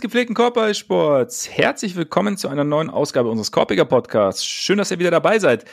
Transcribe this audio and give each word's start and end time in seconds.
Des 0.00 0.08
gepflegten 0.08 0.34
Korbballsports, 0.34 1.50
herzlich 1.50 1.94
willkommen 1.94 2.38
zu 2.38 2.48
einer 2.48 2.64
neuen 2.64 2.88
Ausgabe 2.88 3.28
unseres 3.28 3.52
Korpiger 3.52 3.84
Podcasts. 3.84 4.46
Schön, 4.46 4.78
dass 4.78 4.90
ihr 4.90 4.98
wieder 4.98 5.10
dabei 5.10 5.38
seid. 5.38 5.66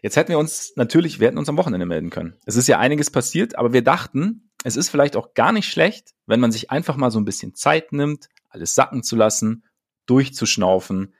Jetzt 0.00 0.14
hätten 0.14 0.28
wir 0.28 0.38
uns 0.38 0.74
natürlich, 0.76 1.18
wir 1.18 1.26
hätten 1.26 1.38
uns 1.38 1.48
am 1.48 1.56
Wochenende 1.56 1.84
melden 1.84 2.10
können. 2.10 2.36
Es 2.46 2.54
ist 2.54 2.68
ja 2.68 2.78
einiges 2.78 3.10
passiert, 3.10 3.58
aber 3.58 3.72
wir 3.72 3.82
dachten, 3.82 4.48
es 4.62 4.76
ist 4.76 4.90
vielleicht 4.90 5.16
auch 5.16 5.34
gar 5.34 5.50
nicht 5.50 5.66
schlecht, 5.68 6.14
wenn 6.24 6.38
man 6.38 6.52
sich 6.52 6.70
einfach 6.70 6.94
mal 6.94 7.10
so 7.10 7.18
ein 7.18 7.24
bisschen 7.24 7.56
Zeit 7.56 7.90
nimmt, 7.90 8.28
alles 8.48 8.76
sacken 8.76 9.02
zu 9.02 9.16
lassen, 9.16 9.64
durchzuschnaufen, 10.06 11.12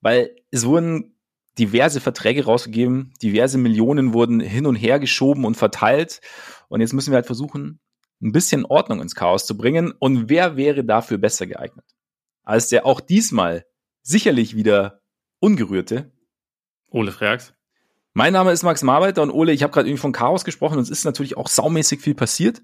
weil 0.00 0.34
es 0.50 0.64
wurden 0.64 1.18
diverse 1.58 2.00
Verträge 2.00 2.46
rausgegeben, 2.46 3.12
diverse 3.20 3.58
Millionen 3.58 4.14
wurden 4.14 4.40
hin 4.40 4.64
und 4.64 4.76
her 4.76 4.98
geschoben 4.98 5.44
und 5.44 5.58
verteilt 5.58 6.22
und 6.68 6.80
jetzt 6.80 6.94
müssen 6.94 7.12
wir 7.12 7.16
halt 7.16 7.26
versuchen, 7.26 7.80
ein 8.22 8.32
bisschen 8.32 8.64
Ordnung 8.64 9.00
ins 9.00 9.14
Chaos 9.14 9.46
zu 9.46 9.56
bringen. 9.56 9.92
Und 9.98 10.28
wer 10.28 10.56
wäre 10.56 10.84
dafür 10.84 11.18
besser 11.18 11.46
geeignet? 11.46 11.84
Als 12.44 12.68
der 12.68 12.86
auch 12.86 13.00
diesmal 13.00 13.66
sicherlich 14.02 14.56
wieder 14.56 15.00
ungerührte 15.40 16.12
Ole 16.90 17.12
Freaks. 17.12 17.54
Mein 18.14 18.34
Name 18.34 18.52
ist 18.52 18.62
Max 18.62 18.82
Marbeiter 18.82 19.22
und 19.22 19.30
Ole, 19.30 19.52
ich 19.52 19.62
habe 19.62 19.72
gerade 19.72 19.88
irgendwie 19.88 20.02
von 20.02 20.12
Chaos 20.12 20.44
gesprochen 20.44 20.76
und 20.76 20.82
es 20.82 20.90
ist 20.90 21.04
natürlich 21.04 21.36
auch 21.36 21.48
saumäßig 21.48 22.00
viel 22.00 22.14
passiert. 22.14 22.62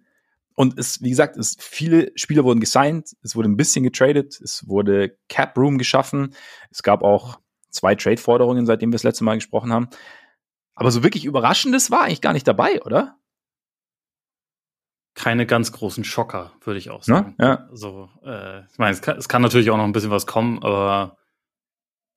Und 0.54 0.78
es, 0.78 1.00
wie 1.02 1.10
gesagt, 1.10 1.37
es, 1.37 1.56
viele 1.59 2.12
Spieler 2.16 2.45
wurden 2.45 2.60
gesigned, 2.60 3.16
es 3.22 3.34
wurde 3.34 3.48
ein 3.48 3.56
bisschen 3.56 3.84
getradet, 3.84 4.38
es 4.40 4.66
wurde 4.68 5.16
Cap 5.28 5.56
Room 5.56 5.78
geschaffen, 5.78 6.34
es 6.70 6.82
gab 6.82 7.02
auch 7.02 7.38
zwei 7.70 7.95
Trade-Forderungen, 7.95 8.66
seitdem 8.66 8.90
wir 8.90 8.96
das 8.96 9.04
letzte 9.04 9.24
Mal 9.24 9.37
gesprochen 9.37 9.72
haben. 9.72 9.88
Aber 10.74 10.90
so 10.90 11.02
wirklich 11.02 11.24
Überraschendes 11.24 11.90
war 11.90 12.02
eigentlich 12.02 12.20
gar 12.20 12.32
nicht 12.32 12.46
dabei, 12.46 12.82
oder? 12.82 13.16
Keine 15.19 15.47
ganz 15.47 15.73
großen 15.73 16.05
Schocker, 16.05 16.52
würde 16.63 16.79
ich 16.79 16.91
auch 16.91 17.02
sagen. 17.02 17.35
Ja, 17.41 17.47
ja. 17.47 17.69
So, 17.73 18.09
äh, 18.24 18.61
ich 18.61 18.79
meine, 18.79 18.93
es 18.93 19.02
kann, 19.02 19.19
es 19.19 19.29
kann 19.29 19.43
natürlich 19.43 19.69
auch 19.71 19.77
noch 19.77 19.85
ein 19.85 19.93
bisschen 19.93 20.13
was 20.13 20.29
kommen, 20.29 20.63
aber 20.63 21.19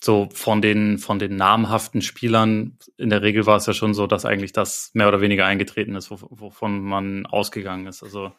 so 0.04 0.30
von 0.34 0.62
den 0.62 1.00
von 1.00 1.18
den 1.18 1.36
namhaften 1.36 2.04
Spielern 2.04 2.78
in 2.98 3.10
der 3.10 3.24
Regel 3.24 3.48
war 3.48 3.58
es 3.58 3.66
ja 3.66 3.74
schon 3.74 3.96
so, 3.96 4.06
dass 4.06 4.24
eigentlich 4.24 4.54
das 4.54 4.92
mehr 4.94 5.08
oder 5.08 5.20
weniger 5.20 5.48
eingetreten 5.48 5.96
ist, 5.96 6.12
wovon 6.12 6.84
man 6.84 7.26
ausgegangen 7.26 7.88
ist. 7.88 8.04
Also 8.04 8.34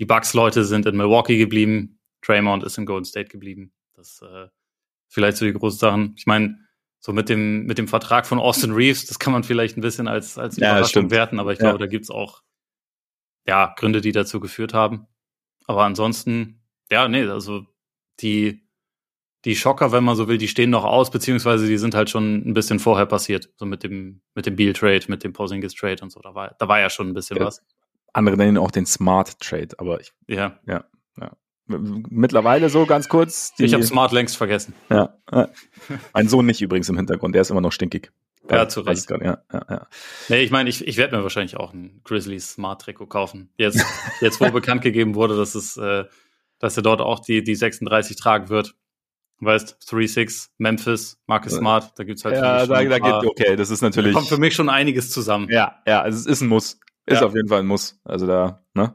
die 0.00 0.06
Bucks-Leute 0.06 0.64
sind 0.64 0.86
in 0.86 0.96
Milwaukee 0.96 1.38
geblieben, 1.38 2.00
Draymond 2.20 2.64
ist 2.64 2.78
in 2.78 2.86
Golden 2.86 3.04
State 3.04 3.28
geblieben. 3.28 3.72
Das 3.94 4.22
äh, 4.22 4.48
vielleicht 5.08 5.36
so 5.36 5.44
die 5.44 5.52
großen 5.52 5.78
Sachen. 5.78 6.14
Ich 6.16 6.26
meine, 6.26 6.58
so 6.98 7.12
mit 7.12 7.28
dem 7.28 7.64
mit 7.64 7.78
dem 7.78 7.86
Vertrag 7.86 8.26
von 8.26 8.40
Austin 8.40 8.72
Reeves, 8.72 9.06
das 9.06 9.20
kann 9.20 9.32
man 9.32 9.44
vielleicht 9.44 9.76
ein 9.76 9.82
bisschen 9.82 10.08
als 10.08 10.36
als 10.36 10.56
ja, 10.56 10.72
Überraschung 10.72 11.12
werten, 11.12 11.38
aber 11.38 11.52
ich 11.52 11.60
glaube, 11.60 11.78
da 11.78 11.86
gibt's 11.86 12.10
auch 12.10 12.42
ja, 13.46 13.74
Gründe, 13.76 14.00
die 14.00 14.12
dazu 14.12 14.40
geführt 14.40 14.74
haben. 14.74 15.06
Aber 15.66 15.84
ansonsten, 15.84 16.62
ja, 16.90 17.08
nee, 17.08 17.24
also 17.24 17.64
die, 18.20 18.66
die 19.44 19.56
Schocker, 19.56 19.92
wenn 19.92 20.04
man 20.04 20.16
so 20.16 20.28
will, 20.28 20.38
die 20.38 20.48
stehen 20.48 20.70
noch 20.70 20.84
aus, 20.84 21.10
beziehungsweise 21.10 21.66
die 21.66 21.78
sind 21.78 21.94
halt 21.94 22.10
schon 22.10 22.46
ein 22.46 22.54
bisschen 22.54 22.78
vorher 22.78 23.06
passiert. 23.06 23.50
So 23.56 23.66
mit 23.66 23.82
dem, 23.82 24.20
mit 24.34 24.46
dem 24.46 24.56
Beal 24.56 24.72
Trade, 24.72 25.04
mit 25.08 25.24
dem 25.24 25.32
Posingis 25.32 25.74
Trade 25.74 26.02
und 26.02 26.10
so. 26.10 26.20
Da 26.20 26.34
war, 26.34 26.54
da 26.58 26.68
war 26.68 26.80
ja 26.80 26.90
schon 26.90 27.08
ein 27.08 27.14
bisschen 27.14 27.38
ja. 27.38 27.46
was. 27.46 27.62
Andere 28.12 28.36
nennen 28.36 28.58
auch 28.58 28.70
den 28.70 28.86
Smart 28.86 29.38
Trade, 29.40 29.68
aber 29.78 30.00
ich, 30.00 30.12
ja, 30.26 30.58
ja, 30.66 30.84
ja. 31.18 31.36
Mittlerweile 31.66 32.68
so 32.68 32.84
ganz 32.84 33.08
kurz. 33.08 33.52
Ich 33.58 33.72
habe 33.72 33.84
Smart 33.84 34.10
längst 34.10 34.36
vergessen. 34.36 34.74
Ja. 34.88 35.14
mein 36.12 36.28
Sohn 36.28 36.46
nicht 36.46 36.60
übrigens 36.60 36.88
im 36.88 36.96
Hintergrund, 36.96 37.36
der 37.36 37.42
ist 37.42 37.50
immer 37.50 37.60
noch 37.60 37.70
stinkig. 37.70 38.10
Ja, 38.50 38.68
zu 38.68 38.80
Recht. 38.80 39.06
Grad, 39.06 39.22
ja, 39.22 39.42
ja, 39.52 39.66
ja. 39.68 39.86
Nee, 40.28 40.42
ich 40.42 40.50
meine, 40.50 40.68
ich, 40.68 40.86
ich 40.86 40.96
werde 40.96 41.16
mir 41.16 41.22
wahrscheinlich 41.22 41.56
auch 41.56 41.72
ein 41.72 42.00
Grizzlies 42.04 42.52
Smart 42.52 42.82
Trikot 42.82 43.06
kaufen. 43.06 43.50
Jetzt, 43.56 43.84
jetzt 44.20 44.40
wo 44.40 44.50
bekannt 44.52 44.82
gegeben 44.82 45.14
wurde, 45.14 45.36
dass 45.36 45.54
es, 45.54 45.76
äh, 45.76 46.04
dass 46.58 46.76
er 46.76 46.82
dort 46.82 47.00
auch 47.00 47.20
die, 47.20 47.42
die 47.42 47.54
36 47.54 48.16
tragen 48.16 48.48
wird. 48.48 48.74
Weißt, 49.42 49.78
3-6, 49.88 50.50
Memphis, 50.58 51.18
Marcus 51.26 51.54
Smart, 51.54 51.98
da 51.98 52.04
gibt's 52.04 52.26
halt. 52.26 52.36
Ja, 52.36 52.66
da, 52.66 52.84
da 52.84 52.98
geht, 52.98 53.30
okay, 53.30 53.56
das 53.56 53.70
ist 53.70 53.80
natürlich. 53.80 54.12
Da 54.12 54.18
kommt 54.18 54.28
für 54.28 54.36
mich 54.36 54.54
schon 54.54 54.68
einiges 54.68 55.10
zusammen. 55.10 55.48
Ja, 55.50 55.80
ja, 55.86 56.02
also 56.02 56.18
es 56.18 56.26
ist 56.26 56.42
ein 56.42 56.48
Muss. 56.48 56.78
Ist 57.06 57.20
ja. 57.20 57.26
auf 57.26 57.34
jeden 57.34 57.48
Fall 57.48 57.60
ein 57.60 57.66
Muss. 57.66 57.98
Also 58.04 58.26
da, 58.26 58.62
ne? 58.74 58.94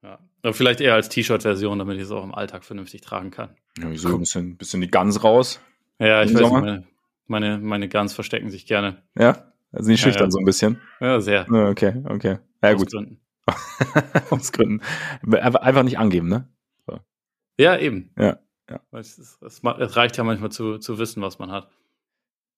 Ja. 0.00 0.20
Aber 0.42 0.54
vielleicht 0.54 0.80
eher 0.80 0.94
als 0.94 1.08
T-Shirt-Version, 1.08 1.76
damit 1.80 1.96
ich 1.96 2.04
es 2.04 2.12
auch 2.12 2.22
im 2.22 2.34
Alltag 2.34 2.64
vernünftig 2.64 3.00
tragen 3.00 3.32
kann. 3.32 3.56
Ja, 3.78 3.90
wieso? 3.90 4.14
Ein 4.14 4.20
bisschen, 4.20 4.56
bisschen 4.56 4.80
die 4.80 4.90
Guns 4.90 5.24
raus. 5.24 5.60
Ja, 5.98 6.22
ich 6.22 6.32
weiß 6.32 6.40
nicht, 6.40 6.52
meine, 6.52 6.86
meine, 7.28 7.58
meine 7.58 7.88
Guns 7.88 8.12
verstecken 8.12 8.50
sich 8.50 8.66
gerne. 8.66 9.02
Ja, 9.16 9.52
also 9.72 9.90
nicht 9.90 10.00
schüchtern 10.00 10.22
ja, 10.22 10.26
ja. 10.26 10.30
so 10.30 10.38
ein 10.38 10.44
bisschen. 10.44 10.80
Ja, 11.00 11.20
sehr. 11.20 11.50
Okay, 11.50 12.02
okay. 12.04 12.38
Ja, 12.62 12.72
Aus 12.72 12.78
gut. 12.78 12.90
Gründen. 12.90 13.20
Aus 14.30 14.52
Gründen. 14.52 14.80
Einfach 15.30 15.82
nicht 15.82 15.98
angeben, 15.98 16.28
ne? 16.28 16.48
So. 16.86 17.00
Ja, 17.58 17.78
eben. 17.78 18.10
Ja, 18.18 18.38
ja. 18.70 18.80
Es, 18.92 19.18
es, 19.18 19.38
es, 19.42 19.64
reicht 19.64 20.16
ja 20.16 20.24
manchmal 20.24 20.50
zu, 20.50 20.78
zu 20.78 20.98
wissen, 20.98 21.22
was 21.22 21.38
man 21.38 21.50
hat. 21.50 21.70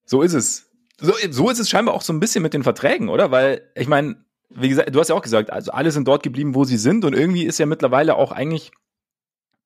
So 0.05 0.23
ist 0.23 0.35
es. 0.35 0.71
So, 0.99 1.15
so 1.31 1.49
ist 1.49 1.59
es 1.59 1.71
scheinbar 1.71 1.95
auch 1.95 2.03
so 2.03 2.13
ein 2.13 2.21
bisschen 2.21 2.43
mit 2.43 2.53
den 2.53 2.63
Verträgen, 2.63 3.09
oder? 3.09 3.31
Weil, 3.31 3.71
ich 3.75 3.89
meine, 3.89 4.25
wie 4.51 4.69
gesagt, 4.69 4.95
du 4.95 5.01
hast 5.01 5.09
ja 5.09 5.15
auch 5.15 5.23
gesagt, 5.23 5.51
also 5.51 5.73
alle 5.73 5.91
sind 5.93 6.07
dort 6.07 6.23
geblieben, 6.23 6.55
wo 6.55 6.65
sie 6.65 6.77
sind 6.77 7.05
und 7.05 7.15
irgendwie 7.15 7.45
ist 7.45 7.59
ja 7.59 7.67
mittlerweile 7.67 8.17
auch 8.17 8.33
eigentlich, 8.33 8.73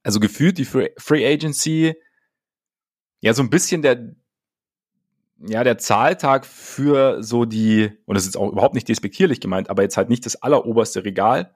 also 0.02 0.20
gefühlt 0.20 0.58
die 0.58 0.64
Free 0.64 1.26
Agency 1.26 1.94
ja 3.20 3.32
so 3.32 3.42
ein 3.42 3.50
bisschen 3.50 3.82
der, 3.82 4.14
ja, 5.46 5.64
der 5.64 5.78
Zahltag 5.78 6.46
für 6.46 7.22
so 7.22 7.44
die, 7.44 7.90
und 8.06 8.14
das 8.14 8.26
ist 8.26 8.36
auch 8.36 8.50
überhaupt 8.50 8.74
nicht 8.74 8.88
despektierlich 8.88 9.40
gemeint, 9.40 9.70
aber 9.70 9.82
jetzt 9.82 9.96
halt 9.96 10.08
nicht 10.08 10.26
das 10.26 10.36
alleroberste 10.36 11.04
Regal. 11.04 11.54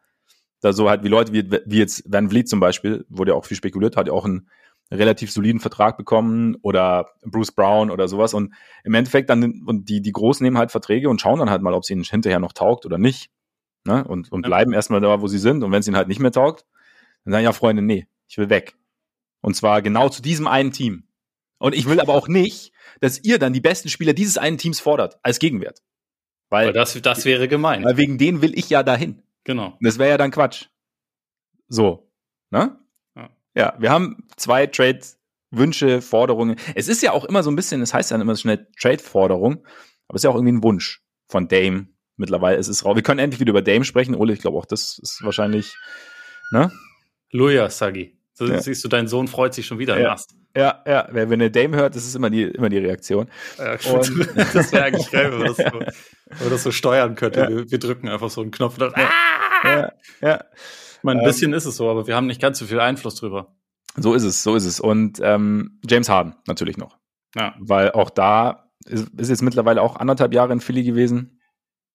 Da 0.60 0.72
so 0.72 0.91
halt 0.91 1.04
wie 1.04 1.09
Leute 1.09 1.32
wie, 1.32 1.50
wie 1.66 1.78
jetzt 1.78 2.03
Van 2.06 2.31
Vliet 2.31 2.49
zum 2.49 2.60
Beispiel, 2.60 3.06
wurde 3.09 3.31
ja 3.32 3.37
auch 3.37 3.44
viel 3.44 3.56
spekuliert, 3.56 3.97
hat 3.97 4.09
ja 4.09 4.12
auch 4.12 4.25
einen 4.25 4.49
relativ 4.91 5.31
soliden 5.31 5.60
Vertrag 5.60 5.97
bekommen 5.97 6.56
oder 6.62 7.10
Bruce 7.25 7.53
Brown 7.53 7.91
oder 7.91 8.09
sowas. 8.09 8.34
Und 8.34 8.54
im 8.84 8.94
Endeffekt 8.94 9.31
dann, 9.31 9.62
und 9.66 9.88
die, 9.88 10.00
die 10.00 10.12
Großen 10.12 10.43
nehmen 10.43 10.59
halt 10.59 10.70
Verträge 10.70 11.09
und 11.09 11.20
schauen 11.20 11.38
dann 11.38 11.50
halt 11.50 11.62
mal, 11.62 11.75
ob 11.75 11.82
es 11.82 11.91
ihnen 11.91 12.05
hinterher 12.05 12.41
noch 12.41 12.53
taugt 12.53 12.87
oder 12.87 12.99
nicht. 12.99 13.31
Ne? 13.84 14.05
Und, 14.05 14.32
und 14.32 14.43
bleiben 14.43 14.72
erstmal 14.72 15.00
da, 15.00 15.20
wo 15.20 15.28
sie 15.28 15.38
sind. 15.38 15.62
Und 15.62 15.72
wenn 15.72 15.81
es 15.81 15.87
ihnen 15.87 15.97
halt 15.97 16.09
nicht 16.09 16.20
mehr 16.20 16.32
taugt, 16.32 16.65
dann 17.25 17.32
sagen 17.32 17.44
ja 17.44 17.53
Freunde, 17.53 17.82
nee, 17.82 18.06
ich 18.28 18.38
will 18.38 18.50
weg. 18.50 18.76
Und 19.41 19.55
zwar 19.55 19.82
genau 19.82 20.09
zu 20.09 20.22
diesem 20.22 20.47
einen 20.47 20.72
Team. 20.72 21.05
Und 21.58 21.74
ich 21.74 21.88
will 21.88 22.00
aber 22.00 22.14
auch 22.14 22.28
nicht, 22.28 22.72
dass 23.00 23.22
ihr 23.22 23.38
dann 23.38 23.52
die 23.52 23.60
besten 23.60 23.88
Spieler 23.88 24.12
dieses 24.12 24.38
einen 24.38 24.58
Teams 24.58 24.80
fordert, 24.80 25.19
als 25.22 25.38
Gegenwert. 25.38 25.82
Weil, 26.50 26.72
das, 26.72 27.00
das 27.02 27.24
wäre 27.24 27.48
gemein. 27.48 27.84
Weil 27.84 27.96
wegen 27.96 28.16
denen 28.16 28.41
will 28.41 28.58
ich 28.58 28.70
ja 28.70 28.82
dahin. 28.82 29.22
Genau. 29.44 29.76
Das 29.80 29.98
wäre 29.98 30.10
ja 30.10 30.19
dann 30.19 30.30
Quatsch. 30.30 30.66
So. 31.69 32.10
Ne? 32.50 32.78
Ja. 33.14 33.30
ja, 33.54 33.76
wir 33.78 33.91
haben 33.91 34.26
zwei 34.36 34.66
Trade-Wünsche, 34.66 36.00
Forderungen. 36.00 36.56
Es 36.74 36.88
ist 36.88 37.02
ja 37.02 37.12
auch 37.12 37.24
immer 37.24 37.42
so 37.42 37.50
ein 37.50 37.56
bisschen, 37.56 37.82
es 37.82 37.90
das 37.90 37.94
heißt 37.94 38.10
ja 38.10 38.20
immer 38.20 38.36
schnell 38.36 38.66
Trade-Forderung, 38.80 39.64
aber 40.06 40.16
es 40.16 40.20
ist 40.20 40.25
ja 40.25 40.30
auch 40.30 40.36
irgendwie 40.36 40.54
ein 40.54 40.62
Wunsch 40.62 41.02
von 41.26 41.48
Dame. 41.48 41.88
Mittlerweile 42.16 42.56
ist 42.56 42.69
es 42.69 42.84
raus. 42.84 42.96
Wir 42.96 43.02
können 43.02 43.20
endlich 43.20 43.40
wieder 43.40 43.50
über 43.50 43.62
Dame 43.62 43.84
sprechen. 43.84 44.14
Ole, 44.14 44.32
ich 44.32 44.40
glaube 44.40 44.58
auch, 44.58 44.66
das 44.66 44.98
ist 44.98 45.22
wahrscheinlich, 45.22 45.76
ne? 46.50 46.72
Luja, 47.30 47.69
Sagi. 47.69 48.17
So 48.38 48.47
ja. 48.47 48.62
siehst 48.62 48.84
du, 48.84 48.88
dein 48.88 49.09
Sohn 49.09 49.26
freut 49.26 49.53
sich 49.53 49.66
schon 49.66 49.81
wieder 49.81 49.99
ja. 49.99 50.15
Ja, 50.56 50.81
ja, 50.87 51.09
wenn 51.10 51.32
eine 51.32 51.50
Dame 51.50 51.76
hört, 51.76 51.97
das 51.97 52.06
ist 52.06 52.15
immer 52.15 52.31
die, 52.31 52.44
immer 52.44 52.69
die 52.69 52.78
Reaktion. 52.78 53.28
Ja, 53.59 53.72
und 53.93 54.54
das 54.54 54.72
wäre 54.72 54.84
eigentlich 54.84 55.10
geil, 55.10 55.32
wenn 55.32 55.38
man 55.38 55.49
das 55.49 55.56
so, 55.56 55.65
wenn 55.65 56.38
man 56.38 56.50
das 56.50 56.62
so 56.62 56.71
steuern 56.71 57.16
könnte. 57.16 57.41
Ja. 57.41 57.49
Wir, 57.49 57.69
wir, 57.69 57.78
drücken 57.81 58.09
einfach 58.09 58.31
so 58.31 58.41
einen 58.41 58.53
Knopf 58.53 58.75
und 58.75 58.93
dann, 58.93 58.93
ja. 58.96 59.11
Ah! 59.64 59.93
ja. 60.20 60.44
Ich 60.99 61.02
meine, 61.02 61.19
ein 61.19 61.25
ähm, 61.25 61.29
bisschen 61.29 61.52
ist 61.52 61.64
es 61.64 61.76
so, 61.76 61.90
aber 61.90 62.06
wir 62.06 62.14
haben 62.14 62.29
nicht 62.29 62.40
ganz 62.40 62.61
so 62.61 62.67
viel 62.67 62.79
Einfluss 62.79 63.17
drüber. 63.17 63.56
So 63.96 64.14
ist 64.14 64.23
es, 64.23 64.44
so 64.44 64.55
ist 64.55 64.67
es. 64.67 64.79
Und 64.79 65.19
ähm, 65.20 65.81
James 65.84 66.08
Harden 66.08 66.37
natürlich 66.46 66.76
noch. 66.76 66.96
Ja. 67.34 67.56
Weil 67.58 67.91
auch 67.91 68.11
da 68.11 68.70
ist, 68.87 69.08
ist 69.19 69.31
jetzt 69.31 69.43
mittlerweile 69.43 69.82
auch 69.82 69.96
anderthalb 69.96 70.32
Jahre 70.32 70.52
in 70.52 70.61
Philly 70.61 70.84
gewesen. 70.84 71.41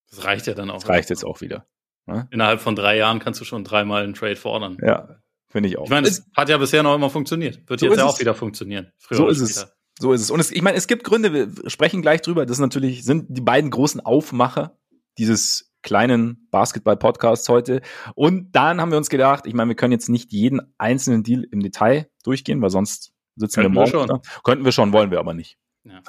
Das 0.10 0.26
reicht 0.26 0.48
ja 0.48 0.56
dann 0.56 0.70
auch. 0.70 0.82
Das 0.82 0.90
reicht 0.90 1.10
jetzt 1.10 1.24
auch 1.24 1.40
wieder. 1.40 1.66
Ne? 2.06 2.28
Innerhalb 2.32 2.60
von 2.60 2.76
drei 2.76 2.98
Jahren 2.98 3.20
kannst 3.20 3.40
du 3.40 3.46
schon 3.46 3.64
dreimal 3.64 4.04
einen 4.04 4.14
Trade 4.14 4.36
fordern. 4.36 4.78
Ja, 4.82 5.23
Finde 5.54 5.70
ich 5.70 5.78
auch. 5.78 5.84
Ich 5.84 5.92
meine, 5.92 6.08
es 6.08 6.26
hat 6.36 6.50
ja 6.50 6.58
bisher 6.58 6.82
noch 6.82 6.96
immer 6.96 7.12
funktioniert. 7.12 7.62
Wird 7.70 7.80
so 7.80 7.86
jetzt 7.86 7.98
ja 7.98 8.06
auch 8.06 8.20
wieder 8.20 8.34
funktionieren. 8.34 8.92
so 9.12 9.28
ist 9.28 9.40
es. 9.40 9.68
So 10.00 10.12
ist 10.12 10.22
es. 10.22 10.32
Und 10.32 10.40
es, 10.40 10.50
ich 10.50 10.64
meine, 10.64 10.76
es 10.76 10.88
gibt 10.88 11.04
Gründe, 11.04 11.32
wir 11.32 11.70
sprechen 11.70 12.02
gleich 12.02 12.22
drüber. 12.22 12.48
Das 12.48 12.58
natürlich 12.58 13.04
sind 13.06 13.28
die 13.30 13.42
beiden 13.42 13.70
großen 13.70 14.02
Aufmacher 14.02 14.80
dieses 15.20 15.72
kleinen 15.84 16.48
Basketball-Podcasts 16.50 17.48
heute. 17.50 17.82
Und 18.16 18.56
dann 18.56 18.82
haben 18.82 18.90
wir 18.90 18.98
uns 18.98 19.12
gedacht, 19.12 19.46
ich 19.46 19.54
meine, 19.54 19.70
wir 19.70 19.76
können 19.76 19.92
jetzt 19.92 20.10
nicht 20.10 20.32
jeden 20.32 20.60
einzelnen 20.80 21.22
Deal 21.22 21.46
im 21.52 21.60
Detail 21.60 22.10
durchgehen, 22.24 22.60
weil 22.64 22.72
sonst 22.72 23.14
sitzen 23.36 23.62
Könnten 23.62 23.76
wir 23.76 23.82
morgen. 23.82 23.94
Wir 23.94 24.08
schon. 24.08 24.22
Könnten 24.44 24.66
wir 24.66 24.72
schon, 24.72 24.92
wollen 24.92 25.12
wir 25.12 25.20
aber 25.20 25.36
nicht. 25.36 25.60
Ja. 25.84 26.02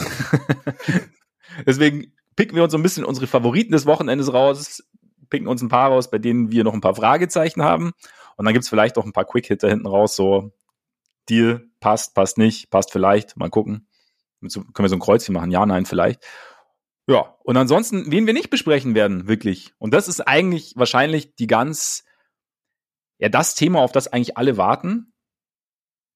Deswegen 1.66 2.14
picken 2.34 2.56
wir 2.56 2.62
uns 2.62 2.72
so 2.72 2.78
ein 2.78 2.82
bisschen 2.82 3.04
unsere 3.04 3.26
Favoriten 3.26 3.72
des 3.72 3.84
Wochenendes 3.84 4.32
raus, 4.32 4.82
picken 5.28 5.48
uns 5.48 5.60
ein 5.60 5.68
paar 5.68 5.90
raus, 5.90 6.10
bei 6.10 6.18
denen 6.18 6.50
wir 6.50 6.64
noch 6.64 6.72
ein 6.72 6.80
paar 6.80 6.94
Fragezeichen 6.94 7.62
haben. 7.62 7.92
Und 8.36 8.44
dann 8.44 8.54
gibt's 8.54 8.68
vielleicht 8.68 8.98
auch 8.98 9.04
ein 9.04 9.12
paar 9.12 9.24
Quick-Hitter 9.24 9.68
hinten 9.68 9.86
raus, 9.86 10.16
so 10.16 10.52
Deal, 11.28 11.68
passt, 11.80 12.14
passt 12.14 12.38
nicht, 12.38 12.70
passt 12.70 12.92
vielleicht, 12.92 13.36
mal 13.36 13.50
gucken. 13.50 13.88
Können 14.40 14.72
wir 14.78 14.88
so 14.88 14.96
ein 14.96 15.00
Kreuzchen 15.00 15.32
machen? 15.32 15.50
Ja, 15.50 15.64
nein, 15.64 15.86
vielleicht. 15.86 16.22
Ja, 17.06 17.36
und 17.44 17.56
ansonsten, 17.56 18.10
wen 18.10 18.26
wir 18.26 18.34
nicht 18.34 18.50
besprechen 18.50 18.94
werden, 18.94 19.26
wirklich. 19.28 19.74
Und 19.78 19.92
das 19.92 20.08
ist 20.08 20.20
eigentlich 20.20 20.74
wahrscheinlich 20.76 21.34
die 21.36 21.46
ganz, 21.46 22.04
ja, 23.18 23.28
das 23.28 23.54
Thema, 23.54 23.80
auf 23.80 23.92
das 23.92 24.08
eigentlich 24.08 24.36
alle 24.36 24.56
warten. 24.56 25.12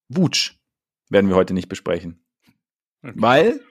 Wutsch 0.09 0.57
werden 1.09 1.29
wir 1.29 1.35
heute 1.35 1.53
nicht 1.53 1.69
besprechen. 1.69 2.25
Okay. 3.03 3.13
Weil 3.15 3.61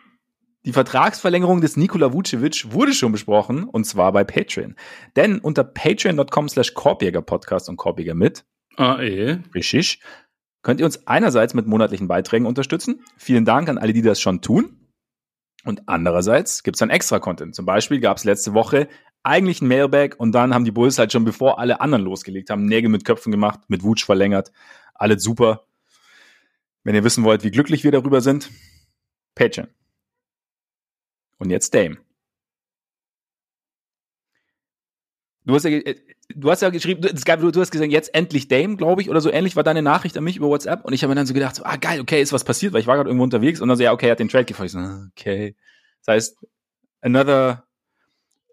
die 0.68 0.74
Vertragsverlängerung 0.74 1.62
des 1.62 1.78
Nikola 1.78 2.12
Vucevic 2.12 2.70
wurde 2.72 2.92
schon 2.92 3.10
besprochen 3.10 3.64
und 3.64 3.84
zwar 3.84 4.12
bei 4.12 4.22
Patreon. 4.22 4.76
Denn 5.16 5.38
unter 5.38 5.64
patreon.com 5.64 6.46
slash 6.46 6.72
Podcast 6.72 7.70
und 7.70 7.78
Korbjäger 7.78 8.14
mit 8.14 8.44
ah, 8.76 9.00
eh. 9.00 9.38
Richtig, 9.54 10.02
könnt 10.60 10.80
ihr 10.80 10.84
uns 10.84 11.06
einerseits 11.06 11.54
mit 11.54 11.66
monatlichen 11.66 12.06
Beiträgen 12.06 12.44
unterstützen. 12.44 13.02
Vielen 13.16 13.46
Dank 13.46 13.70
an 13.70 13.78
alle, 13.78 13.94
die 13.94 14.02
das 14.02 14.20
schon 14.20 14.42
tun. 14.42 14.90
Und 15.64 15.88
andererseits 15.88 16.62
gibt's 16.62 16.80
dann 16.80 16.90
extra 16.90 17.18
Content. 17.18 17.54
Zum 17.54 17.64
Beispiel 17.64 17.98
gab's 17.98 18.24
letzte 18.24 18.52
Woche 18.52 18.88
eigentlich 19.22 19.62
ein 19.62 19.68
Mailbag 19.68 20.16
und 20.18 20.32
dann 20.32 20.52
haben 20.52 20.66
die 20.66 20.70
Bulls 20.70 20.98
halt 20.98 21.12
schon 21.12 21.24
bevor 21.24 21.58
alle 21.58 21.80
anderen 21.80 22.04
losgelegt 22.04 22.50
haben, 22.50 22.66
Nägel 22.66 22.90
mit 22.90 23.06
Köpfen 23.06 23.32
gemacht, 23.32 23.60
mit 23.68 23.84
Wutsch 23.84 24.04
verlängert. 24.04 24.52
Alles 24.92 25.22
super. 25.22 25.64
Wenn 26.84 26.94
ihr 26.94 27.04
wissen 27.04 27.24
wollt, 27.24 27.42
wie 27.42 27.50
glücklich 27.50 27.84
wir 27.84 27.90
darüber 27.90 28.20
sind, 28.20 28.50
Patreon. 29.34 29.68
Und 31.38 31.50
jetzt 31.50 31.74
Dame. 31.74 31.98
Du 35.44 35.54
hast 35.54 35.64
ja, 35.64 35.70
äh, 35.70 35.94
du 36.34 36.50
hast 36.50 36.60
ja 36.60 36.68
geschrieben, 36.68 37.00
du, 37.00 37.50
du 37.50 37.60
hast 37.60 37.70
gesagt, 37.70 37.90
jetzt 37.90 38.14
endlich 38.14 38.48
Dame, 38.48 38.76
glaube 38.76 39.00
ich, 39.00 39.08
oder 39.08 39.20
so 39.20 39.30
ähnlich 39.30 39.56
war 39.56 39.62
deine 39.62 39.82
Nachricht 39.82 40.16
an 40.18 40.24
mich 40.24 40.36
über 40.36 40.48
WhatsApp. 40.48 40.84
Und 40.84 40.92
ich 40.92 41.02
habe 41.02 41.10
mir 41.10 41.14
dann 41.14 41.26
so 41.26 41.34
gedacht, 41.34 41.56
so, 41.56 41.64
ah 41.64 41.76
geil, 41.76 42.00
okay, 42.00 42.20
ist 42.20 42.32
was 42.32 42.44
passiert, 42.44 42.72
weil 42.72 42.80
ich 42.80 42.86
war 42.86 42.96
gerade 42.96 43.08
irgendwo 43.08 43.24
unterwegs 43.24 43.60
und 43.60 43.68
dann 43.68 43.78
so, 43.78 43.82
ja, 43.82 43.92
okay, 43.92 44.06
er 44.06 44.12
hat 44.12 44.20
den 44.20 44.28
Trade 44.28 44.44
gefolgt. 44.44 44.72
So, 44.72 44.78
okay. 45.10 45.56
Das 46.04 46.14
heißt, 46.14 46.46
another 47.00 47.64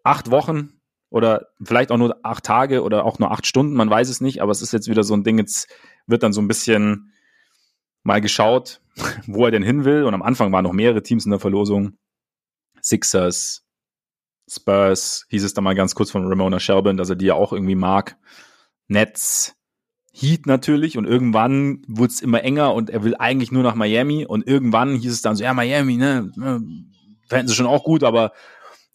acht 0.04 0.32
Wochen 0.32 0.80
oder 1.10 1.48
vielleicht 1.62 1.92
auch 1.92 1.98
nur 1.98 2.18
acht 2.24 2.46
Tage 2.46 2.84
oder 2.84 3.04
auch 3.04 3.20
nur 3.20 3.32
acht 3.32 3.46
Stunden, 3.46 3.74
man 3.74 3.90
weiß 3.90 4.10
es 4.10 4.22
nicht, 4.22 4.42
aber 4.42 4.52
es 4.52 4.62
ist 4.62 4.74
jetzt 4.74 4.90
wieder 4.90 5.04
so 5.04 5.16
ein 5.16 5.24
Ding, 5.24 5.38
jetzt 5.38 5.68
wird 6.08 6.24
dann 6.24 6.34
so 6.34 6.42
ein 6.42 6.48
bisschen 6.48 7.12
mal 8.04 8.22
geschaut, 8.22 8.82
wo 9.28 9.44
er 9.46 9.52
denn 9.52 9.64
hin 9.64 9.84
will. 9.84 10.04
Und 10.04 10.14
am 10.14 10.22
Anfang 10.22 10.52
waren 10.54 10.64
noch 10.64 10.74
mehrere 10.74 11.04
Teams 11.04 11.26
in 11.26 11.32
der 11.32 11.40
Verlosung. 11.40 11.98
Sixers, 12.86 13.64
Spurs, 14.48 15.26
hieß 15.30 15.44
es 15.44 15.56
da 15.56 15.62
mal 15.62 15.74
ganz 15.74 15.96
kurz 15.96 16.12
von 16.12 16.28
Ramona 16.28 16.60
Shelburne, 16.60 16.98
dass 16.98 17.10
er 17.10 17.16
die 17.16 17.26
ja 17.26 17.34
auch 17.34 17.52
irgendwie 17.52 17.76
mag. 17.76 18.18
Nets, 18.88 19.56
Heat 20.14 20.46
natürlich 20.46 20.98
und 20.98 21.06
irgendwann 21.06 21.84
wurde 21.88 22.14
es 22.14 22.22
immer 22.22 22.44
enger 22.44 22.74
und 22.74 22.92
er 22.92 23.04
will 23.04 23.16
eigentlich 23.18 23.52
nur 23.52 23.64
nach 23.64 23.76
Miami 23.76 24.26
und 24.26 24.48
irgendwann 24.48 24.96
hieß 24.96 25.12
es 25.12 25.22
dann 25.24 25.36
so, 25.36 25.44
ja, 25.44 25.54
Miami, 25.54 25.98
ne, 25.98 26.32
fänden 27.28 27.48
sie 27.48 27.56
schon 27.56 27.66
auch 27.66 27.84
gut, 27.84 28.04
aber 28.04 28.32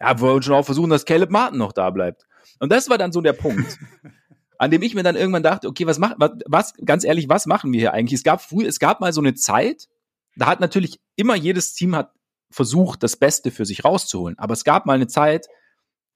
ja, 0.01 0.17
wir 0.17 0.21
wollen 0.21 0.43
schon 0.43 0.55
auch 0.55 0.65
versuchen, 0.65 0.89
dass 0.89 1.05
Caleb 1.05 1.31
Martin 1.31 1.59
noch 1.59 1.73
da 1.73 1.91
bleibt. 1.91 2.27
Und 2.61 2.71
das 2.71 2.89
war 2.89 2.97
dann 2.97 3.13
so 3.13 3.21
der 3.21 3.33
Punkt, 3.33 3.77
an 4.59 4.71
dem 4.71 4.83
ich 4.83 4.95
mir 4.95 5.03
dann 5.03 5.17
irgendwann 5.17 5.43
dachte, 5.43 5.67
okay, 5.67 5.87
was 5.87 5.99
macht, 5.99 6.15
was, 6.19 6.31
was, 6.47 6.75
ganz 6.85 7.05
ehrlich, 7.05 7.29
was 7.29 7.47
machen 7.47 7.73
wir 7.73 7.81
hier 7.81 7.93
eigentlich? 7.93 8.19
Es 8.19 8.25
gab 8.25 8.41
früh, 8.41 8.65
es 8.65 8.79
gab 8.79 9.01
mal 9.01 9.13
so 9.13 9.21
eine 9.21 9.35
Zeit, 9.35 9.89
da 10.37 10.47
hat 10.47 10.61
natürlich 10.61 11.01
immer 11.17 11.35
jedes 11.35 11.75
Team 11.75 11.97
hat 11.97 12.13
versucht, 12.51 13.03
das 13.03 13.17
Beste 13.17 13.51
für 13.51 13.65
sich 13.65 13.85
rauszuholen. 13.85 14.39
Aber 14.39 14.55
es 14.55 14.65
gab 14.65 14.87
mal 14.87 14.95
eine 14.95 15.07
Zeit, 15.07 15.47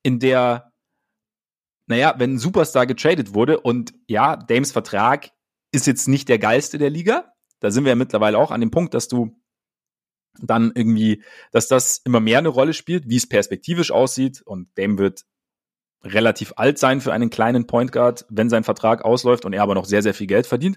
in 0.02 0.18
der, 0.18 0.72
naja, 1.86 2.14
wenn 2.18 2.34
ein 2.34 2.38
Superstar 2.38 2.86
getradet 2.86 3.34
wurde 3.34 3.60
und 3.60 3.94
ja, 4.06 4.36
Dames 4.36 4.72
Vertrag 4.72 5.30
ist 5.72 5.86
jetzt 5.86 6.08
nicht 6.08 6.28
der 6.28 6.38
geilste 6.38 6.78
der 6.78 6.90
Liga, 6.90 7.32
da 7.60 7.70
sind 7.70 7.84
wir 7.84 7.90
ja 7.90 7.96
mittlerweile 7.96 8.38
auch 8.38 8.50
an 8.50 8.60
dem 8.60 8.70
Punkt, 8.70 8.94
dass 8.94 9.08
du 9.08 9.40
dann 10.40 10.72
irgendwie, 10.74 11.22
dass 11.52 11.68
das 11.68 11.98
immer 12.04 12.20
mehr 12.20 12.38
eine 12.38 12.48
Rolle 12.48 12.74
spielt, 12.74 13.08
wie 13.08 13.16
es 13.16 13.28
perspektivisch 13.28 13.90
aussieht 13.90 14.42
und 14.42 14.68
Dame 14.76 14.98
wird 14.98 15.22
relativ 16.02 16.52
alt 16.56 16.78
sein 16.78 17.00
für 17.00 17.12
einen 17.12 17.30
kleinen 17.30 17.66
Point 17.66 17.92
Guard, 17.92 18.26
wenn 18.28 18.50
sein 18.50 18.64
Vertrag 18.64 19.04
ausläuft 19.04 19.44
und 19.44 19.52
er 19.52 19.62
aber 19.62 19.74
noch 19.74 19.86
sehr, 19.86 20.02
sehr 20.02 20.14
viel 20.14 20.26
Geld 20.26 20.46
verdient. 20.46 20.76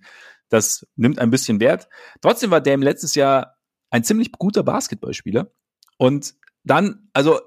Das 0.50 0.88
nimmt 0.96 1.20
ein 1.20 1.30
bisschen 1.30 1.60
Wert. 1.60 1.90
Trotzdem 2.22 2.52
war 2.52 2.62
Dame 2.62 2.86
letztes 2.86 3.16
Jahr 3.16 3.57
ein 3.90 4.04
ziemlich 4.04 4.32
guter 4.32 4.64
Basketballspieler. 4.64 5.52
Und 5.98 6.36
dann, 6.64 7.10
also 7.14 7.40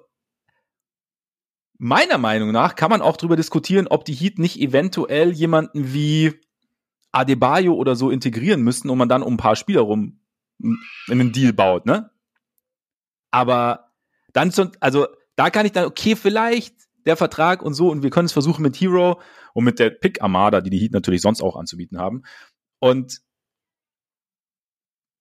meiner 1.78 2.18
Meinung 2.18 2.52
nach 2.52 2.74
kann 2.76 2.90
man 2.90 3.02
auch 3.02 3.16
darüber 3.16 3.36
diskutieren, 3.36 3.86
ob 3.88 4.04
die 4.04 4.14
Heat 4.14 4.38
nicht 4.38 4.60
eventuell 4.60 5.32
jemanden 5.32 5.92
wie 5.92 6.40
Adebayo 7.12 7.74
oder 7.74 7.96
so 7.96 8.10
integrieren 8.10 8.62
müssten 8.62 8.90
und 8.90 8.98
man 8.98 9.08
dann 9.08 9.22
um 9.22 9.34
ein 9.34 9.38
paar 9.38 9.56
Spieler 9.56 9.80
rum 9.80 10.20
in 10.58 10.76
einen 11.08 11.32
Deal 11.32 11.52
baut, 11.52 11.86
ne? 11.86 12.10
Aber 13.30 13.92
dann, 14.32 14.52
also 14.80 15.06
da 15.36 15.50
kann 15.50 15.66
ich 15.66 15.72
dann, 15.72 15.86
okay, 15.86 16.16
vielleicht 16.16 16.74
der 17.06 17.16
Vertrag 17.16 17.62
und 17.62 17.74
so 17.74 17.90
und 17.90 18.02
wir 18.02 18.10
können 18.10 18.26
es 18.26 18.32
versuchen 18.32 18.62
mit 18.62 18.76
Hero 18.76 19.20
und 19.54 19.64
mit 19.64 19.78
der 19.78 19.90
Pick 19.90 20.22
Armada, 20.22 20.60
die 20.60 20.70
die 20.70 20.78
Heat 20.78 20.92
natürlich 20.92 21.22
sonst 21.22 21.42
auch 21.42 21.56
anzubieten 21.56 21.98
haben. 21.98 22.22
Und 22.78 23.22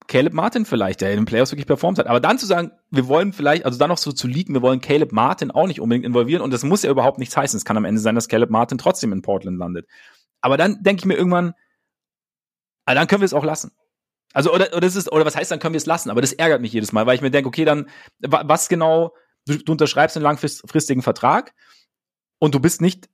Caleb 0.10 0.34
Martin 0.34 0.66
vielleicht, 0.66 1.02
der 1.02 1.12
in 1.12 1.18
den 1.18 1.26
Playoffs 1.26 1.52
wirklich 1.52 1.68
performt 1.68 2.00
hat. 2.00 2.08
Aber 2.08 2.20
dann 2.20 2.40
zu 2.40 2.48
sagen, 2.48 2.72
wir 2.90 3.08
wollen 3.08 3.32
vielleicht, 3.32 3.64
also 3.64 3.78
dann 3.78 3.90
noch 3.90 4.00
so 4.00 4.12
zu 4.12 4.28
leaken, 4.28 4.56
wir 4.56 4.64
wollen 4.64 4.82
Caleb 4.82 5.12
Martin 5.12 5.52
auch 5.52 5.68
nicht 5.68 5.80
unbedingt 5.80 6.04
involvieren 6.04 6.42
und 6.42 6.52
das 6.52 6.64
muss 6.64 6.82
ja 6.82 6.90
überhaupt 6.90 7.20
nichts 7.20 7.38
heißen. 7.38 7.56
Es 7.56 7.64
kann 7.64 7.78
am 7.78 7.86
Ende 7.86 8.02
sein, 8.02 8.16
dass 8.16 8.28
Caleb 8.28 8.50
Martin 8.50 8.80
trotzdem 8.80 9.14
in 9.14 9.22
Portland 9.22 9.60
landet. 9.60 9.88
Aber 10.42 10.58
dann 10.58 10.82
denke 10.82 11.02
ich 11.02 11.06
mir 11.06 11.14
irgendwann, 11.14 11.54
ah, 12.86 12.96
dann 12.96 13.06
können 13.06 13.22
wir 13.22 13.26
es 13.28 13.36
auch 13.36 13.44
lassen. 13.46 13.72
Also, 14.34 14.52
oder, 14.52 14.70
oder, 14.72 14.82
das 14.82 14.96
ist, 14.96 15.12
oder 15.12 15.26
was 15.26 15.36
heißt, 15.36 15.52
dann 15.52 15.60
können 15.60 15.74
wir 15.74 15.80
es 15.80 15.86
lassen? 15.86 16.10
Aber 16.10 16.22
das 16.22 16.34
ärgert 16.34 16.62
mich 16.62 16.74
jedes 16.74 16.92
Mal, 16.92 17.06
weil 17.06 17.16
ich 17.16 17.22
mir 17.22 17.32
denke, 17.32 17.48
okay, 17.48 17.64
dann, 17.64 17.88
was 18.20 18.68
genau, 18.68 19.14
du, 19.46 19.58
du 19.58 19.72
unterschreibst 19.72 20.18
einen 20.18 20.24
langfristigen 20.24 21.04
Vertrag 21.04 21.54
und 22.40 22.56
du 22.56 22.60
bist 22.60 22.82
nicht 22.82 23.10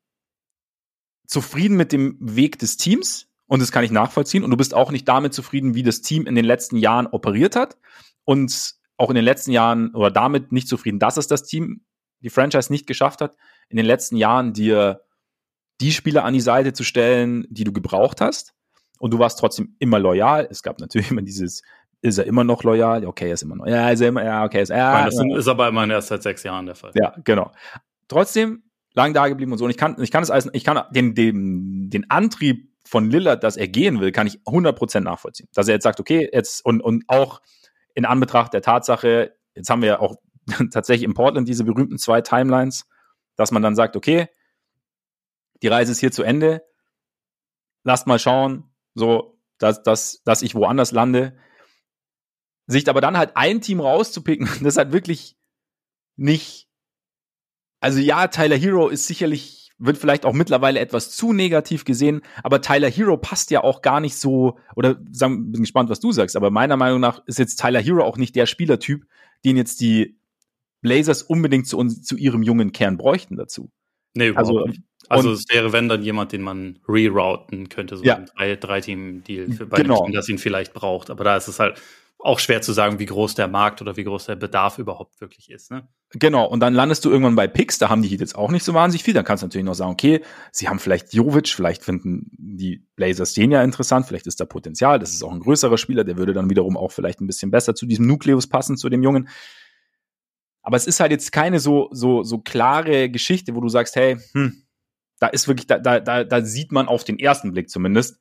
zufrieden 1.28 1.76
mit 1.76 1.92
dem 1.92 2.18
Weg 2.22 2.58
des 2.60 2.78
Teams, 2.78 3.28
und 3.48 3.62
das 3.62 3.72
kann 3.72 3.84
ich 3.84 3.92
nachvollziehen. 3.92 4.44
Und 4.44 4.52
du 4.52 4.58
bist 4.58 4.74
auch 4.74 4.92
nicht 4.92 5.08
damit 5.08 5.34
zufrieden, 5.34 5.76
wie 5.76 5.84
das 5.84 6.02
Team 6.02 6.26
in 6.26 6.36
den 6.36 6.46
letzten 6.46 6.78
Jahren 6.78 7.08
operiert 7.08 7.56
hat. 7.56 7.78
Und 8.24 8.76
auch 8.98 9.10
in 9.10 9.16
den 9.16 9.26
letzten 9.26 9.52
Jahren 9.52 9.94
oder 9.94 10.10
damit 10.10 10.52
nicht 10.52 10.68
zufrieden, 10.68 11.00
dass 11.00 11.18
es 11.18 11.28
das 11.28 11.44
Team, 11.44 11.82
die 12.22 12.30
Franchise 12.30 12.72
nicht 12.72 12.88
geschafft 12.88 13.22
hat, 13.22 13.36
in 13.70 13.78
den 13.78 13.86
letzten 13.86 14.16
Jahren 14.16 14.54
dir 14.54 15.02
die 15.82 15.92
Spieler 15.92 16.24
an 16.24 16.34
die 16.34 16.42
Seite 16.42 16.74
zu 16.74 16.84
stellen, 16.84 17.46
die 17.50 17.66
du 17.66 17.74
gebraucht 17.74 18.22
hast. 18.22 18.54
Und 18.98 19.12
du 19.12 19.20
warst 19.20 19.40
trotzdem 19.40 19.76
immer 19.80 20.00
loyal. 20.00 20.48
Es 20.50 20.64
gab 20.64 20.80
natürlich 20.80 21.12
immer 21.12 21.22
dieses, 21.22 21.62
ist 22.02 22.18
er 22.18 22.26
immer 22.26 22.44
noch 22.44 22.64
loyal? 22.64 23.06
Okay, 23.06 23.28
er 23.28 23.34
ist 23.34 23.44
immer 23.44 23.58
noch. 23.58 23.68
Ja, 23.68 23.90
ist 23.90 24.00
er 24.00 24.08
immer, 24.08 24.24
ja, 24.24 24.46
okay, 24.46 24.62
ist 24.62 24.70
er. 24.70 24.78
Ja, 24.78 25.06
das 25.06 25.16
ist 25.38 25.48
aber 25.48 25.68
immerhin 25.68 25.90
erst 25.90 26.08
seit 26.08 26.24
sechs 26.24 26.44
Jahren 26.44 26.66
der 26.66 26.76
Fall. 26.76 26.92
Ja, 26.96 27.14
genau. 27.24 27.52
Trotzdem 28.08 28.64
lang 28.94 29.14
da 29.14 29.28
geblieben 29.28 29.52
und 29.52 29.58
so. 29.58 29.66
Und 29.66 29.72
ich 29.72 29.78
kann, 29.78 30.02
ich 30.02 30.12
kann 30.12 30.24
es 30.24 30.32
als, 30.32 30.50
ich 30.54 30.64
kann 30.64 30.82
den, 30.92 31.14
den, 31.14 31.90
den 31.90 32.10
Antrieb 32.10 32.72
von 32.88 33.10
Lillard, 33.10 33.44
dass 33.44 33.58
er 33.58 33.68
gehen 33.68 34.00
will, 34.00 34.12
kann 34.12 34.28
ich 34.28 34.40
100% 34.42 35.02
nachvollziehen. 35.02 35.50
Dass 35.54 35.68
er 35.68 35.76
jetzt 35.76 35.84
sagt, 35.84 36.00
okay, 36.00 36.30
jetzt 36.32 36.64
und, 36.64 36.82
und 36.82 37.04
auch 37.08 37.42
in 37.94 38.06
Anbetracht 38.06 38.54
der 38.54 38.62
Tatsache, 38.62 39.36
jetzt 39.56 39.70
haben 39.70 39.82
wir 39.82 39.90
ja 39.90 40.00
auch 40.00 40.18
tatsächlich 40.72 41.04
in 41.04 41.14
Portland 41.14 41.48
diese 41.48 41.64
berühmten 41.64 41.98
zwei 41.98 42.22
Timelines, 42.22 42.88
dass 43.36 43.52
man 43.52 43.62
dann 43.62 43.76
sagt, 43.76 43.96
okay, 43.96 44.28
die 45.62 45.68
Reise 45.68 45.92
ist 45.92 46.00
hier 46.00 46.12
zu 46.12 46.24
Ende, 46.24 46.64
lasst 47.84 48.08
mal 48.08 48.20
schauen, 48.20 48.70
so, 48.94 49.40
dass, 49.58 49.82
dass, 49.84 50.22
dass 50.24 50.42
ich 50.42 50.56
woanders 50.56 50.92
lande. 50.92 51.38
Sich 52.68 52.88
aber 52.90 53.02
dann 53.02 53.18
halt 53.18 53.32
ein 53.36 53.62
Team 53.62 53.80
rauszupicken, 53.80 54.50
das 54.64 54.78
halt 54.78 54.92
wirklich 54.92 55.38
nicht, 56.18 56.68
also 57.80 58.00
ja, 58.00 58.28
Tyler 58.28 58.58
Hero 58.58 58.90
ist 58.90 59.08
sicherlich 59.08 59.65
wird 59.78 59.98
vielleicht 59.98 60.26
auch 60.26 60.34
mittlerweile 60.34 60.80
etwas 60.80 61.12
zu 61.12 61.34
negativ 61.34 61.86
gesehen, 61.86 62.22
aber 62.44 62.62
Tyler 62.62 62.90
Hero 62.90 63.18
passt 63.18 63.52
ja 63.52 63.64
auch 63.64 63.82
gar 63.82 64.00
nicht 64.00 64.16
so, 64.16 64.58
oder 64.76 64.98
sagen, 65.12 65.52
bin 65.52 65.62
gespannt, 65.62 65.90
was 65.90 66.00
du 66.00 66.12
sagst, 66.12 66.36
aber 66.36 66.50
meiner 66.50 66.78
Meinung 66.78 67.00
nach 67.00 67.22
ist 67.26 67.40
jetzt 67.40 67.60
Tyler 67.60 67.82
Hero 67.82 68.04
auch 68.04 68.18
nicht 68.18 68.36
der 68.36 68.46
Spielertyp, 68.46 69.06
den 69.44 69.58
jetzt 69.58 69.82
die 69.82 70.18
Blazers 70.82 71.24
unbedingt 71.24 71.68
zu, 71.68 71.78
uns, 71.78 72.04
zu 72.04 72.16
ihrem 72.16 72.44
jungen 72.44 72.72
Kern 72.72 72.98
bräuchten 72.98 73.36
dazu. 73.36 73.70
Nee, 74.14 74.30
überhaupt 74.30 74.50
also, 74.50 74.68
nicht. 74.68 74.82
Also 75.10 75.32
es 75.32 75.46
wäre, 75.50 75.72
wenn 75.72 75.90
dann 75.90 76.02
jemand, 76.02 76.32
den 76.32 76.42
man 76.42 76.80
rerouten 76.88 77.70
könnte, 77.70 77.98
so 77.98 78.04
ja. 78.04 78.26
ein 78.36 78.60
Drei-Team-Deal 78.60 79.48
Drei 79.50 79.66
bei 79.66 79.78
genau. 79.82 79.98
dem 79.98 80.06
Team, 80.06 80.16
das 80.16 80.30
ihn 80.30 80.38
vielleicht 80.38 80.74
braucht. 80.74 81.10
Aber 81.10 81.24
da 81.24 81.38
ist 81.38 81.48
es 81.48 81.60
halt, 81.60 81.80
auch 82.20 82.40
schwer 82.40 82.62
zu 82.62 82.74
sagen, 82.74 82.98
wie 82.98 83.06
groß 83.06 83.36
der 83.36 83.48
Markt 83.48 83.82
oder 83.82 83.98
wie 83.98 84.04
groß 84.04 84.26
der 84.26 84.36
Bedarf 84.36 84.80
überhaupt 84.80 85.22
wirklich 85.22 85.52
ist. 85.52 85.70
Ne? 85.70 85.88
Genau, 86.12 86.46
und 86.46 86.60
dann 86.60 86.74
landest 86.74 87.06
du 87.06 87.12
irgendwann 87.12 87.36
bei 87.36 87.48
Picks, 87.48 87.78
da 87.78 87.90
haben 87.90 88.02
die 88.02 88.16
jetzt 88.16 88.36
auch 88.36 88.50
nicht 88.50 88.64
so 88.64 88.74
wahnsinnig 88.74 89.04
viel. 89.04 89.14
Dann 89.14 89.26
kannst 89.26 89.44
du 89.44 89.48
natürlich 89.48 89.66
noch 89.66 89.76
sagen, 89.76 89.92
okay, 89.92 90.22
sie 90.52 90.68
haben 90.68 90.80
vielleicht 90.80 91.14
Jovic, 91.14 91.50
vielleicht 91.50 91.84
finden 91.84 92.32
die 92.32 92.84
Blazers 92.96 93.34
den 93.34 93.52
ja 93.52 93.62
interessant, 93.64 94.08
vielleicht 94.08 94.28
ist 94.28 94.40
da 94.40 94.46
Potenzial, 94.46 94.98
das 94.98 95.14
ist 95.14 95.24
auch 95.24 95.32
ein 95.32 95.40
größerer 95.40 95.78
Spieler, 95.78 96.04
der 96.04 96.18
würde 96.18 96.34
dann 96.34 96.50
wiederum 96.50 96.78
auch 96.78 96.92
vielleicht 96.92 97.22
ein 97.22 97.28
bisschen 97.28 97.52
besser 97.52 97.76
zu 97.76 97.86
diesem 97.86 98.08
Nukleus 98.08 98.48
passen, 98.48 98.78
zu 98.78 98.90
dem 98.90 99.04
Jungen. 99.04 99.30
Aber 100.64 100.78
es 100.78 100.88
ist 100.88 101.00
halt 101.00 101.12
jetzt 101.12 101.32
keine 101.32 101.60
so, 101.60 101.90
so, 101.92 102.24
so 102.24 102.40
klare 102.40 103.10
Geschichte, 103.12 103.54
wo 103.54 103.62
du 103.62 103.70
sagst, 103.70 103.96
hey, 103.96 104.18
hm, 104.32 104.64
da 105.20 105.28
ist 105.28 105.48
wirklich, 105.48 105.68
da, 105.68 105.78
da, 105.78 106.24
da 106.24 106.42
sieht 106.42 106.72
man 106.72 106.88
auf 106.88 107.04
den 107.04 107.20
ersten 107.20 107.52
Blick 107.52 107.70
zumindest, 107.70 108.20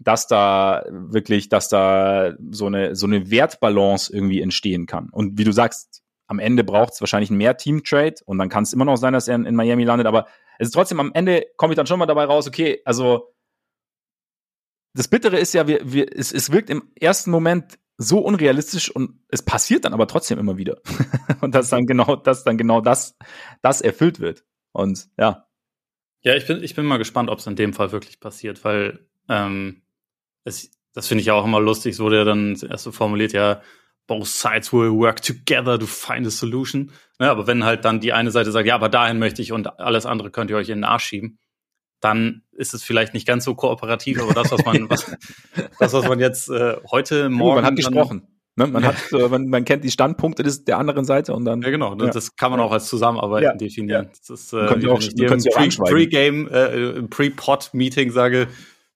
dass 0.00 0.26
da 0.26 0.84
wirklich, 0.90 1.48
dass 1.48 1.68
da 1.68 2.34
so 2.50 2.66
eine, 2.66 2.94
so 2.94 3.06
eine 3.06 3.30
Wertbalance 3.30 4.12
irgendwie 4.12 4.40
entstehen 4.40 4.86
kann. 4.86 5.08
Und 5.10 5.38
wie 5.38 5.44
du 5.44 5.52
sagst, 5.52 6.02
am 6.28 6.38
Ende 6.38 6.62
braucht 6.62 6.92
es 6.92 7.00
wahrscheinlich 7.00 7.30
mehr 7.30 7.56
Team-Trade 7.56 8.16
und 8.26 8.38
dann 8.38 8.48
kann 8.48 8.62
es 8.62 8.72
immer 8.72 8.84
noch 8.84 8.96
sein, 8.96 9.12
dass 9.12 9.28
er 9.28 9.34
in, 9.34 9.46
in, 9.46 9.56
Miami 9.56 9.84
landet, 9.84 10.06
aber 10.06 10.26
es 10.58 10.68
ist 10.68 10.74
trotzdem 10.74 11.00
am 11.00 11.10
Ende 11.14 11.46
komme 11.56 11.72
ich 11.72 11.76
dann 11.76 11.86
schon 11.86 11.98
mal 11.98 12.06
dabei 12.06 12.24
raus, 12.24 12.46
okay, 12.46 12.80
also 12.84 13.34
das 14.94 15.08
Bittere 15.08 15.38
ist 15.38 15.54
ja, 15.54 15.66
wir, 15.66 15.80
wir, 15.84 16.06
es, 16.14 16.32
es 16.32 16.52
wirkt 16.52 16.70
im 16.70 16.90
ersten 17.00 17.30
Moment 17.30 17.78
so 17.96 18.20
unrealistisch 18.20 18.90
und 18.90 19.20
es 19.28 19.42
passiert 19.42 19.84
dann 19.84 19.92
aber 19.92 20.06
trotzdem 20.06 20.38
immer 20.38 20.56
wieder. 20.56 20.80
und 21.40 21.54
dass 21.54 21.70
dann 21.70 21.86
genau, 21.86 22.16
dass 22.16 22.44
dann 22.44 22.58
genau 22.58 22.80
das, 22.80 23.16
das 23.62 23.80
erfüllt 23.80 24.20
wird. 24.20 24.44
Und 24.72 25.08
ja. 25.18 25.48
Ja, 26.22 26.34
ich 26.34 26.46
bin, 26.46 26.62
ich 26.62 26.74
bin 26.74 26.86
mal 26.86 26.98
gespannt, 26.98 27.30
ob 27.30 27.38
es 27.38 27.46
in 27.46 27.56
dem 27.56 27.72
Fall 27.72 27.92
wirklich 27.92 28.20
passiert, 28.20 28.64
weil 28.64 29.06
ähm, 29.28 29.82
es, 30.48 30.70
das 30.94 31.06
finde 31.06 31.20
ich 31.20 31.26
ja 31.26 31.34
auch 31.34 31.44
immer 31.44 31.60
lustig. 31.60 31.94
Es 31.94 32.00
wurde 32.00 32.16
ja 32.16 32.24
dann 32.24 32.56
erst 32.68 32.84
so 32.84 32.92
formuliert, 32.92 33.32
ja, 33.32 33.62
both 34.06 34.26
sides 34.26 34.72
will 34.72 34.90
work 34.90 35.22
together 35.22 35.78
to 35.78 35.86
find 35.86 36.26
a 36.26 36.30
solution. 36.30 36.90
Ja, 37.20 37.30
aber 37.30 37.46
wenn 37.46 37.64
halt 37.64 37.84
dann 37.84 38.00
die 38.00 38.12
eine 38.12 38.30
Seite 38.30 38.50
sagt, 38.50 38.66
ja, 38.66 38.74
aber 38.74 38.88
dahin 38.88 39.18
möchte 39.18 39.42
ich 39.42 39.52
und 39.52 39.78
alles 39.78 40.06
andere 40.06 40.30
könnt 40.30 40.50
ihr 40.50 40.56
euch 40.56 40.70
in 40.70 40.78
den 40.78 40.84
Arsch 40.84 41.04
schieben, 41.04 41.38
dann 42.00 42.42
ist 42.52 42.74
es 42.74 42.82
vielleicht 42.82 43.14
nicht 43.14 43.26
ganz 43.26 43.44
so 43.44 43.54
kooperativ, 43.54 44.20
aber 44.22 44.32
das, 44.32 44.50
was 44.52 44.64
man, 44.64 44.88
was, 44.88 45.16
das, 45.78 45.92
was 45.92 46.08
man 46.08 46.20
jetzt 46.20 46.48
äh, 46.48 46.76
heute 46.90 47.28
morgen. 47.28 47.52
Oh, 47.52 47.54
man 47.56 47.64
hat 47.64 47.76
gesprochen. 47.76 48.26
Ne? 48.56 48.66
Man, 48.66 48.84
hat, 48.84 48.96
äh, 49.12 49.28
man, 49.28 49.48
man 49.48 49.64
kennt 49.64 49.84
die 49.84 49.90
Standpunkte 49.90 50.42
des, 50.42 50.64
der 50.64 50.78
anderen 50.78 51.04
Seite 51.04 51.34
und 51.34 51.44
dann. 51.44 51.62
Ja, 51.62 51.70
genau. 51.70 51.94
Ne? 51.94 52.06
Ja. 52.06 52.10
Das 52.10 52.36
kann 52.36 52.50
man 52.50 52.60
auch 52.60 52.72
als 52.72 52.88
Zusammenarbeit 52.88 53.42
ja. 53.42 53.54
definieren. 53.54 54.10
Das 54.10 54.30
ist, 54.30 54.52
äh, 54.52 54.88
auch, 54.88 55.00
ich 55.00 55.16
im 55.18 55.84
Pre-Game, 55.84 56.48
äh, 56.48 56.90
im 56.90 57.10
Pre-Pod-Meeting 57.10 58.10
sage, 58.10 58.48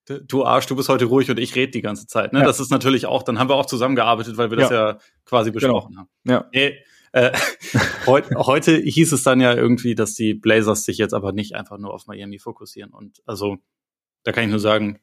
du 0.06 0.44
Arsch, 0.44 0.66
du 0.66 0.76
bist 0.76 0.88
heute 0.88 1.04
ruhig 1.04 1.30
und 1.30 1.38
ich 1.38 1.54
rede 1.54 1.72
die 1.72 1.82
ganze 1.82 2.06
Zeit. 2.06 2.32
Ne? 2.32 2.40
Ja. 2.40 2.44
Das 2.44 2.60
ist 2.60 2.70
natürlich 2.70 3.06
auch, 3.06 3.22
dann 3.22 3.38
haben 3.38 3.48
wir 3.48 3.54
auch 3.54 3.66
zusammengearbeitet, 3.66 4.36
weil 4.36 4.50
wir 4.50 4.58
das 4.58 4.70
ja, 4.70 4.98
quasi 5.24 5.50
genau. 5.50 5.60
besprochen 5.60 5.90
genau. 5.90 6.00
haben. 6.00 6.10
Ja. 6.24 6.48
Nee, 6.52 6.78
äh, 7.12 7.32
heute, 8.06 8.34
heute 8.34 8.76
hieß 8.76 9.12
es 9.12 9.22
dann 9.22 9.40
ja 9.40 9.54
irgendwie, 9.54 9.94
dass 9.94 10.14
die 10.14 10.34
Blazers 10.34 10.84
sich 10.84 10.98
jetzt 10.98 11.14
aber 11.14 11.32
nicht 11.32 11.54
einfach 11.54 11.78
nur 11.78 11.94
auf 11.94 12.06
Miami 12.06 12.38
fokussieren. 12.38 12.92
Und 12.92 13.22
also, 13.26 13.58
da 14.24 14.32
kann 14.32 14.44
ich 14.44 14.50
nur 14.50 14.60
sagen, 14.60 15.00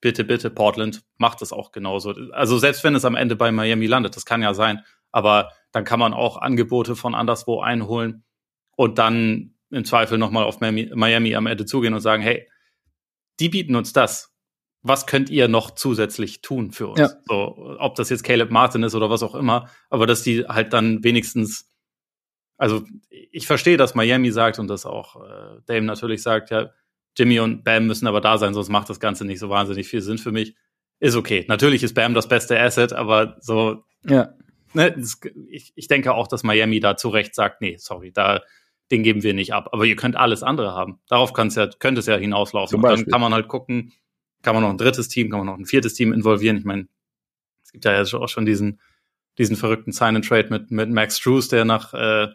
bitte, 0.00 0.24
bitte, 0.24 0.50
Portland, 0.50 1.02
macht 1.16 1.42
es 1.42 1.52
auch 1.52 1.72
genauso. 1.72 2.14
Also 2.32 2.58
selbst 2.58 2.84
wenn 2.84 2.94
es 2.94 3.04
am 3.04 3.16
Ende 3.16 3.36
bei 3.36 3.50
Miami 3.50 3.86
landet, 3.86 4.16
das 4.16 4.24
kann 4.24 4.42
ja 4.42 4.54
sein, 4.54 4.84
aber 5.10 5.50
dann 5.72 5.84
kann 5.84 5.98
man 5.98 6.14
auch 6.14 6.36
Angebote 6.36 6.96
von 6.96 7.14
anderswo 7.14 7.60
einholen 7.60 8.24
und 8.76 8.98
dann 8.98 9.54
im 9.70 9.84
Zweifel 9.84 10.18
nochmal 10.18 10.44
auf 10.44 10.60
Miami, 10.60 10.90
Miami 10.94 11.34
am 11.34 11.46
Ende 11.46 11.66
zugehen 11.66 11.94
und 11.94 12.00
sagen, 12.00 12.22
hey, 12.22 12.48
die 13.40 13.48
bieten 13.48 13.74
uns 13.74 13.92
das. 13.92 14.27
Was 14.82 15.06
könnt 15.06 15.28
ihr 15.28 15.48
noch 15.48 15.72
zusätzlich 15.72 16.40
tun 16.40 16.70
für 16.70 16.88
uns? 16.88 17.00
Ja. 17.00 17.10
So, 17.26 17.76
ob 17.78 17.96
das 17.96 18.10
jetzt 18.10 18.22
Caleb 18.22 18.50
Martin 18.50 18.82
ist 18.82 18.94
oder 18.94 19.10
was 19.10 19.22
auch 19.22 19.34
immer, 19.34 19.68
aber 19.90 20.06
dass 20.06 20.22
die 20.22 20.44
halt 20.46 20.72
dann 20.72 21.02
wenigstens, 21.02 21.68
also 22.56 22.84
ich 23.10 23.46
verstehe, 23.46 23.76
dass 23.76 23.94
Miami 23.94 24.30
sagt 24.30 24.58
und 24.58 24.68
das 24.68 24.86
auch 24.86 25.16
äh, 25.16 25.60
Dame 25.66 25.86
natürlich 25.86 26.22
sagt, 26.22 26.50
ja, 26.50 26.70
Jimmy 27.16 27.40
und 27.40 27.64
Bam 27.64 27.86
müssen 27.86 28.06
aber 28.06 28.20
da 28.20 28.38
sein, 28.38 28.54
sonst 28.54 28.68
macht 28.68 28.88
das 28.88 29.00
Ganze 29.00 29.24
nicht 29.24 29.40
so 29.40 29.50
wahnsinnig 29.50 29.88
viel 29.88 30.00
Sinn 30.00 30.18
für 30.18 30.30
mich. 30.30 30.54
Ist 31.00 31.16
okay. 31.16 31.44
Natürlich 31.48 31.82
ist 31.82 31.94
Bam 31.94 32.14
das 32.14 32.28
beste 32.28 32.58
Asset, 32.58 32.92
aber 32.92 33.36
so, 33.40 33.84
ja. 34.04 34.34
ne, 34.72 34.92
das, 34.92 35.20
ich, 35.48 35.72
ich 35.74 35.88
denke 35.88 36.14
auch, 36.14 36.28
dass 36.28 36.44
Miami 36.44 36.80
da 36.80 36.96
zu 36.96 37.08
Recht 37.08 37.34
sagt, 37.34 37.60
nee, 37.60 37.76
sorry, 37.78 38.12
da, 38.12 38.42
den 38.90 39.02
geben 39.02 39.22
wir 39.22 39.34
nicht 39.34 39.52
ab. 39.52 39.70
Aber 39.72 39.84
ihr 39.84 39.96
könnt 39.96 40.16
alles 40.16 40.42
andere 40.42 40.72
haben. 40.72 41.00
Darauf 41.08 41.32
kann's 41.32 41.56
ja, 41.56 41.68
könnte 41.68 42.00
es 42.00 42.06
ja 42.06 42.16
hinauslaufen. 42.16 42.76
Und 42.76 42.88
dann 42.88 43.06
kann 43.06 43.20
man 43.20 43.34
halt 43.34 43.48
gucken, 43.48 43.92
kann 44.42 44.54
man 44.54 44.62
noch 44.62 44.70
ein 44.70 44.78
drittes 44.78 45.08
Team, 45.08 45.30
kann 45.30 45.40
man 45.40 45.46
noch 45.46 45.58
ein 45.58 45.66
viertes 45.66 45.94
Team 45.94 46.12
involvieren. 46.12 46.56
Ich 46.56 46.64
meine, 46.64 46.88
es 47.62 47.72
gibt 47.72 47.84
ja 47.84 47.98
jetzt 47.98 48.14
auch 48.14 48.28
schon 48.28 48.46
diesen, 48.46 48.80
diesen 49.36 49.56
verrückten 49.56 49.92
Sign-and-Trade 49.92 50.48
mit, 50.50 50.70
mit 50.70 50.90
Max 50.90 51.20
Drews, 51.20 51.48
der 51.48 51.64
nach, 51.64 51.92
äh, 51.94 52.28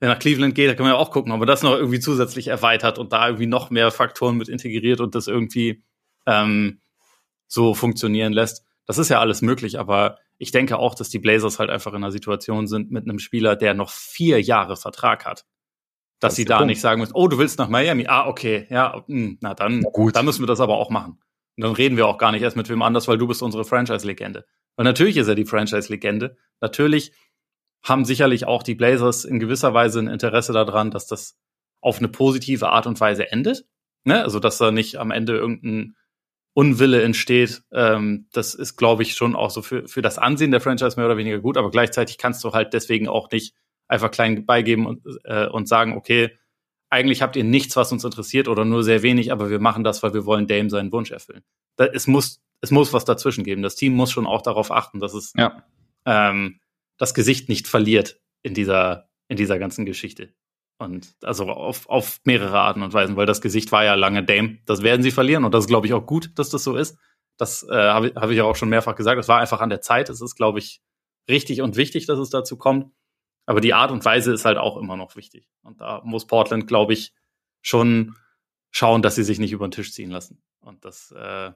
der 0.00 0.08
nach 0.08 0.18
Cleveland 0.18 0.54
geht, 0.54 0.68
da 0.68 0.74
kann 0.74 0.84
man 0.84 0.94
ja 0.94 0.98
auch 0.98 1.10
gucken, 1.10 1.32
ob 1.32 1.38
man 1.38 1.48
das 1.48 1.62
noch 1.62 1.72
irgendwie 1.72 2.00
zusätzlich 2.00 2.48
erweitert 2.48 2.98
und 2.98 3.12
da 3.12 3.26
irgendwie 3.28 3.46
noch 3.46 3.70
mehr 3.70 3.90
Faktoren 3.90 4.36
mit 4.36 4.48
integriert 4.48 5.00
und 5.00 5.14
das 5.14 5.28
irgendwie 5.28 5.82
ähm, 6.26 6.80
so 7.46 7.74
funktionieren 7.74 8.32
lässt. 8.32 8.64
Das 8.86 8.98
ist 8.98 9.08
ja 9.08 9.20
alles 9.20 9.40
möglich, 9.40 9.78
aber 9.78 10.18
ich 10.38 10.50
denke 10.50 10.78
auch, 10.78 10.94
dass 10.94 11.08
die 11.08 11.18
Blazers 11.18 11.58
halt 11.58 11.70
einfach 11.70 11.92
in 11.92 11.98
einer 11.98 12.12
Situation 12.12 12.66
sind 12.66 12.90
mit 12.90 13.04
einem 13.04 13.18
Spieler, 13.18 13.56
der 13.56 13.74
noch 13.74 13.90
vier 13.90 14.40
Jahre 14.42 14.76
Vertrag 14.76 15.24
hat. 15.24 15.46
Dass 16.20 16.32
das 16.32 16.36
sie 16.36 16.44
da 16.44 16.58
Punkt. 16.58 16.68
nicht 16.68 16.80
sagen 16.80 17.00
müssen, 17.00 17.14
oh, 17.14 17.28
du 17.28 17.38
willst 17.38 17.58
nach 17.58 17.68
Miami. 17.68 18.06
Ah, 18.08 18.26
okay, 18.26 18.66
ja, 18.70 19.04
mh, 19.06 19.16
hm, 19.16 19.38
na 19.40 19.54
dann, 19.54 19.82
ja, 19.82 19.90
gut. 19.90 20.16
dann 20.16 20.24
müssen 20.24 20.42
wir 20.42 20.46
das 20.46 20.60
aber 20.60 20.76
auch 20.76 20.90
machen. 20.90 21.18
Dann 21.56 21.72
reden 21.72 21.96
wir 21.96 22.06
auch 22.06 22.18
gar 22.18 22.32
nicht 22.32 22.42
erst 22.42 22.56
mit 22.56 22.68
wem 22.68 22.82
anders, 22.82 23.08
weil 23.08 23.18
du 23.18 23.26
bist 23.26 23.42
unsere 23.42 23.64
Franchise-Legende. 23.64 24.44
Weil 24.76 24.84
natürlich 24.84 25.16
ist 25.16 25.28
er 25.28 25.34
die 25.34 25.44
Franchise-Legende. 25.44 26.36
Natürlich 26.60 27.12
haben 27.82 28.04
sicherlich 28.04 28.46
auch 28.46 28.62
die 28.62 28.74
Blazers 28.74 29.24
in 29.24 29.38
gewisser 29.38 29.74
Weise 29.74 30.00
ein 30.00 30.08
Interesse 30.08 30.52
daran, 30.52 30.90
dass 30.90 31.06
das 31.06 31.36
auf 31.80 31.98
eine 31.98 32.08
positive 32.08 32.70
Art 32.70 32.86
und 32.86 33.00
Weise 33.00 33.30
endet. 33.30 33.66
Ne? 34.04 34.22
Also, 34.22 34.40
dass 34.40 34.58
da 34.58 34.70
nicht 34.70 34.96
am 34.96 35.10
Ende 35.10 35.36
irgendein 35.36 35.96
Unwille 36.54 37.02
entsteht. 37.02 37.62
Ähm, 37.72 38.28
das 38.32 38.54
ist, 38.54 38.76
glaube 38.76 39.02
ich, 39.02 39.14
schon 39.14 39.36
auch 39.36 39.50
so 39.50 39.60
für, 39.60 39.86
für 39.86 40.02
das 40.02 40.18
Ansehen 40.18 40.50
der 40.50 40.60
Franchise 40.60 40.96
mehr 40.96 41.06
oder 41.06 41.16
weniger 41.16 41.40
gut. 41.40 41.58
Aber 41.58 41.70
gleichzeitig 41.70 42.16
kannst 42.16 42.42
du 42.42 42.52
halt 42.52 42.72
deswegen 42.72 43.08
auch 43.08 43.30
nicht 43.30 43.54
einfach 43.86 44.10
klein 44.10 44.46
beigeben 44.46 44.86
und, 44.86 45.02
äh, 45.24 45.46
und 45.46 45.68
sagen, 45.68 45.96
okay, 45.96 46.36
eigentlich 46.94 47.22
habt 47.22 47.36
ihr 47.36 47.44
nichts, 47.44 47.76
was 47.76 47.92
uns 47.92 48.04
interessiert 48.04 48.48
oder 48.48 48.64
nur 48.64 48.84
sehr 48.84 49.02
wenig, 49.02 49.32
aber 49.32 49.50
wir 49.50 49.58
machen 49.58 49.84
das, 49.84 50.02
weil 50.02 50.14
wir 50.14 50.24
wollen 50.24 50.46
Dame 50.46 50.70
seinen 50.70 50.92
Wunsch 50.92 51.10
erfüllen. 51.10 51.42
Da, 51.76 51.86
es 51.86 52.06
muss, 52.06 52.40
es 52.60 52.70
muss 52.70 52.92
was 52.92 53.04
dazwischen 53.04 53.44
geben. 53.44 53.62
Das 53.62 53.74
Team 53.74 53.94
muss 53.94 54.12
schon 54.12 54.26
auch 54.26 54.42
darauf 54.42 54.70
achten, 54.70 55.00
dass 55.00 55.12
es 55.12 55.32
ja. 55.36 55.64
ähm, 56.06 56.60
das 56.96 57.12
Gesicht 57.12 57.48
nicht 57.48 57.66
verliert 57.66 58.20
in 58.42 58.54
dieser, 58.54 59.08
in 59.28 59.36
dieser 59.36 59.58
ganzen 59.58 59.84
Geschichte. 59.84 60.32
Und 60.78 61.14
also 61.22 61.48
auf, 61.48 61.88
auf 61.88 62.20
mehrere 62.24 62.58
Arten 62.58 62.82
und 62.82 62.92
Weisen, 62.92 63.16
weil 63.16 63.26
das 63.26 63.40
Gesicht 63.40 63.72
war 63.72 63.84
ja 63.84 63.94
lange 63.94 64.24
Dame. 64.24 64.58
Das 64.64 64.82
werden 64.82 65.02
sie 65.02 65.10
verlieren 65.10 65.44
und 65.44 65.52
das 65.52 65.64
ist, 65.64 65.68
glaube 65.68 65.86
ich, 65.86 65.92
auch 65.92 66.06
gut, 66.06 66.30
dass 66.36 66.50
das 66.50 66.64
so 66.64 66.76
ist. 66.76 66.96
Das 67.36 67.64
äh, 67.68 67.74
habe 67.74 68.12
hab 68.14 68.30
ich 68.30 68.40
auch 68.40 68.56
schon 68.56 68.68
mehrfach 68.68 68.94
gesagt. 68.94 69.20
Es 69.20 69.28
war 69.28 69.40
einfach 69.40 69.60
an 69.60 69.70
der 69.70 69.80
Zeit. 69.80 70.08
Es 70.08 70.20
ist, 70.20 70.36
glaube 70.36 70.60
ich, 70.60 70.80
richtig 71.28 71.60
und 71.62 71.76
wichtig, 71.76 72.06
dass 72.06 72.18
es 72.18 72.30
dazu 72.30 72.56
kommt. 72.56 72.92
Aber 73.46 73.60
die 73.60 73.74
Art 73.74 73.90
und 73.90 74.04
Weise 74.04 74.32
ist 74.32 74.44
halt 74.44 74.58
auch 74.58 74.76
immer 74.76 74.96
noch 74.96 75.16
wichtig. 75.16 75.48
Und 75.62 75.80
da 75.80 76.00
muss 76.04 76.26
Portland, 76.26 76.66
glaube 76.66 76.92
ich, 76.92 77.12
schon 77.60 78.16
schauen, 78.70 79.02
dass 79.02 79.14
sie 79.14 79.22
sich 79.22 79.38
nicht 79.38 79.52
über 79.52 79.66
den 79.66 79.72
Tisch 79.72 79.92
ziehen 79.92 80.10
lassen. 80.10 80.42
Und 80.60 80.84
das, 80.84 81.12
äh, 81.12 81.52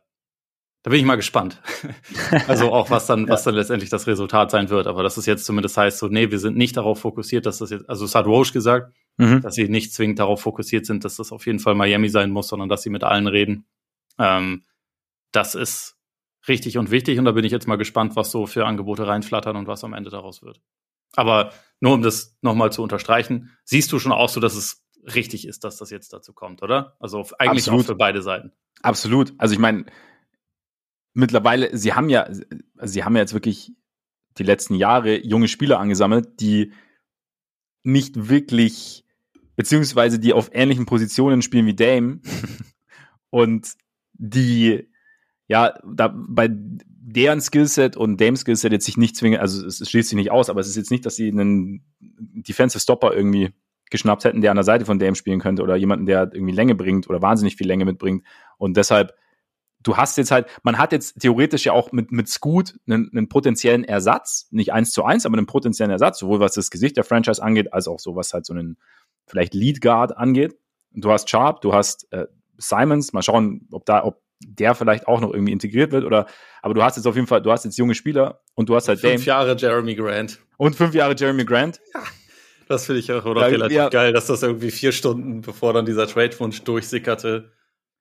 da 0.83 0.91
bin 0.91 1.01
ich 1.01 1.05
mal 1.05 1.17
gespannt. 1.17 1.61
also 2.47 2.73
auch 2.73 2.91
was 2.91 3.07
dann, 3.07 3.27
ja. 3.27 3.29
was 3.29 3.45
dann 3.45 3.55
letztendlich 3.55 3.91
das 3.91 4.07
Resultat 4.07 4.51
sein 4.51 4.69
wird. 4.71 4.87
Aber 4.87 5.03
dass 5.03 5.17
es 5.17 5.27
jetzt 5.27 5.45
zumindest 5.45 5.77
heißt, 5.77 5.99
so, 5.99 6.09
nee, 6.09 6.31
wir 6.31 6.39
sind 6.39 6.57
nicht 6.57 6.77
darauf 6.77 7.01
fokussiert, 7.01 7.47
dass 7.47 7.59
das 7.59 7.71
jetzt, 7.71 7.89
also 7.89 8.05
es 8.05 8.15
hat 8.15 8.27
Roche 8.27 8.53
gesagt, 8.53 8.95
mhm. 9.17 9.41
dass 9.41 9.55
sie 9.55 9.69
nicht 9.69 9.93
zwingend 9.93 10.19
darauf 10.19 10.43
fokussiert 10.43 10.87
sind, 10.87 11.05
dass 11.05 11.17
das 11.17 11.33
auf 11.33 11.47
jeden 11.47 11.59
Fall 11.59 11.75
Miami 11.75 12.09
sein 12.09 12.31
muss, 12.31 12.49
sondern 12.49 12.69
dass 12.69 12.83
sie 12.83 12.91
mit 12.91 13.05
allen 13.05 13.27
reden. 13.27 13.67
Ähm, 14.19 14.65
das 15.33 15.55
ist 15.55 15.97
richtig 16.47 16.79
und 16.79 16.91
wichtig 16.91 17.19
und 17.19 17.25
da 17.25 17.33
bin 17.33 17.45
ich 17.45 17.53
jetzt 17.53 17.69
mal 17.69 17.77
gespannt, 17.77 18.17
was 18.17 18.31
so 18.31 18.47
für 18.47 18.65
Angebote 18.65 19.07
reinflattern 19.07 19.57
und 19.57 19.67
was 19.67 19.85
am 19.85 19.93
Ende 19.93 20.11
daraus 20.11 20.43
wird. 20.43 20.61
Aber 21.15 21.53
nur 21.81 21.95
um 21.95 22.03
das 22.03 22.37
nochmal 22.43 22.73
zu 22.73 22.83
unterstreichen, 22.83 23.57
siehst 23.65 23.93
du 23.93 23.99
schon 23.99 24.13
auch 24.13 24.29
so, 24.29 24.41
dass 24.41 24.55
es 24.55 24.85
richtig 25.15 25.47
ist, 25.47 25.65
dass 25.65 25.77
das 25.77 25.91
jetzt 25.91 26.13
dazu 26.13 26.33
kommt, 26.33 26.63
oder? 26.63 26.97
Also 27.01 27.25
eigentlich 27.39 27.65
Absolut. 27.65 27.83
auch 27.83 27.87
für 27.87 27.95
beide 27.95 28.23
Seiten. 28.23 28.53
Absolut. 28.83 29.33
Also 29.39 29.55
ich 29.55 29.61
meine, 29.61 29.87
mittlerweile, 31.15 31.77
sie 31.77 31.95
haben 31.95 32.09
ja, 32.09 32.29
sie 32.83 33.05
haben 33.05 33.15
ja 33.15 33.23
jetzt 33.23 33.35
wirklich 33.35 33.73
die 34.39 34.43
letzten 34.45 34.75
Jahre 34.75 35.25
junge 35.25 35.49
Spieler 35.49 35.81
angesammelt, 35.81 36.41
die 36.41 36.73
nicht 37.83 38.29
wirklich, 38.29 39.05
beziehungsweise 39.57 40.19
die 40.19 40.33
auf 40.33 40.51
ähnlichen 40.53 40.87
Positionen 40.87 41.43
spielen 41.43 41.67
wie 41.67 41.75
Dame 41.75 42.21
und 43.31 43.75
die 44.13 44.89
ja, 45.49 45.79
da 45.85 46.13
bei 46.15 46.51
deren 47.13 47.41
Skillset 47.41 47.97
und 47.97 48.21
Dame 48.21 48.37
Skillset 48.37 48.73
jetzt 48.73 48.85
sich 48.85 48.97
nicht 48.97 49.17
zwingen, 49.17 49.41
also 49.41 49.67
es, 49.67 49.81
es 49.81 49.91
schließt 49.91 50.11
sich 50.11 50.17
nicht 50.17 50.31
aus, 50.31 50.51
aber 50.51 50.61
es 50.61 50.69
ist 50.69 50.77
jetzt 50.77 50.91
nicht, 50.91 51.07
dass 51.07 51.17
sie 51.17 51.29
einen 51.29 51.83
Defensive 52.01 52.81
Stopper 52.81 53.15
irgendwie 53.15 53.51
geschnappt 53.91 54.25
hätten, 54.25 54.43
der 54.43 54.51
an 54.51 54.57
der 54.57 54.65
Seite 54.65 54.85
von 54.85 54.99
Dame 54.99 55.17
spielen 55.17 55.41
könnte 55.41 55.63
oder 55.63 55.77
jemanden, 55.77 56.07
der 56.07 56.31
irgendwie 56.33 56.53
Länge 56.53 56.75
bringt 56.75 57.09
oder 57.09 57.23
wahnsinnig 57.23 57.57
viel 57.57 57.67
Länge 57.67 57.87
mitbringt. 57.87 58.25
Und 58.59 58.77
deshalb 58.77 59.15
du 59.83 59.97
hast 59.97 60.19
jetzt 60.19 60.31
halt, 60.31 60.47
man 60.63 60.79
hat 60.79 60.93
jetzt 60.93 61.21
theoretisch 61.21 61.67
ja 61.67 61.73
auch 61.73 61.93
mit, 61.93 62.13
mit 62.13 62.29
Scoot 62.29 62.79
einen, 62.87 63.11
einen 63.13 63.29
potenziellen 63.29 63.85
Ersatz, 63.85 64.49
nicht 64.51 64.73
eins 64.73 64.91
zu 64.91 65.05
eins, 65.05 65.27
aber 65.27 65.37
einen 65.37 65.47
potenziellen 65.47 65.91
Ersatz, 65.91 66.19
sowohl 66.19 66.41
was 66.41 66.55
das 66.55 66.71
Gesicht 66.71 66.97
der 66.97 67.05
Franchise 67.05 67.43
angeht, 67.43 67.73
als 67.73 67.89
auch 67.89 67.99
so 67.99 68.17
was 68.17 68.33
halt 68.33 68.47
so 68.47 68.53
einen 68.53 68.77
vielleicht 69.27 69.55
Lead 69.55 69.81
Guard 69.81 70.17
angeht. 70.17 70.57
Du 70.93 71.11
hast 71.11 71.31
Sharp, 71.31 71.61
du 71.61 71.73
hast 71.73 72.11
äh, 72.13 72.27
Simons, 72.57 73.13
mal 73.13 73.23
schauen, 73.23 73.69
ob 73.71 73.87
da, 73.87 74.05
ob 74.05 74.21
der 74.41 74.75
vielleicht 74.75 75.09
auch 75.09 75.21
noch 75.21 75.33
irgendwie 75.33 75.53
integriert 75.53 75.93
wird 75.93 76.05
oder, 76.05 76.27
aber 76.63 76.75
du 76.75 76.83
hast 76.83 76.97
jetzt 76.97 77.07
auf 77.07 77.15
jeden 77.15 77.27
Fall, 77.27 77.43
du 77.43 77.51
hast 77.51 77.65
jetzt 77.65 77.79
junge 77.79 77.95
Spieler 77.95 78.41
und 78.55 78.69
du 78.69 78.77
hast 78.77 78.89
halt 78.89 79.01
fünf 79.01 79.25
Dame. 79.25 79.25
Jahre 79.25 79.57
Jeremy 79.57 79.95
Grant. 79.95 80.39
Und 80.57 80.77
fünf 80.77 80.95
Jahre 80.95 81.15
Jeremy 81.17 81.45
Grant. 81.45 81.81
Ja, 81.95 82.03
das 82.69 82.87
finde 82.87 83.01
ich 83.01 83.13
auch 83.13 83.25
oder 83.25 83.43
ja, 83.43 83.47
relativ 83.49 83.77
ja. 83.77 83.89
geil, 83.89 84.13
dass 84.13 84.27
das 84.27 84.43
irgendwie 84.43 84.71
vier 84.71 84.93
Stunden, 84.93 85.41
bevor 85.41 85.73
dann 85.73 85.87
dieser 85.87 86.07
Trade-Wunsch 86.07 86.63
durchsickerte, 86.63 87.53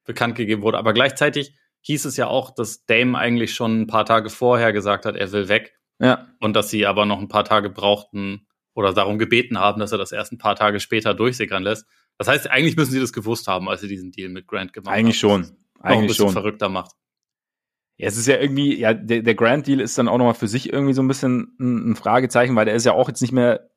bekannt 0.06 0.36
gegeben 0.36 0.62
wurde. 0.62 0.78
Aber 0.78 0.94
gleichzeitig, 0.94 1.54
hieß 1.82 2.06
es 2.06 2.18
ja 2.18 2.28
auch, 2.28 2.52
dass 2.54 2.86
Dame 2.86 3.18
eigentlich 3.18 3.54
schon 3.54 3.82
ein 3.82 3.88
paar 3.88 4.06
Tage 4.06 4.30
vorher 4.30 4.74
gesagt 4.74 5.06
hat, 5.06 5.16
er 5.16 5.32
will 5.32 5.48
weg. 5.48 5.74
Ja. 6.00 6.28
Und 6.40 6.54
dass 6.54 6.70
sie 6.70 6.86
aber 6.86 7.06
noch 7.06 7.20
ein 7.20 7.30
paar 7.30 7.46
Tage 7.46 7.70
brauchten 7.70 8.46
oder 8.74 8.94
darum 8.94 9.18
gebeten 9.18 9.58
haben, 9.58 9.80
dass 9.80 9.92
er 9.92 9.98
das 9.98 10.12
erst 10.12 10.32
ein 10.34 10.38
paar 10.38 10.56
Tage 10.56 10.80
später 10.80 11.14
durchsickern 11.14 11.64
lässt. 11.64 11.88
Das 12.18 12.28
heißt, 12.28 12.50
eigentlich 12.50 12.76
müssen 12.76 12.92
sie 12.92 13.00
das 13.00 13.14
gewusst 13.14 13.48
haben, 13.48 13.70
als 13.70 13.82
sie 13.82 13.88
diesen 13.88 14.12
Deal 14.12 14.30
mit 14.30 14.48
Grant 14.48 14.74
gemacht 14.74 14.94
eigentlich 14.94 15.24
haben. 15.24 15.32
Eigentlich 15.32 15.48
schon. 15.48 15.58
Eigentlich 15.80 16.18
schon. 16.18 16.32
verrückter 16.32 16.70
macht. 16.70 16.92
Ja, 17.98 18.08
es 18.08 18.18
ist 18.18 18.28
ja 18.28 18.38
irgendwie, 18.38 18.78
ja, 18.78 18.94
der, 18.94 19.24
der 19.24 19.36
Grand 19.36 19.66
Deal 19.66 19.80
ist 19.80 19.98
dann 19.98 20.08
auch 20.08 20.18
nochmal 20.18 20.36
für 20.36 20.48
sich 20.48 20.72
irgendwie 20.72 20.94
so 20.94 21.02
ein 21.02 21.08
bisschen 21.08 21.56
ein, 21.60 21.92
ein 21.92 21.96
Fragezeichen, 21.96 22.56
weil 22.56 22.66
der 22.66 22.76
ist 22.76 22.86
ja 22.86 22.94
auch 22.94 23.08
jetzt 23.08 23.22
nicht 23.22 23.32
mehr 23.32 23.70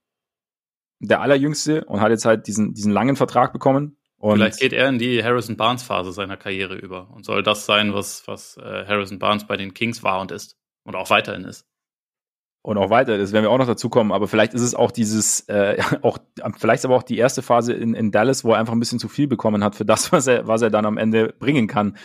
der 0.99 1.23
allerjüngste 1.23 1.85
und 1.87 2.00
hat 2.00 2.11
jetzt 2.11 2.26
halt 2.26 2.47
diesen, 2.47 2.75
diesen 2.75 2.92
langen 2.92 3.16
Vertrag 3.16 3.52
bekommen. 3.52 3.97
Und 4.19 4.37
Vielleicht 4.37 4.61
geht 4.61 4.75
er 4.75 4.88
in 4.90 4.99
die 4.99 5.25
Harrison 5.25 5.57
Barnes 5.57 5.83
Phase 5.83 6.12
seiner 6.12 6.37
Karriere 6.37 6.76
über 6.76 7.09
und 7.11 7.25
soll 7.25 7.42
das 7.42 7.64
sein, 7.64 7.95
was, 7.95 8.28
was 8.28 8.59
äh, 8.59 8.85
Harrison 8.87 9.19
Barnes 9.19 9.47
bei 9.47 9.57
den 9.57 9.73
Kings 9.73 10.02
war 10.02 10.21
und 10.21 10.30
ist 10.30 10.59
und 10.85 10.95
auch 10.95 11.09
weiterhin 11.09 11.45
ist. 11.45 11.69
Und 12.62 12.76
auch 12.76 12.90
weiter, 12.90 13.17
das 13.17 13.33
werden 13.33 13.45
wir 13.45 13.50
auch 13.50 13.59
noch 13.59 13.67
dazu 13.67 13.88
kommen, 13.88 14.12
aber 14.12 14.29
vielleicht 14.29 14.52
ist 14.52 14.61
es 14.61 14.75
auch 14.75 14.90
dieses, 14.90 15.40
äh, 15.49 15.79
auch, 16.02 16.19
vielleicht 16.59 16.85
aber 16.85 16.95
auch 16.95 17.02
die 17.02 17.17
erste 17.17 17.40
Phase 17.40 17.73
in, 17.73 17.95
in 17.95 18.11
Dallas, 18.11 18.45
wo 18.45 18.52
er 18.52 18.59
einfach 18.59 18.75
ein 18.75 18.81
bisschen 18.81 18.99
zu 18.99 19.09
viel 19.09 19.26
bekommen 19.26 19.64
hat 19.64 19.75
für 19.76 19.87
das, 19.87 20.12
was 20.12 20.26
er, 20.26 20.47
was 20.47 20.61
er 20.61 20.71
dann 20.71 20.85
am 20.85 20.99
Ende 20.99 21.35
bringen 21.38 21.69
kann. 21.69 21.97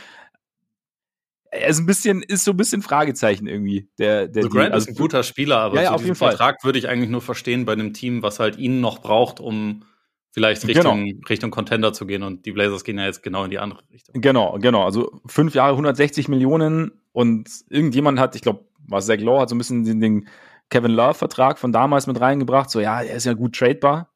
Er 1.51 1.67
ist 1.67 1.79
ein 1.79 1.85
bisschen, 1.85 2.21
ist 2.21 2.45
so 2.45 2.51
ein 2.51 2.57
bisschen 2.57 2.81
Fragezeichen 2.81 3.47
irgendwie. 3.47 3.89
Der, 3.97 4.27
der 4.27 4.43
also 4.43 4.49
Grant 4.49 4.73
also, 4.73 4.89
ist 4.89 4.95
ein 4.95 5.01
guter 5.01 5.23
Spieler, 5.23 5.57
aber 5.57 5.77
ja, 5.77 5.83
ja, 5.83 5.91
auf 5.91 6.03
jeden 6.03 6.15
Vertrag 6.15 6.63
würde 6.63 6.79
ich 6.79 6.87
eigentlich 6.87 7.09
nur 7.09 7.21
verstehen 7.21 7.65
bei 7.65 7.73
einem 7.73 7.93
Team, 7.93 8.23
was 8.23 8.39
halt 8.39 8.57
ihn 8.57 8.81
noch 8.81 8.99
braucht, 8.99 9.39
um 9.39 9.83
vielleicht 10.31 10.67
Richtung, 10.67 11.05
genau. 11.05 11.27
Richtung 11.29 11.51
Contender 11.51 11.93
zu 11.93 12.05
gehen 12.05 12.23
und 12.23 12.45
die 12.45 12.51
Blazers 12.51 12.83
gehen 12.83 12.97
ja 12.97 13.05
jetzt 13.05 13.23
genau 13.23 13.45
in 13.45 13.51
die 13.51 13.59
andere 13.59 13.81
Richtung. 13.91 14.19
Genau, 14.19 14.57
genau. 14.59 14.83
Also 14.83 15.21
fünf 15.25 15.53
Jahre 15.53 15.71
160 15.71 16.27
Millionen 16.27 16.91
und 17.13 17.49
irgendjemand 17.69 18.19
hat, 18.19 18.35
ich 18.35 18.41
glaube, 18.41 18.65
was 18.87 19.05
Zach 19.05 19.19
Law 19.19 19.39
hat 19.39 19.49
so 19.49 19.55
ein 19.55 19.57
bisschen 19.57 19.85
den, 19.85 20.01
den 20.01 20.27
Kevin 20.69 20.91
Love-Vertrag 20.91 21.59
von 21.59 21.71
damals 21.71 22.07
mit 22.07 22.19
reingebracht. 22.19 22.69
So, 22.69 22.79
ja, 22.79 23.01
er 23.01 23.15
ist 23.15 23.25
ja 23.25 23.33
gut 23.33 23.55
tradebar. 23.55 24.11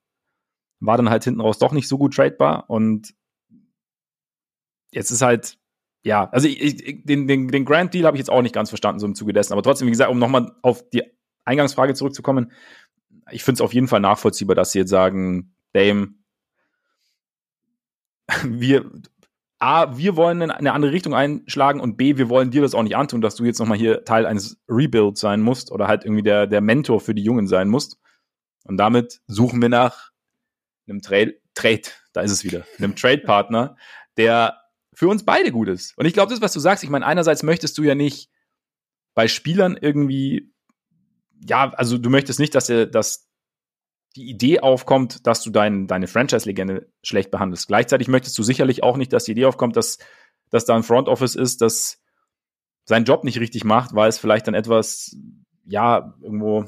War 0.79 0.97
dann 0.97 1.09
halt 1.09 1.23
hinten 1.23 1.41
raus 1.41 1.59
doch 1.59 1.71
nicht 1.71 1.87
so 1.87 1.97
gut 1.97 2.15
tradebar 2.15 2.69
und 2.69 3.13
jetzt 4.91 5.11
ist 5.11 5.21
halt, 5.21 5.57
ja, 6.03 6.29
also 6.31 6.47
ich, 6.47 6.61
ich, 6.61 7.03
den, 7.03 7.27
den, 7.27 7.49
den 7.49 7.65
Grand 7.65 7.93
Deal 7.93 8.05
habe 8.05 8.17
ich 8.17 8.19
jetzt 8.19 8.29
auch 8.29 8.41
nicht 8.41 8.55
ganz 8.55 8.69
verstanden, 8.69 8.99
so 8.99 9.05
im 9.05 9.15
Zuge 9.15 9.33
dessen. 9.33 9.53
Aber 9.53 9.63
trotzdem, 9.63 9.87
wie 9.87 9.91
gesagt, 9.91 10.09
um 10.09 10.19
nochmal 10.19 10.55
auf 10.61 10.87
die 10.89 11.03
Eingangsfrage 11.45 11.93
zurückzukommen, 11.93 12.51
ich 13.31 13.43
finde 13.43 13.57
es 13.57 13.61
auf 13.61 13.73
jeden 13.73 13.87
Fall 13.87 13.99
nachvollziehbar, 13.99 14.55
dass 14.55 14.71
sie 14.71 14.79
jetzt 14.79 14.89
sagen, 14.89 15.53
Dame, 15.73 16.13
wir, 18.43 18.89
A, 19.59 19.97
wir 19.97 20.15
wollen 20.15 20.41
in 20.41 20.51
eine 20.51 20.71
andere 20.71 20.93
Richtung 20.93 21.13
einschlagen 21.13 21.81
und 21.81 21.97
B, 21.97 22.17
wir 22.17 22.29
wollen 22.29 22.49
dir 22.49 22.61
das 22.61 22.73
auch 22.73 22.83
nicht 22.83 22.95
antun, 22.95 23.19
dass 23.21 23.35
du 23.35 23.43
jetzt 23.43 23.59
nochmal 23.59 23.77
hier 23.77 24.05
Teil 24.05 24.25
eines 24.25 24.57
Rebuilds 24.69 25.19
sein 25.19 25.41
musst 25.41 25.71
oder 25.71 25.87
halt 25.87 26.05
irgendwie 26.05 26.23
der, 26.23 26.47
der 26.47 26.61
Mentor 26.61 27.01
für 27.01 27.13
die 27.13 27.23
Jungen 27.23 27.47
sein 27.47 27.67
musst. 27.67 27.97
Und 28.63 28.77
damit 28.77 29.21
suchen 29.27 29.61
wir 29.61 29.69
nach 29.69 30.11
einem 30.87 31.01
Trade, 31.01 31.35
Trade, 31.55 31.81
da 32.13 32.21
ist 32.21 32.31
es 32.31 32.43
wieder, 32.43 32.65
einem 32.77 32.95
Trade-Partner, 32.95 33.75
der 34.15 34.61
für 34.93 35.07
uns 35.07 35.23
beide 35.23 35.51
gut 35.51 35.67
ist. 35.67 35.97
Und 35.97 36.05
ich 36.05 36.13
glaube, 36.13 36.31
das, 36.31 36.41
was 36.41 36.53
du 36.53 36.59
sagst, 36.59 36.83
ich 36.83 36.89
meine, 36.89 37.05
einerseits 37.05 37.43
möchtest 37.43 37.77
du 37.77 37.83
ja 37.83 37.95
nicht 37.95 38.29
bei 39.13 39.27
Spielern 39.27 39.77
irgendwie, 39.79 40.53
ja, 41.45 41.71
also 41.73 41.97
du 41.97 42.09
möchtest 42.09 42.39
nicht, 42.39 42.55
dass 42.55 42.69
er, 42.69 42.85
dass 42.85 43.28
die 44.19 44.29
Idee 44.29 44.59
aufkommt, 44.59 45.25
dass 45.25 45.41
du 45.41 45.49
dein, 45.49 45.87
deine 45.87 46.07
Franchise-Legende 46.07 46.91
schlecht 47.01 47.31
behandelst. 47.31 47.67
Gleichzeitig 47.67 48.09
möchtest 48.09 48.37
du 48.37 48.43
sicherlich 48.43 48.83
auch 48.83 48.97
nicht, 48.97 49.13
dass 49.13 49.23
die 49.23 49.31
Idee 49.31 49.45
aufkommt, 49.45 49.77
dass, 49.77 49.97
dass 50.49 50.65
da 50.65 50.75
ein 50.75 50.83
Front 50.83 51.07
Office 51.07 51.35
ist, 51.35 51.61
das 51.61 52.01
seinen 52.83 53.05
Job 53.05 53.23
nicht 53.23 53.39
richtig 53.39 53.63
macht, 53.63 53.95
weil 53.95 54.09
es 54.09 54.19
vielleicht 54.19 54.47
dann 54.47 54.55
etwas, 54.55 55.15
ja, 55.65 56.15
irgendwo 56.21 56.65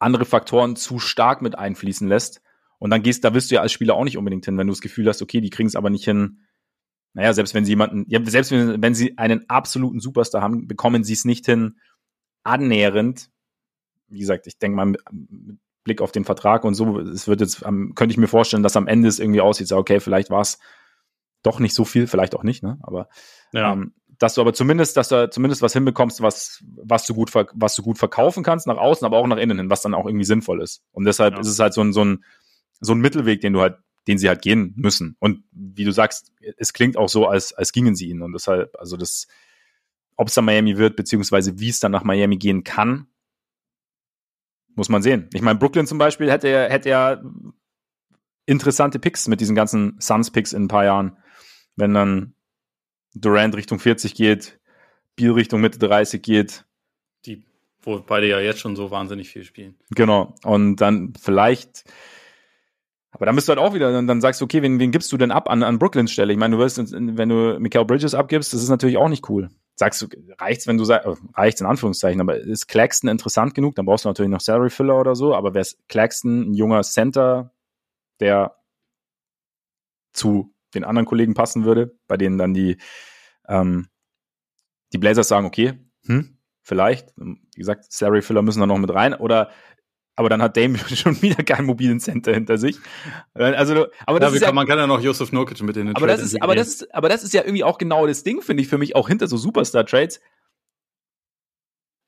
andere 0.00 0.24
Faktoren 0.24 0.74
zu 0.74 0.98
stark 0.98 1.42
mit 1.42 1.56
einfließen 1.56 2.08
lässt. 2.08 2.42
Und 2.78 2.90
dann 2.90 3.02
gehst, 3.02 3.24
da 3.24 3.32
wirst 3.32 3.50
du 3.50 3.54
ja 3.54 3.60
als 3.60 3.72
Spieler 3.72 3.94
auch 3.94 4.04
nicht 4.04 4.18
unbedingt 4.18 4.44
hin, 4.44 4.58
wenn 4.58 4.66
du 4.66 4.72
das 4.72 4.80
Gefühl 4.80 5.06
hast, 5.08 5.22
okay, 5.22 5.40
die 5.40 5.50
kriegen 5.50 5.68
es 5.68 5.76
aber 5.76 5.90
nicht 5.90 6.04
hin. 6.04 6.40
Naja, 7.12 7.32
selbst 7.34 7.54
wenn 7.54 7.64
sie 7.64 7.72
jemanden, 7.72 8.04
ja, 8.08 8.20
selbst 8.24 8.50
wenn, 8.50 8.82
wenn 8.82 8.94
sie 8.94 9.16
einen 9.16 9.48
absoluten 9.48 10.00
Superstar 10.00 10.42
haben, 10.42 10.66
bekommen 10.66 11.04
sie 11.04 11.12
es 11.12 11.24
nicht 11.24 11.46
hin, 11.46 11.78
annähernd. 12.42 13.30
Wie 14.08 14.18
gesagt, 14.18 14.46
ich 14.48 14.58
denke 14.58 14.76
mal, 14.76 14.86
mit, 14.86 15.00
Blick 15.86 16.02
auf 16.02 16.10
den 16.10 16.24
Vertrag 16.24 16.64
und 16.64 16.74
so, 16.74 16.98
es 16.98 17.28
wird 17.28 17.40
jetzt, 17.40 17.62
könnte 17.62 18.10
ich 18.10 18.18
mir 18.18 18.26
vorstellen, 18.26 18.64
dass 18.64 18.76
am 18.76 18.88
Ende 18.88 19.08
es 19.08 19.20
irgendwie 19.20 19.40
aussieht, 19.40 19.68
so, 19.68 19.76
okay, 19.76 20.00
vielleicht 20.00 20.30
war 20.30 20.40
es 20.40 20.58
doch 21.44 21.60
nicht 21.60 21.74
so 21.74 21.84
viel, 21.84 22.08
vielleicht 22.08 22.34
auch 22.34 22.42
nicht, 22.42 22.64
ne? 22.64 22.76
Aber 22.82 23.08
ja. 23.52 23.72
ähm, 23.72 23.94
dass 24.18 24.34
du 24.34 24.40
aber 24.40 24.52
zumindest, 24.52 24.96
dass 24.96 25.10
du 25.10 25.30
zumindest 25.30 25.62
was 25.62 25.74
hinbekommst, 25.74 26.22
was, 26.22 26.64
was 26.82 27.06
du 27.06 27.14
gut, 27.14 27.30
was 27.34 27.76
du 27.76 27.82
gut 27.82 27.98
verkaufen 27.98 28.42
kannst 28.42 28.66
nach 28.66 28.78
außen, 28.78 29.06
aber 29.06 29.18
auch 29.18 29.26
nach 29.28 29.36
innen 29.36 29.58
hin, 29.58 29.70
was 29.70 29.82
dann 29.82 29.94
auch 29.94 30.06
irgendwie 30.06 30.24
sinnvoll 30.24 30.60
ist. 30.60 30.82
Und 30.90 31.04
deshalb 31.04 31.34
ja. 31.34 31.40
ist 31.40 31.48
es 31.48 31.58
halt 31.60 31.72
so 31.72 31.82
ein, 31.82 31.92
so 31.92 32.04
ein, 32.04 32.24
so 32.80 32.94
ein 32.94 33.00
Mittelweg, 33.00 33.40
den 33.42 33.52
du 33.52 33.60
halt, 33.60 33.76
den 34.08 34.18
sie 34.18 34.28
halt 34.28 34.42
gehen 34.42 34.74
müssen. 34.76 35.16
Und 35.20 35.44
wie 35.52 35.84
du 35.84 35.92
sagst, 35.92 36.32
es 36.56 36.72
klingt 36.72 36.96
auch 36.96 37.08
so, 37.08 37.26
als, 37.28 37.52
als 37.52 37.70
gingen 37.70 37.94
sie 37.94 38.08
ihn. 38.08 38.22
Und 38.22 38.32
deshalb, 38.32 38.74
also 38.78 38.96
das, 38.96 39.28
ob 40.16 40.28
es 40.28 40.34
dann 40.34 40.44
Miami 40.46 40.78
wird, 40.78 40.96
beziehungsweise 40.96 41.60
wie 41.60 41.68
es 41.68 41.78
dann 41.78 41.92
nach 41.92 42.04
Miami 42.04 42.38
gehen 42.38 42.64
kann, 42.64 43.06
muss 44.76 44.88
man 44.88 45.02
sehen. 45.02 45.28
Ich 45.32 45.42
meine, 45.42 45.58
Brooklyn 45.58 45.86
zum 45.86 45.98
Beispiel 45.98 46.30
hätte 46.30 46.68
hätte 46.68 46.88
ja 46.88 47.20
interessante 48.44 48.98
Picks 48.98 49.26
mit 49.26 49.40
diesen 49.40 49.56
ganzen 49.56 49.96
Suns-Picks 49.98 50.52
in 50.52 50.64
ein 50.64 50.68
paar 50.68 50.84
Jahren. 50.84 51.16
Wenn 51.74 51.94
dann 51.94 52.34
Durant 53.14 53.56
Richtung 53.56 53.80
40 53.80 54.14
geht, 54.14 54.60
Biel 55.16 55.32
Richtung 55.32 55.60
Mitte 55.60 55.78
30 55.78 56.22
geht. 56.22 56.64
Die, 57.24 57.42
wo 57.82 57.98
beide 57.98 58.28
ja 58.28 58.38
jetzt 58.38 58.60
schon 58.60 58.76
so 58.76 58.90
wahnsinnig 58.90 59.28
viel 59.28 59.44
spielen. 59.44 59.74
Genau. 59.90 60.34
Und 60.44 60.76
dann 60.76 61.14
vielleicht, 61.20 61.84
aber 63.10 63.26
dann 63.26 63.34
bist 63.34 63.48
du 63.48 63.50
halt 63.50 63.58
auch 63.58 63.74
wieder, 63.74 63.90
dann, 63.90 64.06
dann 64.06 64.20
sagst 64.20 64.40
du, 64.40 64.44
okay, 64.44 64.62
wen, 64.62 64.78
wen 64.78 64.92
gibst 64.92 65.10
du 65.10 65.16
denn 65.16 65.30
ab 65.30 65.50
an, 65.50 65.62
an 65.62 65.78
Brooklyns 65.78 66.12
Stelle? 66.12 66.32
Ich 66.32 66.38
meine, 66.38 66.56
du 66.56 66.62
wirst, 66.62 66.78
wenn 66.78 67.28
du 67.28 67.58
Mikael 67.58 67.86
Bridges 67.86 68.14
abgibst, 68.14 68.52
das 68.52 68.62
ist 68.62 68.68
natürlich 68.68 68.98
auch 68.98 69.08
nicht 69.08 69.28
cool 69.28 69.50
sagst 69.76 70.02
du, 70.02 70.08
reicht's, 70.38 70.66
wenn 70.66 70.78
du 70.78 70.84
sagst, 70.84 71.06
äh, 71.06 71.14
reicht's 71.34 71.60
in 71.60 71.66
Anführungszeichen, 71.66 72.20
aber 72.20 72.38
ist 72.38 72.66
Claxton 72.66 73.08
interessant 73.08 73.54
genug? 73.54 73.74
Dann 73.76 73.86
brauchst 73.86 74.04
du 74.04 74.08
natürlich 74.08 74.30
noch 74.30 74.40
Salary 74.40 74.70
Filler 74.70 74.98
oder 74.98 75.14
so, 75.14 75.34
aber 75.34 75.54
wäre 75.54 75.66
Claxton 75.88 76.50
ein 76.50 76.54
junger 76.54 76.82
Center, 76.82 77.52
der 78.20 78.56
zu 80.12 80.54
den 80.74 80.84
anderen 80.84 81.06
Kollegen 81.06 81.34
passen 81.34 81.64
würde, 81.64 81.96
bei 82.08 82.16
denen 82.16 82.38
dann 82.38 82.54
die, 82.54 82.78
ähm, 83.48 83.88
die 84.92 84.98
Blazers 84.98 85.28
sagen, 85.28 85.46
okay, 85.46 85.78
hm, 86.06 86.38
vielleicht, 86.62 87.12
wie 87.16 87.38
gesagt, 87.54 87.92
Salary 87.92 88.22
Filler 88.22 88.42
müssen 88.42 88.60
da 88.60 88.66
noch 88.66 88.78
mit 88.78 88.92
rein, 88.92 89.14
oder 89.14 89.50
aber 90.16 90.30
dann 90.30 90.42
hat 90.42 90.56
Dame 90.56 90.78
schon 90.94 91.20
wieder 91.22 91.44
keinen 91.44 91.66
mobilen 91.66 92.00
Center 92.00 92.32
hinter 92.32 92.58
sich. 92.58 92.78
Also, 93.34 93.86
aber 94.06 94.18
das 94.18 94.30
ja, 94.30 94.36
ist 94.36 94.42
ja, 94.42 94.52
man 94.52 94.66
kann 94.66 94.78
ja 94.78 94.86
noch 94.86 95.00
Josef 95.00 95.30
Nurkic 95.30 95.62
mit 95.62 95.76
in 95.76 95.86
den 95.86 95.96
aber 95.96 96.06
das 96.06 96.22
ist, 96.22 96.42
aber 96.42 96.54
das 96.54 96.68
ist, 96.68 96.94
aber 96.94 97.08
das 97.08 97.22
ist 97.22 97.34
ja 97.34 97.42
irgendwie 97.42 97.64
auch 97.64 97.78
genau 97.78 98.06
das 98.06 98.24
Ding, 98.24 98.40
finde 98.40 98.62
ich, 98.62 98.68
für 98.68 98.78
mich 98.78 98.96
auch 98.96 99.08
hinter 99.08 99.28
so 99.28 99.36
Superstar-Trades. 99.36 100.20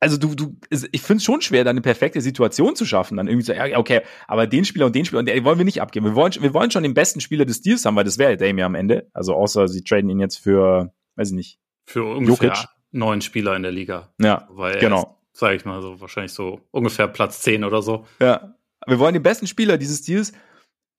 Also 0.01 0.16
du, 0.16 0.37
du, 0.37 0.57
ich 0.71 1.03
finde 1.03 1.18
es 1.18 1.25
schon 1.25 1.42
schwer, 1.42 1.64
da 1.64 1.71
eine 1.71 1.81
perfekte 1.81 2.21
Situation 2.21 2.77
zu 2.77 2.87
schaffen. 2.87 3.16
Dann 3.16 3.27
irgendwie 3.27 3.44
so, 3.44 3.53
ja, 3.53 3.79
okay, 3.79 4.03
aber 4.29 4.47
den 4.47 4.64
Spieler 4.64 4.87
und 4.87 4.94
den 4.94 5.05
Spieler, 5.05 5.18
und 5.18 5.27
den 5.27 5.44
wollen 5.44 5.59
wir 5.59 5.64
nicht 5.64 5.83
abgeben. 5.83 6.07
Wir 6.07 6.14
wollen, 6.14 6.33
wir 6.40 6.55
wollen 6.55 6.71
schon 6.71 6.85
den 6.85 6.94
besten 6.94 7.21
Spieler 7.21 7.44
des 7.44 7.62
Deals 7.62 7.85
haben, 7.85 7.97
weil 7.97 8.05
das 8.05 8.16
wäre 8.16 8.31
ja 8.31 8.37
Dame 8.37 8.61
ja 8.61 8.66
am 8.66 8.77
Ende. 8.77 9.11
Also 9.12 9.35
außer 9.35 9.66
sie 9.66 9.83
traden 9.83 10.09
ihn 10.09 10.21
jetzt 10.21 10.37
für, 10.37 10.92
weiß 11.16 11.31
ich 11.31 11.35
nicht. 11.35 11.59
Für 11.85 12.05
ungefähr 12.05 12.51
Jokic. 12.51 12.68
neun 12.92 13.21
Spieler 13.23 13.57
in 13.57 13.64
der 13.64 13.73
Liga. 13.73 14.14
Ja, 14.21 14.47
weil 14.51 14.79
genau 14.79 15.17
sage 15.38 15.55
ich 15.55 15.64
mal 15.64 15.81
so, 15.81 16.01
wahrscheinlich 16.01 16.33
so 16.33 16.61
ungefähr 16.72 17.07
Platz 17.07 17.40
10 17.42 17.62
oder 17.62 17.81
so. 17.81 18.07
Ja. 18.20 18.55
Wir 18.87 18.98
wollen 18.98 19.14
den 19.14 19.22
besten 19.22 19.46
Spieler 19.46 19.79
dieses 19.79 20.03
Deals, 20.03 20.33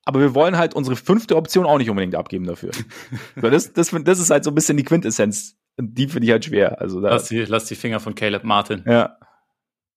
aber 0.06 0.21
wir 0.21 0.34
wollen 0.34 0.58
halt 0.58 0.73
unsere 0.73 0.95
fünfte 0.95 1.36
Option 1.36 1.65
auch 1.65 1.78
nicht 1.78 1.89
unbedingt 1.89 2.15
abgeben 2.15 2.45
dafür. 2.45 2.71
so, 3.36 3.49
das, 3.49 3.73
das, 3.73 3.91
das 4.04 4.19
ist 4.19 4.30
halt 4.30 4.45
so 4.45 4.52
ein 4.52 4.56
bisschen 4.56 4.78
die 4.78 4.84
Quintessenz. 4.84 5.58
Die 5.78 6.08
finde 6.08 6.25
ich 6.25 6.32
halt 6.32 6.45
schwer. 6.45 6.80
Also 6.80 7.02
da, 7.02 7.10
lass, 7.10 7.28
die, 7.28 7.39
lass 7.43 7.65
die 7.65 7.75
Finger 7.75 7.99
von 7.99 8.15
Caleb 8.15 8.43
Martin. 8.45 8.84
Ja. 8.86 9.17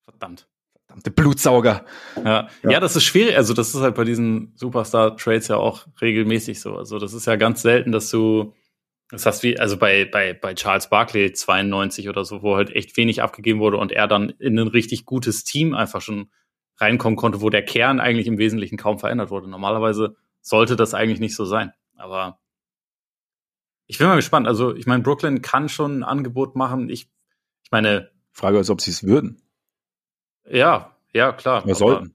Verdammt. 0.05 0.49
Verdammte 0.87 1.11
Blutsauger. 1.13 1.85
Ja. 2.17 2.49
ja. 2.65 2.71
ja, 2.71 2.81
das 2.81 2.97
ist 2.97 3.05
schwierig. 3.05 3.37
Also, 3.37 3.55
das 3.55 3.75
ist 3.75 3.81
halt 3.81 3.95
bei 3.95 4.05
diesen 4.05 4.53
Superstar-Trades 4.57 5.49
ja 5.49 5.57
auch 5.57 5.87
regelmäßig 6.01 6.61
so. 6.61 6.77
Also, 6.77 6.99
das 6.99 7.15
ist 7.15 7.27
ja 7.27 7.37
ganz 7.37 7.63
selten, 7.63 7.93
dass 7.93 8.11
du 8.11 8.53
das 9.13 9.27
heißt, 9.27 9.43
wie, 9.43 9.59
also 9.59 9.77
bei, 9.77 10.07
bei, 10.07 10.33
bei 10.33 10.55
Charles 10.55 10.89
Barkley 10.89 11.33
92 11.33 12.09
oder 12.09 12.25
so, 12.25 12.43
wo 12.43 12.57
halt 12.57 12.71
echt 12.71 12.97
wenig 12.97 13.23
abgegeben 13.23 13.61
wurde 13.61 13.77
und 13.77 13.93
er 13.93 14.09
dann 14.09 14.31
in 14.31 14.59
ein 14.59 14.69
richtig 14.69 15.05
gutes 15.05 15.45
Team 15.45 15.75
einfach 15.75 16.01
schon 16.01 16.31
reinkommen 16.79 17.17
konnte, 17.17 17.43
wo 17.43 17.51
der 17.51 17.63
Kern 17.63 18.01
eigentlich 18.01 18.27
im 18.27 18.39
Wesentlichen 18.39 18.79
kaum 18.79 18.99
verändert 18.99 19.31
wurde. 19.31 19.51
Normalerweise 19.51 20.17
sollte 20.41 20.77
das 20.77 20.95
eigentlich 20.95 21.21
nicht 21.21 21.37
so 21.37 21.45
sein. 21.45 21.73
Aber 21.95 22.41
ich 23.87 23.99
bin 23.99 24.07
mal 24.07 24.17
gespannt. 24.17 24.49
Also, 24.49 24.75
ich 24.75 24.87
meine, 24.87 25.03
Brooklyn 25.03 25.43
kann 25.43 25.69
schon 25.69 25.99
ein 25.99 26.05
Angebot 26.05 26.57
machen. 26.57 26.89
Ich, 26.89 27.11
ich 27.63 27.71
meine. 27.71 28.11
Frage 28.31 28.59
ist, 28.59 28.71
ob 28.71 28.81
sie 28.81 28.93
es 28.93 29.05
würden. 29.05 29.43
Ja, 30.49 30.97
ja, 31.13 31.33
klar. 31.33 31.67
Wir 31.67 31.75
sollten. 31.75 32.15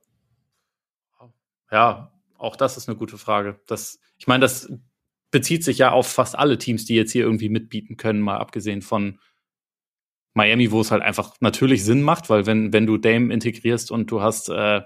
Ja, 1.71 2.11
auch 2.39 2.55
das 2.55 2.75
ist 2.75 2.89
eine 2.89 2.97
gute 2.97 3.19
Frage. 3.19 3.59
Das, 3.67 3.99
ich 4.17 4.25
meine, 4.25 4.41
das 4.41 4.71
bezieht 5.31 5.63
sich 5.63 5.79
ja 5.79 5.91
auf 5.91 6.07
fast 6.07 6.37
alle 6.37 6.57
Teams, 6.57 6.85
die 6.85 6.95
jetzt 6.95 7.11
hier 7.11 7.23
irgendwie 7.23 7.49
mitbieten 7.49 7.97
können, 7.97 8.21
mal 8.21 8.37
abgesehen 8.37 8.81
von 8.81 9.19
Miami, 10.33 10.71
wo 10.71 10.81
es 10.81 10.91
halt 10.91 11.01
einfach 11.01 11.35
natürlich 11.39 11.83
Sinn 11.83 12.01
macht, 12.01 12.29
weil 12.29 12.45
wenn, 12.45 12.71
wenn 12.71 12.85
du 12.85 12.97
Dame 12.97 13.33
integrierst 13.33 13.91
und 13.91 14.11
du 14.11 14.21
hast, 14.21 14.49
äh, 14.49 14.81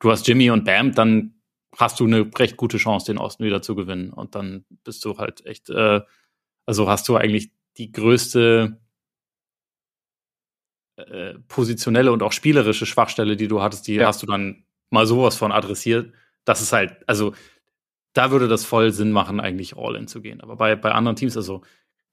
du 0.00 0.10
hast 0.10 0.26
Jimmy 0.26 0.50
und 0.50 0.64
Bam, 0.64 0.94
dann 0.94 1.34
hast 1.76 2.00
du 2.00 2.06
eine 2.06 2.30
recht 2.38 2.56
gute 2.56 2.78
Chance, 2.78 3.06
den 3.06 3.18
Osten 3.18 3.44
wieder 3.44 3.60
zu 3.62 3.74
gewinnen. 3.74 4.12
Und 4.12 4.34
dann 4.34 4.64
bist 4.82 5.04
du 5.04 5.18
halt 5.18 5.44
echt, 5.44 5.68
äh, 5.68 6.00
also 6.64 6.88
hast 6.88 7.06
du 7.08 7.16
eigentlich 7.16 7.50
die 7.76 7.92
größte 7.92 8.80
äh, 10.96 11.34
positionelle 11.48 12.10
und 12.10 12.22
auch 12.22 12.32
spielerische 12.32 12.86
Schwachstelle, 12.86 13.36
die 13.36 13.48
du 13.48 13.60
hattest, 13.60 13.86
die 13.86 13.94
ja. 13.96 14.06
hast 14.06 14.22
du 14.22 14.26
dann 14.26 14.64
mal 14.90 15.06
sowas 15.06 15.36
von 15.36 15.52
adressiert. 15.52 16.14
Das 16.46 16.62
ist 16.62 16.72
halt, 16.72 16.96
also 17.06 17.34
da 18.16 18.30
würde 18.30 18.48
das 18.48 18.64
voll 18.64 18.92
Sinn 18.92 19.12
machen, 19.12 19.40
eigentlich 19.40 19.76
All-In 19.76 20.08
zu 20.08 20.22
gehen. 20.22 20.40
Aber 20.40 20.56
bei, 20.56 20.74
bei 20.76 20.92
anderen 20.92 21.16
Teams, 21.16 21.36
also 21.36 21.62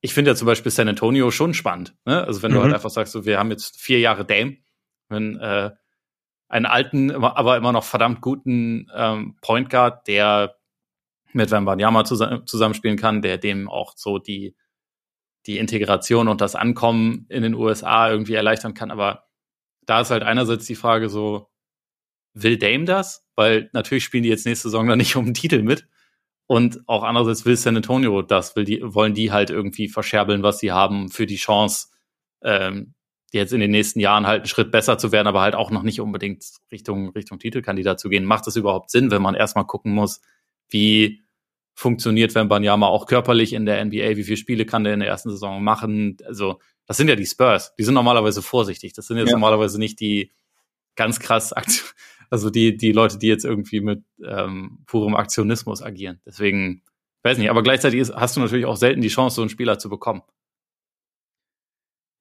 ich 0.01 0.13
finde 0.13 0.31
ja 0.31 0.35
zum 0.35 0.45
Beispiel 0.45 0.71
San 0.71 0.89
Antonio 0.89 1.31
schon 1.31 1.53
spannend. 1.53 1.95
Ne? 2.05 2.23
Also 2.25 2.41
wenn 2.41 2.51
mhm. 2.51 2.55
du 2.55 2.61
halt 2.61 2.69
mhm. 2.69 2.75
einfach 2.75 2.89
sagst, 2.89 3.13
so, 3.13 3.25
wir 3.25 3.39
haben 3.39 3.51
jetzt 3.51 3.79
vier 3.79 3.99
Jahre 3.99 4.25
Dame, 4.25 4.57
wenn 5.09 5.39
äh, 5.39 5.71
einen 6.49 6.65
alten, 6.65 7.11
aber 7.11 7.57
immer 7.57 7.71
noch 7.71 7.85
verdammt 7.85 8.21
guten 8.21 8.91
ähm, 8.93 9.37
Point 9.41 9.69
Guard, 9.69 10.07
der 10.07 10.57
mit 11.31 11.51
Wembanyama 11.51 12.03
zusammen, 12.03 12.45
zusammenspielen 12.45 12.97
kann, 12.97 13.21
der 13.21 13.37
dem 13.37 13.69
auch 13.69 13.93
so 13.95 14.19
die 14.19 14.55
die 15.45 15.57
Integration 15.57 16.27
und 16.27 16.41
das 16.41 16.55
Ankommen 16.55 17.25
in 17.29 17.43
den 17.43 17.53
USA 17.53 18.09
irgendwie 18.09 18.33
erleichtern 18.33 18.73
kann. 18.73 18.91
Aber 18.91 19.25
da 19.85 20.01
ist 20.01 20.11
halt 20.11 20.23
einerseits 20.23 20.65
die 20.65 20.75
Frage 20.75 21.09
so, 21.09 21.49
will 22.33 22.57
Dame 22.57 22.85
das? 22.85 23.27
Weil 23.35 23.69
natürlich 23.73 24.03
spielen 24.03 24.23
die 24.23 24.29
jetzt 24.29 24.45
nächste 24.45 24.69
Saison 24.69 24.87
dann 24.87 24.97
nicht 24.97 25.15
um 25.15 25.25
den 25.25 25.33
Titel 25.33 25.61
mit. 25.61 25.87
Und 26.45 26.81
auch 26.87 27.03
andererseits 27.03 27.45
will 27.45 27.55
San 27.55 27.77
Antonio 27.77 28.21
das, 28.21 28.55
will 28.55 28.65
die, 28.65 28.81
wollen 28.83 29.13
die 29.13 29.31
halt 29.31 29.49
irgendwie 29.49 29.87
verscherbeln, 29.87 30.43
was 30.43 30.59
sie 30.59 30.71
haben 30.71 31.09
für 31.09 31.25
die 31.25 31.37
Chance, 31.37 31.87
ähm, 32.43 32.93
jetzt 33.31 33.53
in 33.53 33.59
den 33.59 33.71
nächsten 33.71 33.99
Jahren 33.99 34.27
halt 34.27 34.41
einen 34.41 34.47
Schritt 34.47 34.71
besser 34.71 34.97
zu 34.97 35.11
werden, 35.11 35.27
aber 35.27 35.41
halt 35.41 35.55
auch 35.55 35.71
noch 35.71 35.83
nicht 35.83 35.99
unbedingt 35.99 36.45
Richtung, 36.71 37.09
Richtung 37.09 37.39
Titelkandidat 37.39 37.99
zu 37.99 38.09
gehen. 38.09 38.25
Macht 38.25 38.45
das 38.45 38.55
überhaupt 38.55 38.91
Sinn, 38.91 39.09
wenn 39.09 39.21
man 39.21 39.35
erstmal 39.35 39.65
gucken 39.65 39.93
muss, 39.93 40.21
wie 40.69 41.23
funktioniert 41.73 42.35
Wembanyama 42.35 42.87
auch 42.87 43.07
körperlich 43.07 43.53
in 43.53 43.65
der 43.65 43.83
NBA, 43.83 44.15
wie 44.15 44.23
viele 44.23 44.37
Spiele 44.37 44.65
kann 44.65 44.83
der 44.83 44.93
in 44.93 44.99
der 44.99 45.09
ersten 45.09 45.31
Saison 45.31 45.63
machen? 45.63 46.17
Also, 46.25 46.59
das 46.85 46.97
sind 46.97 47.07
ja 47.07 47.15
die 47.15 47.25
Spurs. 47.25 47.73
Die 47.79 47.83
sind 47.83 47.95
normalerweise 47.95 48.41
vorsichtig. 48.41 48.93
Das 48.93 49.07
sind 49.07 49.17
jetzt 49.17 49.29
ja. 49.29 49.33
normalerweise 49.33 49.79
nicht 49.79 49.99
die 49.99 50.31
ganz 50.95 51.19
krass 51.19 51.53
Aktion, 51.53 51.89
also 52.33 52.49
die, 52.49 52.75
die 52.75 52.91
Leute, 52.91 53.19
die 53.19 53.27
jetzt 53.27 53.45
irgendwie 53.45 53.79
mit 53.79 54.03
ähm, 54.25 54.79
purem 54.87 55.13
Aktionismus 55.13 55.83
agieren. 55.83 56.19
Deswegen, 56.25 56.81
weiß 57.21 57.37
nicht, 57.37 57.51
aber 57.51 57.61
gleichzeitig 57.61 57.99
ist, 57.99 58.11
hast 58.11 58.35
du 58.35 58.41
natürlich 58.41 58.65
auch 58.65 58.75
selten 58.75 59.01
die 59.01 59.09
Chance, 59.09 59.35
so 59.35 59.43
einen 59.43 59.49
Spieler 59.49 59.77
zu 59.77 59.87
bekommen. 59.87 60.23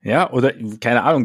Ja, 0.02 0.30
oder 0.30 0.52
keine 0.80 1.04
Ahnung, 1.04 1.24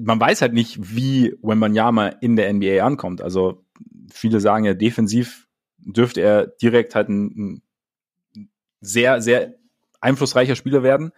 man 0.00 0.18
weiß 0.18 0.40
halt 0.40 0.54
nicht, 0.54 0.78
wie 0.96 1.34
Wembanyama 1.42 2.08
in 2.08 2.36
der 2.36 2.50
NBA 2.50 2.82
ankommt. 2.82 3.20
Also 3.20 3.66
viele 4.10 4.40
sagen 4.40 4.64
ja, 4.64 4.72
defensiv 4.72 5.46
dürfte 5.76 6.22
er 6.22 6.46
direkt 6.46 6.94
halt 6.94 7.10
ein, 7.10 7.62
ein 8.34 8.48
sehr, 8.80 9.20
sehr 9.20 9.56
einflussreicher 10.00 10.56
Spieler 10.56 10.82
werden. 10.82 11.12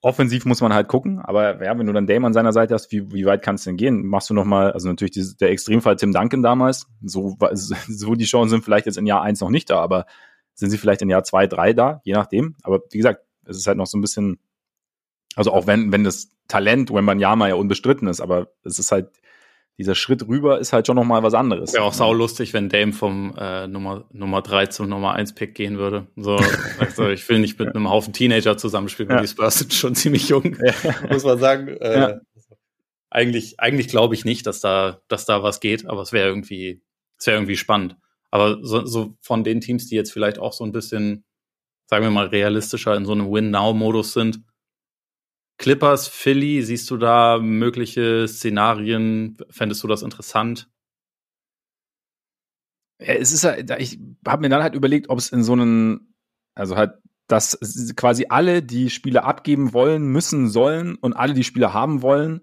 Offensiv 0.00 0.44
muss 0.44 0.60
man 0.60 0.72
halt 0.72 0.86
gucken, 0.86 1.18
aber 1.18 1.62
ja, 1.64 1.76
wenn 1.76 1.86
du 1.86 1.92
dann 1.92 2.06
Dame 2.06 2.26
an 2.26 2.32
seiner 2.32 2.52
Seite 2.52 2.74
hast, 2.74 2.92
wie, 2.92 3.12
wie 3.12 3.24
weit 3.26 3.42
kannst 3.42 3.66
du 3.66 3.70
denn 3.70 3.76
gehen? 3.76 4.06
Machst 4.06 4.30
du 4.30 4.34
noch 4.34 4.44
mal, 4.44 4.70
also 4.70 4.88
natürlich 4.88 5.10
dieses, 5.10 5.36
der 5.36 5.50
Extremfall 5.50 5.96
Tim 5.96 6.12
Duncan 6.12 6.40
damals, 6.42 6.86
so, 7.02 7.36
so 7.52 8.14
die 8.14 8.24
Chancen 8.24 8.50
sind 8.50 8.64
vielleicht 8.64 8.86
jetzt 8.86 8.98
in 8.98 9.06
Jahr 9.06 9.22
eins 9.22 9.40
noch 9.40 9.50
nicht 9.50 9.70
da, 9.70 9.80
aber 9.80 10.06
sind 10.54 10.70
sie 10.70 10.78
vielleicht 10.78 11.02
in 11.02 11.10
Jahr 11.10 11.24
zwei, 11.24 11.48
drei 11.48 11.72
da, 11.72 12.00
je 12.04 12.12
nachdem. 12.12 12.56
Aber 12.62 12.80
wie 12.90 12.98
gesagt, 12.98 13.24
es 13.44 13.56
ist 13.56 13.66
halt 13.66 13.76
noch 13.76 13.86
so 13.86 13.98
ein 13.98 14.00
bisschen, 14.00 14.38
also 15.34 15.52
auch 15.52 15.66
wenn, 15.66 15.90
wenn 15.90 16.04
das 16.04 16.30
Talent 16.46 16.92
Wembanyama 16.92 17.48
ja 17.48 17.54
unbestritten 17.54 18.06
ist, 18.06 18.20
aber 18.20 18.48
es 18.62 18.78
ist 18.78 18.92
halt, 18.92 19.10
dieser 19.78 19.94
Schritt 19.94 20.26
rüber 20.26 20.58
ist 20.58 20.72
halt 20.72 20.88
schon 20.88 20.96
nochmal 20.96 21.22
was 21.22 21.34
anderes. 21.34 21.72
Wäre 21.72 21.84
auch 21.84 21.92
sau 21.92 22.12
lustig, 22.12 22.52
wenn 22.52 22.68
Dame 22.68 22.92
vom 22.92 23.34
äh, 23.38 23.68
Nummer, 23.68 24.04
Nummer 24.12 24.42
3 24.42 24.66
zum 24.66 24.88
Nummer 24.88 25.12
1 25.14 25.34
Pick 25.36 25.54
gehen 25.54 25.78
würde. 25.78 26.08
So, 26.16 26.36
also 26.80 27.08
ich 27.08 27.26
will 27.28 27.38
nicht 27.38 27.58
mit 27.60 27.74
einem 27.74 27.88
Haufen 27.88 28.12
Teenager 28.12 28.56
zusammenspielen, 28.56 29.08
weil 29.08 29.18
ja. 29.18 29.22
die 29.22 29.28
Spurs 29.28 29.60
sind 29.60 29.72
schon 29.72 29.94
ziemlich 29.94 30.28
jung, 30.28 30.56
ja. 30.60 30.74
muss 31.10 31.22
man 31.22 31.38
sagen. 31.38 31.68
Äh, 31.68 31.98
ja. 31.98 32.20
Eigentlich, 33.08 33.60
eigentlich 33.60 33.88
glaube 33.88 34.16
ich 34.16 34.24
nicht, 34.24 34.46
dass 34.46 34.60
da, 34.60 35.00
dass 35.06 35.26
da 35.26 35.44
was 35.44 35.60
geht, 35.60 35.86
aber 35.86 36.02
es 36.02 36.12
wäre 36.12 36.28
irgendwie, 36.28 36.82
es 37.16 37.26
wäre 37.28 37.36
irgendwie 37.36 37.56
spannend. 37.56 37.96
Aber 38.30 38.58
so, 38.62 38.84
so 38.84 39.14
von 39.22 39.44
den 39.44 39.60
Teams, 39.60 39.86
die 39.86 39.94
jetzt 39.94 40.12
vielleicht 40.12 40.40
auch 40.40 40.52
so 40.52 40.64
ein 40.64 40.72
bisschen, 40.72 41.24
sagen 41.86 42.04
wir 42.04 42.10
mal, 42.10 42.26
realistischer 42.26 42.96
in 42.96 43.06
so 43.06 43.12
einem 43.12 43.30
Win-Now-Modus 43.30 44.12
sind, 44.12 44.40
Clippers, 45.58 46.06
Philly, 46.08 46.62
siehst 46.62 46.88
du 46.90 46.96
da 46.96 47.38
mögliche 47.38 48.26
Szenarien? 48.28 49.36
Fändest 49.50 49.82
du 49.82 49.88
das 49.88 50.02
interessant? 50.02 50.70
Ja, 53.00 53.14
es 53.14 53.32
ist 53.32 53.44
halt, 53.44 53.70
ich 53.78 53.98
habe 54.26 54.42
mir 54.42 54.48
dann 54.48 54.62
halt 54.62 54.74
überlegt, 54.74 55.08
ob 55.08 55.18
es 55.18 55.30
in 55.30 55.42
so 55.42 55.52
einen, 55.52 56.14
also 56.54 56.76
halt, 56.76 56.92
dass 57.26 57.58
quasi 57.96 58.26
alle, 58.28 58.62
die 58.62 58.88
Spiele 58.88 59.24
abgeben 59.24 59.72
wollen, 59.72 60.06
müssen, 60.06 60.48
sollen 60.48 60.96
und 60.96 61.12
alle, 61.14 61.34
die 61.34 61.44
Spiele 61.44 61.74
haben 61.74 62.02
wollen, 62.02 62.40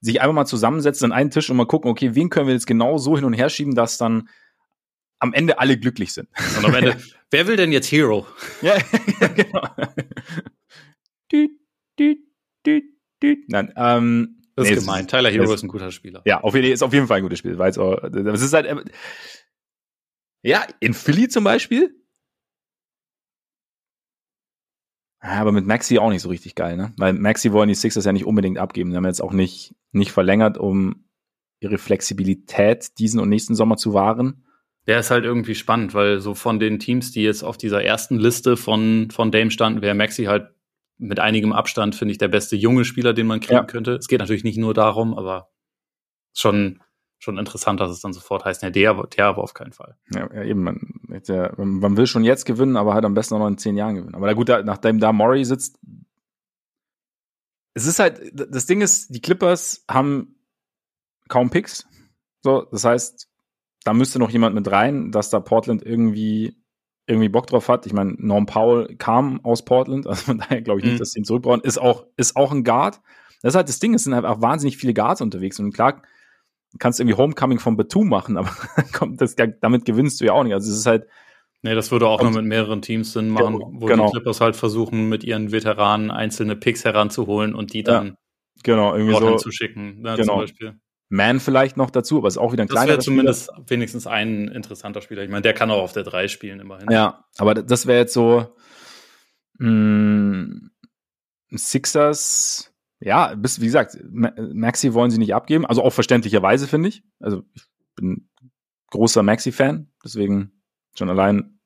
sich 0.00 0.20
einfach 0.20 0.34
mal 0.34 0.46
zusammensetzen 0.46 1.12
an 1.12 1.18
einen 1.18 1.30
Tisch 1.30 1.50
und 1.50 1.56
mal 1.56 1.66
gucken, 1.66 1.90
okay, 1.90 2.14
wen 2.14 2.28
können 2.28 2.46
wir 2.46 2.54
jetzt 2.54 2.66
genau 2.66 2.98
so 2.98 3.16
hin 3.16 3.24
und 3.24 3.32
her 3.32 3.48
schieben, 3.48 3.74
dass 3.74 3.98
dann 3.98 4.28
am 5.18 5.32
Ende 5.32 5.58
alle 5.58 5.78
glücklich 5.78 6.12
sind. 6.12 6.28
Und 6.58 6.66
am 6.66 6.74
Ende, 6.74 6.96
wer 7.30 7.46
will 7.46 7.56
denn 7.56 7.72
jetzt 7.72 7.90
Hero? 7.90 8.26
Ja, 8.60 8.76
genau. 9.34 9.66
düt, 11.32 11.50
düt, 11.98 12.18
düt, 12.66 12.84
düt. 13.22 13.48
Nein, 13.48 13.72
ähm, 13.76 14.42
das 14.56 14.68
ist 14.68 14.74
nee, 14.74 14.80
gemein. 14.80 15.08
Tyler 15.08 15.30
Hero 15.30 15.52
ist 15.52 15.62
ein 15.62 15.68
guter 15.68 15.90
Spieler. 15.90 16.22
Ja, 16.24 16.40
auf 16.42 16.54
jeden, 16.54 16.72
ist 16.72 16.82
auf 16.82 16.92
jeden 16.92 17.08
Fall 17.08 17.18
ein 17.18 17.22
gutes 17.22 17.40
Spiel. 17.40 17.58
Weil 17.58 17.70
es, 17.70 17.78
auch, 17.78 18.02
es 18.02 18.42
ist 18.42 18.52
halt, 18.52 18.66
äh, 18.66 18.84
ja, 20.42 20.64
in 20.80 20.94
Philly 20.94 21.28
zum 21.28 21.44
Beispiel. 21.44 21.94
Aber 25.18 25.52
mit 25.52 25.66
Maxi 25.66 25.98
auch 25.98 26.10
nicht 26.10 26.22
so 26.22 26.28
richtig 26.28 26.54
geil, 26.54 26.76
ne? 26.76 26.92
Weil 26.98 27.14
Maxi 27.14 27.50
wollen 27.50 27.68
die 27.68 27.74
Sixers 27.74 28.04
ja 28.04 28.12
nicht 28.12 28.26
unbedingt 28.26 28.58
abgeben. 28.58 28.90
Die 28.90 28.96
haben 28.96 29.06
jetzt 29.06 29.22
auch 29.22 29.32
nicht, 29.32 29.74
nicht 29.90 30.12
verlängert, 30.12 30.58
um 30.58 31.08
ihre 31.60 31.78
Flexibilität 31.78 32.98
diesen 32.98 33.20
und 33.20 33.30
nächsten 33.30 33.54
Sommer 33.54 33.76
zu 33.76 33.94
wahren. 33.94 34.44
Der 34.86 35.00
ist 35.00 35.10
halt 35.10 35.24
irgendwie 35.24 35.54
spannend, 35.54 35.94
weil 35.94 36.20
so 36.20 36.34
von 36.34 36.60
den 36.60 36.78
Teams, 36.78 37.10
die 37.10 37.22
jetzt 37.22 37.42
auf 37.42 37.56
dieser 37.56 37.82
ersten 37.82 38.18
Liste 38.18 38.58
von, 38.58 39.08
von 39.10 39.32
Dame 39.32 39.50
standen, 39.50 39.80
wäre 39.80 39.94
Maxi 39.94 40.24
halt 40.24 40.53
mit 41.04 41.20
einigem 41.20 41.52
Abstand, 41.52 41.94
finde 41.94 42.12
ich, 42.12 42.18
der 42.18 42.28
beste 42.28 42.56
junge 42.56 42.84
Spieler, 42.84 43.12
den 43.12 43.26
man 43.26 43.40
kriegen 43.40 43.54
ja. 43.54 43.64
könnte. 43.64 43.92
Es 43.92 44.08
geht 44.08 44.20
natürlich 44.20 44.44
nicht 44.44 44.58
nur 44.58 44.74
darum, 44.74 45.16
aber 45.16 45.50
schon, 46.32 46.82
schon 47.18 47.38
interessant, 47.38 47.80
dass 47.80 47.90
es 47.90 48.00
dann 48.00 48.12
sofort 48.12 48.44
heißt, 48.44 48.62
ne, 48.62 48.72
der, 48.72 48.94
der 48.94 49.26
aber 49.26 49.42
auf 49.42 49.54
keinen 49.54 49.72
Fall. 49.72 49.96
Ja, 50.10 50.32
ja 50.32 50.42
eben, 50.42 50.62
man, 50.62 50.80
ja, 51.26 51.52
man 51.56 51.96
will 51.96 52.06
schon 52.06 52.24
jetzt 52.24 52.44
gewinnen, 52.44 52.76
aber 52.76 52.94
halt 52.94 53.04
am 53.04 53.14
besten 53.14 53.34
auch 53.34 53.38
noch 53.38 53.48
in 53.48 53.58
zehn 53.58 53.76
Jahren 53.76 53.94
gewinnen. 53.94 54.14
Aber 54.14 54.34
gut, 54.34 54.48
da, 54.48 54.62
nachdem 54.62 54.98
da 54.98 55.12
Murray 55.12 55.44
sitzt, 55.44 55.78
es 57.74 57.86
ist 57.86 57.98
halt, 57.98 58.20
das 58.32 58.66
Ding 58.66 58.80
ist, 58.80 59.14
die 59.14 59.20
Clippers 59.20 59.84
haben 59.90 60.36
kaum 61.28 61.50
Picks. 61.50 61.86
So, 62.42 62.66
das 62.70 62.84
heißt, 62.84 63.28
da 63.84 63.92
müsste 63.92 64.18
noch 64.18 64.30
jemand 64.30 64.54
mit 64.54 64.70
rein, 64.70 65.10
dass 65.10 65.30
da 65.30 65.40
Portland 65.40 65.82
irgendwie 65.82 66.63
irgendwie 67.06 67.28
Bock 67.28 67.46
drauf 67.46 67.68
hat. 67.68 67.86
Ich 67.86 67.92
meine, 67.92 68.14
Norm 68.18 68.46
Powell 68.46 68.96
kam 68.96 69.44
aus 69.44 69.64
Portland, 69.64 70.06
also 70.06 70.22
von 70.24 70.38
daher 70.38 70.62
glaube 70.62 70.80
ich 70.80 70.84
nicht, 70.84 70.94
mhm. 70.94 70.98
dass 70.98 71.12
sie 71.12 71.20
ihn 71.20 71.24
zurückbrauchen. 71.24 71.60
Ist 71.62 71.78
auch, 71.78 72.06
ist 72.16 72.36
auch 72.36 72.52
ein 72.52 72.64
Guard. 72.64 73.00
Das 73.42 73.52
ist 73.52 73.56
halt 73.56 73.68
das 73.68 73.78
Ding, 73.78 73.94
es 73.94 74.04
sind 74.04 74.14
halt 74.14 74.24
auch 74.24 74.40
wahnsinnig 74.40 74.78
viele 74.78 74.94
Guards 74.94 75.20
unterwegs. 75.20 75.58
Und 75.60 75.72
klar, 75.72 76.02
du 76.72 76.78
kannst 76.78 77.00
irgendwie 77.00 77.16
Homecoming 77.16 77.58
von 77.58 77.76
Batum 77.76 78.08
machen, 78.08 78.36
aber 78.38 78.50
das, 79.16 79.36
damit 79.60 79.84
gewinnst 79.84 80.20
du 80.20 80.24
ja 80.24 80.32
auch 80.32 80.44
nicht. 80.44 80.54
Also 80.54 80.70
es 80.70 80.78
ist 80.78 80.86
halt. 80.86 81.06
Nee, 81.62 81.74
das 81.74 81.90
würde 81.90 82.06
auch 82.08 82.20
nur 82.20 82.30
mit 82.30 82.44
mehreren 82.44 82.82
Teams 82.82 83.14
Sinn 83.14 83.30
machen, 83.30 83.58
wo 83.58 83.86
genau. 83.86 84.06
die 84.06 84.12
Clippers 84.12 84.42
halt 84.42 84.54
versuchen, 84.54 85.08
mit 85.08 85.24
ihren 85.24 85.50
Veteranen 85.50 86.10
einzelne 86.10 86.56
Picks 86.56 86.84
heranzuholen 86.84 87.54
und 87.54 87.72
die 87.72 87.82
dann 87.82 88.06
ja, 88.06 88.14
genau, 88.62 88.94
irgendwie 88.94 89.14
so, 89.14 89.36
zu 89.36 89.50
schicken, 89.50 90.02
ne, 90.02 90.14
genau. 90.16 90.34
zum 90.34 90.40
Beispiel. 90.40 90.78
Man 91.14 91.38
vielleicht 91.38 91.76
noch 91.76 91.90
dazu, 91.90 92.18
aber 92.18 92.26
ist 92.26 92.38
auch 92.38 92.52
wieder 92.52 92.64
ein 92.64 92.68
kleiner. 92.68 92.86
Das 92.86 92.96
wäre 92.96 93.04
zumindest 93.04 93.44
Spieler. 93.44 93.64
wenigstens 93.68 94.06
ein 94.08 94.48
interessanter 94.48 95.00
Spieler. 95.00 95.22
Ich 95.22 95.30
meine, 95.30 95.42
der 95.42 95.54
kann 95.54 95.70
auch 95.70 95.80
auf 95.80 95.92
der 95.92 96.02
3 96.02 96.26
spielen 96.26 96.58
immerhin. 96.58 96.90
Ja, 96.90 97.24
aber 97.38 97.54
das 97.54 97.86
wäre 97.86 98.00
jetzt 98.00 98.14
so 98.14 98.56
mh, 99.58 99.70
mm, 99.70 100.70
Sixers. 101.52 102.74
Ja, 102.98 103.32
bis, 103.36 103.60
wie 103.60 103.66
gesagt, 103.66 103.96
Maxi 104.02 104.92
wollen 104.92 105.12
sie 105.12 105.18
nicht 105.18 105.36
abgeben. 105.36 105.64
Also 105.66 105.84
auch 105.84 105.92
verständlicherweise, 105.92 106.66
finde 106.66 106.88
ich. 106.88 107.04
Also 107.20 107.44
ich 107.54 107.62
bin 107.94 108.28
großer 108.90 109.22
Maxi-Fan, 109.22 109.92
deswegen 110.04 110.50
schon 110.96 111.10
allein, 111.10 111.60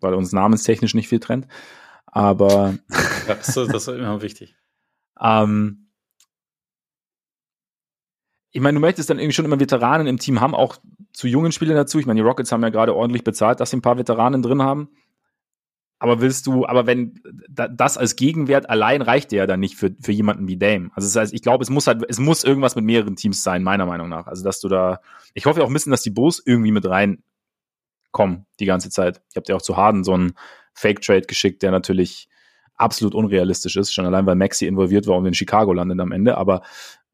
weil 0.00 0.14
uns 0.14 0.32
namenstechnisch 0.32 0.94
nicht 0.94 1.08
viel 1.08 1.20
trennt. 1.20 1.46
Aber 2.06 2.78
ja, 3.28 3.34
das, 3.34 3.48
ist, 3.48 3.70
das 3.70 3.86
ist 3.86 3.88
immer 3.88 4.22
wichtig. 4.22 4.56
ähm, 5.20 5.83
ich 8.54 8.60
meine, 8.60 8.76
du 8.76 8.80
möchtest 8.80 9.10
dann 9.10 9.18
irgendwie 9.18 9.34
schon 9.34 9.44
immer 9.44 9.58
Veteranen 9.58 10.06
im 10.06 10.18
Team 10.18 10.40
haben, 10.40 10.54
auch 10.54 10.76
zu 11.12 11.26
jungen 11.26 11.50
Spielern 11.50 11.74
dazu. 11.74 11.98
Ich 11.98 12.06
meine, 12.06 12.18
die 12.18 12.26
Rockets 12.26 12.52
haben 12.52 12.62
ja 12.62 12.68
gerade 12.68 12.94
ordentlich 12.94 13.24
bezahlt, 13.24 13.58
dass 13.58 13.70
sie 13.70 13.76
ein 13.76 13.82
paar 13.82 13.98
Veteranen 13.98 14.42
drin 14.42 14.62
haben. 14.62 14.90
Aber 15.98 16.20
willst 16.20 16.46
du, 16.46 16.64
aber 16.64 16.86
wenn 16.86 17.20
das 17.48 17.98
als 17.98 18.14
Gegenwert 18.14 18.70
allein 18.70 19.02
reicht 19.02 19.32
dir 19.32 19.38
ja 19.38 19.46
dann 19.48 19.58
nicht 19.58 19.74
für, 19.74 19.90
für 20.00 20.12
jemanden 20.12 20.46
wie 20.46 20.56
Dame. 20.56 20.90
Also 20.94 21.08
das 21.08 21.16
heißt, 21.16 21.34
ich 21.34 21.42
glaube, 21.42 21.64
es 21.64 21.70
muss 21.70 21.88
halt, 21.88 22.04
es 22.08 22.20
muss 22.20 22.44
irgendwas 22.44 22.76
mit 22.76 22.84
mehreren 22.84 23.16
Teams 23.16 23.42
sein, 23.42 23.64
meiner 23.64 23.86
Meinung 23.86 24.08
nach. 24.08 24.28
Also, 24.28 24.44
dass 24.44 24.60
du 24.60 24.68
da, 24.68 25.00
ich 25.34 25.46
hoffe 25.46 25.60
auch 25.64 25.66
ein 25.66 25.72
bisschen, 25.72 25.90
dass 25.90 26.02
die 26.02 26.10
Bulls 26.10 26.40
irgendwie 26.44 26.70
mit 26.70 26.86
reinkommen 26.86 28.46
die 28.60 28.66
ganze 28.66 28.88
Zeit. 28.88 29.20
Ich 29.30 29.36
habe 29.36 29.46
dir 29.46 29.56
auch 29.56 29.62
zu 29.62 29.76
Harden 29.76 30.04
so 30.04 30.14
einen 30.14 30.34
Fake-Trade 30.74 31.22
geschickt, 31.22 31.62
der 31.64 31.72
natürlich 31.72 32.28
absolut 32.76 33.16
unrealistisch 33.16 33.74
ist, 33.74 33.92
schon 33.92 34.06
allein 34.06 34.26
weil 34.26 34.36
Maxi 34.36 34.66
involviert 34.66 35.08
war 35.08 35.16
und 35.16 35.26
in 35.26 35.34
Chicago 35.34 35.72
landet 35.72 35.98
am 35.98 36.12
Ende. 36.12 36.38
Aber 36.38 36.62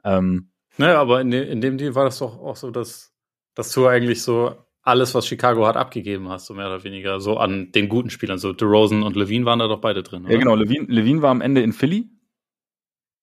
Ähm, 0.05 0.50
naja, 0.77 1.01
aber 1.01 1.21
in, 1.21 1.31
de, 1.31 1.51
in 1.51 1.61
dem 1.61 1.79
Deal 1.79 1.95
war 1.95 2.05
das 2.05 2.19
doch 2.19 2.39
auch 2.41 2.57
so, 2.57 2.71
dass, 2.71 3.13
dass 3.55 3.73
du 3.73 3.87
eigentlich 3.87 4.23
so 4.23 4.55
alles, 4.83 5.15
was 5.15 5.27
Chicago 5.27 5.67
hat, 5.67 5.77
abgegeben 5.77 6.29
hast, 6.29 6.47
so 6.47 6.55
mehr 6.55 6.67
oder 6.67 6.83
weniger, 6.85 7.21
so 7.21 7.37
an 7.37 7.71
den 7.73 7.89
guten 7.89 8.11
Spielern. 8.11 8.39
So 8.39 8.53
DeRozan 8.53 9.03
und 9.03 9.17
Levine 9.17 9.45
waren 9.45 9.59
da 9.59 9.69
doch 9.69 9.81
beide 9.81 10.03
drin. 10.03 10.25
Oder? 10.25 10.33
Ja, 10.33 10.39
genau. 10.39 10.55
Levine, 10.55 10.87
Levine 10.87 11.23
war 11.23 11.31
am 11.31 11.41
Ende 11.41 11.63
in 11.63 11.73
Philly. 11.73 12.11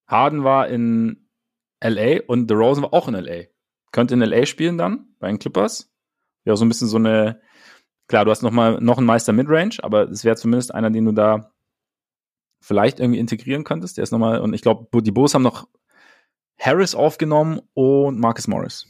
Harden 0.08 0.44
war 0.44 0.68
in 0.68 1.28
LA 1.84 2.22
und 2.28 2.50
DeRozan 2.50 2.84
war 2.84 2.94
auch 2.94 3.08
in 3.08 3.16
LA. 3.16 3.46
Könnte 3.92 4.14
in 4.14 4.22
LA 4.22 4.46
spielen 4.46 4.78
dann 4.78 5.08
bei 5.20 5.28
den 5.28 5.40
Clippers. 5.40 5.92
Ja, 6.46 6.56
so 6.56 6.64
ein 6.64 6.70
bisschen 6.70 6.88
so 6.88 6.98
eine. 6.98 7.42
Klar, 8.08 8.24
du 8.24 8.32
hast 8.32 8.42
noch 8.42 8.52
mal 8.52 8.80
noch 8.80 8.98
einen 8.98 9.08
Meister 9.08 9.34
Midrange, 9.34 9.78
aber 9.82 10.10
es 10.10 10.24
wäre 10.24 10.38
zumindest 10.38 10.74
einer, 10.74 10.90
den 10.90 11.06
du 11.06 11.12
da 11.12 11.52
vielleicht 12.62 13.00
irgendwie 13.00 13.20
integrieren 13.20 13.64
könntest. 13.64 13.98
Der 13.98 14.04
ist 14.04 14.12
nochmal, 14.12 14.40
und 14.40 14.54
ich 14.54 14.62
glaube, 14.62 15.02
die 15.02 15.12
Bulls 15.12 15.34
haben 15.34 15.44
noch 15.44 15.68
Harris 16.60 16.96
aufgenommen 16.96 17.62
und 17.74 18.20
Marcus 18.20 18.48
Morris. 18.48 18.88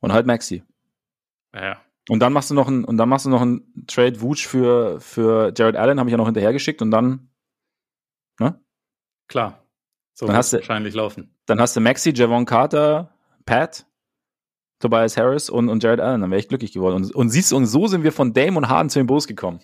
Und 0.00 0.12
halt 0.12 0.26
Maxi. 0.26 0.64
Ja. 1.54 1.80
Und 2.08 2.18
dann 2.20 2.32
machst 2.32 2.50
du 2.50 2.54
noch 2.54 2.68
ein, 2.68 2.84
und 2.84 2.96
dann 2.96 3.08
machst 3.08 3.26
du 3.26 3.30
noch 3.30 3.42
einen 3.42 3.86
Trade 3.86 4.20
Wooch 4.20 4.46
für, 4.46 5.00
für 5.00 5.52
Jared 5.56 5.76
Allen, 5.76 6.00
habe 6.00 6.10
ich 6.10 6.12
ja 6.12 6.16
noch 6.16 6.26
hinterhergeschickt 6.26 6.82
und 6.82 6.90
dann, 6.90 7.30
ne? 8.40 8.60
Klar. 9.28 9.64
So 10.14 10.26
dann 10.26 10.36
hast 10.36 10.52
du, 10.52 10.58
wahrscheinlich 10.58 10.94
laufen. 10.94 11.34
Dann 11.46 11.60
hast 11.60 11.76
du 11.76 11.80
Maxi, 11.80 12.12
Javon 12.14 12.44
Carter, 12.44 13.14
Pat, 13.46 13.86
Tobias 14.80 15.16
Harris 15.16 15.48
und, 15.48 15.68
und 15.68 15.82
Jared 15.82 16.00
Allen. 16.00 16.20
Dann 16.20 16.30
wäre 16.30 16.40
ich 16.40 16.48
glücklich 16.48 16.72
geworden. 16.72 16.96
Und, 16.96 17.14
und 17.14 17.28
siehst 17.30 17.52
du, 17.52 17.56
und 17.56 17.66
so 17.66 17.86
sind 17.86 18.02
wir 18.02 18.12
von 18.12 18.32
Dame 18.34 18.58
und 18.58 18.68
Harden 18.68 18.90
zu 18.90 18.98
den 18.98 19.06
Bulls 19.06 19.26
gekommen. 19.26 19.60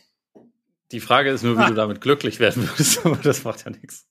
Die 0.93 1.01
Frage 1.01 1.31
ist 1.31 1.43
nur, 1.43 1.59
wie 1.59 1.63
ah. 1.63 1.69
du 1.69 1.75
damit 1.75 2.01
glücklich 2.01 2.41
werden 2.41 2.69
würdest, 2.69 3.05
aber 3.05 3.17
das 3.17 3.45
macht 3.45 3.65
ja 3.65 3.73
nichts. 3.73 4.08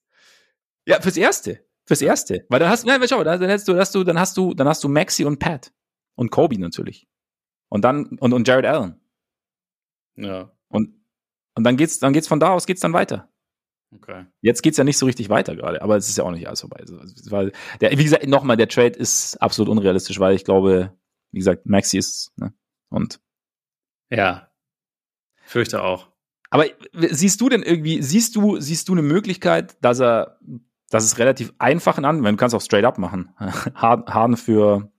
Ja, 0.88 1.00
fürs 1.02 1.18
Erste. 1.18 1.64
Fürs 1.84 2.00
Erste. 2.00 2.46
Weil 2.48 2.60
dann 2.60 2.70
hast, 2.70 2.86
nein, 2.86 3.00
schau, 3.06 3.22
dann 3.22 3.50
hast 3.50 3.68
du, 3.68 3.76
hast 3.78 3.94
du, 3.94 4.04
dann 4.04 4.18
hast 4.18 4.36
du, 4.38 4.54
dann 4.54 4.66
hast 4.66 4.82
du 4.82 4.88
Maxi 4.88 5.24
und 5.24 5.38
Pat. 5.38 5.72
Und 6.14 6.30
Kobe 6.30 6.58
natürlich. 6.58 7.06
Und 7.68 7.82
dann, 7.84 8.18
und, 8.18 8.32
und 8.32 8.48
Jared 8.48 8.64
Allen. 8.64 8.98
Ja. 10.16 10.50
Und, 10.68 10.94
und 11.54 11.64
dann 11.64 11.76
geht's, 11.76 11.98
dann 11.98 12.14
geht's 12.14 12.26
von 12.26 12.40
da 12.40 12.54
aus 12.54 12.66
geht's 12.66 12.80
dann 12.80 12.94
weiter. 12.94 13.30
Okay. 13.94 14.24
Jetzt 14.40 14.62
geht's 14.62 14.78
ja 14.78 14.84
nicht 14.84 14.96
so 14.96 15.04
richtig 15.04 15.28
weiter 15.28 15.56
gerade, 15.56 15.82
aber 15.82 15.96
es 15.96 16.08
ist 16.08 16.16
ja 16.16 16.24
auch 16.24 16.30
nicht 16.30 16.46
alles 16.46 16.62
vorbei. 16.62 16.78
Also, 16.80 16.98
weil 17.30 17.52
der, 17.80 17.90
wie 17.92 18.04
gesagt, 18.04 18.26
nochmal, 18.26 18.56
der 18.56 18.68
Trade 18.68 18.98
ist 18.98 19.36
absolut 19.42 19.70
unrealistisch, 19.70 20.18
weil 20.18 20.34
ich 20.34 20.44
glaube, 20.44 20.96
wie 21.32 21.38
gesagt, 21.38 21.66
Maxi 21.66 21.98
ist, 21.98 22.32
ne? 22.36 22.54
Und. 22.88 23.20
Ja. 24.10 24.50
Fürchte 25.44 25.82
auch. 25.82 26.08
Aber 26.50 26.64
siehst 26.94 27.40
du 27.40 27.48
denn 27.48 27.62
irgendwie, 27.62 28.02
siehst 28.02 28.36
du, 28.36 28.58
siehst 28.58 28.88
du 28.88 28.92
eine 28.92 29.02
Möglichkeit, 29.02 29.76
dass 29.82 30.00
er, 30.00 30.38
dass 30.90 31.04
es 31.04 31.18
relativ 31.18 31.52
einfach 31.58 31.98
in 31.98 32.04
Anwendung, 32.04 32.36
du 32.36 32.40
kannst 32.40 32.54
auch 32.54 32.62
straight 32.62 32.84
up 32.84 32.98
machen. 32.98 33.34
Harden 33.74 34.36
für, 34.36 34.90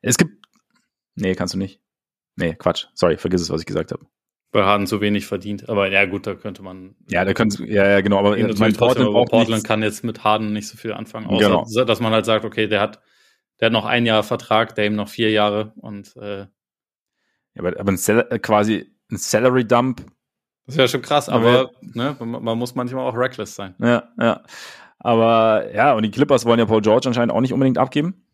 es 0.00 0.18
gibt. 0.18 0.46
Nee, 1.14 1.34
kannst 1.34 1.54
du 1.54 1.58
nicht. 1.58 1.80
Nee, 2.36 2.54
Quatsch. 2.54 2.86
Sorry, 2.94 3.16
vergiss 3.16 3.40
es, 3.40 3.50
was 3.50 3.60
ich 3.60 3.66
gesagt 3.66 3.92
habe. 3.92 4.06
Bei 4.52 4.64
Harden 4.64 4.86
zu 4.86 5.00
wenig 5.00 5.26
verdient. 5.26 5.68
Aber 5.68 5.90
ja, 5.90 6.04
gut, 6.04 6.26
da 6.26 6.34
könnte 6.34 6.62
man. 6.62 6.94
Ja, 7.08 7.24
da 7.24 7.32
könnte 7.34 7.64
ja, 7.66 7.88
ja, 7.88 8.00
genau. 8.00 8.18
Aber 8.18 8.36
mein 8.36 8.74
Portland, 8.74 9.08
aber 9.08 9.24
Portland 9.24 9.64
kann 9.64 9.82
jetzt 9.82 10.04
mit 10.04 10.24
Harden 10.24 10.52
nicht 10.52 10.68
so 10.68 10.76
viel 10.76 10.92
anfangen. 10.92 11.26
Außer, 11.26 11.64
genau. 11.64 11.84
dass 11.84 12.00
man 12.00 12.12
halt 12.12 12.26
sagt, 12.26 12.44
okay, 12.44 12.66
der 12.66 12.80
hat, 12.80 13.00
der 13.60 13.66
hat 13.66 13.72
noch 13.72 13.86
ein 13.86 14.06
Jahr 14.06 14.22
Vertrag, 14.22 14.74
Dame 14.74 14.96
noch 14.96 15.08
vier 15.08 15.30
Jahre 15.30 15.72
und. 15.76 16.14
Äh, 16.16 16.40
ja, 16.40 16.46
aber, 17.58 17.80
aber 17.80 17.92
ein 17.92 17.96
Sal 17.96 18.26
äh, 18.30 18.38
quasi 18.38 18.92
ein 19.10 19.16
Salary 19.16 19.66
Dump. 19.66 20.04
Das 20.66 20.76
wäre 20.76 20.88
schon 20.88 21.02
krass, 21.02 21.28
aber, 21.28 21.70
ne, 21.80 22.16
man, 22.18 22.42
man 22.42 22.58
muss 22.58 22.74
manchmal 22.74 23.04
auch 23.04 23.16
reckless 23.16 23.54
sein. 23.54 23.74
Ja, 23.78 24.12
ja. 24.18 24.42
Aber 24.98 25.72
ja, 25.72 25.94
und 25.94 26.02
die 26.02 26.10
Clippers 26.10 26.44
wollen 26.44 26.58
ja 26.58 26.66
Paul 26.66 26.82
George 26.82 27.06
anscheinend 27.06 27.32
auch 27.32 27.40
nicht 27.40 27.52
unbedingt 27.52 27.78
abgeben 27.78 28.26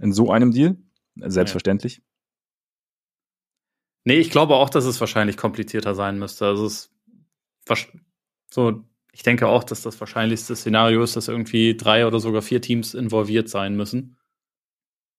in 0.00 0.12
so 0.12 0.30
einem 0.30 0.52
Deal. 0.52 0.76
Selbstverständlich. 1.14 1.96
Ja. 1.96 2.02
Nee, 4.04 4.18
ich 4.18 4.30
glaube 4.30 4.54
auch, 4.54 4.70
dass 4.70 4.84
es 4.84 5.00
wahrscheinlich 5.00 5.36
komplizierter 5.36 5.94
sein 5.94 6.18
müsste. 6.18 6.46
Also 6.46 6.66
es 6.66 6.94
so, 8.50 8.84
ich 9.12 9.22
denke 9.22 9.46
auch, 9.48 9.64
dass 9.64 9.82
das 9.82 10.00
wahrscheinlichste 10.00 10.56
Szenario 10.56 11.02
ist, 11.02 11.16
dass 11.16 11.28
irgendwie 11.28 11.76
drei 11.76 12.06
oder 12.06 12.18
sogar 12.18 12.40
vier 12.40 12.62
Teams 12.62 12.94
involviert 12.94 13.48
sein 13.48 13.76
müssen. 13.76 14.16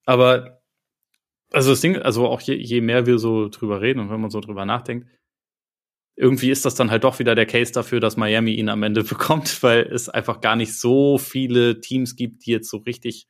Aber 0.05 0.63
also 1.51 1.71
das 1.71 1.81
Ding, 1.81 1.97
also 1.97 2.27
auch 2.27 2.41
je, 2.41 2.55
je 2.55 2.81
mehr 2.81 3.05
wir 3.05 3.19
so 3.19 3.49
drüber 3.49 3.81
reden 3.81 3.99
und 3.99 4.09
wenn 4.09 4.21
man 4.21 4.31
so 4.31 4.39
drüber 4.39 4.65
nachdenkt, 4.65 5.07
irgendwie 6.19 6.51
ist 6.51 6.65
das 6.65 6.75
dann 6.75 6.91
halt 6.91 7.05
doch 7.05 7.19
wieder 7.19 7.33
der 7.33 7.45
Case 7.45 7.71
dafür, 7.71 8.01
dass 8.01 8.17
Miami 8.17 8.51
ihn 8.51 8.67
am 8.67 8.83
Ende 8.83 9.03
bekommt, 9.05 9.63
weil 9.63 9.83
es 9.83 10.09
einfach 10.09 10.41
gar 10.41 10.57
nicht 10.57 10.77
so 10.77 11.17
viele 11.17 11.79
Teams 11.79 12.17
gibt, 12.17 12.45
die 12.45 12.51
jetzt 12.51 12.69
so 12.69 12.77
richtig 12.77 13.27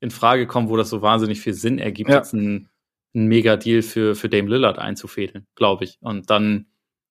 in 0.00 0.10
Frage 0.10 0.48
kommen, 0.48 0.68
wo 0.68 0.76
das 0.76 0.90
so 0.90 1.02
wahnsinnig 1.02 1.40
viel 1.40 1.54
Sinn 1.54 1.78
ergibt, 1.78 2.10
ja. 2.10 2.16
jetzt 2.16 2.34
einen, 2.34 2.68
einen 3.14 3.28
Mega-Deal 3.28 3.82
für, 3.82 4.16
für 4.16 4.28
Dame 4.28 4.50
Lillard 4.50 4.78
einzufädeln, 4.78 5.46
glaube 5.54 5.84
ich. 5.84 5.98
Und 6.00 6.28
dann 6.28 6.66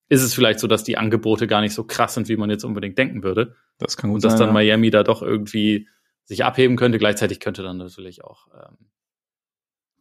ist 0.10 0.22
es 0.22 0.34
vielleicht 0.34 0.60
so, 0.60 0.68
dass 0.68 0.84
die 0.84 0.98
Angebote 0.98 1.48
gar 1.48 1.62
nicht 1.62 1.74
so 1.74 1.86
krass 1.86 2.14
sind, 2.14 2.28
wie 2.28 2.36
man 2.36 2.50
jetzt 2.50 2.66
unbedingt 2.66 2.98
denken 2.98 3.24
würde. 3.24 3.56
Das 3.78 3.96
kann 3.96 4.10
gut 4.10 4.18
Und 4.18 4.26
dass 4.26 4.36
dann 4.36 4.50
ja. 4.50 4.54
Miami 4.54 4.90
da 4.92 5.04
doch 5.04 5.22
irgendwie 5.22 5.88
sich 6.26 6.44
abheben 6.44 6.76
könnte. 6.76 7.00
Gleichzeitig 7.00 7.40
könnte 7.40 7.64
dann 7.64 7.78
natürlich 7.78 8.24
auch 8.24 8.48
ähm, 8.54 8.90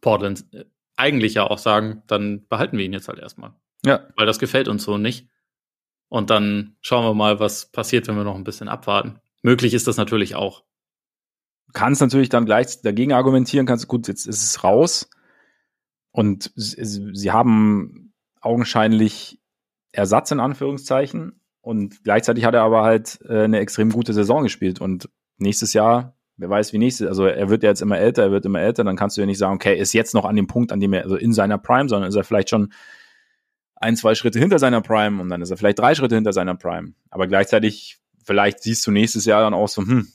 Portland 0.01 0.45
äh, 0.53 0.65
eigentlich 0.97 1.35
ja 1.35 1.49
auch 1.49 1.57
sagen, 1.57 2.03
dann 2.07 2.45
behalten 2.47 2.77
wir 2.77 2.85
ihn 2.85 2.93
jetzt 2.93 3.07
halt 3.07 3.19
erstmal. 3.19 3.53
Ja. 3.83 4.07
Weil 4.15 4.25
das 4.25 4.39
gefällt 4.39 4.67
uns 4.67 4.83
so 4.83 4.97
nicht. 4.97 5.27
Und 6.07 6.29
dann 6.29 6.77
schauen 6.81 7.03
wir 7.03 7.13
mal, 7.13 7.39
was 7.39 7.71
passiert, 7.71 8.07
wenn 8.07 8.15
wir 8.15 8.23
noch 8.23 8.35
ein 8.35 8.43
bisschen 8.43 8.67
abwarten. 8.67 9.19
Möglich 9.41 9.73
ist 9.73 9.87
das 9.87 9.97
natürlich 9.97 10.35
auch 10.35 10.63
kannst 11.75 12.01
natürlich 12.01 12.29
dann 12.29 12.45
gleich 12.45 12.81
dagegen 12.81 13.13
argumentieren, 13.13 13.67
kannst 13.67 13.87
gut, 13.87 14.07
jetzt 14.07 14.25
ist 14.25 14.41
es 14.41 14.63
raus. 14.63 15.09
Und 16.09 16.51
sie 16.55 17.31
haben 17.31 18.13
augenscheinlich 18.41 19.39
Ersatz 19.91 20.31
in 20.31 20.39
Anführungszeichen. 20.39 21.41
Und 21.61 22.03
gleichzeitig 22.03 22.45
hat 22.45 22.55
er 22.55 22.63
aber 22.63 22.83
halt 22.83 23.19
äh, 23.27 23.43
eine 23.43 23.59
extrem 23.59 23.91
gute 23.91 24.13
Saison 24.13 24.43
gespielt. 24.43 24.79
Und 24.79 25.09
nächstes 25.37 25.73
Jahr, 25.73 26.15
wer 26.37 26.49
weiß 26.49 26.73
wie 26.73 26.77
nächstes, 26.77 27.07
also 27.07 27.25
er 27.25 27.49
wird 27.49 27.63
ja 27.63 27.69
jetzt 27.69 27.81
immer 27.81 27.97
älter, 27.97 28.23
er 28.23 28.31
wird 28.31 28.45
immer 28.45 28.61
älter, 28.61 28.83
dann 28.83 28.95
kannst 28.95 29.17
du 29.17 29.21
ja 29.21 29.27
nicht 29.27 29.37
sagen, 29.37 29.55
okay, 29.55 29.77
ist 29.77 29.93
jetzt 29.93 30.13
noch 30.13 30.25
an 30.25 30.35
dem 30.35 30.47
Punkt, 30.47 30.71
an 30.71 30.79
dem 30.79 30.93
er, 30.93 31.03
also 31.03 31.15
in 31.15 31.33
seiner 31.33 31.57
Prime, 31.57 31.89
sondern 31.89 32.09
ist 32.09 32.15
er 32.15 32.23
vielleicht 32.23 32.49
schon 32.49 32.71
ein, 33.85 33.95
zwei 33.95 34.15
Schritte 34.15 34.39
hinter 34.39 34.59
seiner 34.59 34.81
Prime 34.81 35.21
und 35.21 35.29
dann 35.29 35.41
ist 35.41 35.51
er 35.51 35.57
vielleicht 35.57 35.79
drei 35.79 35.95
Schritte 35.95 36.15
hinter 36.15 36.33
seiner 36.33 36.55
Prime. 36.55 36.93
Aber 37.09 37.27
gleichzeitig, 37.27 37.99
vielleicht 38.23 38.61
siehst 38.61 38.85
du 38.85 38.91
nächstes 38.91 39.25
Jahr 39.25 39.41
dann 39.41 39.53
auch 39.53 39.67
so, 39.67 39.81
hm, 39.81 40.07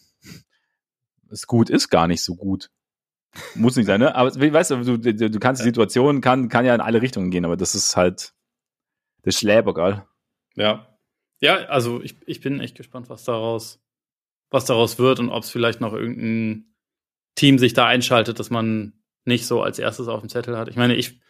es 1.31 1.47
gut 1.47 1.71
ist, 1.71 1.89
gar 1.89 2.09
nicht 2.09 2.23
so 2.23 2.35
gut. 2.35 2.71
Muss 3.55 3.77
nicht 3.77 3.87
sein, 3.87 4.01
ne? 4.01 4.15
Aber 4.17 4.35
weißt 4.35 4.73
du, 4.73 4.99
du, 4.99 5.31
du 5.31 5.39
kannst 5.39 5.63
die 5.63 5.67
Situation, 5.67 6.21
kann, 6.21 6.49
kann 6.49 6.65
ja 6.65 6.75
in 6.75 6.81
alle 6.81 7.01
Richtungen 7.01 7.31
gehen, 7.31 7.45
aber 7.45 7.57
das 7.57 7.77
ist 7.77 7.97
halt 7.97 8.35
das 9.23 9.37
Schläbergal. 9.37 10.07
Ja. 10.57 10.87
Ja, 11.41 11.57
also 11.67 12.03
ich, 12.03 12.17
ich 12.27 12.41
bin 12.41 12.61
echt 12.61 12.77
gespannt, 12.77 13.09
was 13.09 13.25
daraus, 13.25 13.81
was 14.51 14.67
daraus 14.67 14.99
wird 14.99 15.21
und 15.21 15.31
ob 15.31 15.45
es 15.45 15.51
vielleicht 15.51 15.81
noch 15.81 15.95
irgendein 15.95 16.75
Team 17.35 17.59
sich 17.59 17.73
da 17.73 17.87
einschaltet, 17.87 18.39
dass 18.39 18.51
man 18.51 18.93
nicht 19.25 19.47
so 19.47 19.63
als 19.63 19.79
erstes 19.79 20.09
auf 20.09 20.21
dem 20.21 20.29
Zettel 20.29 20.59
hat. 20.59 20.69
Ich 20.69 20.77
meine, 20.77 20.97
ich, 20.97 21.21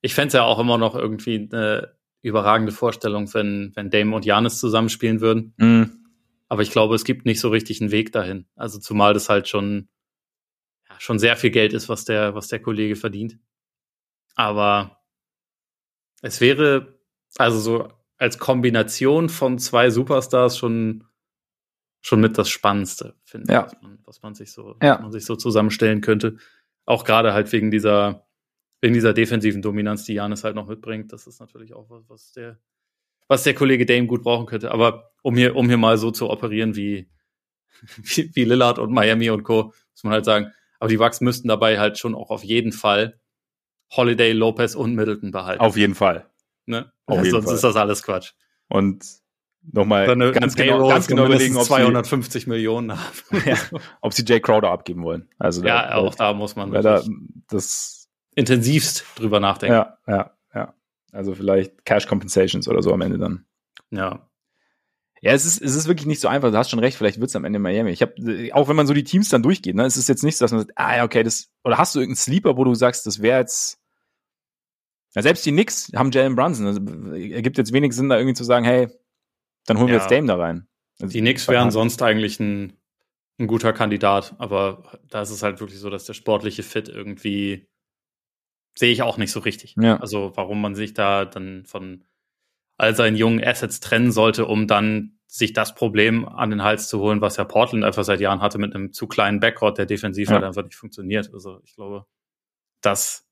ich 0.00 0.14
fände 0.14 0.28
es 0.28 0.34
ja 0.34 0.44
auch 0.44 0.58
immer 0.58 0.78
noch 0.78 0.94
irgendwie 0.94 1.48
eine 1.52 1.96
überragende 2.22 2.72
Vorstellung, 2.72 3.32
wenn, 3.34 3.72
wenn 3.74 3.90
Dame 3.90 4.14
und 4.14 4.24
Janis 4.24 4.58
zusammenspielen 4.58 5.20
würden. 5.20 5.54
Mhm. 5.56 6.04
Aber 6.48 6.62
ich 6.62 6.70
glaube, 6.70 6.94
es 6.94 7.04
gibt 7.04 7.26
nicht 7.26 7.40
so 7.40 7.48
richtig 7.50 7.80
einen 7.80 7.90
Weg 7.90 8.12
dahin. 8.12 8.46
Also 8.56 8.78
zumal 8.78 9.14
das 9.14 9.28
halt 9.28 9.48
schon, 9.48 9.88
ja, 10.88 10.98
schon 10.98 11.18
sehr 11.18 11.36
viel 11.36 11.50
Geld 11.50 11.72
ist, 11.72 11.88
was 11.88 12.04
der, 12.04 12.34
was 12.34 12.48
der 12.48 12.60
Kollege 12.60 12.96
verdient. 12.96 13.38
Aber 14.34 15.00
es 16.22 16.40
wäre 16.40 16.98
also 17.36 17.58
so 17.58 17.88
als 18.16 18.38
Kombination 18.38 19.28
von 19.28 19.58
zwei 19.58 19.90
Superstars 19.90 20.58
schon, 20.58 21.04
schon 22.00 22.20
mit 22.20 22.38
das 22.38 22.48
Spannendste, 22.48 23.14
finde 23.24 23.52
ja. 23.52 23.66
ich, 23.66 23.72
was 23.72 23.82
man, 23.82 23.98
was 24.04 24.22
man 24.22 24.34
sich 24.34 24.52
so, 24.52 24.76
ja. 24.82 24.98
man 24.98 25.12
sich 25.12 25.24
so 25.24 25.36
zusammenstellen 25.36 26.00
könnte. 26.00 26.36
Auch 26.84 27.04
gerade 27.04 27.32
halt 27.32 27.52
wegen 27.52 27.70
dieser, 27.70 28.27
wegen 28.80 28.94
dieser 28.94 29.12
defensiven 29.12 29.62
Dominanz, 29.62 30.04
die 30.04 30.14
Janis 30.14 30.44
halt 30.44 30.54
noch 30.54 30.68
mitbringt. 30.68 31.12
Das 31.12 31.26
ist 31.26 31.40
natürlich 31.40 31.74
auch 31.74 31.90
was, 31.90 32.08
was 32.08 32.32
der, 32.32 32.58
was 33.26 33.42
der 33.42 33.54
Kollege 33.54 33.86
Dame 33.86 34.06
gut 34.06 34.22
brauchen 34.22 34.46
könnte. 34.46 34.70
Aber 34.70 35.12
um 35.22 35.36
hier, 35.36 35.56
um 35.56 35.68
hier 35.68 35.78
mal 35.78 35.98
so 35.98 36.10
zu 36.10 36.30
operieren 36.30 36.76
wie, 36.76 37.08
wie, 37.96 38.30
wie 38.34 38.44
Lillard 38.44 38.78
und 38.78 38.92
Miami 38.92 39.30
und 39.30 39.42
Co., 39.42 39.72
muss 39.92 40.04
man 40.04 40.12
halt 40.12 40.24
sagen. 40.24 40.52
Aber 40.78 40.88
die 40.88 40.96
Bucks 40.96 41.20
müssten 41.20 41.48
dabei 41.48 41.78
halt 41.78 41.98
schon 41.98 42.14
auch 42.14 42.30
auf 42.30 42.44
jeden 42.44 42.72
Fall 42.72 43.20
Holiday, 43.90 44.32
Lopez 44.32 44.74
und 44.74 44.94
Middleton 44.94 45.30
behalten. 45.30 45.60
Auf 45.60 45.76
jeden 45.76 45.94
Fall. 45.94 46.26
Ne? 46.66 46.92
Auf 47.06 47.18
jeden 47.18 47.30
Sonst 47.30 47.46
Fall. 47.46 47.54
ist 47.54 47.64
das 47.64 47.76
alles 47.76 48.02
Quatsch. 48.02 48.32
Und 48.68 49.04
nochmal 49.62 50.06
ganz, 50.32 50.54
genau, 50.54 50.88
ganz 50.88 51.06
genau 51.06 51.26
überlegen, 51.26 51.56
ob 51.56 51.64
250 51.64 52.44
sie, 52.44 52.50
Millionen 52.50 52.92
haben. 52.92 53.02
ja, 53.46 53.56
ob 54.02 54.12
sie 54.12 54.24
Jay 54.24 54.40
Crowder 54.40 54.70
abgeben 54.70 55.02
wollen. 55.02 55.28
Also 55.38 55.64
ja, 55.64 55.88
da, 55.88 55.94
auch 55.96 56.14
da 56.14 56.32
muss 56.34 56.54
man 56.54 56.70
da, 56.70 57.02
das 57.48 57.97
intensivst 58.38 59.04
drüber 59.16 59.40
nachdenken. 59.40 59.74
Ja, 59.74 59.98
ja, 60.06 60.30
ja. 60.54 60.74
Also 61.12 61.34
vielleicht 61.34 61.84
Cash 61.84 62.06
Compensations 62.06 62.68
oder 62.68 62.82
so 62.82 62.92
am 62.92 63.00
Ende 63.00 63.18
dann. 63.18 63.44
Ja. 63.90 64.28
Ja, 65.20 65.32
es 65.32 65.44
ist, 65.44 65.60
es 65.60 65.74
ist 65.74 65.88
wirklich 65.88 66.06
nicht 66.06 66.20
so 66.20 66.28
einfach. 66.28 66.52
Du 66.52 66.56
hast 66.56 66.70
schon 66.70 66.78
recht, 66.78 66.96
vielleicht 66.96 67.18
wird 67.18 67.30
es 67.30 67.34
am 67.34 67.44
Ende 67.44 67.58
Miami. 67.58 67.90
Ich 67.90 68.02
habe, 68.02 68.14
auch 68.52 68.68
wenn 68.68 68.76
man 68.76 68.86
so 68.86 68.94
die 68.94 69.02
Teams 69.02 69.28
dann 69.28 69.42
durchgeht, 69.42 69.74
ne, 69.74 69.84
es 69.84 69.96
ist 69.96 70.08
jetzt 70.08 70.22
nicht 70.22 70.36
so, 70.36 70.44
dass 70.44 70.52
man 70.52 70.60
sagt, 70.60 70.72
ah 70.76 70.96
ja, 70.96 71.04
okay, 71.04 71.24
das, 71.24 71.50
oder 71.64 71.76
hast 71.76 71.96
du 71.96 71.98
irgendeinen 71.98 72.22
Sleeper, 72.22 72.56
wo 72.56 72.62
du 72.62 72.76
sagst, 72.76 73.04
das 73.04 73.20
wäre 73.20 73.40
jetzt, 73.40 73.80
ja, 75.16 75.22
selbst 75.22 75.44
die 75.44 75.50
Knicks 75.50 75.90
haben 75.96 76.12
Jalen 76.12 76.36
Brunson. 76.36 76.66
Also, 76.68 76.80
ergibt 77.16 77.58
jetzt 77.58 77.72
wenig 77.72 77.94
Sinn, 77.94 78.08
da 78.08 78.16
irgendwie 78.16 78.34
zu 78.34 78.44
sagen, 78.44 78.64
hey, 78.64 78.86
dann 79.66 79.78
holen 79.78 79.88
wir 79.88 79.96
jetzt 79.96 80.12
Dame 80.12 80.28
da 80.28 80.36
rein. 80.36 80.68
Also, 81.00 81.12
die 81.12 81.20
Knicks 81.20 81.48
wären 81.48 81.72
sonst 81.72 82.00
eigentlich 82.00 82.38
ein, 82.38 82.74
ein 83.40 83.48
guter 83.48 83.72
Kandidat, 83.72 84.36
aber 84.38 85.00
da 85.08 85.22
ist 85.22 85.30
es 85.30 85.42
halt 85.42 85.58
wirklich 85.58 85.80
so, 85.80 85.90
dass 85.90 86.04
der 86.04 86.14
sportliche 86.14 86.62
Fit 86.62 86.88
irgendwie 86.88 87.66
sehe 88.78 88.92
ich 88.92 89.02
auch 89.02 89.16
nicht 89.18 89.32
so 89.32 89.40
richtig. 89.40 89.74
Ja. 89.78 89.98
Also 89.98 90.32
warum 90.34 90.60
man 90.60 90.74
sich 90.74 90.94
da 90.94 91.24
dann 91.24 91.64
von 91.66 92.04
all 92.76 92.94
seinen 92.94 93.16
jungen 93.16 93.42
Assets 93.42 93.80
trennen 93.80 94.12
sollte, 94.12 94.46
um 94.46 94.66
dann 94.66 95.18
sich 95.26 95.52
das 95.52 95.74
Problem 95.74 96.26
an 96.26 96.50
den 96.50 96.62
Hals 96.62 96.88
zu 96.88 97.00
holen, 97.00 97.20
was 97.20 97.36
ja 97.36 97.44
Portland 97.44 97.84
einfach 97.84 98.04
seit 98.04 98.20
Jahren 98.20 98.40
hatte 98.40 98.58
mit 98.58 98.74
einem 98.74 98.92
zu 98.92 99.06
kleinen 99.06 99.40
Backcourt, 99.40 99.76
der 99.76 99.86
defensiv 99.86 100.28
ja. 100.28 100.36
halt 100.36 100.44
einfach 100.44 100.62
nicht 100.64 100.76
funktioniert. 100.76 101.30
Also 101.34 101.60
ich 101.64 101.74
glaube, 101.74 102.06
das, 102.80 103.26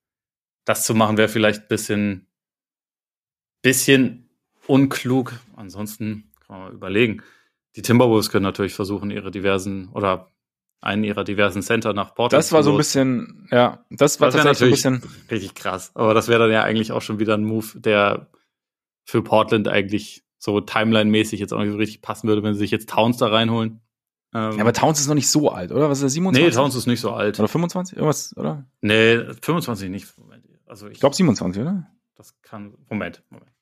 das 0.65 0.85
zu 0.85 0.95
machen 0.95 1.17
wäre 1.17 1.29
vielleicht 1.29 1.63
ein 1.63 1.69
bisschen, 1.69 2.27
bisschen 3.63 4.29
unklug. 4.67 5.39
Ansonsten 5.55 6.33
kann 6.45 6.59
man 6.59 6.69
mal 6.69 6.75
überlegen. 6.75 7.23
Die 7.77 7.83
Timberwolves 7.83 8.31
können 8.31 8.43
natürlich 8.43 8.75
versuchen, 8.75 9.11
ihre 9.11 9.31
diversen 9.31 9.89
oder 9.91 10.33
einen 10.81 11.05
ihrer 11.05 11.25
diversen 11.25 11.63
Center 11.63 11.93
nach 11.93 12.15
Portland. 12.15 12.39
Das 12.39 12.53
war 12.53 12.63
so 12.63 12.73
ein 12.73 12.77
bisschen, 12.77 13.49
ja, 13.51 13.85
das 13.91 14.21
war 14.21 14.31
das 14.31 14.43
tatsächlich 14.43 14.83
so 14.83 14.89
ein 14.89 15.01
bisschen 15.01 15.17
richtig 15.31 15.55
krass. 15.55 15.91
Aber 15.95 16.15
das 16.15 16.29
wäre 16.29 16.41
dann 16.41 16.53
ja 16.53 16.63
eigentlich 16.63 16.93
auch 16.93 17.03
schon 17.03 17.19
wieder 17.19 17.35
ein 17.35 17.45
Move, 17.45 17.81
der 17.81 18.29
für 19.05 19.23
Portland 19.23 19.69
eigentlich 19.69 20.25
so 20.39 20.61
Timeline-mäßig 20.61 21.41
jetzt 21.41 21.53
auch 21.53 21.61
nicht 21.61 21.73
so 21.73 21.77
richtig 21.79 22.03
passen 22.03 22.29
würde, 22.29 22.43
wenn 22.43 22.55
sie 22.55 22.61
sich 22.61 22.71
jetzt 22.71 22.89
Towns 22.89 23.17
da 23.17 23.29
reinholen. 23.29 23.81
Ähm, 24.35 24.53
ja, 24.53 24.61
aber 24.61 24.73
Towns 24.73 25.01
ist 25.01 25.09
noch 25.09 25.15
nicht 25.15 25.31
so 25.31 25.51
alt, 25.51 25.73
oder? 25.73 25.89
Was 25.89 25.99
ist 25.99 26.03
der 26.03 26.11
27? 26.11 26.55
Nee, 26.55 26.63
Towns 26.63 26.75
ist 26.75 26.87
nicht 26.87 27.01
so 27.01 27.13
alt. 27.13 27.39
Oder 27.39 27.49
25? 27.49 27.97
Irgendwas, 27.97 28.37
oder? 28.37 28.67
Nee, 28.81 29.25
25 29.41 29.89
nicht. 29.89 30.13
Also 30.67 30.87
ich, 30.87 30.95
ich 30.95 31.01
glaube 31.01 31.15
27, 31.15 31.63
oder? 31.63 31.87
Das 32.17 32.41
kann. 32.43 32.75
Moment, 32.89 33.23
Moment. 33.31 33.53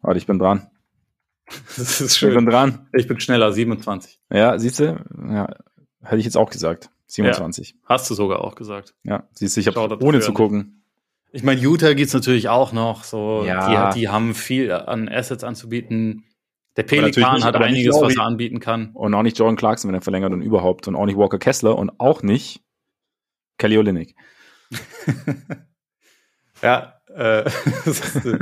Warte, 0.00 0.18
ich 0.18 0.26
bin 0.26 0.38
dran. 0.38 0.68
Das 1.76 2.00
ist 2.00 2.16
schön. 2.16 2.30
Ich 2.30 2.34
bin 2.36 2.46
dran. 2.46 2.88
Ich 2.94 3.06
bin 3.06 3.20
schneller, 3.20 3.52
27. 3.52 4.20
Ja, 4.32 4.58
siehst 4.58 4.78
du? 4.78 5.04
Ja, 5.28 5.54
hätte 6.02 6.18
ich 6.18 6.24
jetzt 6.24 6.36
auch 6.36 6.50
gesagt. 6.50 6.90
27. 7.06 7.70
Ja, 7.70 7.76
hast 7.84 8.08
du 8.08 8.14
sogar 8.14 8.42
auch 8.42 8.54
gesagt. 8.54 8.94
Ja, 9.04 9.28
siehst 9.32 9.56
du, 9.56 9.60
ich 9.60 9.66
habe 9.66 9.98
ohne 10.02 10.20
zu 10.20 10.32
gucken. 10.32 10.82
Ich 11.30 11.42
meine, 11.42 11.60
Utah 11.60 11.94
geht's 11.94 12.12
natürlich 12.12 12.48
auch 12.48 12.72
noch. 12.72 13.04
So, 13.04 13.44
ja. 13.44 13.90
die, 13.92 14.00
die 14.00 14.08
haben 14.08 14.34
viel 14.34 14.70
an 14.72 15.08
Assets 15.08 15.44
anzubieten. 15.44 16.24
Der 16.76 16.84
Pelikan 16.84 17.44
hat 17.44 17.56
einiges, 17.56 17.96
was 18.00 18.16
er 18.16 18.22
anbieten 18.22 18.60
kann. 18.60 18.90
Und 18.94 19.12
auch 19.14 19.22
nicht 19.22 19.38
Jordan 19.38 19.56
Clarkson, 19.56 19.88
wenn 19.88 19.94
er 19.94 20.02
verlängert 20.02 20.32
und 20.32 20.42
überhaupt. 20.42 20.88
Und 20.88 20.96
auch 20.96 21.06
nicht 21.06 21.16
Walker 21.16 21.38
Kessler 21.38 21.76
und 21.76 22.00
auch 22.00 22.22
nicht 22.22 22.62
Kelly 23.58 23.78
Olynyk. 23.78 24.14
ja, 26.62 26.94
äh, 27.14 27.44
das 27.84 27.86
ist 27.86 28.26
eine 28.26 28.38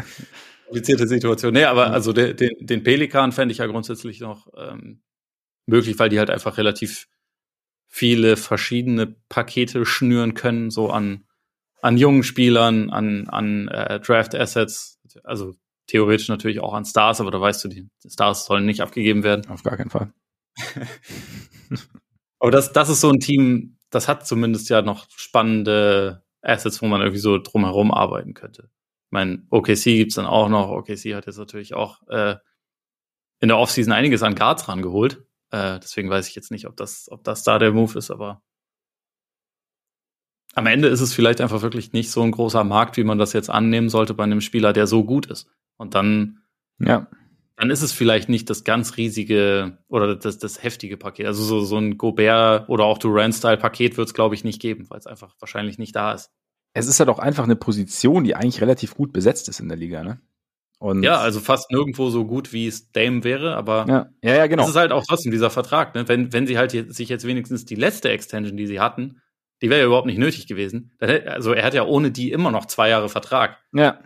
komplizierte 0.66 1.08
Situation. 1.08 1.52
Nee, 1.52 1.64
aber 1.64 1.90
also 1.90 2.12
den, 2.12 2.36
den, 2.36 2.50
den 2.60 2.82
Pelikan 2.84 3.32
fände 3.32 3.52
ich 3.52 3.58
ja 3.58 3.66
grundsätzlich 3.66 4.20
noch 4.20 4.46
ähm, 4.56 5.02
möglich, 5.66 5.98
weil 5.98 6.08
die 6.08 6.18
halt 6.18 6.30
einfach 6.30 6.56
relativ 6.56 7.08
viele 7.90 8.38
verschiedene 8.38 9.08
Pakete 9.28 9.84
schnüren 9.84 10.32
können, 10.32 10.70
so 10.70 10.90
an 10.90 11.26
an 11.82 11.96
jungen 11.96 12.22
Spielern, 12.22 12.90
an, 12.90 13.28
an 13.28 13.68
äh, 13.68 14.00
Draft 14.00 14.34
Assets, 14.34 15.00
also 15.24 15.54
theoretisch 15.86 16.28
natürlich 16.28 16.60
auch 16.60 16.74
an 16.74 16.84
Stars, 16.84 17.20
aber 17.20 17.30
da 17.30 17.40
weißt 17.40 17.64
du, 17.64 17.68
die 17.68 17.88
Stars 18.06 18.46
sollen 18.46 18.66
nicht 18.66 18.80
abgegeben 18.80 19.22
werden. 19.22 19.50
Auf 19.50 19.62
gar 19.62 19.76
keinen 19.76 19.90
Fall. 19.90 20.12
aber 22.38 22.50
das, 22.50 22.72
das 22.72 22.88
ist 22.88 23.00
so 23.00 23.10
ein 23.10 23.20
Team, 23.20 23.78
das 23.90 24.08
hat 24.08 24.26
zumindest 24.26 24.68
ja 24.68 24.82
noch 24.82 25.06
spannende 25.10 26.22
Assets, 26.42 26.80
wo 26.80 26.86
man 26.86 27.00
irgendwie 27.00 27.20
so 27.20 27.38
drumherum 27.38 27.92
arbeiten 27.92 28.34
könnte. 28.34 28.70
Ich 29.06 29.12
meine, 29.12 29.42
OKC 29.50 29.84
gibt's 29.84 30.14
dann 30.14 30.26
auch 30.26 30.48
noch. 30.48 30.70
OKC 30.70 31.14
hat 31.14 31.26
jetzt 31.26 31.38
natürlich 31.38 31.74
auch 31.74 32.06
äh, 32.08 32.36
in 33.40 33.48
der 33.48 33.58
Offseason 33.58 33.92
einiges 33.92 34.22
an 34.22 34.36
Guards 34.36 34.68
rangeholt. 34.68 35.24
Äh, 35.50 35.80
deswegen 35.80 36.10
weiß 36.10 36.28
ich 36.28 36.34
jetzt 36.34 36.50
nicht, 36.50 36.66
ob 36.66 36.76
das, 36.76 37.08
ob 37.10 37.24
das 37.24 37.42
da 37.42 37.58
der 37.58 37.72
Move 37.72 37.98
ist, 37.98 38.10
aber 38.10 38.42
am 40.54 40.66
Ende 40.66 40.88
ist 40.88 41.00
es 41.00 41.14
vielleicht 41.14 41.40
einfach 41.40 41.62
wirklich 41.62 41.92
nicht 41.92 42.10
so 42.10 42.22
ein 42.22 42.32
großer 42.32 42.64
Markt, 42.64 42.96
wie 42.96 43.04
man 43.04 43.18
das 43.18 43.32
jetzt 43.32 43.50
annehmen 43.50 43.88
sollte 43.88 44.14
bei 44.14 44.24
einem 44.24 44.40
Spieler, 44.40 44.72
der 44.72 44.86
so 44.86 45.04
gut 45.04 45.26
ist. 45.26 45.48
Und 45.76 45.94
dann, 45.94 46.40
ja. 46.78 47.06
dann 47.56 47.70
ist 47.70 47.82
es 47.82 47.92
vielleicht 47.92 48.28
nicht 48.28 48.50
das 48.50 48.64
ganz 48.64 48.96
riesige 48.96 49.78
oder 49.88 50.16
das, 50.16 50.38
das 50.38 50.62
heftige 50.62 50.96
Paket. 50.96 51.26
Also 51.26 51.44
so, 51.44 51.60
so 51.60 51.78
ein 51.78 51.98
Gobert 51.98 52.68
oder 52.68 52.84
auch 52.84 52.98
Durant-Style-Paket 52.98 53.96
wird 53.96 54.08
es, 54.08 54.14
glaube 54.14 54.34
ich, 54.34 54.44
nicht 54.44 54.60
geben, 54.60 54.90
weil 54.90 54.98
es 54.98 55.06
einfach 55.06 55.34
wahrscheinlich 55.38 55.78
nicht 55.78 55.94
da 55.94 56.12
ist. 56.12 56.30
Es 56.72 56.86
ist 56.86 56.98
ja 56.98 57.06
halt 57.06 57.16
doch 57.16 57.22
einfach 57.22 57.44
eine 57.44 57.56
Position, 57.56 58.24
die 58.24 58.34
eigentlich 58.34 58.60
relativ 58.60 58.94
gut 58.94 59.12
besetzt 59.12 59.48
ist 59.48 59.60
in 59.60 59.68
der 59.68 59.78
Liga, 59.78 60.02
ne? 60.02 60.20
Und 60.80 61.02
ja, 61.02 61.18
also 61.18 61.40
fast 61.40 61.70
nirgendwo 61.70 62.08
so 62.08 62.24
gut, 62.24 62.54
wie 62.54 62.66
es 62.66 62.90
Dame 62.90 63.22
wäre, 63.22 63.54
aber 63.54 63.84
ja, 63.86 64.08
ja, 64.22 64.36
ja 64.36 64.46
genau. 64.46 64.62
Das 64.62 64.70
ist 64.70 64.76
halt 64.76 64.92
auch 64.92 65.04
trotzdem 65.06 65.30
dieser 65.30 65.50
Vertrag, 65.50 65.94
ne? 65.94 66.08
Wenn, 66.08 66.32
wenn 66.32 66.46
sie 66.46 66.56
halt 66.56 66.72
jetzt, 66.72 66.94
sich 66.94 67.10
jetzt 67.10 67.26
wenigstens 67.26 67.66
die 67.66 67.74
letzte 67.74 68.08
Extension, 68.08 68.56
die 68.56 68.66
sie 68.66 68.80
hatten, 68.80 69.20
die 69.60 69.68
wäre 69.68 69.80
ja 69.80 69.86
überhaupt 69.86 70.06
nicht 70.06 70.16
nötig 70.16 70.46
gewesen. 70.46 70.96
Also 70.98 71.52
er 71.52 71.64
hat 71.66 71.74
ja 71.74 71.84
ohne 71.84 72.10
die 72.10 72.32
immer 72.32 72.50
noch 72.50 72.64
zwei 72.64 72.88
Jahre 72.88 73.10
Vertrag. 73.10 73.58
Ja. 73.74 74.00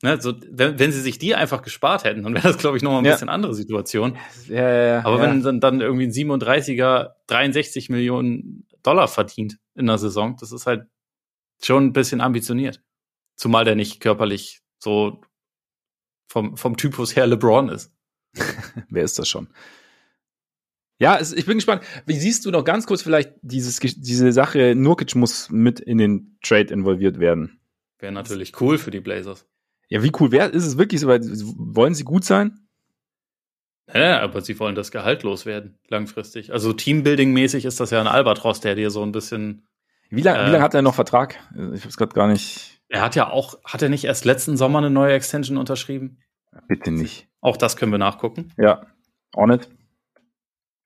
Ne, 0.00 0.20
so, 0.20 0.32
wenn, 0.48 0.78
wenn 0.78 0.92
sie 0.92 1.00
sich 1.00 1.18
die 1.18 1.34
einfach 1.34 1.62
gespart 1.62 2.04
hätten, 2.04 2.22
dann 2.22 2.34
wäre 2.34 2.46
das, 2.46 2.58
glaube 2.58 2.76
ich, 2.76 2.84
noch 2.84 2.92
mal 2.92 2.98
ein 2.98 3.04
ja. 3.04 3.12
bisschen 3.12 3.28
andere 3.28 3.54
Situation. 3.54 4.16
Ja, 4.48 4.56
ja, 4.56 4.84
ja, 4.84 5.04
Aber 5.04 5.20
wenn 5.20 5.42
dann, 5.42 5.58
dann 5.58 5.80
irgendwie 5.80 6.06
ein 6.06 6.12
37er 6.12 7.14
63 7.26 7.88
Millionen 7.88 8.68
Dollar 8.84 9.08
verdient 9.08 9.58
in 9.74 9.86
der 9.86 9.98
Saison, 9.98 10.36
das 10.38 10.52
ist 10.52 10.66
halt 10.66 10.86
schon 11.60 11.86
ein 11.86 11.92
bisschen 11.92 12.20
ambitioniert. 12.20 12.80
Zumal 13.34 13.64
der 13.64 13.74
nicht 13.74 14.00
körperlich 14.00 14.60
so 14.78 15.20
vom, 16.32 16.56
vom 16.56 16.78
Typus 16.78 17.14
her 17.14 17.26
LeBron 17.26 17.68
ist. 17.68 17.92
Wer 18.88 19.04
ist 19.04 19.18
das 19.18 19.28
schon? 19.28 19.48
Ja, 20.98 21.18
es, 21.18 21.32
ich 21.32 21.44
bin 21.44 21.58
gespannt. 21.58 21.82
Wie 22.06 22.18
siehst 22.18 22.46
du 22.46 22.50
noch 22.50 22.64
ganz 22.64 22.86
kurz 22.86 23.02
vielleicht 23.02 23.34
dieses, 23.42 23.78
diese 23.80 24.32
Sache, 24.32 24.74
Nurkic 24.74 25.14
muss 25.14 25.50
mit 25.50 25.78
in 25.78 25.98
den 25.98 26.38
Trade 26.42 26.72
involviert 26.72 27.20
werden? 27.20 27.60
Wäre 27.98 28.12
natürlich 28.12 28.58
cool 28.60 28.78
für 28.78 28.90
die 28.90 29.00
Blazers. 29.00 29.46
Ja, 29.88 30.02
wie 30.02 30.12
cool 30.20 30.32
wäre, 30.32 30.48
ist 30.48 30.64
es 30.64 30.78
wirklich 30.78 31.02
so, 31.02 31.08
weil, 31.08 31.20
wollen 31.22 31.94
sie 31.94 32.04
gut 32.04 32.24
sein? 32.24 32.66
Ja, 33.92 34.20
aber 34.20 34.40
sie 34.40 34.58
wollen 34.58 34.74
das 34.74 34.90
Gehalt 34.90 35.22
loswerden, 35.22 35.78
langfristig. 35.88 36.50
Also 36.50 36.70
Teambuilding-mäßig 36.70 37.66
ist 37.66 37.78
das 37.78 37.90
ja 37.90 38.00
ein 38.00 38.06
Albatros, 38.06 38.60
der 38.60 38.74
dir 38.74 38.90
so 38.90 39.02
ein 39.02 39.12
bisschen. 39.12 39.66
Wie 40.08 40.22
lange 40.22 40.38
äh, 40.38 40.50
lang 40.50 40.62
hat 40.62 40.72
er 40.72 40.80
noch 40.80 40.94
Vertrag? 40.94 41.38
Ich 41.74 41.84
hab's 41.84 41.98
gerade 41.98 42.14
gar 42.14 42.28
nicht. 42.28 42.71
Er 42.92 43.00
hat 43.00 43.16
ja 43.16 43.30
auch, 43.30 43.58
hat 43.64 43.80
er 43.80 43.88
nicht 43.88 44.04
erst 44.04 44.26
letzten 44.26 44.58
Sommer 44.58 44.78
eine 44.78 44.90
neue 44.90 45.14
Extension 45.14 45.56
unterschrieben? 45.56 46.18
Bitte 46.68 46.90
nicht. 46.90 47.26
Auch 47.40 47.56
das 47.56 47.78
können 47.78 47.90
wir 47.90 47.98
nachgucken. 47.98 48.52
Ja, 48.58 48.86
on 49.34 49.50
it. 49.50 49.70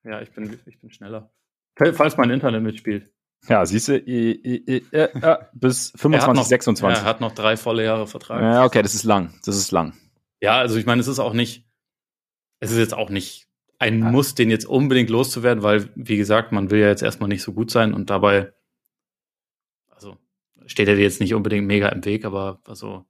Ja, 0.04 0.20
ich 0.20 0.30
bin, 0.30 0.56
ich 0.66 0.80
bin 0.80 0.90
schneller. 0.90 1.32
Falls 1.74 2.16
mein 2.16 2.30
Internet 2.30 2.62
mitspielt. 2.62 3.10
Ja, 3.48 3.66
siehst 3.66 3.88
du, 3.88 3.96
äh, 3.96 4.82
äh, 4.92 5.36
bis 5.52 5.90
25, 5.96 6.34
noch, 6.34 6.44
26. 6.44 7.02
Er 7.02 7.04
hat 7.04 7.20
noch 7.20 7.32
drei 7.32 7.56
volle 7.56 7.84
Jahre 7.84 8.06
Vertrag. 8.06 8.40
Ja, 8.40 8.64
okay, 8.64 8.82
das 8.82 8.94
ist 8.94 9.02
lang. 9.02 9.34
Das 9.44 9.56
ist 9.56 9.72
lang. 9.72 9.94
Ja, 10.40 10.58
also 10.58 10.76
ich 10.76 10.86
meine, 10.86 11.00
es 11.00 11.08
ist 11.08 11.18
auch 11.18 11.32
nicht, 11.32 11.66
es 12.60 12.70
ist 12.70 12.78
jetzt 12.78 12.94
auch 12.94 13.10
nicht 13.10 13.48
ein 13.80 13.98
ja. 14.00 14.10
Muss, 14.12 14.36
den 14.36 14.48
jetzt 14.48 14.66
unbedingt 14.66 15.10
loszuwerden, 15.10 15.64
weil, 15.64 15.90
wie 15.96 16.16
gesagt, 16.16 16.52
man 16.52 16.70
will 16.70 16.80
ja 16.80 16.88
jetzt 16.88 17.02
erstmal 17.02 17.28
nicht 17.28 17.42
so 17.42 17.52
gut 17.52 17.72
sein 17.72 17.94
und 17.94 18.10
dabei, 18.10 18.52
steht 20.66 20.88
er 20.88 20.96
dir 20.96 21.02
jetzt 21.02 21.20
nicht 21.20 21.34
unbedingt 21.34 21.66
mega 21.66 21.88
im 21.88 22.04
Weg, 22.04 22.24
aber 22.24 22.60
also 22.66 23.04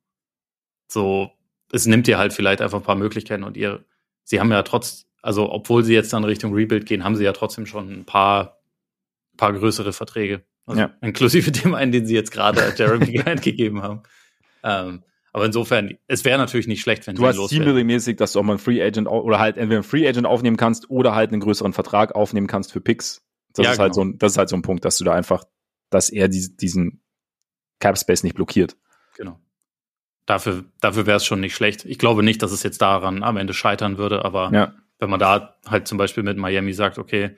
so, 0.89 1.31
es 1.73 1.87
nimmt 1.87 2.07
dir 2.07 2.19
halt 2.19 2.33
vielleicht 2.33 2.61
einfach 2.61 2.79
ein 2.79 2.85
paar 2.85 2.97
Möglichkeiten 2.97 3.45
und 3.45 3.57
ihr, 3.57 3.85
sie 4.25 4.41
haben 4.41 4.51
ja 4.51 4.63
trotz, 4.63 5.07
also, 5.23 5.51
obwohl 5.51 5.83
sie 5.83 5.95
jetzt 5.95 6.13
dann 6.13 6.25
Richtung 6.25 6.55
Rebuild 6.55 6.87
gehen, 6.87 7.05
haben 7.05 7.17
sie 7.17 7.25
ja 7.25 7.33
trotzdem 7.33 7.67
schon 7.67 7.91
ein 7.91 8.05
paar, 8.05 8.61
paar 9.37 9.53
größere 9.53 9.93
Verträge. 9.93 10.45
Also, 10.67 10.81
ja. 10.81 10.95
Inklusive 11.01 11.51
dem 11.53 11.75
einen, 11.75 11.93
den 11.93 12.07
sie 12.07 12.15
jetzt 12.15 12.31
gerade 12.31 12.73
Jeremy 12.77 13.13
Grant 13.13 13.43
gegeben 13.43 13.83
haben. 13.83 14.03
Ähm, 14.63 15.03
aber 15.33 15.45
insofern, 15.45 15.99
es 16.07 16.25
wäre 16.25 16.39
natürlich 16.39 16.67
nicht 16.67 16.81
schlecht, 16.81 17.07
wenn 17.07 17.17
du 17.17 17.27
hast 17.27 17.37
Teambuilding-mäßig, 17.37 18.17
dass 18.17 18.33
du 18.33 18.39
auch 18.39 18.43
mal 18.43 18.55
einen 18.55 18.59
Free 18.59 18.83
Agent 18.83 19.07
oder 19.07 19.39
halt 19.39 19.59
entweder 19.59 19.81
einen 19.81 19.85
Free 19.85 20.09
Agent 20.09 20.27
aufnehmen 20.27 20.57
kannst 20.57 20.89
oder 20.89 21.15
halt 21.15 21.31
einen 21.31 21.43
größeren 21.43 21.75
Vertrag 21.75 22.15
aufnehmen 22.15 22.47
kannst 22.47 22.73
für 22.73 22.81
Picks. 22.81 23.23
Das 23.53 23.67
ja, 23.67 23.73
ist 23.73 23.79
halt 23.79 23.93
genau. 23.93 24.05
so 24.05 24.11
ein, 24.13 24.19
das 24.19 24.33
ist 24.33 24.39
halt 24.39 24.49
so 24.49 24.57
ein 24.57 24.63
Punkt, 24.63 24.85
dass 24.87 24.97
du 24.97 25.05
da 25.05 25.13
einfach, 25.13 25.45
dass 25.91 26.09
er 26.09 26.29
die, 26.29 26.57
diesen 26.57 27.03
Cap 27.81 27.99
Space 27.99 28.23
nicht 28.23 28.37
blockiert. 28.37 28.77
Genau. 29.17 29.41
Dafür, 30.25 30.65
dafür 30.81 31.07
wäre 31.07 31.19
es 31.19 31.25
schon 31.25 31.41
nicht 31.41 31.55
schlecht. 31.55 31.85
Ich 31.85 31.99
glaube 31.99 32.23
nicht, 32.23 32.43
dass 32.43 32.53
es 32.53 32.63
jetzt 32.63 32.83
daran 32.83 33.23
am 33.23 33.37
Ende 33.37 33.55
scheitern 33.55 33.97
würde, 33.99 34.25
aber 34.25 34.51
ja 34.53 34.75
wenn 34.99 35.11
man 35.11 35.21
da 35.21 35.57
halt 35.67 35.89
zum 35.89 35.99
Beispiel 35.99 36.23
mit 36.23 36.39
Miami 36.39 36.73
sagt, 36.73 36.99
okay, 36.99 37.37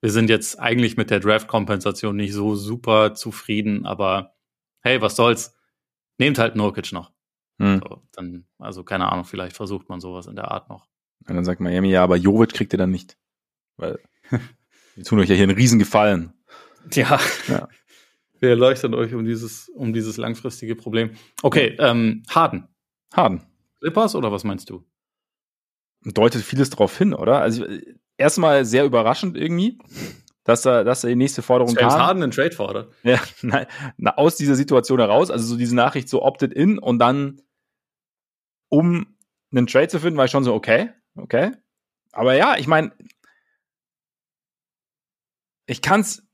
wir 0.00 0.10
sind 0.10 0.28
jetzt 0.28 0.58
eigentlich 0.58 0.96
mit 0.96 1.10
der 1.10 1.20
Draft-Kompensation 1.20 2.16
nicht 2.16 2.32
so 2.32 2.54
super 2.54 3.14
zufrieden, 3.14 3.86
aber 3.86 4.34
hey, 4.80 5.00
was 5.00 5.16
soll's? 5.16 5.56
Nehmt 6.18 6.38
halt 6.38 6.56
Nurkic 6.56 6.92
noch. 6.92 7.12
Hm. 7.58 7.80
So, 7.80 8.02
dann, 8.12 8.46
also 8.58 8.84
keine 8.84 9.10
Ahnung, 9.10 9.24
vielleicht 9.24 9.56
versucht 9.56 9.88
man 9.88 10.00
sowas 10.00 10.26
in 10.26 10.36
der 10.36 10.50
Art 10.50 10.68
noch. 10.68 10.86
Und 11.26 11.34
dann 11.34 11.44
sagt 11.44 11.60
Miami, 11.60 11.90
ja, 11.90 12.02
aber 12.02 12.16
Jovic 12.16 12.52
kriegt 12.52 12.72
ihr 12.72 12.78
dann 12.78 12.90
nicht. 12.90 13.16
Weil 13.76 13.98
die 14.96 15.02
tun 15.02 15.18
euch 15.18 15.28
ja 15.28 15.34
hier 15.34 15.44
einen 15.44 15.56
riesen 15.56 15.78
Gefallen. 15.78 16.32
Ja. 16.92 17.18
ja. 17.48 17.68
Wir 18.40 18.50
erleuchten 18.50 18.94
euch 18.94 19.14
um 19.14 19.24
dieses, 19.24 19.68
um 19.70 19.92
dieses 19.92 20.16
langfristige 20.16 20.76
Problem. 20.76 21.10
Okay, 21.42 21.76
ähm, 21.78 22.22
Harden. 22.28 22.68
Harden. 23.14 23.42
Clippers 23.80 24.14
oder 24.14 24.32
was 24.32 24.44
meinst 24.44 24.70
du? 24.70 24.84
Deutet 26.04 26.42
vieles 26.42 26.70
darauf 26.70 26.96
hin, 26.96 27.14
oder? 27.14 27.40
Also 27.40 27.64
erstmal 28.16 28.64
sehr 28.64 28.84
überraschend 28.84 29.36
irgendwie, 29.36 29.78
dass 30.44 30.64
er, 30.64 30.84
dass 30.84 31.04
er 31.04 31.10
die 31.10 31.16
nächste 31.16 31.42
Forderung 31.42 31.74
James 31.74 31.94
kam. 31.94 32.02
Harden 32.02 32.22
einen 32.22 32.32
Trade 32.32 32.52
fordert. 32.52 32.92
Ja, 33.02 33.20
nein, 33.42 33.66
na, 33.96 34.16
aus 34.16 34.36
dieser 34.36 34.54
Situation 34.54 34.98
heraus, 34.98 35.30
also 35.30 35.46
so 35.46 35.56
diese 35.56 35.74
Nachricht 35.74 36.08
so 36.08 36.22
opted 36.22 36.52
in 36.52 36.78
und 36.78 36.98
dann 36.98 37.42
um 38.68 39.16
einen 39.52 39.66
Trade 39.66 39.88
zu 39.88 40.00
finden, 40.00 40.16
war 40.16 40.24
ich 40.24 40.30
schon 40.30 40.44
so, 40.44 40.54
okay, 40.54 40.90
okay. 41.16 41.52
Aber 42.12 42.34
ja, 42.34 42.56
ich 42.56 42.66
meine, 42.66 42.92
ich 45.66 45.82
kann's, 45.82 46.25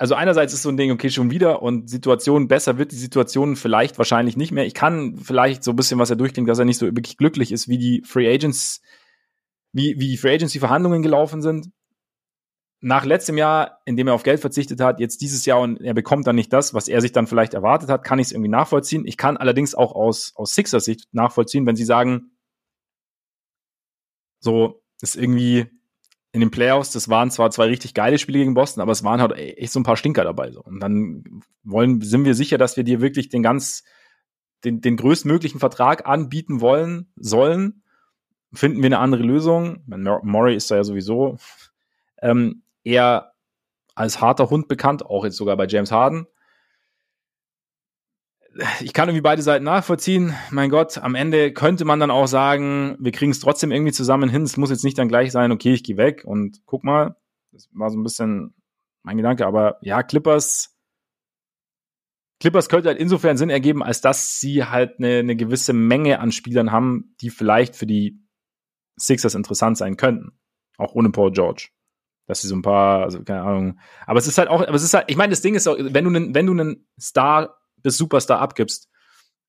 also 0.00 0.14
einerseits 0.14 0.54
ist 0.54 0.62
so 0.62 0.70
ein 0.70 0.78
Ding, 0.78 0.90
okay, 0.92 1.10
schon 1.10 1.30
wieder 1.30 1.60
und 1.60 1.90
Situation 1.90 2.48
besser 2.48 2.78
wird 2.78 2.90
die 2.90 2.96
Situation 2.96 3.54
vielleicht 3.54 3.98
wahrscheinlich 3.98 4.34
nicht 4.34 4.50
mehr. 4.50 4.64
Ich 4.64 4.72
kann 4.72 5.18
vielleicht 5.18 5.62
so 5.62 5.72
ein 5.72 5.76
bisschen, 5.76 5.98
was 5.98 6.08
er 6.08 6.16
durchklingt, 6.16 6.48
dass 6.48 6.58
er 6.58 6.64
nicht 6.64 6.78
so 6.78 6.86
wirklich 6.86 7.18
glücklich 7.18 7.52
ist, 7.52 7.68
wie 7.68 7.76
die 7.76 8.02
Free 8.06 8.32
Agents, 8.32 8.80
wie, 9.72 10.00
wie 10.00 10.08
die 10.08 10.16
Free 10.16 10.32
Agency 10.32 10.58
Verhandlungen 10.58 11.02
gelaufen 11.02 11.42
sind. 11.42 11.68
Nach 12.80 13.04
letztem 13.04 13.36
Jahr, 13.36 13.82
in 13.84 13.98
dem 13.98 14.08
er 14.08 14.14
auf 14.14 14.22
Geld 14.22 14.40
verzichtet 14.40 14.80
hat, 14.80 15.00
jetzt 15.00 15.20
dieses 15.20 15.44
Jahr 15.44 15.60
und 15.60 15.78
er 15.82 15.92
bekommt 15.92 16.26
dann 16.26 16.36
nicht 16.36 16.50
das, 16.50 16.72
was 16.72 16.88
er 16.88 17.02
sich 17.02 17.12
dann 17.12 17.26
vielleicht 17.26 17.52
erwartet 17.52 17.90
hat, 17.90 18.02
kann 18.02 18.18
ich 18.18 18.28
es 18.28 18.32
irgendwie 18.32 18.48
nachvollziehen. 18.48 19.06
Ich 19.06 19.18
kann 19.18 19.36
allerdings 19.36 19.74
auch 19.74 19.94
aus, 19.94 20.32
aus 20.34 20.54
Sixers 20.54 20.86
Sicht 20.86 21.08
nachvollziehen, 21.12 21.66
wenn 21.66 21.76
sie 21.76 21.84
sagen, 21.84 22.38
so, 24.38 24.82
ist 25.02 25.16
irgendwie, 25.16 25.66
in 26.32 26.40
den 26.40 26.50
Playoffs, 26.50 26.92
das 26.92 27.08
waren 27.08 27.30
zwar 27.30 27.50
zwei 27.50 27.66
richtig 27.66 27.94
geile 27.94 28.18
Spiele 28.18 28.38
gegen 28.38 28.54
Boston, 28.54 28.82
aber 28.82 28.92
es 28.92 29.02
waren 29.02 29.20
halt 29.20 29.32
echt 29.32 29.72
so 29.72 29.80
ein 29.80 29.84
paar 29.84 29.96
Stinker 29.96 30.24
dabei. 30.24 30.52
So. 30.52 30.62
Und 30.62 30.80
dann 30.80 31.42
wollen, 31.64 32.00
sind 32.00 32.24
wir 32.24 32.34
sicher, 32.34 32.56
dass 32.56 32.76
wir 32.76 32.84
dir 32.84 33.00
wirklich 33.00 33.28
den 33.28 33.42
ganz, 33.42 33.82
den, 34.64 34.80
den 34.80 34.96
größtmöglichen 34.96 35.58
Vertrag 35.58 36.06
anbieten 36.06 36.60
wollen, 36.60 37.12
sollen. 37.16 37.82
Finden 38.52 38.78
wir 38.78 38.86
eine 38.86 38.98
andere 38.98 39.22
Lösung. 39.22 39.82
Murray 39.86 40.54
ist 40.54 40.70
da 40.70 40.76
ja 40.76 40.84
sowieso 40.84 41.38
ähm, 42.22 42.62
eher 42.84 43.32
als 43.94 44.20
harter 44.20 44.50
Hund 44.50 44.68
bekannt, 44.68 45.04
auch 45.04 45.24
jetzt 45.24 45.36
sogar 45.36 45.56
bei 45.56 45.66
James 45.66 45.90
Harden 45.90 46.26
ich 48.80 48.92
kann 48.92 49.08
irgendwie 49.08 49.22
beide 49.22 49.42
Seiten 49.42 49.64
nachvollziehen. 49.64 50.34
Mein 50.50 50.70
Gott, 50.70 50.98
am 50.98 51.14
Ende 51.14 51.52
könnte 51.52 51.84
man 51.84 52.00
dann 52.00 52.10
auch 52.10 52.26
sagen, 52.26 52.96
wir 52.98 53.12
kriegen 53.12 53.30
es 53.30 53.40
trotzdem 53.40 53.72
irgendwie 53.72 53.92
zusammen 53.92 54.28
hin. 54.28 54.42
Es 54.42 54.56
muss 54.56 54.70
jetzt 54.70 54.84
nicht 54.84 54.98
dann 54.98 55.08
gleich 55.08 55.32
sein, 55.32 55.52
okay, 55.52 55.72
ich 55.72 55.82
gehe 55.82 55.96
weg 55.96 56.22
und 56.24 56.60
guck 56.66 56.84
mal. 56.84 57.16
Das 57.52 57.68
war 57.72 57.90
so 57.90 57.98
ein 57.98 58.02
bisschen 58.02 58.54
mein 59.02 59.16
Gedanke. 59.16 59.46
Aber 59.46 59.78
ja, 59.82 60.02
Clippers, 60.02 60.76
Clippers 62.40 62.68
könnte 62.68 62.88
halt 62.88 62.98
insofern 62.98 63.36
Sinn 63.36 63.50
ergeben, 63.50 63.82
als 63.82 64.00
dass 64.00 64.40
sie 64.40 64.64
halt 64.64 64.98
eine, 64.98 65.18
eine 65.18 65.36
gewisse 65.36 65.72
Menge 65.72 66.20
an 66.20 66.32
Spielern 66.32 66.72
haben, 66.72 67.14
die 67.20 67.30
vielleicht 67.30 67.76
für 67.76 67.86
die 67.86 68.22
Sixers 68.98 69.34
interessant 69.34 69.78
sein 69.78 69.96
könnten. 69.96 70.38
Auch 70.76 70.94
ohne 70.94 71.10
Paul 71.10 71.32
George. 71.32 71.68
Dass 72.26 72.42
sie 72.42 72.48
so 72.48 72.56
ein 72.56 72.62
paar, 72.62 73.02
also 73.02 73.22
keine 73.22 73.42
Ahnung. 73.42 73.78
Aber 74.06 74.18
es 74.18 74.26
ist 74.26 74.38
halt 74.38 74.48
auch, 74.48 74.62
aber 74.62 74.74
es 74.74 74.82
ist 74.82 74.94
halt, 74.94 75.06
ich 75.08 75.16
meine, 75.16 75.30
das 75.30 75.42
Ding 75.42 75.54
ist 75.54 75.66
auch, 75.66 75.76
wenn 75.78 76.04
du 76.04 76.10
einen, 76.10 76.34
wenn 76.34 76.46
du 76.46 76.52
einen 76.52 76.86
Star 76.98 77.59
bis 77.82 77.96
Superstar 77.96 78.40
abgibst 78.40 78.88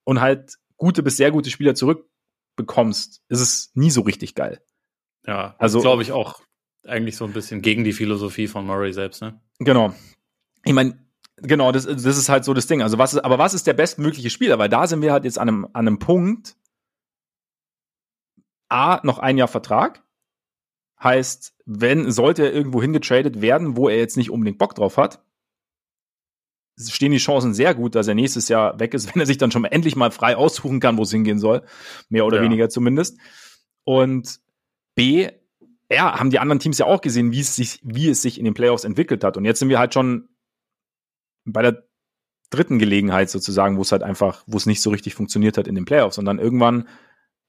und 0.03 0.21
halt 0.21 0.57
gute 0.77 1.03
bis 1.03 1.17
sehr 1.17 1.32
gute 1.32 1.49
Spieler 1.49 1.75
zurückbekommst, 1.75 3.21
ist 3.29 3.39
es 3.39 3.71
nie 3.73 3.91
so 3.91 4.01
richtig 4.01 4.36
geil. 4.36 4.61
Ja, 5.25 5.55
also 5.59 5.82
glaube 5.82 6.01
ich 6.01 6.11
auch 6.11 6.41
eigentlich 6.86 7.15
so 7.15 7.25
ein 7.25 7.34
bisschen 7.34 7.61
gegen 7.61 7.84
die 7.84 7.93
Philosophie 7.93 8.47
von 8.47 8.65
Murray 8.65 8.93
selbst, 8.93 9.21
ne? 9.21 9.39
Genau. 9.59 9.93
Ich 10.63 10.73
meine, 10.73 10.97
genau, 11.38 11.71
das, 11.71 11.86
das 11.86 12.05
ist 12.05 12.29
halt 12.29 12.43
so 12.45 12.53
das 12.53 12.67
Ding. 12.67 12.82
Also 12.82 12.97
was 12.97 13.13
ist, 13.13 13.19
aber 13.19 13.38
was 13.38 13.53
ist 13.53 13.67
der 13.67 13.73
bestmögliche 13.73 14.29
Spieler? 14.29 14.59
Weil 14.59 14.69
da 14.69 14.88
sind 14.88 15.01
wir 15.01 15.11
halt 15.11 15.23
jetzt 15.23 15.38
an 15.38 15.47
einem, 15.47 15.65
an 15.65 15.88
einem 15.88 15.99
Punkt. 15.99 16.55
A, 18.69 19.01
noch 19.03 19.19
ein 19.19 19.38
Jahr 19.38 19.47
Vertrag. 19.47 20.03
Heißt, 21.01 21.55
wenn, 21.65 22.11
sollte 22.11 22.43
er 22.43 22.53
irgendwo 22.53 22.82
hingetradet 22.82 23.41
werden, 23.41 23.75
wo 23.75 23.89
er 23.89 23.97
jetzt 23.97 24.17
nicht 24.17 24.29
unbedingt 24.29 24.59
Bock 24.59 24.75
drauf 24.75 24.97
hat, 24.97 25.23
stehen 26.89 27.11
die 27.11 27.17
Chancen 27.17 27.53
sehr 27.53 27.75
gut, 27.75 27.95
dass 27.95 28.07
er 28.07 28.15
nächstes 28.15 28.47
Jahr 28.49 28.79
weg 28.79 28.93
ist, 28.93 29.07
wenn 29.13 29.21
er 29.21 29.25
sich 29.25 29.38
dann 29.38 29.51
schon 29.51 29.65
endlich 29.65 29.95
mal 29.95 30.11
frei 30.11 30.36
aussuchen 30.36 30.79
kann, 30.79 30.97
wo 30.97 31.03
es 31.03 31.11
hingehen 31.11 31.39
soll. 31.39 31.63
Mehr 32.09 32.25
oder 32.25 32.38
ja. 32.38 32.43
weniger 32.43 32.69
zumindest. 32.69 33.17
Und 33.84 34.39
B, 34.95 35.29
ja, 35.91 36.19
haben 36.19 36.29
die 36.29 36.39
anderen 36.39 36.59
Teams 36.59 36.77
ja 36.77 36.86
auch 36.86 37.01
gesehen, 37.01 37.32
wie 37.32 37.41
es 37.41 37.55
sich, 37.55 37.79
wie 37.84 38.09
es 38.09 38.21
sich 38.21 38.38
in 38.38 38.45
den 38.45 38.53
Playoffs 38.53 38.84
entwickelt 38.84 39.23
hat. 39.23 39.38
Und 39.38 39.45
jetzt 39.45 39.59
sind 39.59 39.69
wir 39.69 39.79
halt 39.79 39.93
schon 39.93 40.29
bei 41.45 41.61
der 41.61 41.84
dritten 42.49 42.79
Gelegenheit 42.79 43.29
sozusagen, 43.29 43.77
wo 43.77 43.82
es 43.82 43.91
halt 43.91 44.03
einfach, 44.03 44.43
wo 44.45 44.57
es 44.57 44.65
nicht 44.65 44.82
so 44.82 44.89
richtig 44.89 45.15
funktioniert 45.15 45.57
hat 45.57 45.67
in 45.67 45.75
den 45.75 45.86
Playoffs. 45.86 46.17
Und 46.17 46.25
dann 46.25 46.39
irgendwann, 46.39 46.88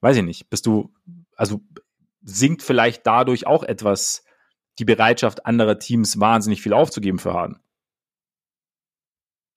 weiß 0.00 0.16
ich 0.16 0.22
nicht, 0.22 0.48
bist 0.48 0.66
du, 0.66 0.92
also 1.36 1.60
sinkt 2.22 2.62
vielleicht 2.62 3.06
dadurch 3.06 3.46
auch 3.46 3.64
etwas 3.64 4.24
die 4.78 4.84
Bereitschaft 4.84 5.44
anderer 5.44 5.78
Teams 5.78 6.18
wahnsinnig 6.18 6.62
viel 6.62 6.72
aufzugeben 6.72 7.18
für 7.18 7.34
Harden. 7.34 7.58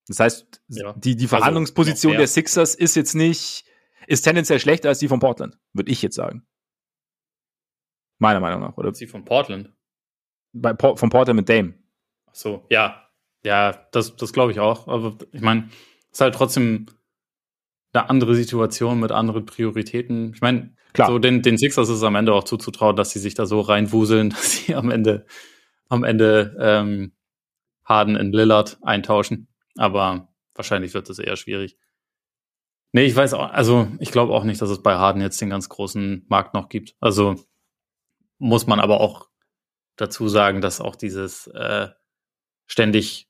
Das 0.08 0.20
heißt, 0.20 0.62
ja. 0.70 0.94
die, 0.94 1.16
die 1.16 1.26
also, 1.26 1.38
Verhandlungsposition 1.38 2.14
also, 2.14 2.20
der 2.20 2.28
Sixers 2.28 2.76
ist 2.76 2.96
jetzt 2.96 3.16
nicht, 3.16 3.66
ist 4.08 4.22
tendenziell 4.22 4.60
schlechter 4.60 4.90
als 4.90 5.00
die 5.00 5.08
von 5.08 5.20
Portland, 5.20 5.58
würde 5.74 5.92
ich 5.92 6.02
jetzt 6.02 6.16
sagen. 6.16 6.46
Meiner 8.20 8.40
Meinung 8.40 8.62
nach, 8.62 8.78
oder? 8.78 8.94
Sie 8.94 9.08
von 9.08 9.26
Portland? 9.26 9.74
Bei, 10.54 10.76
von 10.76 11.10
Portland 11.10 11.38
mit 11.38 11.50
Dame. 11.50 11.74
Ach 12.28 12.36
so, 12.36 12.66
ja. 12.70 13.02
Ja, 13.44 13.88
das, 13.92 14.16
das 14.16 14.34
glaube 14.34 14.52
ich 14.52 14.60
auch. 14.60 14.88
Aber 14.88 15.18
ich 15.32 15.42
meine, 15.42 15.70
es 16.12 16.14
ist 16.14 16.22
halt 16.22 16.34
trotzdem 16.34 16.88
eine 17.94 18.10
andere 18.10 18.36
Situation 18.36 19.00
mit 19.00 19.12
anderen 19.12 19.46
Prioritäten. 19.46 20.34
Ich 20.34 20.42
meine, 20.42 20.76
so 20.98 21.20
den, 21.20 21.42
den 21.42 21.58
Sixers 21.58 21.90
ist 21.90 21.98
es 21.98 22.04
am 22.04 22.16
Ende 22.16 22.34
auch 22.34 22.44
zuzutrauen, 22.44 22.96
dass 22.96 23.12
sie 23.12 23.20
sich 23.20 23.34
da 23.34 23.46
so 23.46 23.62
reinwuseln, 23.62 24.30
dass 24.32 24.52
sie 24.54 24.76
am 24.76 24.90
Ende, 24.90 25.26
am 25.90 26.04
Ende 26.04 26.56
ähm, 26.60 27.14
Harden 27.84 28.16
in 28.16 28.32
Lillard 28.32 28.78
eintauschen. 28.82 29.48
Aber 29.78 30.30
wahrscheinlich 30.54 30.94
wird 30.94 31.10
es 31.10 31.20
eher 31.20 31.36
schwierig. 31.36 31.78
Nee, 32.92 33.06
ich 33.06 33.16
weiß 33.16 33.34
auch, 33.34 33.52
also 33.52 33.90
ich 34.00 34.12
glaube 34.12 34.34
auch 34.34 34.46
nicht, 34.46 34.62
dass 34.62 34.70
es 34.70 34.82
bei 34.82 34.96
Harden 34.96 35.22
jetzt 35.22 35.42
den 35.42 35.50
ganz 35.50 35.68
großen 35.68 36.26
Markt 36.30 36.54
noch 36.54 36.70
gibt. 36.70 36.96
Also 37.02 37.36
muss 38.38 38.68
man 38.68 38.80
aber 38.80 39.02
auch 39.02 39.30
dazu 39.98 40.28
sagen, 40.28 40.62
dass 40.62 40.82
auch 40.82 40.96
dieses 40.96 41.48
äh, 41.48 41.90
ständig 42.68 43.30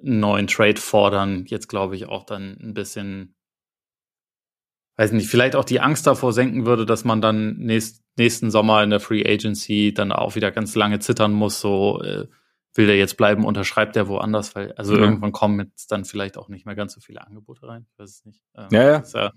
neuen 0.00 0.46
Trade 0.46 0.80
fordern 0.80 1.44
jetzt, 1.46 1.68
glaube 1.68 1.96
ich, 1.96 2.06
auch 2.06 2.24
dann 2.24 2.58
ein 2.60 2.74
bisschen, 2.74 3.36
weiß 4.96 5.12
nicht, 5.12 5.28
vielleicht 5.28 5.56
auch 5.56 5.64
die 5.64 5.80
Angst 5.80 6.06
davor 6.06 6.32
senken 6.32 6.66
würde, 6.66 6.86
dass 6.86 7.04
man 7.04 7.20
dann 7.20 7.56
nächst, 7.58 8.02
nächsten 8.16 8.50
Sommer 8.50 8.82
in 8.82 8.90
der 8.90 9.00
Free 9.00 9.24
Agency 9.26 9.94
dann 9.94 10.12
auch 10.12 10.34
wieder 10.34 10.50
ganz 10.50 10.74
lange 10.74 10.98
zittern 10.98 11.32
muss, 11.32 11.60
so 11.60 12.02
äh, 12.02 12.28
will 12.74 12.86
der 12.86 12.96
jetzt 12.96 13.16
bleiben, 13.16 13.44
unterschreibt 13.44 13.96
der 13.96 14.08
woanders, 14.08 14.54
weil, 14.54 14.72
also 14.72 14.94
ja. 14.94 15.00
irgendwann 15.00 15.32
kommen 15.32 15.60
jetzt 15.60 15.92
dann 15.92 16.04
vielleicht 16.04 16.38
auch 16.38 16.48
nicht 16.48 16.64
mehr 16.64 16.74
ganz 16.74 16.94
so 16.94 17.00
viele 17.00 17.26
Angebote 17.26 17.66
rein. 17.66 17.86
Ich 17.92 17.98
weiß 17.98 18.10
es 18.10 18.24
nicht. 18.24 18.42
Ähm, 18.56 18.68
ja, 18.70 18.82
ja. 18.82 19.02
ja 19.14 19.32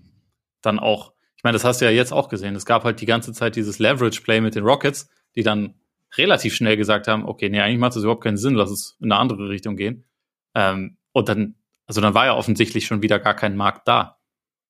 dann 0.65 0.79
auch, 0.79 1.13
ich 1.37 1.43
meine, 1.43 1.53
das 1.53 1.63
hast 1.63 1.81
du 1.81 1.85
ja 1.85 1.91
jetzt 1.91 2.11
auch 2.11 2.29
gesehen. 2.29 2.55
Es 2.55 2.65
gab 2.65 2.83
halt 2.83 3.01
die 3.01 3.05
ganze 3.05 3.33
Zeit 3.33 3.55
dieses 3.55 3.79
Leverage-Play 3.79 4.41
mit 4.41 4.55
den 4.55 4.63
Rockets, 4.63 5.09
die 5.35 5.43
dann 5.43 5.75
relativ 6.17 6.55
schnell 6.55 6.77
gesagt 6.77 7.07
haben, 7.07 7.25
okay, 7.25 7.49
nee, 7.49 7.59
eigentlich 7.59 7.79
macht 7.79 7.95
das 7.95 8.03
überhaupt 8.03 8.23
keinen 8.23 8.37
Sinn, 8.37 8.55
lass 8.55 8.71
es 8.71 8.97
in 8.99 9.11
eine 9.11 9.19
andere 9.19 9.49
Richtung 9.49 9.75
gehen. 9.75 10.05
Ähm, 10.53 10.97
und 11.11 11.29
dann, 11.29 11.55
also 11.85 12.01
dann 12.01 12.13
war 12.13 12.25
ja 12.25 12.35
offensichtlich 12.35 12.85
schon 12.85 13.01
wieder 13.01 13.19
gar 13.19 13.33
kein 13.33 13.55
Markt 13.55 13.87
da. 13.87 14.19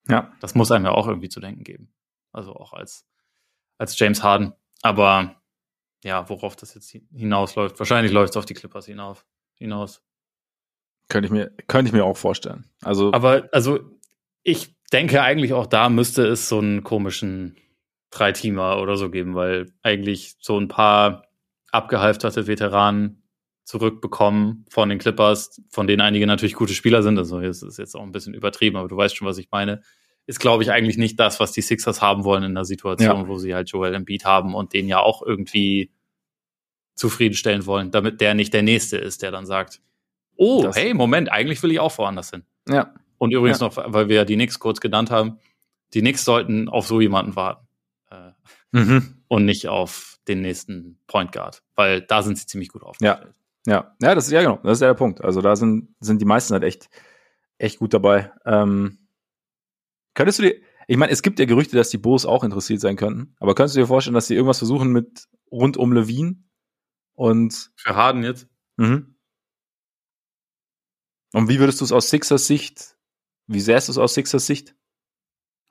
Ja. 0.07 0.31
Das 0.39 0.55
muss 0.55 0.71
einem 0.71 0.85
ja 0.85 0.91
auch 0.91 1.07
irgendwie 1.07 1.29
zu 1.29 1.39
denken 1.39 1.63
geben. 1.63 1.93
Also 2.31 2.53
auch 2.53 2.73
als, 2.73 3.05
als 3.77 3.97
James 3.97 4.23
Harden. 4.23 4.53
Aber 4.81 5.35
ja, 6.05 6.29
worauf 6.29 6.55
das 6.55 6.75
jetzt 6.75 6.95
hinausläuft. 7.11 7.79
Wahrscheinlich 7.79 8.13
läuft 8.13 8.33
es 8.33 8.37
auf 8.37 8.45
die 8.45 8.53
Clippers 8.53 8.85
hinauf, 8.85 9.25
hinaus. 9.55 10.03
Könnte 11.09 11.25
ich 11.25 11.31
mir, 11.31 11.51
könnte 11.67 11.89
ich 11.89 11.93
mir 11.93 12.05
auch 12.05 12.15
vorstellen. 12.15 12.69
Also. 12.83 13.11
Aber, 13.11 13.49
also, 13.51 13.79
ich 14.43 14.75
denke 14.93 15.23
eigentlich 15.23 15.53
auch 15.53 15.65
da 15.65 15.89
müsste 15.89 16.27
es 16.27 16.47
so 16.47 16.59
einen 16.59 16.83
komischen 16.83 17.57
Drei-Teamer 18.11 18.79
oder 18.79 18.97
so 18.97 19.09
geben, 19.09 19.33
weil 19.33 19.73
eigentlich 19.81 20.35
so 20.39 20.59
ein 20.59 20.67
paar 20.67 21.25
abgehalfterte 21.71 22.45
Veteranen 22.45 23.23
zurückbekommen 23.63 24.65
von 24.69 24.89
den 24.89 24.99
Clippers, 24.99 25.59
von 25.71 25.87
denen 25.87 26.01
einige 26.01 26.27
natürlich 26.27 26.53
gute 26.53 26.75
Spieler 26.75 27.01
sind. 27.01 27.17
Also, 27.17 27.41
das 27.41 27.63
ist 27.63 27.79
jetzt 27.79 27.95
auch 27.95 28.03
ein 28.03 28.11
bisschen 28.11 28.35
übertrieben, 28.35 28.77
aber 28.77 28.87
du 28.87 28.95
weißt 28.95 29.17
schon, 29.17 29.27
was 29.27 29.39
ich 29.39 29.49
meine 29.49 29.81
ist, 30.27 30.39
glaube 30.39 30.63
ich, 30.63 30.71
eigentlich 30.71 30.97
nicht 30.97 31.19
das, 31.19 31.39
was 31.39 31.51
die 31.51 31.61
Sixers 31.61 32.01
haben 32.01 32.23
wollen 32.23 32.43
in 32.43 32.51
einer 32.51 32.65
Situation, 32.65 33.21
ja. 33.21 33.27
wo 33.27 33.37
sie 33.37 33.53
halt 33.53 33.69
Joel 33.69 33.93
Embiid 33.93 34.25
haben 34.25 34.55
und 34.55 34.73
den 34.73 34.87
ja 34.87 34.99
auch 34.99 35.21
irgendwie 35.21 35.91
zufriedenstellen 36.95 37.65
wollen, 37.65 37.91
damit 37.91 38.21
der 38.21 38.33
nicht 38.33 38.53
der 38.53 38.63
Nächste 38.63 38.97
ist, 38.97 39.21
der 39.21 39.31
dann 39.31 39.45
sagt, 39.45 39.81
oh, 40.35 40.63
das 40.63 40.75
hey, 40.75 40.93
Moment, 40.93 41.31
eigentlich 41.31 41.61
will 41.61 41.71
ich 41.71 41.79
auch 41.79 41.97
woanders 41.97 42.31
hin. 42.31 42.43
Ja. 42.67 42.93
Und 43.17 43.31
übrigens 43.31 43.59
ja. 43.59 43.67
noch, 43.67 43.77
weil 43.77 44.09
wir 44.09 44.17
ja 44.17 44.25
die 44.25 44.35
Knicks 44.35 44.59
kurz 44.59 44.79
genannt 44.79 45.11
haben, 45.11 45.39
die 45.93 46.01
Knicks 46.01 46.25
sollten 46.25 46.67
auf 46.69 46.87
so 46.87 46.99
jemanden 46.99 47.35
warten. 47.35 47.67
äh, 48.11 48.31
mhm. 48.71 49.15
und 49.27 49.45
nicht 49.45 49.67
auf 49.67 50.17
den 50.27 50.41
nächsten 50.41 50.99
Point 51.07 51.31
Guard, 51.31 51.63
weil 51.75 52.01
da 52.01 52.23
sind 52.23 52.37
sie 52.37 52.47
ziemlich 52.47 52.69
gut 52.69 52.83
aufgestellt. 52.83 53.33
Ja, 53.67 53.73
ja, 53.73 53.95
ja, 54.01 54.15
das 54.15 54.25
ist 54.25 54.31
ja 54.31 54.41
genau, 54.41 54.59
das 54.63 54.77
ist 54.77 54.81
ja 54.81 54.87
der 54.87 54.95
Punkt. 54.95 55.23
Also 55.23 55.41
da 55.41 55.55
sind 55.55 55.95
sind 55.99 56.21
die 56.21 56.25
meisten 56.25 56.53
halt 56.53 56.63
echt 56.63 56.89
echt 57.57 57.79
gut 57.79 57.93
dabei. 57.93 58.31
Ähm, 58.45 59.07
könntest 60.13 60.39
du 60.39 60.43
dir, 60.43 60.55
ich 60.87 60.97
meine, 60.97 61.11
es 61.11 61.21
gibt 61.21 61.39
ja 61.39 61.45
Gerüchte, 61.45 61.77
dass 61.77 61.89
die 61.89 61.97
Bulls 61.97 62.25
auch 62.25 62.43
interessiert 62.43 62.81
sein 62.81 62.95
könnten, 62.95 63.35
aber 63.39 63.55
könntest 63.55 63.75
du 63.75 63.81
dir 63.81 63.87
vorstellen, 63.87 64.13
dass 64.13 64.27
sie 64.27 64.35
irgendwas 64.35 64.59
versuchen 64.59 64.91
mit 64.91 65.27
rund 65.51 65.77
um 65.77 65.93
Levine 65.93 66.37
und 67.15 67.71
für 67.75 67.95
Harden 67.95 68.23
jetzt? 68.23 68.47
Mhm. 68.77 69.15
Und 71.33 71.49
wie 71.49 71.59
würdest 71.59 71.81
du 71.81 71.85
es 71.85 71.91
aus 71.91 72.09
Sixers 72.09 72.47
Sicht, 72.47 72.95
wie 73.47 73.59
sähst 73.59 73.87
du 73.87 73.91
es 73.91 73.97
aus 73.97 74.13
Sixers 74.13 74.45
Sicht? 74.45 74.75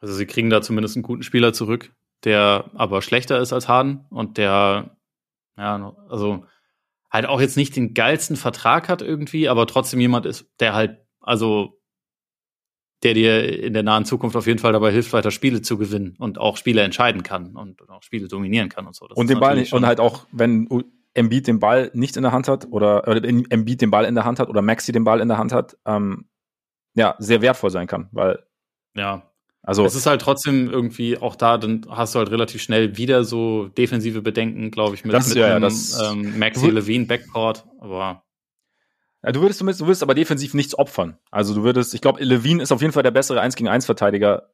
Also 0.01 0.15
sie 0.15 0.27
kriegen 0.27 0.51
da 0.51 0.61
zumindest 0.61 0.97
einen 0.97 1.03
guten 1.03 1.23
Spieler 1.23 1.53
zurück, 1.53 1.95
der 2.25 2.71
aber 2.75 3.01
schlechter 3.01 3.41
ist 3.41 3.53
als 3.53 3.69
Harden 3.69 4.05
und 4.11 4.37
der, 4.37 4.99
ja, 5.57 5.95
also 6.09 6.45
halt 7.11 7.27
auch 7.27 7.41
jetzt 7.41 7.57
nicht 7.57 7.77
den 7.77 7.95
geilsten 7.95 8.37
Vertrag 8.37 8.89
hat 8.89 9.01
irgendwie, 9.01 9.49
aber 9.49 9.67
trotzdem 9.67 10.01
jemand 10.01 10.27
ist, 10.27 10.47
der 10.61 10.75
halt, 10.75 10.99
also 11.21 11.81
der 13.03 13.15
dir 13.15 13.63
in 13.63 13.73
der 13.73 13.83
nahen 13.83 14.05
Zukunft 14.05 14.35
auf 14.37 14.47
jeden 14.47 14.59
Fall 14.59 14.73
dabei 14.73 14.91
hilft, 14.91 15.13
weiter 15.13 15.31
Spiele 15.31 15.63
zu 15.63 15.79
gewinnen 15.79 16.17
und 16.19 16.39
auch 16.39 16.57
Spiele 16.57 16.83
entscheiden 16.83 17.23
kann 17.23 17.55
und 17.55 17.89
auch 17.89 18.03
Spiele 18.03 18.29
dominieren 18.29 18.69
kann 18.69 18.87
und 18.87 18.97
so. 18.97 19.07
Das 19.07 19.17
und 19.17 19.29
den 19.29 19.41
Ball 19.41 19.65
und 19.71 19.87
halt 19.87 20.01
auch, 20.01 20.27
wenn 20.33 20.67
Embiid 21.15 21.47
den 21.47 21.61
Ball 21.61 21.91
nicht 21.95 22.17
in 22.17 22.23
der 22.23 22.33
Hand 22.33 22.49
hat 22.49 22.67
oder, 22.71 23.09
oder 23.09 23.25
Embiid 23.25 23.81
den 23.81 23.91
Ball 23.91 24.05
in 24.05 24.15
der 24.15 24.25
Hand 24.25 24.41
hat 24.41 24.49
oder 24.49 24.63
Maxi 24.63 24.93
den 24.93 25.05
Ball 25.05 25.21
in 25.21 25.29
der 25.29 25.39
Hand 25.39 25.53
hat, 25.53 25.77
ähm, 25.87 26.27
ja, 26.95 27.15
sehr 27.19 27.41
wertvoll 27.41 27.71
sein 27.71 27.87
kann, 27.87 28.09
weil 28.13 28.45
ja, 28.97 29.31
also 29.63 29.85
es 29.85 29.95
ist 29.95 30.07
halt 30.07 30.21
trotzdem 30.21 30.71
irgendwie 30.71 31.17
auch 31.19 31.37
da, 31.37 31.57
dann 31.57 31.87
hast 31.89 32.15
du 32.15 32.19
halt 32.19 32.31
relativ 32.31 32.63
schnell 32.63 32.97
wieder 32.97 33.25
so 33.25 33.69
defensive 33.69 34.23
Bedenken, 34.23 34.71
glaube 34.71 34.95
ich, 34.95 35.05
mit, 35.05 35.15
das, 35.15 35.29
mit 35.29 35.39
ja, 35.39 35.47
einem 35.47 35.63
das, 35.63 35.99
ähm, 36.01 36.39
Maxi 36.39 36.69
Levine 36.69 37.07
Backcourt, 37.07 37.65
aber 37.81 38.25
ja, 39.25 39.33
du 39.33 39.41
würdest 39.41 39.61
du 39.61 39.67
würdest 39.87 40.03
aber 40.03 40.15
defensiv 40.15 40.53
nichts 40.53 40.77
opfern. 40.79 41.17
Also 41.31 41.55
du 41.55 41.63
würdest, 41.63 41.95
ich 41.95 42.03
glaube, 42.03 42.23
Levine 42.23 42.63
ist 42.63 42.73
auf 42.73 42.83
jeden 42.83 42.93
Fall 42.93 43.03
der 43.03 43.11
bessere 43.11 43.41
1 43.41 43.57
gegen 43.57 43.69
1 43.69 43.87
Verteidiger 43.87 44.54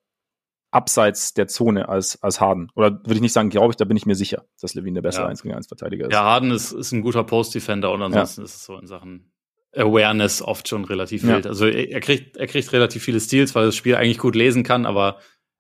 abseits 0.71 1.35
der 1.35 1.49
Zone 1.49 1.89
als, 1.89 2.23
als 2.23 2.41
Harden. 2.41 2.71
Oder 2.75 2.93
würde 2.93 3.15
ich 3.15 3.21
nicht 3.21 3.33
sagen, 3.33 3.51
glaube 3.51 3.73
ich, 3.73 3.77
da 3.77 3.85
bin 3.85 3.97
ich 3.97 4.07
mir 4.07 4.15
sicher, 4.15 4.45
dass 4.61 4.75
Levine 4.75 4.95
der 4.95 5.03
bessere 5.03 5.25
ja. 5.25 5.29
1 5.29 5.43
gegen 5.43 5.55
1 5.55 5.67
Verteidiger 5.67 6.07
ist. 6.07 6.13
Ja, 6.13 6.23
Harden 6.23 6.51
ist, 6.53 6.73
ist 6.73 6.93
ein 6.93 7.03
guter 7.03 7.25
Post-Defender 7.25 7.93
und 7.93 8.03
ansonsten 8.03 8.43
ja. 8.43 8.45
ist 8.45 8.55
es 8.55 8.65
so 8.65 8.79
in 8.79 8.87
Sachen 8.87 9.33
Awareness 9.75 10.43
oft 10.43 10.69
schon 10.69 10.85
relativ 10.85 11.23
wild. 11.23 11.45
Ja. 11.45 11.51
Also 11.51 11.67
er, 11.67 12.01
kriegt, 12.01 12.37
er 12.37 12.47
kriegt 12.47 12.73
relativ 12.73 13.03
viele 13.03 13.21
Steals, 13.21 13.55
weil 13.55 13.65
er 13.65 13.67
das 13.67 13.77
Spiel 13.77 13.95
eigentlich 13.95 14.19
gut 14.19 14.35
lesen 14.35 14.63
kann, 14.63 14.85
aber 14.87 15.19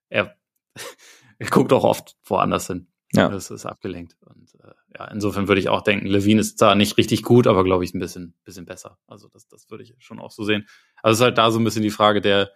er, 0.09 0.37
er 1.39 1.49
guckt 1.49 1.73
auch 1.73 1.85
oft 1.85 2.17
woanders 2.25 2.67
hin. 2.67 2.89
Ja. 3.13 3.29
Das 3.29 3.51
ist 3.51 3.67
abgelenkt. 3.67 4.17
Und 4.21 4.55
äh, 4.63 4.73
ja, 4.97 5.07
insofern 5.07 5.49
würde 5.49 5.61
ich 5.61 5.69
auch 5.69 5.83
denken, 5.83 6.07
Levine 6.07 6.41
ist 6.41 6.59
zwar 6.59 6.75
nicht 6.75 6.97
richtig 6.97 7.23
gut, 7.23 7.47
aber 7.47 7.65
glaube 7.65 7.85
ich 7.85 7.95
ein 7.95 7.99
bisschen, 7.99 8.35
bisschen 8.45 8.67
besser. 8.67 8.99
Also 9.07 9.29
das, 9.29 9.49
das 9.49 9.69
würde 9.71 9.83
ich 9.83 9.95
schon 9.99 10.21
auch 10.21 10.31
so 10.31 10.45
sehen. 10.45 10.67
Also 11.03 11.15
es 11.15 11.19
ist 11.19 11.25
halt 11.25 11.39
da 11.39 11.51
so 11.51 11.59
ein 11.59 11.65
bisschen 11.65 11.83
die 11.83 11.91
Frage, 11.91 12.21
der, 12.21 12.51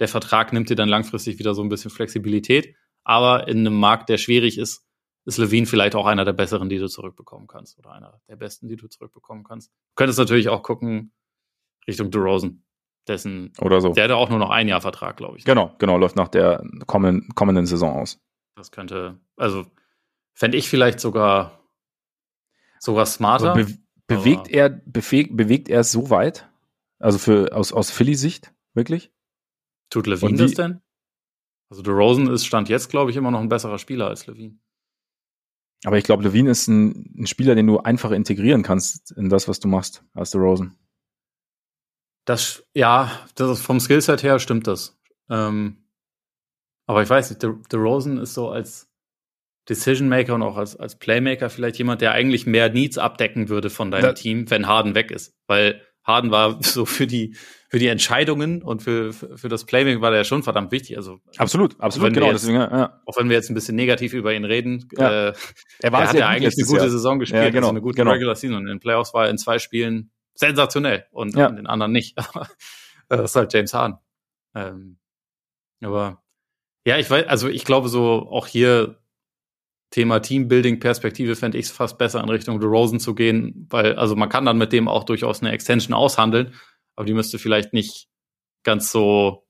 der 0.00 0.08
Vertrag 0.08 0.52
nimmt 0.52 0.70
dir 0.70 0.76
dann 0.76 0.88
langfristig 0.88 1.38
wieder 1.38 1.54
so 1.54 1.62
ein 1.62 1.68
bisschen 1.68 1.90
Flexibilität. 1.90 2.74
Aber 3.04 3.48
in 3.48 3.58
einem 3.58 3.78
Markt, 3.78 4.08
der 4.08 4.18
schwierig 4.18 4.58
ist, 4.58 4.86
ist 5.26 5.38
Levine 5.38 5.66
vielleicht 5.66 5.94
auch 5.94 6.06
einer 6.06 6.24
der 6.24 6.32
besseren, 6.32 6.68
die 6.68 6.78
du 6.78 6.88
zurückbekommen 6.88 7.46
kannst. 7.46 7.78
Oder 7.78 7.92
einer 7.92 8.20
der 8.28 8.36
besten, 8.36 8.68
die 8.68 8.76
du 8.76 8.88
zurückbekommen 8.88 9.44
kannst. 9.44 9.70
Du 9.70 9.94
könntest 9.96 10.18
natürlich 10.18 10.48
auch 10.48 10.62
gucken 10.62 11.12
Richtung 11.86 12.10
DeRozan. 12.10 12.62
Dessen, 13.06 13.52
oder 13.60 13.82
so. 13.82 13.90
Der 13.90 14.04
hat 14.04 14.10
auch 14.12 14.30
nur 14.30 14.38
noch 14.38 14.48
ein 14.48 14.66
Jahr 14.66 14.80
Vertrag, 14.80 15.18
glaube 15.18 15.36
ich. 15.36 15.44
Genau, 15.44 15.74
genau, 15.78 15.98
läuft 15.98 16.16
nach 16.16 16.28
der 16.28 16.64
kommenden, 16.86 17.34
kommenden 17.34 17.66
Saison 17.66 17.94
aus. 17.94 18.18
Das 18.56 18.70
könnte, 18.70 19.20
also 19.36 19.66
fände 20.32 20.56
ich 20.56 20.70
vielleicht 20.70 21.00
sogar 21.00 21.60
sogar 22.78 23.04
smarter. 23.04 23.54
Be 23.54 23.66
bewegt 24.06 24.48
er, 24.48 24.68
bewegt, 24.68 25.36
bewegt 25.36 25.68
er 25.68 25.80
es 25.80 25.92
so 25.92 26.08
weit? 26.08 26.48
Also 26.98 27.18
für 27.18 27.54
aus, 27.54 27.72
aus 27.72 27.90
Philly-Sicht, 27.90 28.54
wirklich? 28.72 29.12
Tut 29.90 30.06
Levine 30.06 30.36
das 30.36 30.52
denn? 30.52 30.80
Also 31.70 31.82
DeRozan 31.82 32.28
ist 32.28 32.46
Stand 32.46 32.68
jetzt, 32.68 32.88
glaube 32.88 33.10
ich, 33.10 33.16
immer 33.16 33.30
noch 33.30 33.40
ein 33.40 33.48
besserer 33.48 33.78
Spieler 33.78 34.08
als 34.08 34.26
Levine. 34.26 34.58
Aber 35.84 35.98
ich 35.98 36.04
glaube, 36.04 36.22
Levine 36.22 36.50
ist 36.50 36.66
ein, 36.68 37.14
ein, 37.18 37.26
Spieler, 37.26 37.54
den 37.54 37.66
du 37.66 37.78
einfach 37.78 38.10
integrieren 38.10 38.62
kannst 38.62 39.12
in 39.12 39.28
das, 39.28 39.48
was 39.48 39.60
du 39.60 39.68
machst, 39.68 40.02
als 40.14 40.30
DeRozan. 40.30 40.76
Das, 42.24 42.64
ja, 42.74 43.10
das 43.34 43.58
ist 43.58 43.64
vom 43.64 43.80
Skillset 43.80 44.22
her 44.22 44.38
stimmt 44.38 44.66
das. 44.66 44.98
Ähm, 45.28 45.84
aber 46.86 47.02
ich 47.02 47.10
weiß 47.10 47.30
nicht, 47.30 47.42
DeRozan 47.42 48.18
ist 48.18 48.34
so 48.34 48.48
als 48.48 48.90
Decision 49.68 50.08
Maker 50.08 50.34
und 50.34 50.42
auch 50.42 50.56
als, 50.56 50.76
als 50.76 50.98
Playmaker 50.98 51.48
vielleicht 51.48 51.78
jemand, 51.78 52.00
der 52.00 52.12
eigentlich 52.12 52.46
mehr 52.46 52.68
Needs 52.70 52.98
abdecken 52.98 53.48
würde 53.48 53.70
von 53.70 53.90
deinem 53.90 54.04
ja. 54.04 54.12
Team, 54.12 54.50
wenn 54.50 54.66
Harden 54.66 54.94
weg 54.94 55.10
ist. 55.10 55.34
Weil 55.46 55.80
Harden 56.02 56.30
war 56.30 56.58
so 56.62 56.84
für 56.84 57.06
die, 57.06 57.36
für 57.74 57.80
die 57.80 57.88
Entscheidungen 57.88 58.62
und 58.62 58.84
für, 58.84 59.12
für 59.12 59.48
das 59.48 59.64
Playmaking 59.64 60.00
war 60.00 60.10
der 60.10 60.18
ja 60.18 60.24
schon 60.24 60.44
verdammt 60.44 60.70
wichtig. 60.70 60.96
Also 60.96 61.18
absolut, 61.38 61.74
absolut, 61.80 62.14
genau. 62.14 62.26
Jetzt, 62.30 62.44
deswegen, 62.44 62.60
ja. 62.60 63.02
Auch 63.04 63.16
wenn 63.16 63.28
wir 63.28 63.34
jetzt 63.34 63.50
ein 63.50 63.54
bisschen 63.54 63.74
negativ 63.74 64.12
über 64.12 64.32
ihn 64.32 64.44
reden, 64.44 64.88
ja. 64.96 65.30
äh, 65.30 65.32
er 65.80 65.90
war 65.90 66.02
er 66.02 66.08
hat 66.08 66.14
ja 66.14 66.28
eigentlich 66.28 66.54
eine 66.56 66.66
gute 66.68 66.82
Jahr. 66.82 66.88
Saison 66.88 67.18
gespielt, 67.18 67.42
ja, 67.42 67.50
genau, 67.50 67.66
also 67.66 67.70
eine 67.70 67.80
gute 67.80 67.96
genau. 67.96 68.12
Regular 68.12 68.36
Season. 68.36 68.54
Und 68.54 68.62
in 68.62 68.68
den 68.68 68.78
Playoffs 68.78 69.12
war 69.12 69.24
er 69.24 69.30
in 69.30 69.38
zwei 69.38 69.58
Spielen 69.58 70.12
sensationell 70.36 71.06
und 71.10 71.34
in 71.34 71.56
den 71.56 71.66
anderen 71.66 71.90
nicht. 71.90 72.16
das 73.08 73.20
ist 73.20 73.34
halt 73.34 73.52
James 73.52 73.74
Harden. 73.74 73.96
Ähm, 74.54 74.98
aber 75.82 76.22
ja, 76.86 76.98
ich 76.98 77.10
weiß, 77.10 77.26
also 77.26 77.48
ich 77.48 77.64
glaube 77.64 77.88
so 77.88 78.28
auch 78.30 78.46
hier 78.46 79.00
Thema 79.90 80.20
Teambuilding-Perspektive 80.20 81.34
fände 81.34 81.58
ich 81.58 81.66
es 81.66 81.72
fast 81.72 81.98
besser, 81.98 82.22
in 82.22 82.28
Richtung 82.28 82.60
DeRozan 82.60 83.00
zu 83.00 83.16
gehen, 83.16 83.66
weil, 83.68 83.96
also 83.96 84.14
man 84.14 84.28
kann 84.28 84.44
dann 84.44 84.58
mit 84.58 84.72
dem 84.72 84.86
auch 84.86 85.02
durchaus 85.02 85.42
eine 85.42 85.50
Extension 85.50 85.92
aushandeln, 85.92 86.54
aber 86.96 87.06
die 87.06 87.14
müsste 87.14 87.38
vielleicht 87.38 87.72
nicht 87.72 88.08
ganz 88.62 88.90
so 88.90 89.46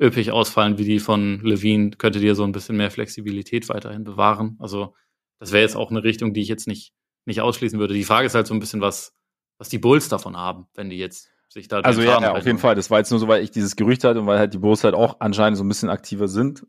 üppig 0.00 0.30
ausfallen 0.30 0.78
wie 0.78 0.84
die 0.84 0.98
von 0.98 1.40
Levine, 1.40 1.90
könnte 1.90 2.20
dir 2.20 2.34
so 2.34 2.44
ein 2.44 2.52
bisschen 2.52 2.76
mehr 2.76 2.90
Flexibilität 2.90 3.68
weiterhin 3.68 4.04
bewahren. 4.04 4.56
Also, 4.60 4.94
das 5.38 5.52
wäre 5.52 5.62
jetzt 5.62 5.76
auch 5.76 5.90
eine 5.90 6.04
Richtung, 6.04 6.34
die 6.34 6.42
ich 6.42 6.48
jetzt 6.48 6.66
nicht, 6.66 6.92
nicht 7.24 7.40
ausschließen 7.40 7.78
würde. 7.78 7.94
Die 7.94 8.04
Frage 8.04 8.26
ist 8.26 8.34
halt 8.34 8.46
so 8.46 8.54
ein 8.54 8.60
bisschen, 8.60 8.80
was, 8.80 9.14
was 9.58 9.68
die 9.68 9.78
Bulls 9.78 10.08
davon 10.08 10.36
haben, 10.36 10.66
wenn 10.74 10.90
die 10.90 10.98
jetzt 10.98 11.30
sich 11.48 11.68
da. 11.68 11.80
Also, 11.80 12.02
ja, 12.02 12.20
ja 12.20 12.34
auf 12.34 12.44
jeden 12.44 12.58
Fall. 12.58 12.74
Das 12.74 12.90
war 12.90 12.98
jetzt 12.98 13.10
nur 13.10 13.20
so, 13.20 13.28
weil 13.28 13.42
ich 13.42 13.50
dieses 13.50 13.76
Gerücht 13.76 14.04
hatte 14.04 14.20
und 14.20 14.26
weil 14.26 14.38
halt 14.38 14.52
die 14.52 14.58
Bulls 14.58 14.84
halt 14.84 14.94
auch 14.94 15.20
anscheinend 15.20 15.56
so 15.56 15.64
ein 15.64 15.68
bisschen 15.68 15.88
aktiver 15.88 16.28
sind. 16.28 16.66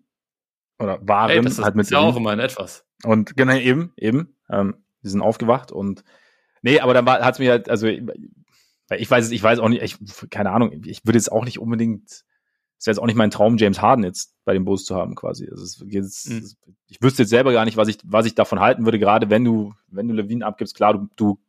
Oder 0.79 0.99
waren 1.07 1.29
Ey, 1.29 1.41
das 1.41 1.53
ist 1.53 1.63
halt 1.63 1.75
mit 1.75 1.89
ja 1.89 1.99
auch 1.99 2.15
immer 2.15 2.33
in 2.33 2.39
etwas. 2.39 2.85
Und 3.03 3.35
genau, 3.35 3.55
eben, 3.55 3.93
eben. 3.97 4.35
Ähm, 4.49 4.85
die 5.03 5.09
sind 5.09 5.21
aufgewacht 5.21 5.71
und 5.71 6.03
nee, 6.61 6.79
aber 6.79 6.93
dann 6.93 7.07
hat 7.07 7.33
es 7.33 7.39
mir 7.39 7.51
halt, 7.51 7.69
also 7.69 7.87
ich 8.89 9.09
weiß 9.09 9.25
es, 9.25 9.31
ich 9.31 9.43
weiß 9.43 9.59
auch 9.59 9.69
nicht, 9.69 9.81
ich, 9.81 9.97
keine 10.29 10.51
Ahnung, 10.51 10.71
ich 10.85 11.05
würde 11.05 11.17
jetzt 11.17 11.31
auch 11.31 11.43
nicht 11.43 11.59
unbedingt, 11.59 12.09
es 12.79 12.85
wäre 12.85 12.93
jetzt 12.93 12.99
auch 12.99 13.07
nicht 13.07 13.15
mein 13.15 13.31
Traum, 13.31 13.57
James 13.57 13.81
Harden 13.81 14.03
jetzt 14.03 14.35
bei 14.45 14.53
den 14.53 14.65
Bulls 14.65 14.85
zu 14.85 14.95
haben, 14.95 15.15
quasi. 15.15 15.49
Also 15.49 15.63
es, 15.63 15.83
jetzt, 15.87 16.29
mhm. 16.29 16.49
ich 16.87 17.01
wüsste 17.01 17.23
jetzt 17.23 17.29
selber 17.29 17.51
gar 17.51 17.65
nicht, 17.65 17.77
was 17.77 17.87
ich, 17.87 17.97
was 18.03 18.25
ich 18.25 18.35
davon 18.35 18.59
halten 18.59 18.85
würde, 18.85 18.99
gerade 18.99 19.29
wenn 19.29 19.43
du, 19.43 19.73
wenn 19.87 20.07
du 20.07 20.13
Levine 20.13 20.45
abgibst, 20.45 20.75
klar, 20.75 20.93
du, 20.93 21.09
du 21.15 21.39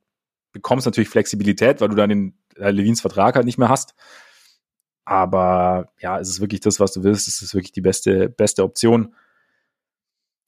bekommst 0.52 0.86
natürlich 0.86 1.08
Flexibilität, 1.08 1.80
weil 1.80 1.88
du 1.88 1.96
dann 1.96 2.08
den 2.08 2.38
äh, 2.56 2.70
Levins 2.70 3.00
Vertrag 3.00 3.36
halt 3.36 3.46
nicht 3.46 3.58
mehr 3.58 3.68
hast. 3.68 3.94
Aber 5.04 5.92
ja, 6.00 6.18
es 6.18 6.28
ist 6.28 6.40
wirklich 6.40 6.60
das, 6.60 6.80
was 6.80 6.92
du 6.92 7.02
willst. 7.02 7.28
Es 7.28 7.40
ist 7.40 7.54
wirklich 7.54 7.72
die 7.72 7.80
beste, 7.80 8.28
beste 8.28 8.62
Option. 8.62 9.14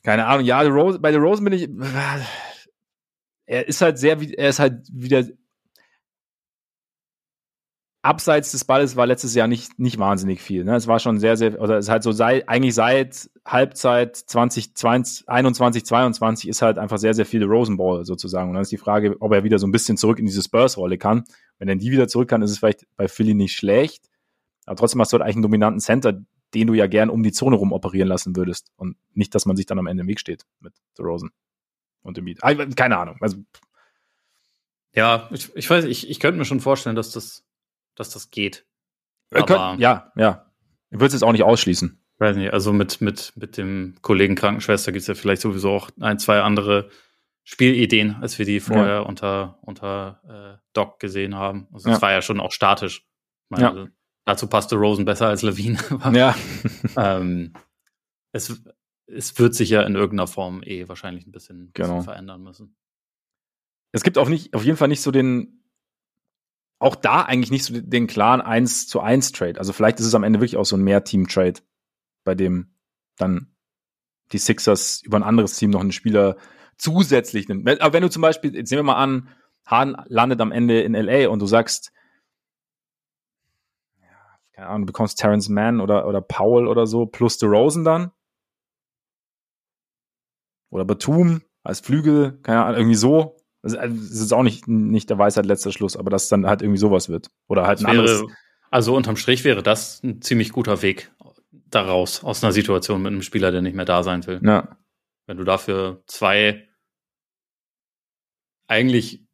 Keine 0.03 0.27
Ahnung. 0.27 0.45
Ja, 0.45 0.63
The 0.63 0.71
Rose, 0.71 0.99
bei 0.99 1.13
The 1.13 1.19
Rose 1.19 1.43
bin 1.43 1.53
ich. 1.53 1.69
Er 3.47 3.67
ist 3.67 3.81
halt 3.81 3.99
sehr, 3.99 4.21
er 4.21 4.49
ist 4.51 4.59
halt 4.59 4.87
wieder. 4.93 5.25
Abseits 8.03 8.51
des 8.53 8.65
Balles 8.65 8.97
war 8.97 9.07
letztes 9.07 9.35
Jahr 9.35 9.47
nicht, 9.47 9.79
nicht 9.79 9.99
wahnsinnig 9.99 10.41
viel. 10.41 10.65
Ne? 10.65 10.75
Es 10.75 10.87
war 10.87 10.99
schon 11.01 11.19
sehr, 11.19 11.37
sehr, 11.37 11.61
oder 11.61 11.77
es 11.77 11.87
ist 11.87 11.91
halt 11.91 12.03
so, 12.03 12.13
sei, 12.13 12.49
eigentlich 12.49 12.75
seit 12.75 13.29
Halbzeit 13.45 14.17
2021, 14.17 15.85
22 15.85 16.49
ist 16.49 16.63
halt 16.63 16.79
einfach 16.79 16.97
sehr, 16.97 17.13
sehr 17.13 17.27
viel 17.27 17.45
Rosenball 17.45 18.07
sozusagen. 18.07 18.49
Und 18.49 18.55
dann 18.55 18.63
ist 18.63 18.73
die 18.73 18.79
Frage, 18.79 19.17
ob 19.21 19.33
er 19.33 19.45
wieder 19.45 19.59
so 19.59 19.67
ein 19.67 19.73
bisschen 19.73 19.99
zurück 19.99 20.19
in 20.19 20.25
diese 20.25 20.43
Spurs-Rolle 20.43 20.97
kann. 20.97 21.25
Wenn 21.59 21.69
er 21.69 21.77
die 21.77 21.91
wieder 21.91 22.09
zurück 22.09 22.29
kann, 22.29 22.41
ist 22.41 22.51
es 22.51 22.59
vielleicht 22.59 22.87
bei 22.97 23.07
Philly 23.07 23.35
nicht 23.35 23.55
schlecht. 23.55 24.09
Aber 24.65 24.77
trotzdem 24.77 25.01
hast 25.01 25.13
du 25.13 25.17
halt 25.17 25.23
eigentlich 25.23 25.37
einen 25.37 25.43
dominanten 25.43 25.81
Center, 25.81 26.23
den 26.55 26.67
du 26.69 26.75
ja 26.75 26.87
gern 26.87 27.11
um 27.11 27.23
die 27.23 27.33
Zone 27.33 27.57
rum 27.57 27.73
operieren 27.73 28.09
lassen 28.09 28.35
würdest. 28.35 28.71
Und 28.77 28.97
nicht, 29.13 29.35
dass 29.35 29.45
man 29.45 29.57
sich 29.57 29.67
dann 29.67 29.79
am 29.79 29.87
Ende 29.87 30.03
im 30.03 30.09
Weg 30.09 30.21
steht 30.21 30.47
mit 30.61 30.73
The 30.97 31.03
Rosen 31.03 31.31
und 32.03 32.17
dem 32.17 32.25
Beat. 32.25 32.39
Ah, 32.43 32.55
keine 32.55 32.97
Ahnung. 32.97 33.17
Also, 33.21 33.37
ja, 34.95 35.29
ich, 35.33 35.55
ich 35.55 35.69
weiß, 35.69 35.85
ich, 35.85 36.09
ich 36.09 36.19
könnte 36.19 36.39
mir 36.39 36.45
schon 36.47 36.61
vorstellen, 36.61 36.97
dass 36.97 37.13
das, 37.13 37.45
dass 37.95 38.11
das 38.11 38.31
geht. 38.31 38.67
Aber 39.33 39.47
könnt, 39.47 39.81
ja, 39.81 40.13
ja. 40.17 40.47
Ich 40.91 40.99
würde 40.99 41.07
es 41.07 41.13
jetzt 41.13 41.23
auch 41.23 41.33
nicht 41.33 41.45
ausschließen. 41.45 42.01
Weiß 42.19 42.37
nicht, 42.37 42.53
also 42.53 42.73
mit, 42.73 43.01
mit, 43.01 43.33
mit 43.37 43.57
dem 43.57 43.97
Kollegen 44.03 44.35
Krankenschwester 44.35 44.93
gibt 44.93 45.03
es 45.03 45.07
ja 45.07 45.15
vielleicht 45.15 45.41
sowieso 45.41 45.71
auch 45.71 45.91
ein, 46.01 46.19
zwei 46.19 46.43
andere 46.43 46.91
Spielideen, 47.45 48.17
als 48.21 48.39
wir 48.39 48.45
die 48.45 48.61
vorher 48.61 48.95
ja. 48.95 49.01
unter, 49.01 49.59
unter 49.63 50.21
äh, 50.29 50.63
Doc 50.75 51.01
gesehen 51.01 51.35
haben. 51.35 51.69
Also 51.73 51.89
es 51.89 51.97
ja. 51.97 52.03
war 52.03 52.13
ja 52.13 52.21
schon 52.21 52.41
auch 52.41 52.53
statisch. 52.53 53.07
Meine, 53.49 53.65
ja. 53.65 53.71
also, 53.71 53.89
Dazu 54.27 54.47
passte 54.49 54.77
Rosen 54.77 55.05
besser 55.05 55.29
als 55.29 55.43
Levine. 55.43 55.79
ja. 56.13 56.37
ähm, 56.97 57.55
es, 58.33 58.63
es 59.07 59.39
wird 59.39 59.55
sich 59.55 59.71
ja 59.71 59.83
in 59.83 59.95
irgendeiner 59.95 60.27
Form 60.27 60.63
eh 60.63 60.89
wahrscheinlich 60.89 61.27
ein 61.27 61.33
bisschen, 61.33 61.71
Genau. 61.73 61.89
bisschen 61.89 62.05
verändern 62.05 62.43
müssen. 62.43 62.77
Es 63.93 64.03
gibt 64.05 64.19
auch 64.19 64.29
nicht, 64.29 64.55
auf 64.55 64.65
jeden 64.65 64.77
Fall 64.77 64.89
nicht 64.89 65.01
so 65.03 65.11
den, 65.11 65.60
auch 66.81 66.97
da 66.97 67.23
eigentlich 67.23 67.51
nicht 67.51 67.65
so 67.65 67.79
den 67.79 68.07
klaren 68.07 68.41
1 68.41 68.89
zu 68.89 69.01
1 69.01 69.33
Trade. 69.33 69.59
Also 69.59 69.73
vielleicht 69.73 70.01
ist 70.01 70.07
es 70.07 70.15
am 70.15 70.25
Ende 70.25 70.41
wirklich 70.41 70.57
auch 70.57 70.65
so 70.65 70.77
ein 70.77 70.83
Mehr-Team-Trade, 70.83 71.61
bei 72.25 72.35
dem 72.35 72.75
dann 73.17 73.55
die 74.33 74.39
Sixers 74.39 75.03
über 75.03 75.19
ein 75.19 75.23
anderes 75.23 75.57
Team 75.57 75.71
noch 75.71 75.83
einen 75.83 75.93
Spieler 75.93 76.37
zusätzlich 76.79 77.49
nimmt. 77.49 77.69
Aber 77.69 77.93
wenn 77.93 78.03
du 78.03 78.09
zum 78.09 78.23
Beispiel, 78.23 78.55
jetzt 78.57 78.71
nehmen 78.71 78.81
wir 78.81 78.95
mal 78.95 79.03
an, 79.03 79.29
Hahn 79.67 80.03
landet 80.07 80.41
am 80.41 80.53
Ende 80.53 80.81
in 80.81 80.95
LA 80.95 81.29
und 81.29 81.41
du 81.41 81.47
sagst, 81.47 81.93
keine 84.53 84.69
Ahnung, 84.69 84.83
du 84.83 84.87
bekommst 84.87 85.19
Terrence 85.19 85.51
Mann 85.51 85.81
oder, 85.81 86.07
oder 86.07 86.23
Powell 86.23 86.67
oder 86.67 86.87
so, 86.87 87.07
plus 87.07 87.37
DeRozan 87.37 87.85
dann. 87.85 88.11
Oder 90.71 90.85
Batum 90.87 91.43
als 91.63 91.81
Flügel, 91.81 92.41
keine 92.43 92.65
Ahnung, 92.65 92.79
irgendwie 92.79 92.97
so. 92.97 93.37
Ist- 93.63 93.77
das 93.77 93.91
ist 93.93 94.33
auch 94.33 94.43
nicht, 94.43 94.69
nicht 94.69 95.11
der 95.11 95.19
Weisheit 95.19 95.47
letzter 95.47 95.73
Schluss, 95.73 95.97
aber 95.97 96.11
dass 96.11 96.29
dann 96.29 96.47
halt 96.47 96.63
irgendwie 96.63 96.79
sowas 96.79 97.09
wird. 97.09 97.31
Oder 97.49 97.67
halt 97.67 97.81
Das 97.81 97.85
ein 97.85 97.91
anderes. 97.91 98.21
wäre, 98.23 98.33
also 98.71 98.95
unterm 98.97 99.17
Strich 99.17 99.45
wäre 99.45 99.63
das 99.63 100.03
ein 100.03 100.23
ziemlich 100.23 100.51
guter 100.53 100.83
Weg 100.83 101.13
daraus, 101.69 102.25
aus 102.25 102.43
einer 102.43 102.53
Situation 102.53 103.03
mit 103.03 103.13
einem 103.13 103.23
Spieler, 103.23 103.51
der 103.51 103.63
nicht 103.63 103.75
mehr 103.77 103.85
da 103.85 104.03
sein 104.03 104.27
will. 104.27 104.41
Ja, 104.45 104.77
Wenn 105.27 105.37
du 105.37 105.45
dafür 105.45 106.03
zwei 106.07 106.67
eigentlich 108.67 109.25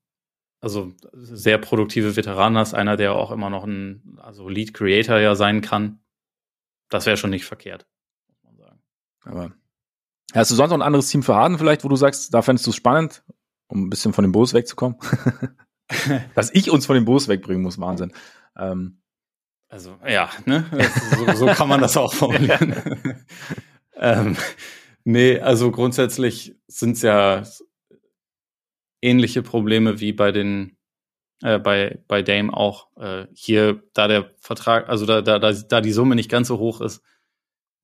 also 0.61 0.93
sehr 1.13 1.59
produktive 1.59 2.17
Veteranen 2.17 2.59
hast, 2.59 2.75
einer, 2.75 2.97
der 2.97 3.15
auch 3.15 3.31
immer 3.31 3.51
noch 3.51 3.65
ein 3.65 4.19
also 4.21 4.49
Lead 4.49 4.75
Creator 4.75 5.19
ja 5.19 5.35
sein 5.35 5.61
kann, 5.61 6.01
das 6.89 7.07
wäre 7.07 7.17
schon 7.17 7.31
nicht 7.31 7.45
verkehrt, 7.45 7.87
muss 8.29 8.43
man 8.43 8.57
sagen. 8.57 8.83
aber. 9.23 9.53
Hast 10.35 10.51
du 10.51 10.55
sonst 10.57 10.71
noch 10.71 10.79
ein 10.79 10.83
anderes 10.83 11.09
Team 11.09 11.23
für 11.23 11.35
Harden 11.37 11.59
vielleicht, 11.59 11.85
wo 11.85 11.89
du 11.89 11.97
sagst, 11.97 12.35
da 12.35 12.43
fändest 12.43 12.67
du 12.67 12.71
es 12.71 12.77
spannend, 12.77 13.23
um 13.69 13.85
ein 13.85 13.91
bisschen 13.91 14.13
von 14.13 14.23
dem 14.23 14.33
Bulls 14.33 14.55
wegzukommen? 14.55 14.99
Dass 16.35 16.53
ich 16.53 16.71
uns 16.71 16.87
von 16.87 16.95
dem 16.95 17.05
Bulls 17.05 17.29
wegbringen 17.29 17.63
muss, 17.63 17.79
Wahnsinn. 17.79 18.13
Ähm, 18.57 19.01
Also, 19.69 19.99
ja, 20.07 20.31
ne? 20.45 20.65
So, 21.17 21.33
so 21.33 21.47
kann 21.47 21.69
man 21.69 21.81
das 21.81 21.97
auch 21.97 22.15
formulieren. 22.15 23.25
ähm, 23.97 24.37
nee, 25.05 25.39
also 25.41 25.71
grundsätzlich 25.71 26.57
sind 26.67 26.97
es 26.97 27.03
ja 27.03 27.43
ähnliche 29.03 29.43
Probleme 29.43 30.01
wie 30.01 30.13
bei 30.13 30.33
den 30.33 30.77
äh, 31.43 31.59
bei, 31.59 32.03
bei 32.09 32.23
Dame 32.23 32.53
auch. 32.53 32.89
Äh, 32.97 33.27
hier, 33.35 33.83
da 33.93 34.09
der 34.09 34.31
Vertrag, 34.39 34.89
also 34.89 35.07
da, 35.07 35.23
da, 35.23 35.39
da, 35.39 35.53
da 35.53 35.81
die 35.81 35.93
Summe 35.93 36.15
nicht 36.15 36.31
ganz 36.31 36.49
so 36.49 36.59
hoch 36.59 36.81
ist, 36.81 37.03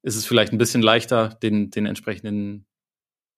ist 0.03 0.17
es 0.17 0.27
vielleicht 0.27 0.53
ein 0.53 0.59
bisschen 0.59 0.83
leichter, 0.83 1.29
den, 1.29 1.71
den 1.71 1.87
entsprechenden 1.87 2.67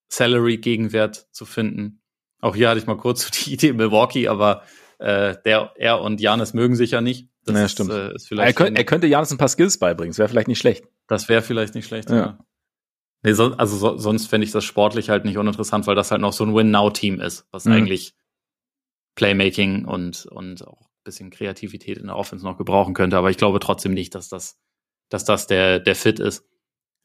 Salary-Gegenwert 0.08 1.28
zu 1.32 1.44
finden. 1.44 2.00
Auch 2.44 2.54
hier 2.54 2.68
hatte 2.68 2.78
ich 2.78 2.86
mal 2.86 2.96
kurz 2.96 3.22
so 3.24 3.30
die 3.44 3.52
Idee 3.54 3.72
Milwaukee, 3.72 4.28
aber 4.28 4.62
äh, 4.98 5.34
der, 5.44 5.72
er 5.76 6.00
und 6.00 6.20
Janis 6.20 6.54
mögen 6.54 6.76
sich 6.76 6.92
ja 6.92 7.00
nicht. 7.00 7.28
Das 7.44 7.56
Ja, 7.56 7.64
ist, 7.64 7.72
stimmt. 7.72 7.90
Äh, 7.90 8.14
ist 8.14 8.24
er, 8.24 8.28
vielleicht 8.28 8.56
könnte, 8.56 8.78
er 8.80 8.84
könnte 8.84 9.06
Janis 9.06 9.30
ein 9.32 9.38
paar 9.38 9.48
Skills 9.48 9.78
beibringen, 9.78 10.10
das 10.12 10.18
wäre 10.18 10.28
vielleicht 10.28 10.48
nicht 10.48 10.58
schlecht. 10.60 10.84
das 11.08 11.28
wäre 11.28 11.42
vielleicht 11.42 11.74
nicht 11.74 11.86
schlecht. 11.86 12.10
Ja. 12.10 12.16
Ja. 12.16 12.38
Nee, 13.22 13.32
so, 13.32 13.54
also 13.54 13.76
so, 13.76 13.96
sonst 13.96 14.26
fände 14.26 14.44
ich 14.46 14.52
das 14.52 14.64
sportlich 14.64 15.08
halt 15.08 15.24
nicht 15.24 15.38
uninteressant, 15.38 15.86
weil 15.86 15.94
das 15.94 16.10
halt 16.10 16.20
noch 16.20 16.32
so 16.34 16.44
ein 16.44 16.54
Win-Now-Team 16.54 17.20
ist, 17.20 17.46
was 17.50 17.64
Mhm. 17.64 17.72
eigentlich 17.72 18.14
Playmaking 19.14 19.84
und, 19.86 20.26
und 20.26 20.66
auch 20.66 20.82
ein 20.82 21.04
bisschen 21.04 21.30
Kreativität 21.30 21.98
in 21.98 22.06
der 22.08 22.16
Offense 22.16 22.44
noch 22.44 22.58
gebrauchen 22.58 22.94
könnte. 22.94 23.16
Aber 23.16 23.30
ich 23.30 23.36
glaube 23.36 23.60
trotzdem 23.60 23.94
nicht, 23.94 24.14
dass 24.14 24.28
das, 24.28 24.58
dass 25.08 25.24
das 25.24 25.46
der, 25.46 25.78
der 25.80 25.94
Fit 25.94 26.18
ist. 26.20 26.44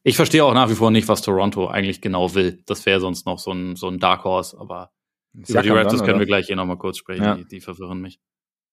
Ich 0.02 0.16
verstehe 0.16 0.44
auch 0.44 0.54
nach 0.54 0.70
wie 0.70 0.74
vor 0.74 0.90
nicht, 0.90 1.08
was 1.08 1.22
Toronto 1.22 1.68
eigentlich 1.68 2.00
genau 2.00 2.34
will. 2.34 2.62
Das 2.66 2.84
wäre 2.86 3.00
sonst 3.00 3.26
noch 3.26 3.38
so 3.38 3.52
ein, 3.52 3.76
so 3.76 3.88
ein 3.88 3.98
Dark 3.98 4.24
Horse, 4.24 4.58
aber 4.58 4.90
über 5.32 5.62
die 5.62 5.68
Raptors 5.68 5.98
dann, 5.98 6.06
können 6.06 6.18
wir 6.18 6.26
gleich 6.26 6.46
hier 6.46 6.56
nochmal 6.56 6.78
kurz 6.78 6.98
sprechen. 6.98 7.22
Ja. 7.22 7.34
Die, 7.36 7.44
die 7.44 7.60
verwirren 7.60 8.00
mich. 8.00 8.20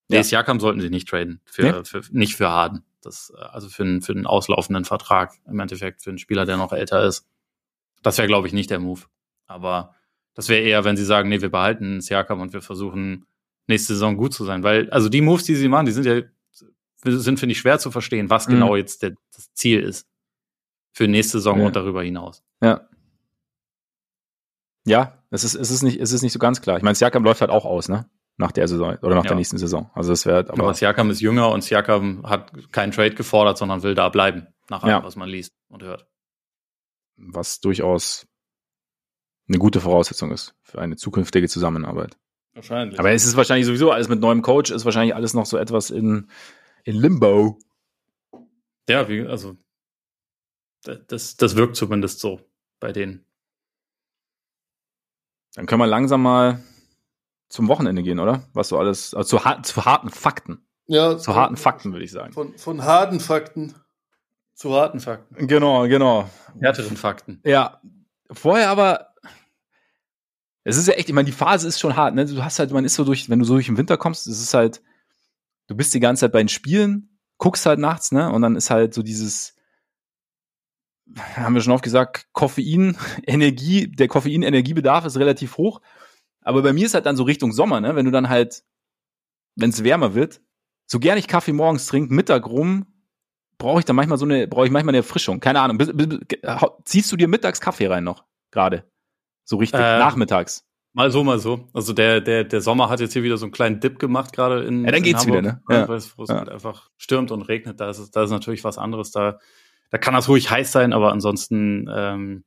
Ja. 0.10 0.18
Nee, 0.20 0.24
Siakam 0.24 0.60
sollten 0.60 0.80
sie 0.82 0.89
nicht 0.89 1.08
traden. 1.08 1.41
Für, 1.45 1.62
Nee? 1.64 1.84
für, 1.84 2.01
nicht 2.12 2.36
für 2.36 2.49
Harden. 2.49 2.84
Das, 3.01 3.32
äh, 3.36 3.39
also 3.41 3.70
für 3.70 3.84
einen, 3.84 4.01
für 4.01 4.14
einen 4.14 4.26
auslaufenden 4.26 4.86
Vertrag. 4.86 5.34
Im 5.45 5.60
Endeffekt 5.60 6.01
für 6.01 6.10
einen 6.12 6.18
Spieler, 6.20 6.45
der 6.45 6.58
noch 6.58 6.72
älter 6.74 7.03
ist. 7.05 7.28
Das 8.03 8.18
wäre, 8.18 8.28
glaube 8.28 8.47
ich, 8.47 8.53
nicht 8.53 8.70
der 8.70 8.80
Move. 8.80 9.01
Aber 9.47 9.95
das 10.34 10.49
wäre 10.49 10.62
eher, 10.62 10.84
wenn 10.86 10.97
sie 10.97 11.05
sagen, 11.05 11.30
nee, 11.30 11.41
wir 11.41 11.49
behalten 11.51 11.99
Siakam 12.01 12.41
und 12.41 12.53
wir 12.53 12.62
versuchen, 12.62 13.26
nächste 13.68 13.93
Saison 13.93 14.16
gut 14.18 14.34
zu 14.34 14.45
sein. 14.45 14.64
Weil, 14.64 14.89
also 14.91 15.10
die 15.10 15.22
Moves, 15.22 15.43
die 15.43 15.55
sie 15.55 15.68
machen, 15.68 15.86
die 15.88 15.91
sind 15.91 16.05
ja, 16.05 16.22
sind, 17.03 17.39
finde 17.39 17.51
ich, 17.53 17.60
schwer 17.60 17.78
zu 17.80 17.91
verstehen, 17.91 18.30
was 18.30 18.47
Mhm. 18.47 18.53
genau 18.53 18.76
jetzt 18.76 19.03
der, 19.03 19.16
das 19.36 19.53
Ziel 19.53 19.82
ist. 19.82 20.08
Für 20.93 21.08
nächste 21.08 21.38
Saison 21.39 21.60
Ja. 21.60 21.66
und 21.68 21.76
darüber 21.76 22.01
hinaus. 22.03 22.43
Ja. 22.62 22.88
Ja, 24.86 25.16
es 25.30 25.44
ist, 25.44 25.56
es 25.56 25.72
ist 25.72 25.82
nicht, 25.84 26.00
es 26.00 26.12
ist 26.12 26.22
nicht 26.22 26.34
so 26.34 26.40
ganz 26.40 26.62
klar. 26.62 26.78
Ich 26.78 26.84
meine, 26.84 26.96
Siakam 26.96 27.24
läuft 27.24 27.42
halt 27.42 27.52
auch 27.52 27.66
aus, 27.66 27.90
ne? 27.90 28.10
Nach 28.40 28.52
der 28.52 28.68
Saison 28.68 28.96
oder 29.02 29.16
nach 29.16 29.24
Ja. 29.24 29.30
der 29.30 29.36
nächsten 29.38 29.58
Saison. 29.58 29.90
Also 29.96 30.12
das 30.12 30.26
wäre, 30.26 30.50
Aber 30.50 30.64
aber 30.64 30.74
Siakam 30.74 31.10
ist 31.10 31.22
jünger 31.22 31.50
und 31.50 31.64
Siakam 31.64 32.24
hat 32.28 32.52
keinen 32.72 32.92
Trade 32.92 33.16
gefordert, 33.16 33.58
sondern 33.58 33.82
will 33.84 33.96
da 33.96 34.10
bleiben, 34.10 34.48
nach 34.70 34.84
allem, 34.84 34.92
Ja. 34.92 35.04
was 35.04 35.16
man 35.16 35.28
liest 35.30 35.54
und 35.70 35.84
hört. 35.84 36.08
was 37.20 37.60
durchaus 37.62 38.28
eine 39.50 39.58
gute 39.58 39.82
Voraussetzung 39.82 40.32
ist 40.32 40.54
für 40.62 40.80
eine 40.80 40.98
zukünftige 40.98 41.48
Zusammenarbeit. 41.50 42.16
Wahrscheinlich. 42.54 43.00
Aber 43.00 43.12
es 43.12 43.26
ist 43.26 43.36
wahrscheinlich 43.38 43.66
sowieso 43.66 43.92
alles 43.92 44.08
mit 44.10 44.20
neuem 44.20 44.42
Coach, 44.44 44.70
ist 44.72 44.86
wahrscheinlich 44.86 45.16
alles 45.16 45.34
noch 45.34 45.46
so 45.48 45.58
etwas 45.58 45.90
in, 45.90 46.30
in 46.84 46.96
Limbo. 46.96 47.58
ja, 48.88 49.08
wie, 49.10 49.26
also 49.26 49.56
das, 51.08 51.38
das 51.38 51.56
wirkt 51.56 51.76
zumindest 51.76 52.20
so 52.20 52.40
bei 52.80 52.92
denen. 52.92 53.26
Dann 55.58 55.66
können 55.66 55.82
wir 55.82 55.88
langsam 55.88 56.22
mal 56.22 56.64
zum 57.49 57.68
Wochenende 57.68 58.03
gehen, 58.03 58.20
oder? 58.20 58.43
Was 58.53 58.68
so 58.70 58.78
alles, 58.78 59.16
also 59.16 59.38
zu, 59.39 59.43
har- 59.43 59.64
zu 59.64 59.84
harten 59.86 60.10
Fakten. 60.12 60.60
Ja, 60.86 61.18
Zu 61.18 61.34
harten 61.34 61.58
Fakten, 61.58 61.93
würde 61.93 62.05
ich 62.05 62.12
sagen. 62.12 62.32
Von, 62.32 62.55
von 62.60 62.84
harten 62.84 63.20
Fakten 63.20 63.74
zu 64.53 64.72
harten 64.76 64.99
Fakten. 64.99 65.47
Genau, 65.47 65.88
genau. 65.88 66.30
Härteren 66.62 66.95
Fakten. 66.95 67.41
Ja, 67.43 67.82
vorher 68.32 68.70
aber, 68.70 69.16
es 70.64 70.78
ist 70.78 70.88
ja 70.88 70.93
echt, 70.93 71.10
ich 71.10 71.16
meine, 71.16 71.26
die 71.26 71.32
Phase 71.32 71.68
ist 71.68 71.80
schon 71.80 71.95
hart, 71.95 72.14
ne? 72.14 72.26
Du 72.28 72.43
hast 72.43 72.60
halt, 72.60 72.70
man 72.72 72.86
ist 72.86 72.93
so 72.93 73.03
durch, 73.03 73.28
wenn 73.28 73.39
du 73.39 73.45
so 73.45 73.55
durch 73.55 73.66
den 73.66 73.78
Winter 73.78 73.97
kommst, 73.97 74.28
es 74.28 74.39
ist 74.39 74.53
halt, 74.53 74.84
du 75.66 75.76
bist 75.76 75.91
die 75.93 75.99
ganze 75.99 76.22
Zeit 76.22 76.34
bei 76.34 76.39
den 76.43 76.49
Spielen, 76.49 77.18
guckst 77.39 77.66
halt 77.66 77.80
nachts, 77.80 78.12
ne? 78.12 78.32
Und 78.32 78.43
dann 78.43 78.55
ist 78.55 78.70
halt 78.70 78.93
so 78.93 79.01
dieses, 79.01 79.55
haben 81.36 81.53
wir 81.55 81.62
schon 81.62 81.74
oft 81.74 81.84
gesagt, 81.84 82.28
Koffein, 82.34 82.97
Energie, 83.26 83.88
der 83.89 84.08
Koffein-Energiebedarf 84.08 85.05
ist 85.05 85.18
relativ 85.18 85.58
hoch. 85.58 85.82
Aber 86.41 86.62
bei 86.62 86.74
mir 86.74 86.86
ist 86.86 86.93
halt 86.93 87.05
dann 87.05 87.18
so 87.18 87.24
Richtung 87.24 87.51
Sommer, 87.51 87.82
ne? 87.82 87.95
Wenn 87.95 88.05
du 88.05 88.12
dann 88.12 88.30
halt, 88.30 88.64
wenn 89.55 89.70
es 89.70 89.84
wärmer 89.84 90.14
wird, 90.14 90.41
so 90.86 90.99
gern 90.99 91.18
ich 91.18 91.28
Kaffee 91.28 91.51
morgens 91.53 91.86
trinke, 91.88 92.14
Mittag 92.14 92.47
rum, 92.47 92.86
brauche 93.58 93.80
ich 93.80 93.86
dann 93.86 93.95
manchmal 93.95 94.18
so 94.18 94.26
eine, 94.26 94.47
brauche 94.47 94.66
ich 94.66 94.72
manchmal 94.72 94.91
eine 94.91 94.99
Erfrischung. 94.99 95.39
Keine 95.39 95.60
Ahnung. 95.60 95.78
Bis, 95.78 95.91
bis, 95.93 96.20
hau- 96.45 96.78
ziehst 96.86 97.12
du 97.12 97.18
dir 97.18 97.28
mittags 97.28 97.60
Kaffee 97.60 97.88
rein 97.88 98.03
noch? 98.03 98.24
Gerade. 98.51 98.89
So 99.43 99.58
richtig. 99.58 99.80
Äh, 99.80 99.99
nachmittags. 99.99 100.64
Mal 100.93 101.12
so, 101.12 101.24
mal 101.24 101.38
so. 101.39 101.68
Also 101.74 101.91
der, 101.93 102.22
der, 102.22 102.43
der 102.45 102.62
Sommer 102.62 102.89
hat 102.89 103.01
jetzt 103.01 103.14
hier 103.14 103.24
wieder 103.24 103.38
so 103.38 103.45
einen 103.45 103.51
kleinen 103.51 103.80
Dip 103.80 103.99
gemacht, 103.99 104.32
gerade 104.34 104.64
in. 104.64 104.86
Ja, 104.86 104.91
dann 104.91 104.97
in 104.99 105.03
geht's 105.03 105.26
Hamburg, 105.26 105.43
wieder, 105.43 105.53
ne? 105.53 105.62
Ja. 105.70 105.88
Weil 105.88 105.97
es, 105.97 106.14
Ja. 106.28 106.38
halt 106.38 106.49
einfach 106.49 106.89
stürmt 106.97 107.32
und 107.32 107.41
regnet. 107.43 107.80
Da 107.80 107.89
ist, 107.89 108.12
da 108.16 108.24
ist 108.24 108.30
natürlich 108.32 108.64
was 108.64 108.78
anderes. 108.78 109.12
Da, 109.12 109.39
da 109.90 109.98
kann 109.98 110.14
das 110.14 110.28
ruhig 110.30 110.50
heiß 110.50 110.72
sein, 110.72 110.94
aber 110.94 111.12
ansonsten, 111.12 111.90
ähm, 111.94 112.44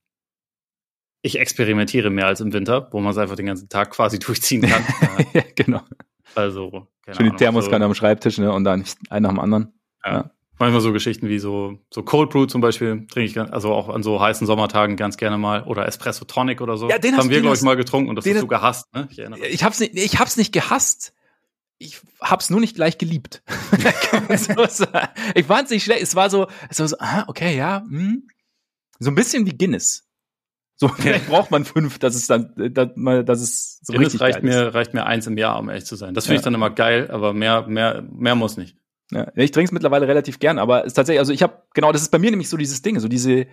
ich 1.23 1.39
experimentiere 1.39 2.11
mehr 2.11 2.27
als 2.27 2.41
im 2.41 2.53
Winter, 2.53 2.89
wo 2.93 3.01
man 3.01 3.11
es 3.13 3.19
einfach 3.19 3.37
den 3.37 3.47
ganzen 3.47 3.69
Tag 3.69 3.91
quasi 3.91 4.19
durchziehen 4.21 4.63
kann. 4.63 4.85
Ja, 5.33 5.43
genau. 5.55 5.83
also, 6.35 6.89
keine 7.05 7.17
Schön 7.17 7.31
die 7.31 7.37
Thermoskanne 7.37 7.85
so, 7.85 7.89
am 7.91 7.95
Schreibtisch, 7.95 8.39
ne? 8.39 8.53
Und 8.53 8.65
dann 8.65 8.85
einen 9.11 9.23
nach 9.25 9.31
dem 9.31 9.41
anderen. 9.41 9.73
ja. 10.05 10.13
ja. 10.13 10.31
Manchmal 10.59 10.83
so 10.83 10.93
Geschichten 10.93 11.27
wie 11.31 11.39
so, 11.39 11.79
so 11.91 12.03
Cold 12.03 12.29
Brew 12.29 12.45
zum 12.45 12.61
Beispiel, 12.61 13.07
trinke 13.07 13.23
ich 13.23 13.41
also 13.41 13.73
auch 13.73 13.89
an 13.89 14.03
so 14.03 14.21
heißen 14.21 14.47
Sommertagen 14.47 14.97
ganz 14.97 15.17
gerne 15.17 15.39
mal. 15.39 15.63
Oder 15.63 15.87
Espresso 15.87 16.27
Tonic 16.27 16.61
oder 16.61 16.77
so. 16.77 16.91
Ja, 16.91 16.99
den 16.99 17.13
das 17.13 17.13
hast- 17.13 17.25
haben 17.25 17.31
wir, 17.31 17.41
glaube 17.41 17.57
ich, 17.57 17.63
mal 17.63 17.77
getrunken 17.77 18.11
und 18.11 18.17
das 18.17 18.27
hast 18.27 18.43
du 18.43 18.47
gehasst, 18.47 18.95
ne? 18.95 19.09
Ich 19.11 19.19
erinnere. 19.19 19.47
Ich 19.47 19.65
hab's 19.65 19.81
nicht, 19.81 19.95
ich 19.95 20.19
hab's 20.19 20.37
nicht 20.37 20.53
gehasst. 20.53 21.15
Ich 21.83 21.99
hab's 22.21 22.51
nur 22.51 22.61
nicht 22.61 22.77
gleich 22.77 22.99
geliebt. 22.99 23.43
So 24.37 24.67
sagen. 24.67 25.09
ich 25.35 25.47
fand's 25.47 25.71
nicht 25.71 25.83
schlecht. 25.83 26.03
Es 26.03 26.15
war 26.15 26.29
so, 26.31 26.47
es 26.69 26.79
war 26.79 26.87
so, 26.89 26.97
ah, 27.01 27.25
okay, 27.27 27.57
ja, 27.57 27.81
hm. 27.89 28.29
So 28.99 29.11
ein 29.11 29.15
bisschen 29.15 29.47
wie 29.47 29.57
Guinness. 29.57 30.07
So, 30.77 30.89
vielleicht 30.89 31.27
braucht 31.27 31.51
man 31.51 31.65
fünf, 31.65 31.99
dass 31.99 32.15
es 32.15 32.27
dann, 32.27 32.55
äh, 32.59 32.71
dass, 32.71 33.41
es 33.41 33.81
so 33.83 33.93
Guinness 33.93 34.09
richtig 34.09 34.21
reicht 34.21 34.41
geil 34.43 34.49
ist. 34.49 34.55
mir, 34.57 34.75
reicht 34.75 34.95
mir 34.95 35.07
eins 35.07 35.27
im 35.27 35.39
Jahr, 35.39 35.59
um 35.59 35.69
ehrlich 35.71 35.87
zu 35.87 35.97
sein. 35.97 36.13
Das 36.15 36.27
finde 36.27 36.35
Ja. 36.37 36.41
ich 36.41 36.45
dann 36.45 36.55
immer 36.55 36.71
geil, 36.71 37.11
aber 37.11 37.33
mehr, 37.33 37.67
mehr, 37.67 38.03
mehr 38.13 38.35
muss 38.35 38.57
nicht. 38.59 38.77
Ja, 39.11 39.33
ich 39.35 39.51
trinke 39.51 39.69
es 39.69 39.73
mittlerweile 39.73 40.07
relativ 40.07 40.39
gern, 40.39 40.59
aber 40.59 40.83
es 40.83 40.89
ist 40.89 40.95
tatsächlich, 40.95 41.19
also 41.21 41.33
ich 41.33 41.43
habe, 41.43 41.63
genau, 41.75 41.93
das 41.93 42.03
ist 42.03 42.11
bei 42.11 42.19
mir 42.19 42.31
nämlich 42.31 42.49
so 42.51 42.57
dieses 42.57 42.83
Ding, 42.83 43.01
so 43.01 43.09
diese, 43.09 43.47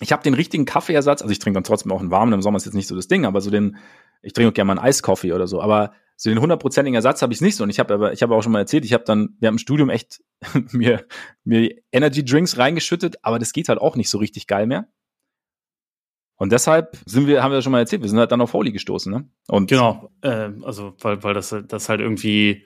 ich 0.00 0.12
habe 0.12 0.22
den 0.22 0.34
richtigen 0.34 0.64
Kaffeeersatz, 0.64 1.22
also 1.22 1.32
ich 1.32 1.40
trinke 1.40 1.56
dann 1.56 1.64
trotzdem 1.64 1.92
auch 1.92 2.00
einen 2.00 2.10
warmen, 2.12 2.32
im 2.32 2.40
Sommer 2.42 2.56
ist 2.56 2.64
jetzt 2.66 2.74
nicht 2.74 2.86
so 2.88 2.94
das 2.96 3.08
Ding, 3.08 3.26
aber 3.26 3.40
so 3.40 3.50
den, 3.50 3.76
ich 4.22 4.32
trinke 4.32 4.50
auch 4.50 4.54
gerne 4.54 4.68
mal 4.68 4.78
einen 4.78 4.86
Eiskaffee 4.86 5.32
oder 5.32 5.46
so, 5.46 5.60
aber 5.60 5.92
so 6.16 6.30
den 6.30 6.40
hundertprozentigen 6.40 6.96
Ersatz 6.96 7.22
habe 7.22 7.32
ich 7.32 7.40
nicht 7.40 7.54
so 7.54 7.64
und 7.64 7.70
ich 7.70 7.78
habe 7.78 7.94
aber, 7.94 8.12
ich 8.12 8.22
habe 8.22 8.34
auch 8.34 8.42
schon 8.42 8.52
mal 8.52 8.58
erzählt, 8.58 8.84
ich 8.84 8.92
habe 8.92 9.04
dann, 9.04 9.36
wir 9.38 9.46
haben 9.46 9.54
im 9.54 9.58
Studium 9.58 9.88
echt 9.88 10.20
mir, 10.72 11.06
mir 11.44 11.76
Energy 11.92 12.24
Drinks 12.24 12.58
reingeschüttet, 12.58 13.16
aber 13.22 13.38
das 13.38 13.52
geht 13.52 13.68
halt 13.68 13.80
auch 13.80 13.94
nicht 13.94 14.10
so 14.10 14.18
richtig 14.18 14.46
geil 14.46 14.66
mehr. 14.66 14.88
Und 16.36 16.52
deshalb 16.52 16.96
sind 17.04 17.26
wir, 17.26 17.42
haben 17.42 17.52
wir 17.52 17.62
schon 17.62 17.72
mal 17.72 17.80
erzählt, 17.80 18.02
wir 18.02 18.08
sind 18.08 18.18
halt 18.18 18.30
dann 18.30 18.40
auf 18.40 18.52
Holy 18.52 18.70
gestoßen, 18.70 19.12
ne? 19.12 19.28
Und 19.48 19.68
genau, 19.68 20.10
äh, 20.22 20.50
also 20.62 20.94
weil, 21.00 21.22
weil 21.24 21.34
das, 21.34 21.54
das 21.66 21.88
halt 21.88 22.00
irgendwie 22.00 22.64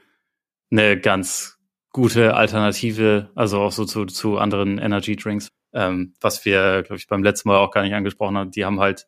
eine 0.71 0.99
ganz 0.99 1.59
gute 1.91 2.35
Alternative, 2.35 3.31
also 3.35 3.61
auch 3.61 3.73
so 3.73 3.85
zu, 3.85 4.07
zu 4.07 4.39
anderen 4.39 4.79
Energy 4.79 5.17
Drinks, 5.17 5.49
ähm, 5.73 6.15
was 6.21 6.45
wir, 6.45 6.83
glaube 6.83 6.97
ich, 6.97 7.07
beim 7.07 7.23
letzten 7.23 7.49
Mal 7.49 7.59
auch 7.59 7.71
gar 7.71 7.83
nicht 7.83 7.95
angesprochen 7.95 8.37
haben. 8.37 8.51
Die 8.51 8.65
haben 8.65 8.81
halt 8.81 9.07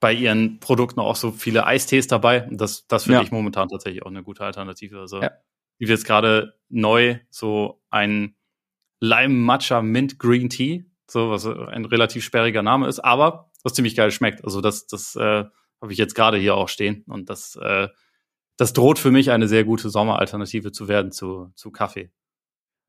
bei 0.00 0.12
ihren 0.12 0.60
Produkten 0.60 1.00
auch 1.00 1.16
so 1.16 1.32
viele 1.32 1.66
Eistees 1.66 2.06
dabei. 2.06 2.48
Das, 2.50 2.86
das 2.86 3.04
finde 3.04 3.20
ja. 3.20 3.22
ich 3.24 3.30
momentan 3.30 3.68
tatsächlich 3.68 4.02
auch 4.02 4.10
eine 4.10 4.22
gute 4.22 4.44
Alternative. 4.44 5.00
Also, 5.00 5.22
ja. 5.22 5.30
wie 5.78 5.88
wir 5.88 5.94
jetzt 5.94 6.06
gerade 6.06 6.54
neu 6.68 7.18
so 7.30 7.82
ein 7.90 8.36
Lime 9.00 9.34
Matcha 9.34 9.82
Mint 9.82 10.18
Green 10.18 10.48
Tea, 10.48 10.84
so 11.08 11.30
was 11.30 11.46
ein 11.46 11.84
relativ 11.84 12.24
sperriger 12.24 12.62
Name 12.62 12.88
ist, 12.88 13.00
aber 13.00 13.50
was 13.62 13.74
ziemlich 13.74 13.96
geil 13.96 14.10
schmeckt. 14.10 14.44
Also 14.44 14.60
das, 14.60 14.86
das 14.86 15.16
äh, 15.16 15.44
habe 15.80 15.92
ich 15.92 15.98
jetzt 15.98 16.14
gerade 16.14 16.38
hier 16.38 16.54
auch 16.54 16.68
stehen 16.68 17.04
und 17.06 17.28
das, 17.30 17.56
äh, 17.56 17.88
das 18.56 18.72
droht 18.72 18.98
für 18.98 19.10
mich 19.10 19.30
eine 19.30 19.48
sehr 19.48 19.64
gute 19.64 19.90
Sommeralternative 19.90 20.72
zu 20.72 20.88
werden 20.88 21.12
zu, 21.12 21.52
zu 21.54 21.70
Kaffee. 21.70 22.10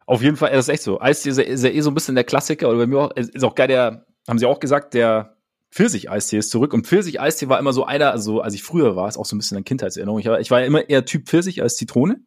Auf 0.06 0.22
jeden 0.22 0.38
Fall, 0.38 0.52
das 0.52 0.68
ist 0.68 0.74
echt 0.74 0.84
so. 0.84 1.02
Eistee 1.02 1.30
ist, 1.30 1.40
ist 1.40 1.64
ja 1.64 1.70
eh 1.70 1.82
so 1.82 1.92
ein 1.92 1.94
bisschen 1.94 2.16
der 2.16 2.24
Klassiker 2.24 2.70
oder 2.70 2.78
bei 2.78 2.88
mir 2.88 3.00
auch, 3.00 3.12
ist 3.12 3.44
auch 3.44 3.56
geil, 3.56 3.68
der, 3.68 4.06
haben 4.28 4.40
sie 4.40 4.46
auch 4.46 4.60
gesagt, 4.60 4.94
der 4.94 5.37
Pfirsich-Eistee 5.72 6.38
ist 6.38 6.50
zurück. 6.50 6.74
Und 6.74 6.88
Pfirsich-Eistee 6.88 7.50
war 7.50 7.60
immer 7.60 7.74
so 7.74 7.86
einer, 7.86 8.12
also 8.12 8.42
als 8.42 8.54
ich 8.54 8.64
früher 8.64 8.96
war, 8.96 9.08
ist 9.08 9.18
auch 9.18 9.26
so 9.26 9.36
ein 9.36 9.40
bisschen 9.40 9.58
eine 9.58 9.64
Kindheitserinnerung. 9.64 10.20
Ich 10.20 10.26
war, 10.28 10.40
ich 10.40 10.52
war 10.52 10.64
immer 10.64 10.90
eher 10.90 11.06
Typ 11.06 11.28
Pfirsich 11.28 11.62
als 11.62 11.76
Zitrone 11.76 12.22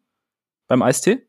beim 0.66 0.82
Eistee. 0.82 1.26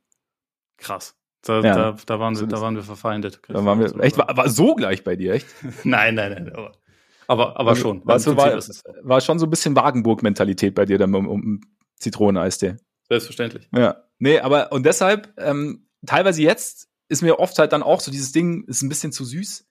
Krass. 0.77 1.15
Da, 1.43 1.61
ja. 1.61 1.75
da, 1.75 1.97
da, 2.05 2.19
waren, 2.19 2.39
wir, 2.39 2.47
da 2.47 2.61
waren 2.61 2.75
wir 2.75 2.83
verfeindet. 2.83 3.41
Da 3.47 3.65
waren 3.65 3.79
wir, 3.79 4.03
echt, 4.03 4.17
war, 4.17 4.35
war 4.37 4.49
so 4.49 4.75
gleich 4.75 5.03
bei 5.03 5.15
dir, 5.15 5.33
echt? 5.33 5.47
nein, 5.83 6.15
nein, 6.15 6.31
nein. 6.33 6.53
Aber, 6.53 6.73
aber, 7.27 7.59
aber 7.59 7.69
also, 7.71 7.81
schon. 7.81 8.05
Weißt 8.05 8.27
du, 8.27 8.37
war, 8.37 8.59
war 9.01 9.21
schon 9.21 9.39
so 9.39 9.47
ein 9.47 9.49
bisschen 9.49 9.75
Wagenburg-Mentalität 9.75 10.75
bei 10.75 10.85
dir 10.85 10.99
dann 10.99 11.15
um, 11.15 11.27
um 11.27 11.61
Zitroneneistee. 11.95 12.75
Selbstverständlich. 13.07 13.69
Ja. 13.75 14.03
Nee, 14.19 14.39
aber 14.39 14.71
und 14.71 14.85
deshalb, 14.85 15.33
ähm, 15.37 15.87
teilweise 16.05 16.43
jetzt 16.43 16.89
ist 17.07 17.23
mir 17.23 17.39
oft 17.39 17.57
halt 17.57 17.73
dann 17.73 17.83
auch 17.83 17.99
so 17.99 18.11
dieses 18.11 18.31
Ding, 18.31 18.63
ist 18.65 18.83
ein 18.83 18.89
bisschen 18.89 19.11
zu 19.11 19.25
süß 19.25 19.67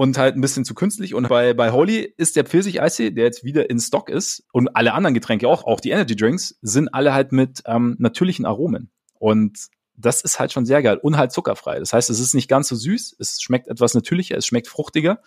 und 0.00 0.16
halt 0.16 0.34
ein 0.34 0.40
bisschen 0.40 0.64
zu 0.64 0.72
künstlich. 0.72 1.12
Und 1.12 1.28
bei, 1.28 1.52
bei 1.52 1.72
Holy 1.72 2.14
ist 2.16 2.34
der 2.34 2.46
Pfirsich-Eistee, 2.46 3.10
der 3.10 3.24
jetzt 3.24 3.44
wieder 3.44 3.68
in 3.68 3.78
Stock 3.78 4.08
ist 4.08 4.42
und 4.50 4.74
alle 4.74 4.94
anderen 4.94 5.12
Getränke 5.12 5.46
auch, 5.46 5.64
auch 5.64 5.78
die 5.78 5.90
Energy 5.90 6.16
Drinks, 6.16 6.58
sind 6.62 6.88
alle 6.94 7.12
halt 7.12 7.32
mit 7.32 7.60
ähm, 7.66 7.96
natürlichen 7.98 8.46
Aromen. 8.46 8.90
Und 9.18 9.68
das 9.98 10.22
ist 10.22 10.40
halt 10.40 10.54
schon 10.54 10.64
sehr 10.64 10.82
geil 10.82 10.96
und 10.96 11.18
halt 11.18 11.32
zuckerfrei. 11.32 11.78
Das 11.78 11.92
heißt, 11.92 12.08
es 12.08 12.18
ist 12.18 12.32
nicht 12.32 12.48
ganz 12.48 12.68
so 12.68 12.76
süß, 12.76 13.16
es 13.18 13.42
schmeckt 13.42 13.68
etwas 13.68 13.92
natürlicher, 13.92 14.38
es 14.38 14.46
schmeckt 14.46 14.68
fruchtiger. 14.68 15.20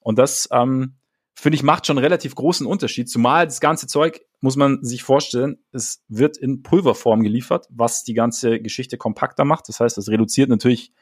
Und 0.00 0.18
das, 0.18 0.48
ähm, 0.50 0.96
finde 1.36 1.54
ich, 1.54 1.62
macht 1.62 1.86
schon 1.86 1.98
relativ 1.98 2.34
großen 2.34 2.66
Unterschied. 2.66 3.08
Zumal 3.08 3.44
das 3.44 3.60
ganze 3.60 3.86
Zeug, 3.86 4.22
muss 4.40 4.56
man 4.56 4.82
sich 4.82 5.04
vorstellen, 5.04 5.58
es 5.70 6.02
wird 6.08 6.36
in 6.36 6.64
Pulverform 6.64 7.22
geliefert, 7.22 7.68
was 7.70 8.02
die 8.02 8.14
ganze 8.14 8.58
Geschichte 8.58 8.96
kompakter 8.96 9.44
macht. 9.44 9.68
Das 9.68 9.78
heißt, 9.78 9.96
es 9.96 10.08
reduziert 10.08 10.50
natürlich 10.50 10.92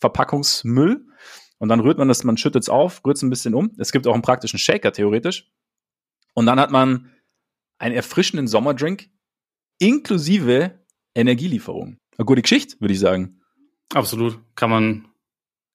Verpackungsmüll. 0.00 1.06
Und 1.60 1.68
dann 1.68 1.80
rührt 1.80 1.98
man 1.98 2.08
das, 2.08 2.24
man 2.24 2.38
schüttet 2.38 2.62
es 2.62 2.68
auf, 2.70 3.04
rührt 3.04 3.18
es 3.18 3.22
ein 3.22 3.28
bisschen 3.28 3.54
um. 3.54 3.72
Es 3.76 3.92
gibt 3.92 4.06
auch 4.06 4.14
einen 4.14 4.22
praktischen 4.22 4.58
Shaker 4.58 4.92
theoretisch. 4.92 5.46
Und 6.32 6.46
dann 6.46 6.58
hat 6.58 6.70
man 6.70 7.10
einen 7.78 7.94
erfrischenden 7.94 8.48
Sommerdrink 8.48 9.10
inklusive 9.78 10.80
Energielieferung. 11.14 11.98
Eine 12.16 12.24
gute 12.24 12.40
Geschichte, 12.40 12.80
würde 12.80 12.94
ich 12.94 13.00
sagen. 13.00 13.40
Absolut. 13.92 14.38
Kann 14.54 14.70
man, 14.70 15.08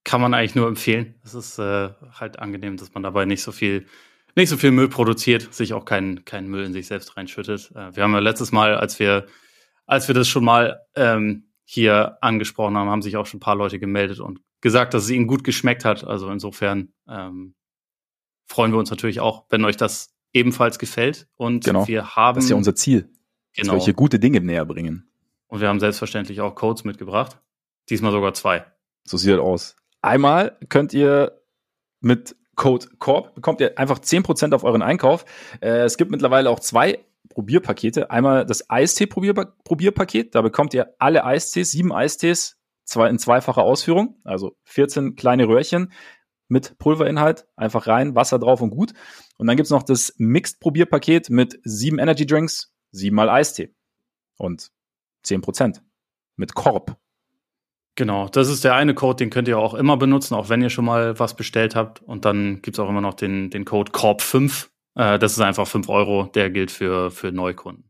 kann 0.03 0.21
man 0.21 0.33
eigentlich 0.33 0.55
nur 0.55 0.67
empfehlen. 0.67 1.15
Es 1.23 1.36
ist 1.36 1.59
äh, 1.59 1.89
halt 2.13 2.39
angenehm, 2.39 2.77
dass 2.77 2.95
man 2.95 3.03
dabei 3.03 3.25
nicht 3.25 3.43
so 3.43 3.51
viel, 3.51 3.86
nicht 4.36 4.49
so 4.49 4.57
viel 4.57 4.71
Müll 4.71 4.89
produziert, 4.89 5.53
sich 5.53 5.73
auch 5.73 5.86
keinen 5.86 6.25
keinen 6.25 6.47
Müll 6.47 6.65
in 6.65 6.73
sich 6.73 6.88
selbst 6.88 7.15
reinschüttet. 7.15 7.71
Äh, 7.75 7.95
wir 7.95 8.01
haben 8.01 8.13
ja 8.13 8.19
letztes 8.19 8.51
Mal, 8.51 8.75
als 8.75 8.97
wir, 8.97 9.27
als 9.86 10.07
wir 10.07 10.15
das 10.15 10.27
schon 10.27 10.45
mal 10.45 10.81
ähm, 10.95 11.51
hier 11.63 12.17
angesprochen 12.21 12.75
haben, 12.75 12.89
haben 12.89 13.03
sich 13.03 13.17
auch 13.17 13.27
schon 13.27 13.38
ein 13.38 13.41
paar 13.41 13.55
Leute 13.55 13.77
gemeldet 13.77 14.19
und 14.19 14.39
gesagt, 14.61 14.93
dass 14.93 15.03
es 15.03 15.09
ihnen 15.09 15.27
gut 15.27 15.43
geschmeckt 15.43 15.85
hat. 15.85 16.03
Also 16.03 16.29
insofern 16.29 16.93
ähm, 17.07 17.55
freuen 18.47 18.71
wir 18.71 18.79
uns 18.79 18.89
natürlich 18.89 19.19
auch, 19.19 19.45
wenn 19.49 19.65
euch 19.65 19.77
das 19.77 20.13
ebenfalls 20.33 20.79
gefällt. 20.79 21.27
Und 21.35 21.65
genau. 21.65 21.87
wir 21.87 22.15
haben. 22.15 22.35
Das 22.35 22.45
ist 22.45 22.49
ja 22.49 22.55
unser 22.55 22.75
Ziel. 22.75 23.09
Genau. 23.55 23.73
Dass 23.73 23.81
wir 23.81 23.85
hier 23.85 23.93
gute 23.93 24.19
Dinge 24.19 24.41
näher 24.41 24.65
bringen. 24.65 25.09
Und 25.47 25.61
wir 25.61 25.69
haben 25.69 25.79
selbstverständlich 25.79 26.41
auch 26.41 26.55
Codes 26.55 26.83
mitgebracht. 26.83 27.39
Diesmal 27.89 28.11
sogar 28.11 28.33
zwei. 28.33 28.65
So 29.03 29.17
sieht 29.17 29.31
das 29.31 29.39
aus. 29.39 29.75
Einmal 30.01 30.57
könnt 30.69 30.93
ihr 30.93 31.41
mit 32.01 32.35
Code 32.55 32.87
Corp 32.99 33.35
bekommt 33.35 33.59
ihr 33.59 33.77
einfach 33.77 33.99
10% 33.99 34.53
auf 34.53 34.63
euren 34.63 34.81
Einkauf. 34.81 35.25
Äh, 35.61 35.83
es 35.83 35.97
gibt 35.97 36.11
mittlerweile 36.11 36.49
auch 36.49 36.59
zwei 36.59 36.99
Probierpakete. 37.29 38.11
Einmal 38.11 38.45
das 38.45 38.69
Eistee-Probierpaket. 38.69 40.35
Da 40.35 40.41
bekommt 40.41 40.73
ihr 40.73 40.95
alle 40.99 41.25
Eistees, 41.25 41.71
sieben 41.71 41.91
Eistees, 41.91 42.54
zwei, 42.86 43.09
in 43.09 43.19
zweifacher 43.19 43.63
Ausführung. 43.63 44.19
Also 44.23 44.57
14 44.63 45.15
kleine 45.15 45.47
Röhrchen 45.47 45.91
mit 46.47 46.77
Pulverinhalt. 46.77 47.47
Einfach 47.55 47.88
rein, 47.88 48.15
Wasser 48.15 48.39
drauf 48.39 48.61
und 48.61 48.69
gut. 48.69 48.93
Und 49.38 49.47
dann 49.47 49.57
gibt's 49.57 49.71
noch 49.71 49.83
das 49.83 50.13
Mixed-Probierpaket 50.17 51.29
mit 51.29 51.59
sieben 51.63 51.99
Energy 51.99 52.25
Drinks, 52.25 52.73
siebenmal 52.91 53.29
Eistee. 53.29 53.73
Und 54.38 54.71
10% 55.25 55.81
mit 56.36 56.53
Korb. 56.53 56.97
Genau, 57.95 58.27
das 58.27 58.49
ist 58.49 58.65
der 58.65 58.75
eine 58.75 58.93
Code, 58.93 59.15
den 59.15 59.29
könnt 59.29 59.47
ihr 59.47 59.57
auch 59.57 59.73
immer 59.73 59.95
benutzen, 59.95 60.36
auch 60.36 60.49
wenn 60.49 60.61
ihr 60.61 60.69
schon 60.69 60.83
mal 60.83 61.17
was 61.17 61.36
bestellt 61.36 61.75
habt. 61.75 62.01
Und 62.01 62.25
dann 62.25 62.61
gibt's 62.61 62.79
auch 62.79 62.89
immer 62.89 63.01
noch 63.01 63.13
den, 63.13 63.49
den 63.49 63.63
Code 63.63 63.93
Korb5. 63.93 64.67
Äh, 64.95 65.17
das 65.17 65.33
ist 65.33 65.39
einfach 65.39 65.65
5 65.65 65.88
Euro, 65.88 66.25
der 66.25 66.49
gilt 66.49 66.71
für, 66.71 67.09
für 67.09 67.31
Neukunden. 67.31 67.89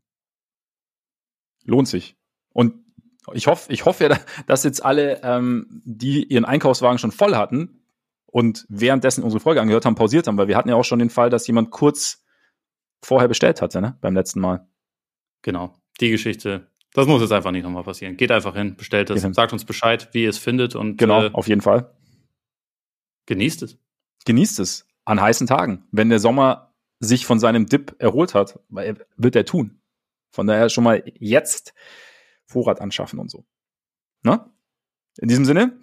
Lohnt 1.64 1.88
sich. 1.88 2.16
Und 2.52 2.85
ich 3.34 3.46
hoffe, 3.46 3.72
ich 3.72 3.84
hoffe 3.84 4.04
ja, 4.04 4.18
dass 4.46 4.64
jetzt 4.64 4.84
alle, 4.84 5.20
ähm, 5.22 5.82
die 5.84 6.24
ihren 6.24 6.44
Einkaufswagen 6.44 6.98
schon 6.98 7.12
voll 7.12 7.34
hatten 7.34 7.82
und 8.26 8.66
währenddessen 8.68 9.24
unsere 9.24 9.40
Folge 9.40 9.60
angehört 9.60 9.84
haben, 9.84 9.94
pausiert 9.94 10.26
haben, 10.26 10.38
weil 10.38 10.48
wir 10.48 10.56
hatten 10.56 10.68
ja 10.68 10.74
auch 10.74 10.84
schon 10.84 10.98
den 10.98 11.10
Fall, 11.10 11.30
dass 11.30 11.46
jemand 11.46 11.70
kurz 11.70 12.24
vorher 13.02 13.28
bestellt 13.28 13.62
hatte, 13.62 13.80
ne? 13.80 13.96
Beim 14.00 14.14
letzten 14.14 14.40
Mal. 14.40 14.66
Genau. 15.42 15.74
Die 16.00 16.10
Geschichte 16.10 16.68
das 16.96 17.06
muss 17.06 17.20
jetzt 17.20 17.32
einfach 17.32 17.50
nicht 17.50 17.62
nochmal 17.62 17.82
passieren. 17.82 18.16
Geht 18.16 18.32
einfach 18.32 18.56
hin, 18.56 18.74
bestellt 18.74 19.10
es, 19.10 19.20
sagt 19.20 19.52
uns 19.52 19.66
Bescheid, 19.66 20.08
wie 20.12 20.22
ihr 20.22 20.30
es 20.30 20.38
findet 20.38 20.74
und 20.74 20.96
genau, 20.96 21.24
äh, 21.24 21.30
auf 21.34 21.46
jeden 21.46 21.60
Fall. 21.60 21.94
Genießt 23.26 23.62
es. 23.64 23.78
Genießt 24.24 24.60
es 24.60 24.88
an 25.04 25.20
heißen 25.20 25.46
Tagen. 25.46 25.84
Wenn 25.90 26.08
der 26.08 26.20
Sommer 26.20 26.74
sich 26.98 27.26
von 27.26 27.38
seinem 27.38 27.66
Dip 27.66 27.96
erholt 27.98 28.32
hat, 28.32 28.60
wird 28.70 29.36
er 29.36 29.44
tun. 29.44 29.82
Von 30.32 30.46
daher 30.46 30.70
schon 30.70 30.84
mal 30.84 31.02
jetzt 31.18 31.74
Vorrat 32.46 32.80
anschaffen 32.80 33.18
und 33.18 33.30
so. 33.30 33.44
Na? 34.22 34.52
In 35.18 35.28
diesem 35.28 35.44
Sinne, 35.44 35.78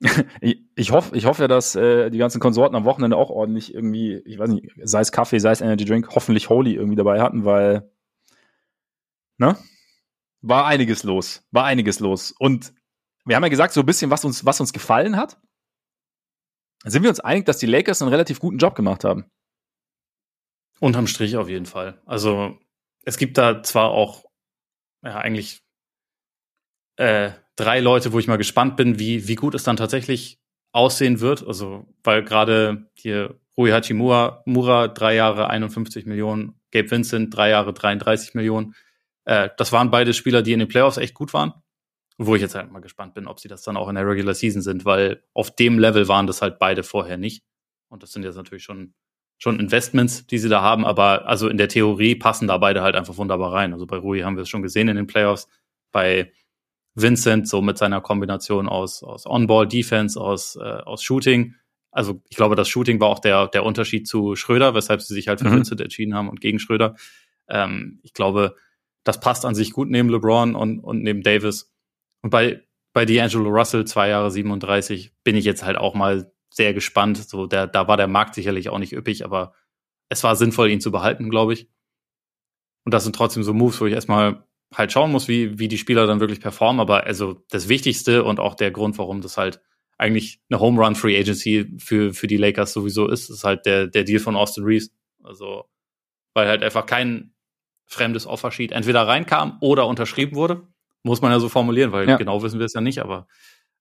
ich, 0.40 0.62
ich 0.76 0.92
hoffe, 0.92 1.16
ich 1.16 1.26
hoffe, 1.26 1.48
dass 1.48 1.74
äh, 1.74 2.10
die 2.10 2.18
ganzen 2.18 2.40
Konsorten 2.40 2.76
am 2.76 2.84
Wochenende 2.84 3.16
auch 3.16 3.30
ordentlich 3.30 3.74
irgendwie, 3.74 4.22
ich 4.24 4.38
weiß 4.38 4.50
nicht, 4.50 4.70
sei 4.82 5.00
es 5.00 5.12
Kaffee, 5.12 5.38
sei 5.38 5.50
es 5.52 5.60
Energy 5.60 5.84
Drink, 5.84 6.08
hoffentlich 6.14 6.48
Holy 6.48 6.74
irgendwie 6.74 6.96
dabei 6.96 7.20
hatten, 7.20 7.44
weil, 7.44 7.90
ne? 9.38 9.56
war 10.42 10.66
einiges 10.66 11.02
los. 11.02 11.46
War 11.50 11.64
einiges 11.64 12.00
los. 12.00 12.32
Und 12.32 12.72
wir 13.24 13.36
haben 13.36 13.42
ja 13.42 13.48
gesagt, 13.48 13.72
so 13.72 13.80
ein 13.80 13.86
bisschen, 13.86 14.10
was 14.10 14.24
uns, 14.24 14.44
was 14.44 14.60
uns 14.60 14.72
gefallen 14.72 15.16
hat. 15.16 15.38
Sind 16.84 17.02
wir 17.02 17.10
uns 17.10 17.20
einig, 17.20 17.44
dass 17.44 17.58
die 17.58 17.66
Lakers 17.66 18.00
einen 18.00 18.10
relativ 18.10 18.40
guten 18.40 18.58
Job 18.58 18.74
gemacht 18.74 19.04
haben? 19.04 19.30
Unterm 20.80 21.06
Strich 21.06 21.36
auf 21.36 21.48
jeden 21.48 21.66
Fall. 21.66 22.00
Also, 22.06 22.58
es 23.04 23.18
gibt 23.18 23.36
da 23.36 23.62
zwar 23.62 23.90
auch, 23.90 24.24
ja, 25.02 25.18
eigentlich 25.18 25.62
äh, 27.00 27.32
drei 27.56 27.80
Leute, 27.80 28.12
wo 28.12 28.18
ich 28.18 28.28
mal 28.28 28.36
gespannt 28.36 28.76
bin, 28.76 28.98
wie, 28.98 29.26
wie 29.26 29.34
gut 29.34 29.54
es 29.54 29.62
dann 29.62 29.78
tatsächlich 29.78 30.38
aussehen 30.72 31.20
wird. 31.20 31.46
Also, 31.46 31.86
weil 32.04 32.22
gerade 32.22 32.90
hier 32.92 33.40
Rui 33.56 33.70
Hachimura, 33.70 34.42
Mura, 34.44 34.88
drei 34.88 35.14
Jahre 35.14 35.48
51 35.48 36.04
Millionen, 36.04 36.60
Gabe 36.70 36.90
Vincent, 36.90 37.34
drei 37.34 37.48
Jahre 37.48 37.72
33 37.72 38.34
Millionen. 38.34 38.74
Äh, 39.24 39.48
das 39.56 39.72
waren 39.72 39.90
beide 39.90 40.12
Spieler, 40.12 40.42
die 40.42 40.52
in 40.52 40.58
den 40.58 40.68
Playoffs 40.68 40.98
echt 40.98 41.14
gut 41.14 41.32
waren. 41.32 41.54
Wo 42.18 42.34
ich 42.34 42.42
jetzt 42.42 42.54
halt 42.54 42.70
mal 42.70 42.80
gespannt 42.80 43.14
bin, 43.14 43.26
ob 43.26 43.40
sie 43.40 43.48
das 43.48 43.62
dann 43.62 43.78
auch 43.78 43.88
in 43.88 43.94
der 43.94 44.06
Regular 44.06 44.34
Season 44.34 44.60
sind, 44.60 44.84
weil 44.84 45.22
auf 45.32 45.50
dem 45.50 45.78
Level 45.78 46.06
waren 46.06 46.26
das 46.26 46.42
halt 46.42 46.58
beide 46.58 46.82
vorher 46.82 47.16
nicht. 47.16 47.42
Und 47.88 48.02
das 48.02 48.12
sind 48.12 48.24
jetzt 48.24 48.36
natürlich 48.36 48.62
schon, 48.62 48.92
schon 49.38 49.58
Investments, 49.58 50.26
die 50.26 50.36
sie 50.36 50.50
da 50.50 50.60
haben, 50.60 50.84
aber 50.84 51.26
also 51.26 51.48
in 51.48 51.56
der 51.56 51.68
Theorie 51.68 52.14
passen 52.14 52.46
da 52.46 52.58
beide 52.58 52.82
halt 52.82 52.94
einfach 52.94 53.16
wunderbar 53.16 53.54
rein. 53.54 53.72
Also 53.72 53.86
bei 53.86 53.96
Rui 53.96 54.20
haben 54.20 54.36
wir 54.36 54.42
es 54.42 54.50
schon 54.50 54.60
gesehen 54.60 54.88
in 54.88 54.96
den 54.96 55.06
Playoffs. 55.06 55.48
Bei 55.92 56.30
Vincent 56.94 57.48
so 57.48 57.62
mit 57.62 57.78
seiner 57.78 58.00
Kombination 58.00 58.68
aus, 58.68 59.02
aus 59.02 59.26
On-Ball-Defense, 59.26 60.20
aus, 60.20 60.56
äh, 60.56 60.60
aus 60.60 61.02
Shooting. 61.02 61.54
Also 61.92 62.22
ich 62.28 62.36
glaube, 62.36 62.56
das 62.56 62.68
Shooting 62.68 63.00
war 63.00 63.08
auch 63.08 63.18
der, 63.18 63.48
der 63.48 63.64
Unterschied 63.64 64.06
zu 64.06 64.36
Schröder, 64.36 64.74
weshalb 64.74 65.02
sie 65.02 65.14
sich 65.14 65.28
halt 65.28 65.40
für 65.40 65.48
mhm. 65.48 65.56
Vincent 65.56 65.80
entschieden 65.80 66.14
haben 66.14 66.28
und 66.28 66.40
gegen 66.40 66.58
Schröder. 66.58 66.96
Ähm, 67.48 68.00
ich 68.02 68.12
glaube, 68.12 68.56
das 69.04 69.20
passt 69.20 69.44
an 69.44 69.54
sich 69.54 69.72
gut 69.72 69.88
neben 69.90 70.08
LeBron 70.08 70.54
und, 70.54 70.80
und 70.80 71.02
neben 71.02 71.22
Davis. 71.22 71.72
Und 72.22 72.30
bei, 72.30 72.62
bei 72.92 73.04
D'Angelo 73.04 73.48
Russell, 73.48 73.86
zwei 73.86 74.08
Jahre 74.08 74.30
37, 74.30 75.12
bin 75.24 75.36
ich 75.36 75.44
jetzt 75.44 75.64
halt 75.64 75.78
auch 75.78 75.94
mal 75.94 76.32
sehr 76.50 76.74
gespannt. 76.74 77.16
So, 77.16 77.46
der, 77.46 77.66
da 77.66 77.88
war 77.88 77.96
der 77.96 78.08
Markt 78.08 78.34
sicherlich 78.34 78.68
auch 78.68 78.78
nicht 78.78 78.92
üppig, 78.92 79.24
aber 79.24 79.54
es 80.08 80.22
war 80.24 80.36
sinnvoll, 80.36 80.70
ihn 80.70 80.80
zu 80.80 80.90
behalten, 80.90 81.30
glaube 81.30 81.54
ich. 81.54 81.68
Und 82.84 82.92
das 82.92 83.04
sind 83.04 83.14
trotzdem 83.14 83.42
so 83.42 83.54
Moves, 83.54 83.80
wo 83.80 83.86
ich 83.86 83.94
erstmal 83.94 84.44
halt 84.74 84.92
schauen 84.92 85.10
muss, 85.10 85.28
wie, 85.28 85.58
wie 85.58 85.68
die 85.68 85.78
Spieler 85.78 86.06
dann 86.06 86.20
wirklich 86.20 86.40
performen. 86.40 86.80
Aber 86.80 87.04
also 87.04 87.44
das 87.50 87.68
Wichtigste 87.68 88.24
und 88.24 88.40
auch 88.40 88.54
der 88.54 88.70
Grund, 88.70 88.98
warum 88.98 89.20
das 89.20 89.36
halt 89.36 89.60
eigentlich 89.98 90.40
eine 90.48 90.60
Home 90.60 90.80
Run 90.82 90.94
Free 90.94 91.18
Agency 91.18 91.70
für, 91.78 92.14
für 92.14 92.26
die 92.26 92.36
Lakers 92.36 92.72
sowieso 92.72 93.08
ist, 93.08 93.28
ist 93.28 93.44
halt 93.44 93.66
der, 93.66 93.86
der 93.86 94.04
Deal 94.04 94.20
von 94.20 94.36
Austin 94.36 94.64
Reeves. 94.64 94.90
Also, 95.22 95.64
weil 96.34 96.48
halt 96.48 96.62
einfach 96.62 96.86
kein 96.86 97.34
fremdes 97.86 98.26
Offersheet 98.26 98.72
entweder 98.72 99.06
reinkam 99.06 99.58
oder 99.60 99.86
unterschrieben 99.86 100.36
wurde. 100.36 100.66
Muss 101.02 101.20
man 101.20 101.32
ja 101.32 101.40
so 101.40 101.48
formulieren, 101.48 101.92
weil 101.92 102.08
ja. 102.08 102.16
genau 102.16 102.42
wissen 102.42 102.58
wir 102.58 102.66
es 102.66 102.74
ja 102.74 102.80
nicht, 102.80 103.00
aber 103.00 103.26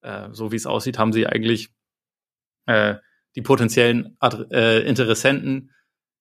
äh, 0.02 0.30
so 0.32 0.52
wie 0.52 0.56
es 0.56 0.66
aussieht, 0.66 0.98
haben 0.98 1.14
sie 1.14 1.28
eigentlich 1.28 1.70
äh, 2.66 2.96
die 3.36 3.42
potenziellen 3.42 4.18
äh, 4.52 4.88
Interessenten 4.88 5.72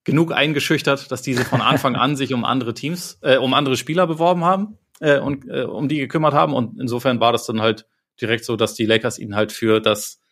genug 0.09 0.32
eingeschüchtert, 0.32 1.12
dass 1.12 1.20
diese 1.20 1.44
von 1.44 1.61
Anfang 1.61 1.94
an 1.94 2.16
sich 2.16 2.32
um 2.32 2.46
andere 2.46 2.72
Teams, 2.72 3.18
äh, 3.20 3.36
um 3.36 3.52
andere 3.52 3.76
Spieler 3.76 4.06
beworben 4.06 4.42
haben 4.42 4.78
äh, 5.00 5.18
und 5.18 5.46
äh, 5.46 5.64
um 5.64 5.86
die 5.86 5.98
gekümmert 5.98 6.32
haben. 6.32 6.54
Und 6.54 6.80
insofern 6.80 7.20
war 7.20 7.30
das 7.30 7.44
dann 7.44 7.61
halt 7.61 7.86
direkt 8.18 8.46
so, 8.46 8.56
dass 8.56 8.72
die 8.72 8.86
Lakers 8.86 9.18
ihn 9.18 9.36
halt 9.36 9.52
für 9.52 9.80
das, 9.80 10.22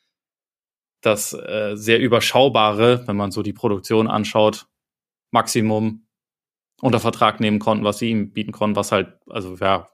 das 1.02 1.34
äh, 1.34 1.72
sehr 1.74 2.00
überschaubare, 2.00 3.06
wenn 3.06 3.16
man 3.16 3.30
so 3.30 3.42
die 3.42 3.52
Produktion 3.52 4.08
anschaut, 4.08 4.66
Maximum 5.30 6.06
unter 6.80 6.98
Vertrag 6.98 7.38
nehmen 7.40 7.58
konnten, 7.58 7.84
was 7.84 7.98
sie 7.98 8.08
ihm 8.08 8.32
bieten 8.32 8.52
konnten, 8.52 8.76
was 8.76 8.92
halt, 8.92 9.12
also 9.28 9.56
ja, 9.56 9.88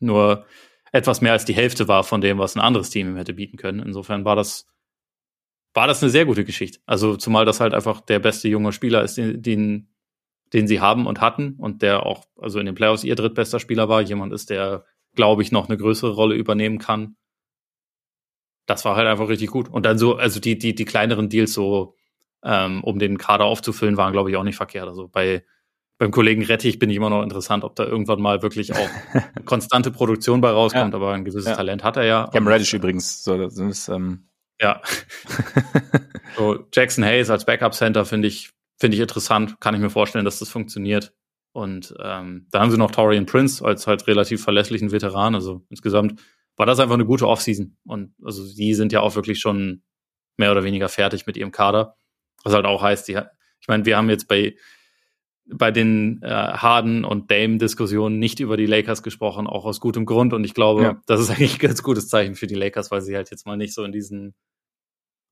nur 0.00 0.46
etwas 0.90 1.20
mehr 1.20 1.32
als 1.32 1.44
die 1.44 1.54
Hälfte 1.54 1.86
war 1.86 2.02
von 2.02 2.22
dem, 2.22 2.38
was 2.38 2.56
ein 2.56 2.62
anderes 2.62 2.88
Team 2.88 3.10
ihm 3.10 3.16
hätte 3.16 3.34
bieten 3.34 3.58
können. 3.58 3.80
Insofern 3.80 4.24
war 4.24 4.36
das 4.36 4.66
war 5.78 5.86
das 5.86 6.02
eine 6.02 6.10
sehr 6.10 6.26
gute 6.26 6.44
Geschichte. 6.44 6.80
Also 6.86 7.16
zumal 7.16 7.44
das 7.44 7.60
halt 7.60 7.72
einfach 7.72 8.00
der 8.00 8.18
beste 8.18 8.48
junge 8.48 8.72
Spieler 8.72 9.04
ist, 9.04 9.16
den, 9.16 9.40
den, 9.40 9.88
den 10.52 10.66
sie 10.66 10.80
haben 10.80 11.06
und 11.06 11.20
hatten 11.20 11.54
und 11.56 11.82
der 11.82 12.04
auch, 12.04 12.24
also 12.36 12.58
in 12.58 12.66
den 12.66 12.74
Playoffs 12.74 13.04
ihr 13.04 13.14
drittbester 13.14 13.60
Spieler 13.60 13.88
war, 13.88 14.00
jemand 14.00 14.32
ist, 14.32 14.50
der, 14.50 14.84
glaube 15.14 15.42
ich, 15.42 15.52
noch 15.52 15.68
eine 15.68 15.78
größere 15.78 16.10
Rolle 16.10 16.34
übernehmen 16.34 16.78
kann. 16.78 17.14
Das 18.66 18.84
war 18.84 18.96
halt 18.96 19.06
einfach 19.06 19.28
richtig 19.28 19.50
gut. 19.50 19.68
Und 19.68 19.86
dann 19.86 19.98
so, 19.98 20.16
also 20.16 20.40
die, 20.40 20.58
die, 20.58 20.74
die 20.74 20.84
kleineren 20.84 21.28
Deals 21.28 21.52
so, 21.52 21.94
ähm, 22.42 22.82
um 22.82 22.98
den 22.98 23.16
Kader 23.16 23.44
aufzufüllen, 23.44 23.96
waren, 23.96 24.12
glaube 24.12 24.30
ich, 24.30 24.36
auch 24.36 24.42
nicht 24.42 24.56
verkehrt. 24.56 24.88
Also 24.88 25.06
bei, 25.06 25.44
beim 25.96 26.10
Kollegen 26.10 26.42
Rettich 26.42 26.80
bin 26.80 26.90
ich 26.90 26.96
immer 26.96 27.10
noch 27.10 27.22
interessant, 27.22 27.62
ob 27.62 27.76
da 27.76 27.84
irgendwann 27.84 28.20
mal 28.20 28.42
wirklich 28.42 28.72
auch 28.72 28.90
konstante 29.44 29.92
Produktion 29.92 30.40
bei 30.40 30.50
rauskommt, 30.50 30.92
ja. 30.92 30.98
aber 30.98 31.12
ein 31.12 31.24
gewisses 31.24 31.46
ja. 31.46 31.54
Talent 31.54 31.84
hat 31.84 31.96
er 31.98 32.04
ja. 32.04 32.26
Cam 32.32 32.48
Reddish 32.48 32.74
übrigens, 32.74 33.22
so, 33.22 33.38
das 33.38 33.56
ist, 33.58 33.86
ähm, 33.86 34.24
ja. 34.60 34.82
so, 36.36 36.66
Jackson 36.72 37.04
Hayes 37.04 37.30
als 37.30 37.44
Backup-Center 37.44 38.04
finde 38.04 38.28
ich, 38.28 38.50
finde 38.78 38.96
ich 38.96 39.00
interessant. 39.00 39.60
Kann 39.60 39.74
ich 39.74 39.80
mir 39.80 39.90
vorstellen, 39.90 40.24
dass 40.24 40.38
das 40.38 40.48
funktioniert. 40.48 41.12
Und 41.52 41.94
ähm, 42.00 42.46
da 42.50 42.60
haben 42.60 42.70
sie 42.70 42.78
noch 42.78 42.90
Torian 42.90 43.26
Prince 43.26 43.64
als 43.64 43.86
halt 43.86 44.06
relativ 44.06 44.42
verlässlichen 44.42 44.92
Veteran. 44.92 45.34
Also 45.34 45.64
insgesamt 45.70 46.20
war 46.56 46.66
das 46.66 46.80
einfach 46.80 46.94
eine 46.94 47.06
gute 47.06 47.26
Offseason. 47.26 47.76
Und 47.84 48.14
also 48.22 48.44
die 48.54 48.74
sind 48.74 48.92
ja 48.92 49.00
auch 49.00 49.14
wirklich 49.16 49.40
schon 49.40 49.82
mehr 50.36 50.52
oder 50.52 50.64
weniger 50.64 50.88
fertig 50.88 51.26
mit 51.26 51.36
ihrem 51.36 51.50
Kader. 51.50 51.96
Was 52.44 52.54
halt 52.54 52.66
auch 52.66 52.82
heißt, 52.82 53.08
die, 53.08 53.18
ich 53.60 53.68
meine, 53.68 53.84
wir 53.84 53.96
haben 53.96 54.10
jetzt 54.10 54.28
bei 54.28 54.54
bei 55.50 55.70
den 55.70 56.22
äh, 56.22 56.28
Harden 56.28 57.04
und 57.04 57.30
Dame-Diskussionen 57.30 58.18
nicht 58.18 58.40
über 58.40 58.56
die 58.56 58.66
Lakers 58.66 59.02
gesprochen, 59.02 59.46
auch 59.46 59.64
aus 59.64 59.80
gutem 59.80 60.04
Grund. 60.04 60.32
Und 60.32 60.44
ich 60.44 60.54
glaube, 60.54 60.82
ja. 60.82 61.02
das 61.06 61.20
ist 61.20 61.30
eigentlich 61.30 61.54
ein 61.54 61.66
ganz 61.66 61.82
gutes 61.82 62.08
Zeichen 62.08 62.34
für 62.34 62.46
die 62.46 62.54
Lakers, 62.54 62.90
weil 62.90 63.00
sie 63.00 63.16
halt 63.16 63.30
jetzt 63.30 63.46
mal 63.46 63.56
nicht 63.56 63.74
so 63.74 63.84
in 63.84 63.92
diesen 63.92 64.34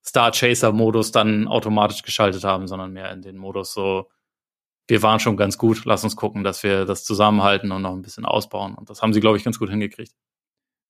Star-Chaser-Modus 0.05 1.13
dann 1.13 1.49
automatisch 1.49 2.03
geschaltet 2.03 2.45
haben, 2.45 2.67
sondern 2.69 2.93
mehr 2.93 3.11
in 3.13 3.23
den 3.23 3.37
Modus 3.37 3.73
so, 3.73 4.09
wir 4.89 5.03
waren 5.03 5.21
schon 5.21 5.37
ganz 5.37 5.59
gut, 5.59 5.85
lass 5.85 6.05
uns 6.05 6.17
gucken, 6.17 6.45
dass 6.45 6.63
wir 6.63 6.85
das 6.85 7.05
zusammenhalten 7.05 7.73
und 7.73 7.83
noch 7.83 7.93
ein 7.93 8.03
bisschen 8.03 8.25
ausbauen. 8.25 8.75
Und 8.75 8.89
das 8.89 9.03
haben 9.03 9.13
sie, 9.13 9.21
glaube 9.21 9.37
ich, 9.37 9.45
ganz 9.45 9.59
gut 9.59 9.69
hingekriegt. 9.69 10.13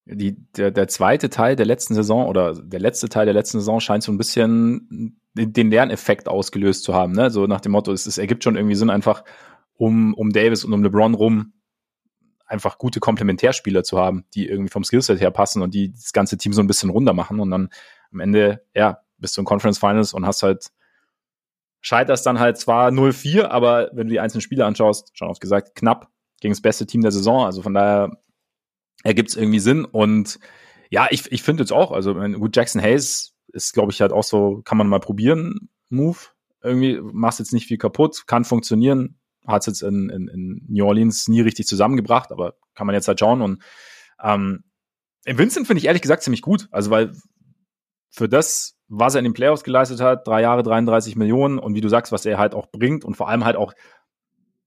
Die, 0.05 0.37
der, 0.53 0.71
der 0.71 0.87
zweite 0.87 1.31
Teil 1.31 1.57
der 1.57 1.67
letzten 1.67 1.95
Saison 1.95 2.27
oder 2.27 2.55
der 2.55 2.79
letzte 2.79 3.09
Teil 3.09 3.25
der 3.25 3.35
letzten 3.35 3.59
Saison 3.59 3.81
scheint 3.81 4.05
so 4.05 4.13
ein 4.13 4.19
bisschen 4.19 5.19
den 5.37 5.71
Lerneffekt 5.71 6.29
ausgelöst 6.29 6.85
zu 6.85 6.95
haben. 6.95 7.13
Ne? 7.13 7.31
So 7.31 7.47
nach 7.47 7.61
dem 7.61 7.73
Motto, 7.73 7.93
es, 7.93 8.07
es 8.07 8.19
ergibt 8.19 8.43
schon 8.43 8.57
irgendwie 8.57 8.75
Sinn, 8.75 8.91
einfach 8.91 9.25
um, 9.77 10.15
um 10.15 10.33
Davis 10.33 10.65
und 10.65 10.73
um 10.73 10.83
LeBron 10.83 11.15
rum 11.15 11.53
einfach 12.47 12.79
gute 12.79 13.01
Komplementärspieler 13.01 13.83
zu 13.83 13.99
haben, 13.99 14.25
die 14.35 14.49
irgendwie 14.49 14.71
vom 14.71 14.85
Skillset 14.85 15.21
her 15.21 15.31
passen 15.31 15.63
und 15.63 15.75
die 15.75 15.93
das 15.93 16.13
ganze 16.13 16.39
Team 16.39 16.53
so 16.53 16.63
ein 16.63 16.69
bisschen 16.69 16.91
runter 16.91 17.13
machen 17.13 17.41
und 17.41 17.51
dann 17.51 17.69
am 18.13 18.21
Ende, 18.21 18.65
ja, 18.75 19.01
bist 19.19 19.37
du 19.37 19.41
in 19.41 19.45
Conference 19.45 19.79
Finals 19.79 20.13
und 20.13 20.27
hast 20.27 20.43
halt 20.43 20.71
scheiterst 21.81 22.27
dann 22.27 22.39
halt 22.39 22.59
zwar 22.59 22.91
0-4, 22.91 23.45
aber 23.45 23.91
wenn 23.93 24.09
du 24.09 24.13
die 24.13 24.21
einzelnen 24.21 24.41
Spiele 24.41 24.65
anschaust, 24.65 25.17
schon 25.17 25.29
oft 25.29 25.41
gesagt, 25.41 25.75
knapp 25.75 26.09
gegen 26.41 26.53
das 26.53 26.61
beste 26.61 26.87
Team 26.87 27.03
der 27.03 27.13
Saison. 27.13 27.45
Also 27.45 27.63
von 27.63 27.75
daher 27.75 28.11
ergibt 29.05 29.31
es 29.31 29.37
irgendwie 29.37 29.61
Sinn. 29.61 29.85
Und 29.85 30.39
ja, 30.91 31.07
ich, 31.11 31.31
ich 31.31 31.43
finde 31.43 31.63
jetzt 31.63 31.73
auch, 31.73 31.93
also 31.93 32.15
gut, 32.15 32.57
Jackson 32.57 32.83
Hayes 32.83 33.36
ist, 33.57 33.73
glaube 33.73 33.91
ich, 33.91 34.01
halt 34.01 34.13
auch 34.13 34.23
so, 34.23 34.63
kann 34.65 34.79
man 34.79 34.89
mal 34.89 35.01
probieren, 35.01 35.69
Move. 35.89 36.19
Irgendwie 36.63 37.01
machst 37.01 37.39
jetzt 37.39 37.53
nicht 37.53 37.67
viel 37.67 37.79
kaputt, 37.79 38.27
kann 38.27 38.45
funktionieren. 38.45 39.19
Hat 39.47 39.63
es 39.63 39.67
jetzt 39.67 39.83
in, 39.83 40.09
in, 40.11 40.29
in 40.29 40.65
New 40.69 40.85
Orleans 40.85 41.29
nie 41.29 41.41
richtig 41.41 41.67
zusammengebracht, 41.67 42.33
aber 42.33 42.55
kann 42.75 42.87
man 42.87 42.95
jetzt 42.95 43.09
halt 43.09 43.21
schauen. 43.21 43.43
Und 43.43 43.63
ähm, 44.23 44.65
Vincent 45.25 45.67
finde 45.67 45.79
ich 45.79 45.87
ehrlich 45.87 46.03
gesagt 46.03 46.23
ziemlich 46.23 46.43
gut. 46.43 46.69
Also, 46.71 46.91
weil 46.91 47.13
für 48.11 48.29
das, 48.29 48.77
was 48.89 49.15
er 49.15 49.21
in 49.21 49.25
den 49.25 49.35
Playoffs 49.35 49.65
geleistet 49.65 50.01
hat, 50.01 50.27
drei 50.27 50.43
Jahre, 50.43 50.63
33 50.63 51.17
Millionen 51.17 51.59
und 51.59 51.75
wie 51.75 51.81
du 51.81 51.89
sagst, 51.89 52.13
was 52.13 52.27
er 52.27 52.39
halt 52.39 52.55
auch 52.55 52.71
bringt 52.71 53.05
und 53.05 53.17
vor 53.17 53.29
allem 53.29 53.45
halt 53.45 53.57
auch 53.57 53.73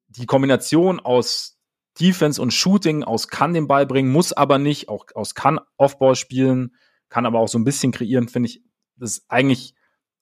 die 0.08 0.26
Kombination 0.26 1.00
aus 1.00 1.58
Defense 2.00 2.42
und 2.42 2.54
Shooting, 2.54 3.04
aus 3.04 3.28
kann 3.28 3.54
den 3.54 3.68
Ball 3.68 3.86
bringen, 3.86 4.12
muss 4.12 4.34
aber 4.34 4.58
nicht, 4.58 4.90
auch 4.90 5.06
aus 5.16 5.36
kann 5.36 5.60
Offball 5.78 6.16
spielen, 6.16 6.76
kann 7.10 7.26
aber 7.26 7.40
auch 7.40 7.48
so 7.48 7.58
ein 7.58 7.64
bisschen 7.64 7.92
kreieren, 7.92 8.30
finde 8.30 8.50
ich, 8.50 8.64
das 9.00 9.18
ist 9.18 9.26
eigentlich 9.30 9.74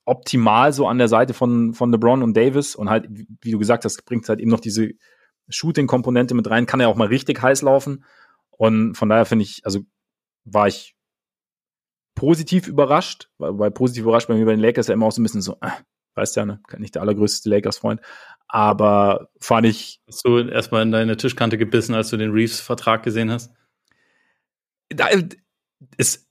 optimal 0.05 0.71
so 0.71 0.87
an 0.87 0.97
der 0.97 1.09
Seite 1.09 1.33
von, 1.33 1.73
von 1.73 1.91
LeBron 1.91 2.23
und 2.23 2.35
Davis 2.35 2.75
und 2.75 2.89
halt, 2.89 3.07
wie 3.09 3.51
du 3.51 3.59
gesagt 3.59 3.83
hast, 3.85 4.05
bringt 4.05 4.27
halt 4.29 4.39
eben 4.39 4.51
noch 4.51 4.61
diese 4.61 4.91
Shooting-Komponente 5.49 6.33
mit 6.33 6.49
rein, 6.49 6.65
kann 6.65 6.79
ja 6.79 6.87
auch 6.87 6.95
mal 6.95 7.07
richtig 7.07 7.41
heiß 7.41 7.61
laufen 7.61 8.05
und 8.51 8.95
von 8.95 9.09
daher 9.09 9.25
finde 9.25 9.43
ich, 9.43 9.61
also 9.65 9.81
war 10.45 10.67
ich 10.67 10.95
positiv 12.15 12.67
überrascht, 12.67 13.29
weil 13.37 13.71
positiv 13.71 14.03
überrascht 14.03 14.27
bei 14.27 14.35
mir 14.35 14.45
bei 14.45 14.51
den 14.51 14.61
Lakers 14.61 14.87
ja 14.87 14.93
immer 14.93 15.05
auch 15.05 15.11
so 15.11 15.21
ein 15.21 15.23
bisschen 15.23 15.41
so, 15.41 15.57
äh, 15.61 15.69
weißt 16.15 16.35
ja, 16.35 16.45
ne, 16.45 16.61
nicht 16.77 16.95
der 16.95 17.01
allergrößte 17.01 17.49
Lakers-Freund, 17.49 18.01
aber 18.47 19.29
fand 19.39 19.67
ich. 19.67 20.01
Hast 20.07 20.25
du 20.25 20.39
erstmal 20.39 20.83
in 20.83 20.91
deine 20.91 21.17
Tischkante 21.17 21.57
gebissen, 21.57 21.93
als 21.93 22.09
du 22.09 22.17
den 22.17 22.31
Reeves-Vertrag 22.31 23.03
gesehen 23.03 23.29
hast? 23.29 23.53
Da, 24.89 25.09
es 25.97 26.26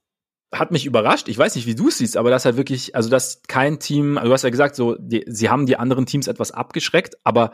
hat 0.53 0.71
mich 0.71 0.87
überrascht. 0.87 1.29
Ich 1.29 1.39
weiß 1.39 1.55
nicht, 1.57 1.67
wie 1.67 1.75
du 1.75 1.89
es 1.89 1.99
siehst, 1.99 2.17
aber 2.17 2.31
das 2.31 2.45
halt 2.45 2.57
wirklich, 2.57 2.95
also 2.95 3.09
dass 3.09 3.43
kein 3.49 3.79
Team, 3.79 4.17
also 4.17 4.29
du 4.29 4.35
hast 4.35 4.43
ja 4.43 4.51
gesagt, 4.51 4.77
so, 4.77 4.97
die, 4.99 5.25
sie 5.27 5.51
haben 5.51 5.67
die 5.67 5.77
anderen 5.77 6.07
Teams 6.07 6.29
etwas 6.29 6.53
abgeschreckt, 6.53 7.17
aber 7.25 7.53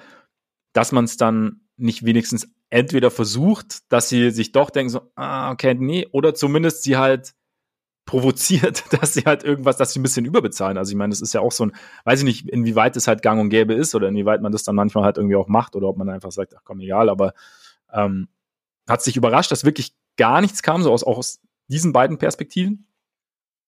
dass 0.72 0.92
man 0.92 1.04
es 1.04 1.16
dann 1.16 1.62
nicht 1.76 2.04
wenigstens 2.04 2.48
entweder 2.70 3.10
versucht, 3.10 3.80
dass 3.90 4.08
sie 4.08 4.30
sich 4.30 4.52
doch 4.52 4.70
denken, 4.70 4.90
so, 4.90 5.10
ah, 5.14 5.50
okay, 5.50 5.74
nee, 5.74 6.06
oder 6.12 6.34
zumindest 6.34 6.82
sie 6.82 6.96
halt 6.96 7.34
provoziert, 8.04 8.84
dass 9.00 9.14
sie 9.14 9.22
halt 9.22 9.42
irgendwas, 9.42 9.76
dass 9.76 9.92
sie 9.92 10.00
ein 10.00 10.02
bisschen 10.02 10.24
überbezahlen. 10.24 10.78
Also 10.78 10.90
ich 10.90 10.96
meine, 10.96 11.10
das 11.10 11.20
ist 11.20 11.34
ja 11.34 11.40
auch 11.40 11.52
so 11.52 11.66
ein, 11.66 11.72
weiß 12.04 12.20
ich 12.20 12.24
nicht, 12.24 12.48
inwieweit 12.48 12.96
es 12.96 13.08
halt 13.08 13.22
gang 13.22 13.40
und 13.40 13.50
gäbe 13.50 13.74
ist 13.74 13.94
oder 13.94 14.08
inwieweit 14.08 14.42
man 14.42 14.52
das 14.52 14.64
dann 14.64 14.76
manchmal 14.76 15.04
halt 15.04 15.16
irgendwie 15.16 15.36
auch 15.36 15.48
macht 15.48 15.76
oder 15.76 15.88
ob 15.88 15.96
man 15.96 16.08
einfach 16.08 16.32
sagt, 16.32 16.54
ach 16.56 16.62
komm, 16.64 16.80
egal, 16.80 17.08
aber 17.08 17.34
ähm, 17.92 18.28
hat 18.88 19.02
sich 19.02 19.16
überrascht, 19.16 19.50
dass 19.50 19.64
wirklich 19.64 19.94
gar 20.16 20.40
nichts 20.40 20.62
kam, 20.62 20.82
so 20.82 20.92
aus, 20.92 21.04
auch 21.04 21.18
aus 21.18 21.40
diesen 21.72 21.92
beiden 21.92 22.18
Perspektiven? 22.18 22.86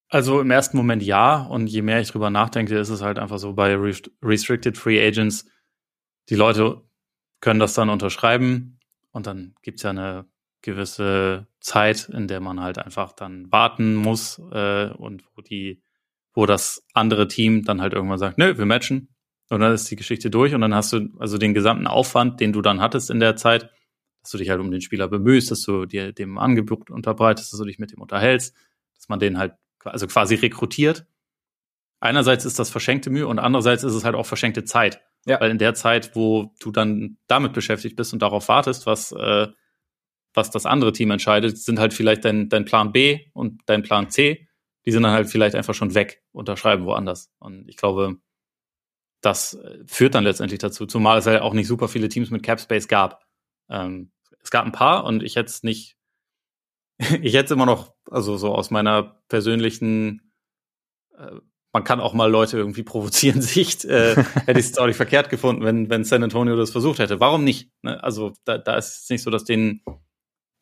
Also 0.08 0.40
im 0.40 0.50
ersten 0.50 0.76
Moment 0.76 1.02
ja, 1.02 1.42
und 1.42 1.66
je 1.66 1.82
mehr 1.82 2.00
ich 2.00 2.10
drüber 2.10 2.30
nachdenke, 2.30 2.78
ist 2.78 2.90
es 2.90 3.02
halt 3.02 3.18
einfach 3.18 3.38
so 3.38 3.54
bei 3.54 3.74
Restricted 4.22 4.78
Free 4.78 5.04
Agents, 5.04 5.48
die 6.28 6.36
Leute 6.36 6.82
können 7.40 7.60
das 7.60 7.74
dann 7.74 7.90
unterschreiben 7.90 8.78
und 9.10 9.26
dann 9.26 9.54
gibt's 9.62 9.82
ja 9.82 9.90
eine 9.90 10.26
gewisse 10.62 11.46
Zeit, 11.60 12.08
in 12.08 12.28
der 12.28 12.40
man 12.40 12.60
halt 12.60 12.78
einfach 12.78 13.12
dann 13.12 13.50
warten 13.52 13.94
muss 13.94 14.40
äh, 14.52 14.90
und 14.90 15.24
wo 15.34 15.42
die, 15.42 15.82
wo 16.32 16.46
das 16.46 16.86
andere 16.94 17.28
Team 17.28 17.64
dann 17.64 17.80
halt 17.80 17.92
irgendwann 17.92 18.18
sagt, 18.18 18.38
nö, 18.38 18.56
wir 18.56 18.66
matchen 18.66 19.14
und 19.50 19.60
dann 19.60 19.72
ist 19.72 19.90
die 19.90 19.96
Geschichte 19.96 20.30
durch 20.30 20.54
und 20.54 20.62
dann 20.62 20.74
hast 20.74 20.92
du 20.92 21.08
also 21.18 21.38
den 21.38 21.54
gesamten 21.54 21.86
Aufwand, 21.86 22.40
den 22.40 22.52
du 22.52 22.62
dann 22.62 22.80
hattest 22.80 23.10
in 23.10 23.20
der 23.20 23.36
Zeit, 23.36 23.70
dass 24.24 24.32
du 24.32 24.38
dich 24.38 24.50
halt 24.50 24.60
um 24.60 24.70
den 24.72 24.80
Spieler 24.80 25.06
bemühst, 25.06 25.50
dass 25.50 25.62
du 25.62 25.86
dir 25.86 26.12
dem 26.12 26.38
Angebot 26.38 26.90
unterbreitest, 26.90 27.52
dass 27.52 27.60
du 27.60 27.64
dich 27.64 27.78
mit 27.78 27.92
ihm 27.92 28.00
unterhältst, 28.00 28.56
dass 28.96 29.08
man 29.08 29.20
den 29.20 29.38
halt 29.38 29.54
also 29.84 30.06
quasi 30.08 30.34
rekrutiert. 30.34 31.06
Einerseits 32.00 32.44
ist 32.44 32.58
das 32.58 32.70
verschenkte 32.70 33.10
Mühe 33.10 33.28
und 33.28 33.38
andererseits 33.38 33.84
ist 33.84 33.94
es 33.94 34.04
halt 34.04 34.16
auch 34.16 34.26
verschenkte 34.26 34.64
Zeit. 34.64 35.00
Ja. 35.26 35.40
Weil 35.40 35.50
in 35.50 35.58
der 35.58 35.74
Zeit, 35.74 36.16
wo 36.16 36.52
du 36.60 36.72
dann 36.72 37.18
damit 37.28 37.52
beschäftigt 37.52 37.96
bist 37.96 38.12
und 38.12 38.20
darauf 38.20 38.48
wartest, 38.48 38.86
was, 38.86 39.12
äh, 39.12 39.46
was 40.34 40.50
das 40.50 40.66
andere 40.66 40.92
Team 40.92 41.10
entscheidet, 41.12 41.56
sind 41.56 41.78
halt 41.78 41.94
vielleicht 41.94 42.24
dein, 42.24 42.48
dein 42.48 42.64
Plan 42.64 42.92
B 42.92 43.20
und 43.32 43.60
dein 43.66 43.82
Plan 43.82 44.10
C 44.10 44.48
die 44.86 44.92
sind 44.92 45.02
dann 45.02 45.12
halt 45.12 45.28
vielleicht 45.28 45.54
einfach 45.54 45.74
schon 45.74 45.94
weg, 45.94 46.22
unterschreiben 46.32 46.84
woanders. 46.84 47.30
Und 47.38 47.68
ich 47.68 47.76
glaube, 47.76 48.18
das 49.20 49.54
äh, 49.54 49.78
führt 49.86 50.14
dann 50.14 50.24
letztendlich 50.24 50.58
dazu, 50.58 50.86
zumal 50.86 51.18
es 51.18 51.26
halt 51.26 51.40
auch 51.40 51.54
nicht 51.54 51.66
super 51.66 51.88
viele 51.88 52.08
Teams 52.08 52.30
mit 52.30 52.42
Cap 52.42 52.60
Space 52.60 52.88
gab. 52.88 53.24
Ähm, 53.68 54.12
es 54.42 54.50
gab 54.50 54.64
ein 54.64 54.72
paar 54.72 55.04
und 55.04 55.22
ich 55.22 55.36
hätte 55.36 55.48
es 55.48 55.62
nicht, 55.62 55.96
ich 56.98 57.34
hätte 57.34 57.46
es 57.46 57.50
immer 57.50 57.66
noch, 57.66 57.94
also 58.10 58.36
so 58.36 58.54
aus 58.54 58.70
meiner 58.70 59.20
persönlichen, 59.28 60.32
äh, 61.16 61.32
man 61.72 61.84
kann 61.84 62.00
auch 62.00 62.14
mal 62.14 62.30
Leute 62.30 62.56
irgendwie 62.56 62.82
provozieren 62.82 63.42
Sicht, 63.42 63.84
äh, 63.84 64.14
hätte 64.14 64.60
ich 64.60 64.66
es 64.66 64.78
auch 64.78 64.86
nicht 64.86 64.96
verkehrt 64.96 65.30
gefunden, 65.30 65.64
wenn, 65.64 65.90
wenn 65.90 66.04
San 66.04 66.22
Antonio 66.22 66.56
das 66.56 66.70
versucht 66.70 66.98
hätte. 66.98 67.20
Warum 67.20 67.44
nicht? 67.44 67.70
Ne? 67.82 68.02
Also 68.02 68.32
da, 68.44 68.58
da 68.58 68.76
ist 68.76 69.02
es 69.02 69.10
nicht 69.10 69.22
so, 69.22 69.30
dass 69.30 69.44
denen, 69.44 69.82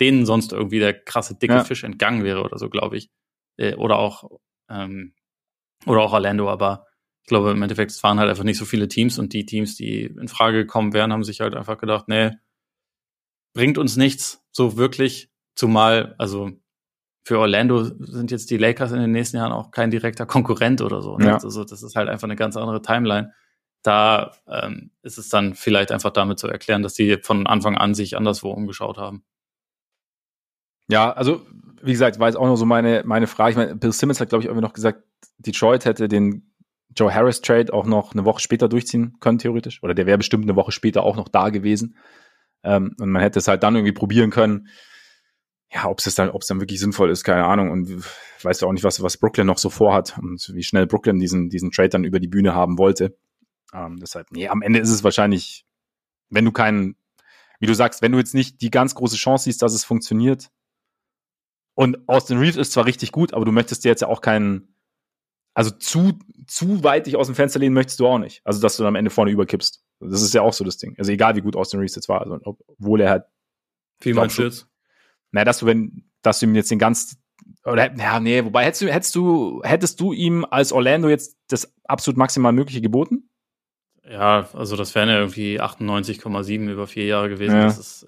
denen 0.01 0.27
sonst 0.27 0.53
irgendwie 0.53 0.79
der 0.79 0.95
krasse 0.95 1.39
dicke 1.39 1.55
ja. 1.55 1.65
Fisch 1.65 1.85
entgangen 1.85 2.25
wäre 2.25 2.43
oder 2.43 2.59
so, 2.59 2.71
glaube 2.71 2.97
ich. 2.97 3.11
Äh, 3.59 3.75
oder 3.75 3.99
auch 3.99 4.41
ähm, 4.71 5.15
oder 5.87 6.01
auch 6.01 6.13
Orlando, 6.13 6.49
aber 6.49 6.87
ich 7.23 7.29
glaube, 7.29 7.53
im 7.53 7.63
Endeffekt, 7.63 7.93
es 7.93 8.03
waren 8.03 8.19
halt 8.19 8.29
einfach 8.29 8.45
nicht 8.45 8.59
so 8.59 8.65
viele 8.65 8.89
Teams 8.89 9.19
und 9.19 9.33
die 9.33 9.47
Teams, 9.47 9.77
die 9.77 10.03
in 10.03 10.29
Frage 10.29 10.59
gekommen 10.59 10.93
wären, 10.93 11.13
haben 11.13 11.25
sich 11.25 11.41
halt 11.41 11.55
einfach 11.55 11.79
gedacht, 11.79 12.09
nee, 12.09 12.31
bringt 13.55 13.79
uns 13.79 13.97
nichts, 13.97 14.45
so 14.51 14.77
wirklich. 14.77 15.31
Zumal, 15.55 16.15
also 16.19 16.51
für 17.25 17.39
Orlando 17.39 17.85
sind 17.85 18.31
jetzt 18.31 18.51
die 18.51 18.57
Lakers 18.57 18.93
in 18.93 19.01
den 19.01 19.13
nächsten 19.13 19.37
Jahren 19.37 19.53
auch 19.53 19.71
kein 19.71 19.91
direkter 19.91 20.27
Konkurrent 20.27 20.81
oder 20.81 21.03
so. 21.03 21.19
Ne? 21.19 21.27
Ja. 21.27 21.35
Also 21.35 21.65
das 21.65 21.83
ist 21.83 21.95
halt 21.95 22.09
einfach 22.09 22.25
eine 22.25 22.37
ganz 22.37 22.57
andere 22.57 22.83
Timeline. 22.83 23.33
Da 23.83 24.33
ähm, 24.49 24.91
ist 25.03 25.19
es 25.19 25.29
dann 25.29 25.55
vielleicht 25.55 25.93
einfach 25.93 26.11
damit 26.11 26.39
zu 26.39 26.49
erklären, 26.49 26.83
dass 26.83 26.95
die 26.95 27.19
von 27.23 27.47
Anfang 27.47 27.77
an 27.77 27.95
sich 27.95 28.17
anderswo 28.17 28.51
umgeschaut 28.51 28.97
haben. 28.97 29.25
Ja, 30.89 31.13
also 31.13 31.47
wie 31.83 31.93
gesagt, 31.93 32.19
war 32.19 32.29
jetzt 32.29 32.37
auch 32.37 32.47
noch 32.47 32.57
so 32.57 32.67
meine, 32.67 33.03
meine 33.05 33.27
Frage. 33.27 33.51
Ich 33.51 33.57
meine, 33.57 33.77
Bill 33.77 33.93
Simmons 33.93 34.21
hat, 34.21 34.29
glaube 34.29 34.43
ich, 34.43 34.47
irgendwie 34.47 34.67
noch 34.67 34.73
gesagt, 34.73 35.03
Detroit 35.39 35.85
hätte 35.85 36.09
den 36.09 36.53
Joe 36.97 37.13
Harris 37.13 37.41
Trade 37.41 37.73
auch 37.73 37.87
noch 37.87 38.13
eine 38.13 38.25
Woche 38.25 38.41
später 38.41 38.69
durchziehen 38.69 39.17
können, 39.21 39.39
theoretisch. 39.39 39.83
Oder 39.83 39.95
der 39.95 40.07
wäre 40.07 40.19
bestimmt 40.19 40.45
eine 40.45 40.57
Woche 40.57 40.73
später 40.73 41.03
auch 41.03 41.17
noch 41.17 41.29
da 41.29 41.51
gewesen. 41.51 41.97
Ähm, 42.65 42.95
und 42.99 43.11
man 43.11 43.23
hätte 43.23 43.39
es 43.39 43.49
halt 43.49 43.63
dann 43.63 43.75
irgendwie 43.75 43.93
probieren 43.93 44.31
können. 44.31 44.69
Ja, 45.73 45.87
ob 45.87 46.01
es 46.01 46.15
dann, 46.15 46.31
ob 46.31 46.43
es 46.43 46.49
dann 46.49 46.61
wirklich 46.61 46.81
sinnvoll 46.81 47.11
ist, 47.11 47.25
keine 47.25 47.45
Ahnung. 47.45 47.71
Und 47.71 48.05
weiß 48.43 48.61
ja 48.61 48.69
auch 48.69 48.73
nicht, 48.73 48.85
was, 48.85 49.03
was 49.03 49.17
Brooklyn 49.17 49.47
noch 49.47 49.59
so 49.59 49.71
vorhat 49.71 50.19
und 50.19 50.51
wie 50.55 50.63
schnell 50.63 50.87
Brooklyn 50.87 51.19
diesen, 51.19 51.49
diesen 51.49 51.71
Trade 51.71 51.91
dann 51.91 52.05
über 52.05 52.21
die 52.21 52.29
Bühne 52.29 52.55
haben 52.55 52.79
wollte. 52.79 53.17
Ähm, 53.73 53.99
deshalb, 54.01 54.31
nee, 54.33 54.49
am 54.49 54.63
Ende 54.63 54.81
ist 54.81 54.91
es 54.91 55.03
wahrscheinlich, 55.03 55.65
wenn 56.29 56.45
du 56.45 56.53
keinen, 56.53 56.97
wie 57.59 57.67
du 57.67 57.75
sagst, 57.75 58.03
wenn 58.03 58.13
du 58.13 58.19
jetzt 58.19 58.35
nicht 58.35 58.61
die 58.61 58.71
ganz 58.71 58.95
große 58.95 59.17
Chance 59.17 59.45
siehst, 59.45 59.63
dass 59.63 59.73
es 59.73 59.85
funktioniert. 59.85 60.51
Und 61.75 62.07
Austin 62.07 62.39
Reeves 62.39 62.57
ist 62.57 62.73
zwar 62.73 62.85
richtig 62.85 63.13
gut, 63.13 63.33
aber 63.33 63.45
du 63.45 63.53
möchtest 63.53 63.85
dir 63.85 63.89
jetzt 63.89 64.03
ja 64.03 64.09
auch 64.09 64.21
keinen, 64.21 64.75
also 65.55 65.71
zu, 65.71 66.19
zu 66.47 66.85
weit 66.85 67.07
dich 67.07 67.17
aus 67.17 67.27
dem 67.27 67.35
Fenster 67.35 67.59
lehnen 67.59 67.75
möchtest 67.75 68.01
du 68.01 68.07
auch 68.07 68.19
nicht. 68.19 68.43
Also, 68.45 68.61
dass 68.61 68.77
du 68.77 68.83
dann 68.83 68.89
am 68.89 68.97
Ende 68.97 69.11
vorne 69.11 69.31
überkippst. 69.31 69.83
Das 70.09 70.23
ist 70.23 70.35
ja 70.35 70.43
auch 70.43 70.53
so 70.53 70.65
das 70.65 70.79
Ding. 70.79 70.95
Also, 70.99 71.13
egal 71.13 71.37
wie 71.37 71.41
gut 71.41 71.57
Austin 71.57 71.81
Reeves 71.81 71.95
jetzt 71.95 72.09
war, 72.09 72.23
also, 72.23 72.39
obwohl 72.45 73.01
er 73.01 73.11
halt. 73.11 73.25
Wie 74.01 74.13
meinst 74.13 74.39
du 74.39 74.43
jetzt? 74.43 74.69
Na, 75.31 75.45
dass 75.45 75.59
du, 75.59 75.67
wenn, 75.67 76.11
dass 76.23 76.41
du 76.41 76.47
ihm 76.47 76.55
jetzt 76.55 76.71
den 76.71 76.79
ganz, 76.79 77.17
oder, 77.65 77.95
ja, 77.97 78.21
nee, 78.21 78.45
wobei 78.45 78.65
hättest 78.65 78.83
du, 78.83 78.93
hättest 78.93 79.15
du, 79.15 79.63
hättest 79.65 80.01
du 80.01 80.13
ihm 80.13 80.45
als 80.51 80.73
Orlando 80.73 81.09
jetzt 81.09 81.37
das 81.49 81.73
absolut 81.85 82.19
maximal 82.19 82.53
Mögliche 82.53 82.81
geboten? 82.81 83.29
Ja, 84.09 84.49
also 84.53 84.77
das 84.77 84.95
wären 84.95 85.09
ja 85.09 85.19
irgendwie 85.19 85.61
98,7 85.61 86.71
über 86.71 86.87
vier 86.87 87.07
Jahre 87.07 87.29
gewesen. 87.29 87.55
Ja. 87.55 87.65
Das 87.65 87.79
ist 87.79 88.07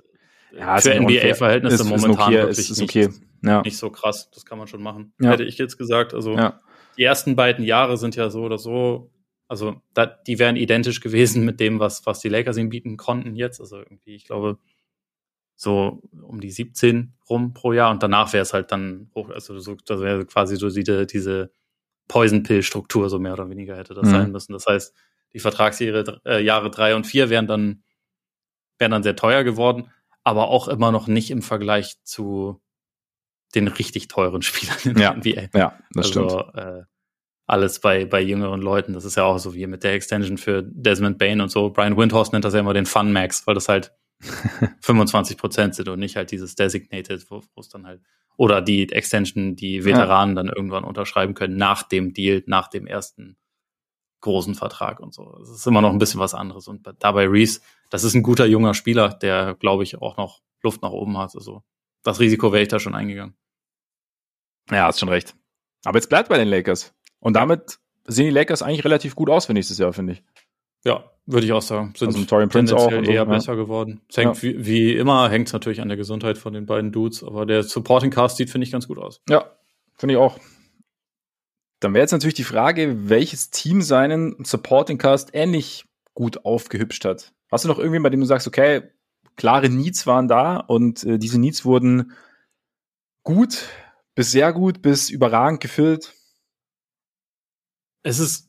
ja, 0.53 0.79
für 0.79 1.01
NBA-Verhältnisse 1.01 1.85
momentan 1.85 2.13
okay, 2.13 2.33
wirklich 2.33 2.59
ist, 2.59 2.71
ist 2.71 2.83
okay. 2.83 3.09
nicht, 3.09 3.21
ja. 3.43 3.63
nicht 3.63 3.77
so 3.77 3.91
krass. 3.91 4.31
Das 4.33 4.45
kann 4.45 4.59
man 4.59 4.67
schon 4.67 4.83
machen. 4.83 5.13
Ja. 5.21 5.31
Hätte 5.31 5.45
ich 5.45 5.59
jetzt 5.59 5.79
gesagt. 5.79 6.15
Also 6.15 6.37
die 6.97 7.03
ersten 7.03 7.37
beiden 7.37 7.65
Jahre 7.65 7.97
sind 7.97 8.17
ja 8.17 8.31
so 8.31 8.43
oder 8.43 8.59
so, 8.59 9.11
also 9.49 9.81
da, 9.93 10.07
die 10.07 10.39
wären 10.39 10.57
identisch 10.57 11.01
gewesen 11.01 11.45
mit 11.45 11.61
dem, 11.61 11.79
was, 11.79 12.07
was 12.07 12.21
die 12.21 12.29
Lakers 12.29 12.57
ihm 12.57 12.71
bieten 12.71 12.97
konnten 12.97 13.35
jetzt. 13.35 13.61
Also 13.61 13.79
irgendwie, 13.79 14.15
ich 14.15 14.25
glaube, 14.25 14.59
so 15.57 16.03
um 16.23 16.41
die 16.41 16.51
17 16.51 17.15
rum 17.29 17.55
pro 17.55 17.73
Jahr 17.73 17.91
und 17.91 18.03
danach 18.03 18.33
wäre 18.33 18.43
es 18.43 18.53
halt 18.53 18.73
dann 18.73 19.11
hoch, 19.15 19.31
also 19.31 19.59
so, 19.59 19.77
das 19.87 20.01
wäre 20.01 20.27
quasi 20.27 20.57
so 20.57 20.69
diese, 20.69 21.07
diese 21.07 21.53
Poison-Pill-Struktur, 22.09 23.09
so 23.09 23.19
mehr 23.19 23.35
oder 23.35 23.49
weniger 23.49 23.77
hätte 23.77 23.95
das 23.95 24.07
mhm. 24.07 24.11
sein 24.11 24.33
müssen. 24.33 24.53
Das 24.53 24.67
heißt, 24.67 24.95
die 25.33 25.39
Vertragsjahre 25.39 26.21
äh, 26.25 26.43
Jahre 26.43 26.71
drei 26.71 26.95
und 26.95 27.07
vier 27.07 27.31
wären 27.31 27.47
dann, 27.47 27.83
wären 28.79 28.91
dann 28.91 29.03
sehr 29.03 29.17
teuer 29.17 29.45
geworden, 29.45 29.91
aber 30.23 30.49
auch 30.49 30.69
immer 30.69 30.93
noch 30.93 31.07
nicht 31.07 31.31
im 31.31 31.43
Vergleich 31.43 32.03
zu 32.03 32.61
den 33.55 33.69
richtig 33.69 34.09
teuren 34.09 34.43
Spielern 34.43 34.79
in 34.85 34.99
ja, 34.99 35.15
der 35.15 35.47
NBA. 35.47 35.59
Ja, 35.59 35.79
das 35.93 36.17
also, 36.17 36.41
stimmt. 36.41 36.55
Äh, 36.57 36.83
alles 37.47 37.81
bei, 37.81 38.05
bei 38.05 38.21
jüngeren 38.21 38.63
Leuten. 38.63 38.95
Das 38.95 39.05
ist 39.05 39.17
ja 39.17 39.25
auch 39.25 39.39
so 39.39 39.55
wie 39.55 39.67
mit 39.67 39.85
der 39.85 39.93
Extension 39.93 40.39
für 40.39 40.63
Desmond 40.63 41.19
Bain 41.19 41.41
und 41.41 41.51
so. 41.51 41.71
Brian 41.71 41.97
Windhorst 41.97 42.33
nennt 42.33 42.45
das 42.45 42.55
ja 42.55 42.61
immer 42.61 42.75
den 42.75 42.87
Fun 42.87 43.13
Max, 43.13 43.47
weil 43.47 43.55
das 43.55 43.69
halt 43.69 43.93
25 44.81 45.37
Prozent 45.37 45.75
sind 45.75 45.89
und 45.89 45.99
nicht 45.99 46.17
halt 46.17 46.31
dieses 46.31 46.55
Designated, 46.55 47.27
wo 47.31 47.43
es 47.57 47.69
dann 47.69 47.87
halt, 47.87 48.01
oder 48.37 48.63
die 48.63 48.91
Extension, 48.91 49.57
die 49.57 49.85
Veteranen 49.85 50.37
ja. 50.37 50.43
dann 50.43 50.53
irgendwann 50.55 50.85
unterschreiben 50.85 51.35
können 51.35 51.57
nach 51.57 51.83
dem 51.83 52.15
Deal, 52.15 52.43
nach 52.47 52.69
dem 52.69 52.87
ersten 52.87 53.37
großen 54.21 54.55
Vertrag 54.55 55.01
und 55.01 55.13
so. 55.13 55.37
Das 55.39 55.51
ist 55.51 55.67
immer 55.67 55.83
noch 55.83 55.91
ein 55.91 55.99
bisschen 55.99 56.21
was 56.21 56.33
anderes. 56.33 56.67
Und 56.67 56.89
dabei 57.01 57.27
Reese, 57.29 57.61
das 57.91 58.05
ist 58.05 58.15
ein 58.15 58.23
guter 58.23 58.47
junger 58.47 58.73
Spieler, 58.73 59.11
der, 59.11 59.55
glaube 59.55 59.83
ich, 59.83 60.01
auch 60.01 60.17
noch 60.17 60.41
Luft 60.63 60.81
nach 60.81 60.91
oben 60.91 61.19
hat. 61.19 61.35
Also 61.35 61.63
das 62.03 62.21
Risiko 62.21 62.51
wäre 62.51 62.63
ich 62.63 62.69
da 62.69 62.81
schon 62.81 62.95
eingegangen. 62.95 63.37
Ja, 64.71 64.87
hast 64.87 64.99
schon 64.99 65.11
recht. 65.11 65.37
Aber 65.85 65.99
jetzt 65.99 66.09
bleibt 66.09 66.31
bei 66.31 66.39
den 66.39 66.49
Lakers. 66.49 66.95
Und 67.25 67.33
damit 67.33 67.79
sehen 68.07 68.27
die 68.27 68.31
Lakers 68.31 68.63
eigentlich 68.63 68.85
relativ 68.85 69.17
gut 69.17 69.31
aus 69.31 69.47
für 69.47 69.55
nächstes 69.55 69.79
Jahr, 69.79 69.95
finde 69.95 70.13
ich. 70.13 70.23
Ja, 70.85 71.11
würde 71.25 71.47
ich 71.47 71.53
auch 71.55 71.63
sagen. 71.63 71.95
Sind 71.97 72.09
also 72.09 72.23
Torian 72.27 72.51
Prince 72.51 72.77
auch 72.77 72.93
eher 72.93 73.03
so, 73.03 73.11
ja. 73.11 73.25
besser 73.25 73.57
geworden. 73.57 74.03
Es 74.11 74.19
hängt 74.19 74.37
ja. 74.37 74.43
wie, 74.43 74.67
wie, 74.67 74.93
immer, 74.95 75.31
hängt 75.31 75.47
es 75.47 75.55
natürlich 75.55 75.81
an 75.81 75.89
der 75.89 75.97
Gesundheit 75.97 76.37
von 76.37 76.53
den 76.53 76.67
beiden 76.67 76.93
Dudes, 76.93 77.25
aber 77.25 77.47
der 77.47 77.63
Supporting 77.63 78.11
Cast 78.11 78.37
sieht, 78.37 78.51
finde 78.51 78.67
ich, 78.67 78.73
ganz 78.73 78.87
gut 78.87 78.99
aus. 78.99 79.23
Ja, 79.31 79.51
finde 79.97 80.15
ich 80.15 80.21
auch. 80.21 80.39
Dann 81.81 81.95
wäre 81.95 82.03
jetzt 82.03 82.13
natürlich 82.13 82.35
die 82.35 82.45
Frage, 82.45 83.09
welches 83.09 83.49
Team 83.49 83.81
seinen 83.81 84.45
Supporting 84.45 84.99
Cast 84.99 85.31
ähnlich 85.33 85.87
gut 86.13 86.45
aufgehübscht 86.45 87.07
hat. 87.07 87.33
Hast 87.51 87.65
du 87.65 87.69
noch 87.69 87.79
irgendwie, 87.79 88.01
bei 88.01 88.11
dem 88.11 88.21
du 88.21 88.27
sagst, 88.27 88.47
okay, 88.47 88.83
klare 89.37 89.71
Needs 89.71 90.07
waren 90.07 90.29
da 90.29 90.59
und 90.59 91.05
äh, 91.05 91.19
diese 91.19 91.41
Needs 91.41 91.65
wurden 91.65 92.13
gut 93.23 93.65
bis 94.15 94.31
sehr 94.31 94.53
gut 94.53 94.83
bis 94.83 95.09
überragend 95.09 95.61
gefüllt? 95.61 96.13
Es 98.05 98.21
ist, 98.21 98.49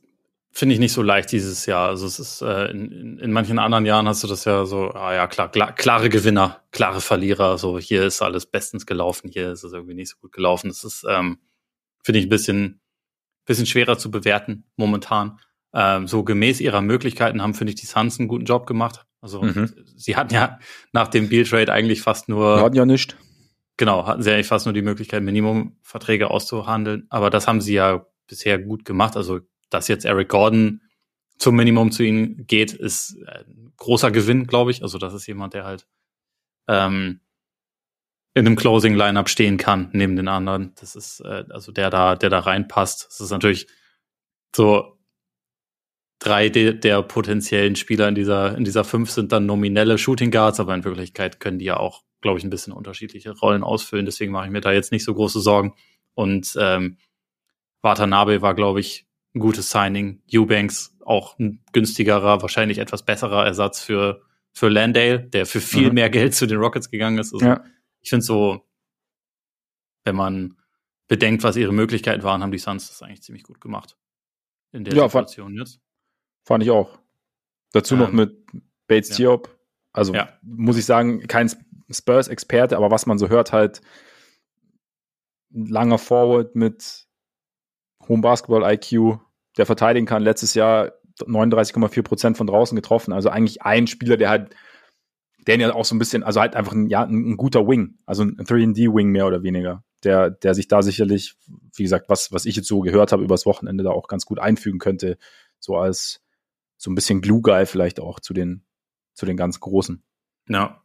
finde 0.51 0.73
ich, 0.73 0.79
nicht 0.79 0.93
so 0.93 1.01
leicht 1.01 1.31
dieses 1.31 1.65
Jahr. 1.65 1.89
Also 1.89 2.05
es 2.05 2.19
ist, 2.19 2.41
äh, 2.41 2.65
in, 2.69 3.17
in 3.17 3.31
manchen 3.31 3.57
anderen 3.57 3.85
Jahren 3.85 4.07
hast 4.07 4.23
du 4.23 4.27
das 4.27 4.45
ja 4.45 4.65
so, 4.65 4.91
ah 4.91 5.13
ja, 5.13 5.25
klar, 5.25 5.49
klar, 5.49 5.73
klare 5.73 6.09
Gewinner, 6.09 6.61
klare 6.71 7.01
Verlierer. 7.01 7.57
So, 7.57 7.79
hier 7.79 8.05
ist 8.05 8.21
alles 8.21 8.45
bestens 8.45 8.85
gelaufen, 8.85 9.29
hier 9.29 9.51
ist 9.51 9.63
es 9.63 9.73
irgendwie 9.73 9.95
nicht 9.95 10.09
so 10.09 10.17
gut 10.21 10.31
gelaufen. 10.31 10.67
Das 10.67 10.83
ist, 10.83 11.03
ähm, 11.09 11.39
finde 12.03 12.19
ich, 12.19 12.27
ein 12.27 12.29
bisschen, 12.29 12.81
bisschen 13.45 13.65
schwerer 13.65 13.97
zu 13.97 14.11
bewerten 14.11 14.65
momentan. 14.75 15.39
Ähm, 15.73 16.07
so 16.07 16.23
gemäß 16.23 16.61
ihrer 16.61 16.81
Möglichkeiten 16.81 17.41
haben, 17.41 17.53
finde 17.53 17.71
ich, 17.71 17.79
die 17.79 17.85
Suns 17.87 18.19
einen 18.19 18.29
guten 18.29 18.45
Job 18.45 18.67
gemacht. 18.67 19.05
Also 19.19 19.41
mhm. 19.41 19.73
sie 19.95 20.15
hatten 20.15 20.33
ja 20.33 20.59
nach 20.93 21.07
dem 21.07 21.29
Deal 21.29 21.45
Trade 21.45 21.73
eigentlich 21.73 22.01
fast 22.01 22.29
nur. 22.29 22.57
Wir 22.57 22.63
hatten 22.63 22.75
ja 22.75 22.85
nicht. 22.85 23.17
Genau, 23.77 24.05
hatten 24.05 24.21
sie 24.21 24.31
eigentlich 24.31 24.47
fast 24.47 24.65
nur 24.67 24.73
die 24.73 24.81
Möglichkeit, 24.81 25.23
Minimumverträge 25.23 26.29
auszuhandeln. 26.29 27.07
Aber 27.09 27.29
das 27.29 27.47
haben 27.47 27.59
sie 27.59 27.73
ja 27.73 28.05
bisher 28.28 28.59
gut 28.59 28.86
gemacht. 28.86 29.15
Also, 29.17 29.39
dass 29.69 29.88
jetzt 29.88 30.05
Eric 30.05 30.30
Gordon 30.30 30.82
zum 31.38 31.55
Minimum 31.55 31.91
zu 31.91 32.03
ihnen 32.03 32.47
geht, 32.47 32.73
ist 32.73 33.17
ein 33.28 33.73
großer 33.78 34.11
Gewinn, 34.11 34.47
glaube 34.47 34.71
ich. 34.71 34.84
Also, 34.84 34.97
das 34.97 35.13
ist 35.13 35.28
jemand, 35.28 35.53
der 35.53 35.65
halt 35.65 35.88
ähm, 36.67 37.21
in 38.36 38.45
einem 38.45 38.57
Closing 38.57 38.95
Lineup 38.95 39.30
stehen 39.30 39.57
kann 39.57 39.89
neben 39.93 40.15
den 40.15 40.28
anderen. 40.28 40.73
Das 40.76 40.95
ist 40.95 41.21
äh, 41.21 41.45
also 41.49 41.71
der 41.71 41.89
da, 41.89 42.15
der 42.15 42.30
da 42.30 42.39
reinpasst. 42.39 43.07
Das 43.07 43.21
ist 43.21 43.32
natürlich 43.32 43.67
so 44.53 44.99
drei 46.19 46.49
de 46.49 46.73
der 46.73 47.01
potenziellen 47.01 47.76
Spieler 47.78 48.09
in 48.09 48.15
dieser 48.15 48.57
in 48.57 48.65
dieser 48.65 48.84
fünf 48.84 49.09
sind 49.09 49.32
dann 49.32 49.45
nominelle 49.45 49.97
Shooting 49.97 50.32
Guards, 50.32 50.59
aber 50.59 50.76
in 50.76 50.84
Wirklichkeit 50.84 51.39
können 51.39 51.59
die 51.59 51.65
ja 51.65 51.78
auch, 51.78 52.03
glaube 52.21 52.38
ich, 52.38 52.43
ein 52.43 52.49
bisschen 52.49 52.73
unterschiedliche 52.73 53.32
Rollen 53.32 53.63
ausfüllen. 53.63 54.05
Deswegen 54.05 54.34
mache 54.34 54.45
ich 54.45 54.51
mir 54.51 54.61
da 54.61 54.73
jetzt 54.73 54.91
nicht 54.91 55.05
so 55.05 55.13
große 55.13 55.39
Sorgen. 55.39 55.73
Und 56.13 56.57
ähm, 56.59 56.97
Watanabe 57.86 58.41
war, 58.41 58.53
glaube 58.53 58.81
ich, 58.81 59.07
ein 59.33 59.39
gutes 59.39 59.69
Signing. 59.69 60.21
Eubanks 60.33 60.97
auch 61.05 61.39
ein 61.39 61.63
günstigerer, 61.71 62.41
wahrscheinlich 62.41 62.79
etwas 62.79 63.03
besserer 63.03 63.45
Ersatz 63.45 63.81
für, 63.81 64.23
für 64.51 64.67
Landale, 64.67 65.19
der 65.19 65.45
für 65.45 65.61
viel 65.61 65.89
mhm. 65.89 65.93
mehr 65.93 66.09
Geld 66.09 66.36
zu 66.36 66.47
den 66.47 66.57
Rockets 66.57 66.89
gegangen 66.89 67.19
ist. 67.19 67.33
Also 67.33 67.45
ja. 67.45 67.63
Ich 68.01 68.09
finde 68.09 68.25
so, 68.25 68.61
wenn 70.03 70.15
man 70.15 70.57
bedenkt, 71.07 71.43
was 71.43 71.55
ihre 71.55 71.73
Möglichkeiten 71.73 72.23
waren, 72.23 72.41
haben 72.41 72.51
die 72.51 72.57
Suns 72.57 72.88
das 72.88 73.01
eigentlich 73.01 73.23
ziemlich 73.23 73.43
gut 73.43 73.61
gemacht. 73.61 73.97
In 74.71 74.83
der 74.83 74.93
ja, 74.93 75.03
Situation 75.03 75.47
fand, 75.47 75.59
jetzt. 75.59 75.79
Fand 76.43 76.63
ich 76.63 76.71
auch. 76.71 76.99
Dazu 77.71 77.95
ähm, 77.95 78.01
noch 78.01 78.11
mit 78.11 78.45
Bates 78.88 79.09
ja. 79.11 79.15
Diop. 79.17 79.57
Also 79.93 80.13
ja. 80.13 80.29
muss 80.41 80.77
ich 80.77 80.86
sagen, 80.86 81.25
kein 81.27 81.49
Spurs-Experte, 81.89 82.75
aber 82.77 82.91
was 82.91 83.05
man 83.05 83.17
so 83.17 83.29
hört, 83.29 83.53
halt 83.53 83.81
langer 85.51 85.97
Forward 85.97 86.55
mit 86.55 87.04
hohem 88.07 88.21
Basketball-IQ, 88.21 89.19
der 89.57 89.65
verteidigen 89.65 90.05
kann. 90.05 90.23
Letztes 90.23 90.53
Jahr 90.53 90.93
39,4 91.19 92.01
Prozent 92.03 92.37
von 92.37 92.47
draußen 92.47 92.75
getroffen. 92.75 93.13
Also 93.13 93.29
eigentlich 93.29 93.61
ein 93.61 93.87
Spieler, 93.87 94.17
der 94.17 94.29
halt, 94.29 94.55
der 95.47 95.57
ja 95.57 95.73
auch 95.73 95.85
so 95.85 95.95
ein 95.95 95.99
bisschen, 95.99 96.23
also 96.23 96.41
halt 96.41 96.55
einfach 96.55 96.73
ein, 96.73 96.89
ja, 96.89 97.03
ein, 97.03 97.31
ein 97.31 97.37
guter 97.37 97.67
Wing, 97.67 97.97
also 98.05 98.23
ein 98.23 98.37
3D-Wing 98.37 99.09
mehr 99.09 99.27
oder 99.27 99.43
weniger, 99.43 99.83
der, 100.03 100.29
der 100.29 100.53
sich 100.55 100.67
da 100.67 100.81
sicherlich, 100.81 101.35
wie 101.75 101.83
gesagt, 101.83 102.09
was, 102.09 102.31
was 102.31 102.45
ich 102.45 102.55
jetzt 102.55 102.67
so 102.67 102.81
gehört 102.81 103.11
habe 103.11 103.23
übers 103.23 103.45
Wochenende, 103.45 103.83
da 103.83 103.91
auch 103.91 104.07
ganz 104.07 104.25
gut 104.25 104.39
einfügen 104.39 104.79
könnte, 104.79 105.17
so 105.59 105.77
als 105.77 106.21
so 106.77 106.91
ein 106.91 106.95
bisschen 106.95 107.21
Glue-Guy 107.21 107.65
vielleicht 107.65 107.99
auch 107.99 108.19
zu 108.19 108.33
den, 108.33 108.65
zu 109.13 109.25
den 109.25 109.37
ganz 109.37 109.59
Großen. 109.59 110.03
Ja. 110.49 110.81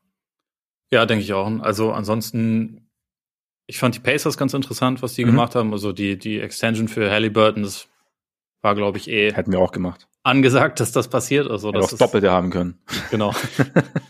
Ja, 0.92 1.06
denke 1.06 1.22
ich 1.22 1.32
auch. 1.32 1.48
Also 1.60 1.92
ansonsten, 1.92 2.89
ich 3.70 3.78
fand 3.78 3.94
die 3.94 4.00
Pacers 4.00 4.36
ganz 4.36 4.52
interessant, 4.52 5.00
was 5.00 5.14
die 5.14 5.24
mhm. 5.24 5.30
gemacht 5.30 5.54
haben. 5.54 5.72
Also 5.72 5.92
die, 5.92 6.18
die 6.18 6.40
Extension 6.40 6.88
für 6.88 7.08
Halliburton, 7.08 7.62
das 7.62 7.88
war, 8.62 8.74
glaube 8.74 8.98
ich, 8.98 9.08
eh. 9.08 9.32
Hätten 9.32 9.52
wir 9.52 9.60
auch 9.60 9.70
gemacht. 9.70 10.08
Angesagt, 10.24 10.80
dass 10.80 10.90
das 10.90 11.08
passiert. 11.08 11.48
Also, 11.48 11.70
das 11.70 11.96
Doppelte 11.96 12.32
haben 12.32 12.50
können. 12.50 12.82
Genau. 13.12 13.32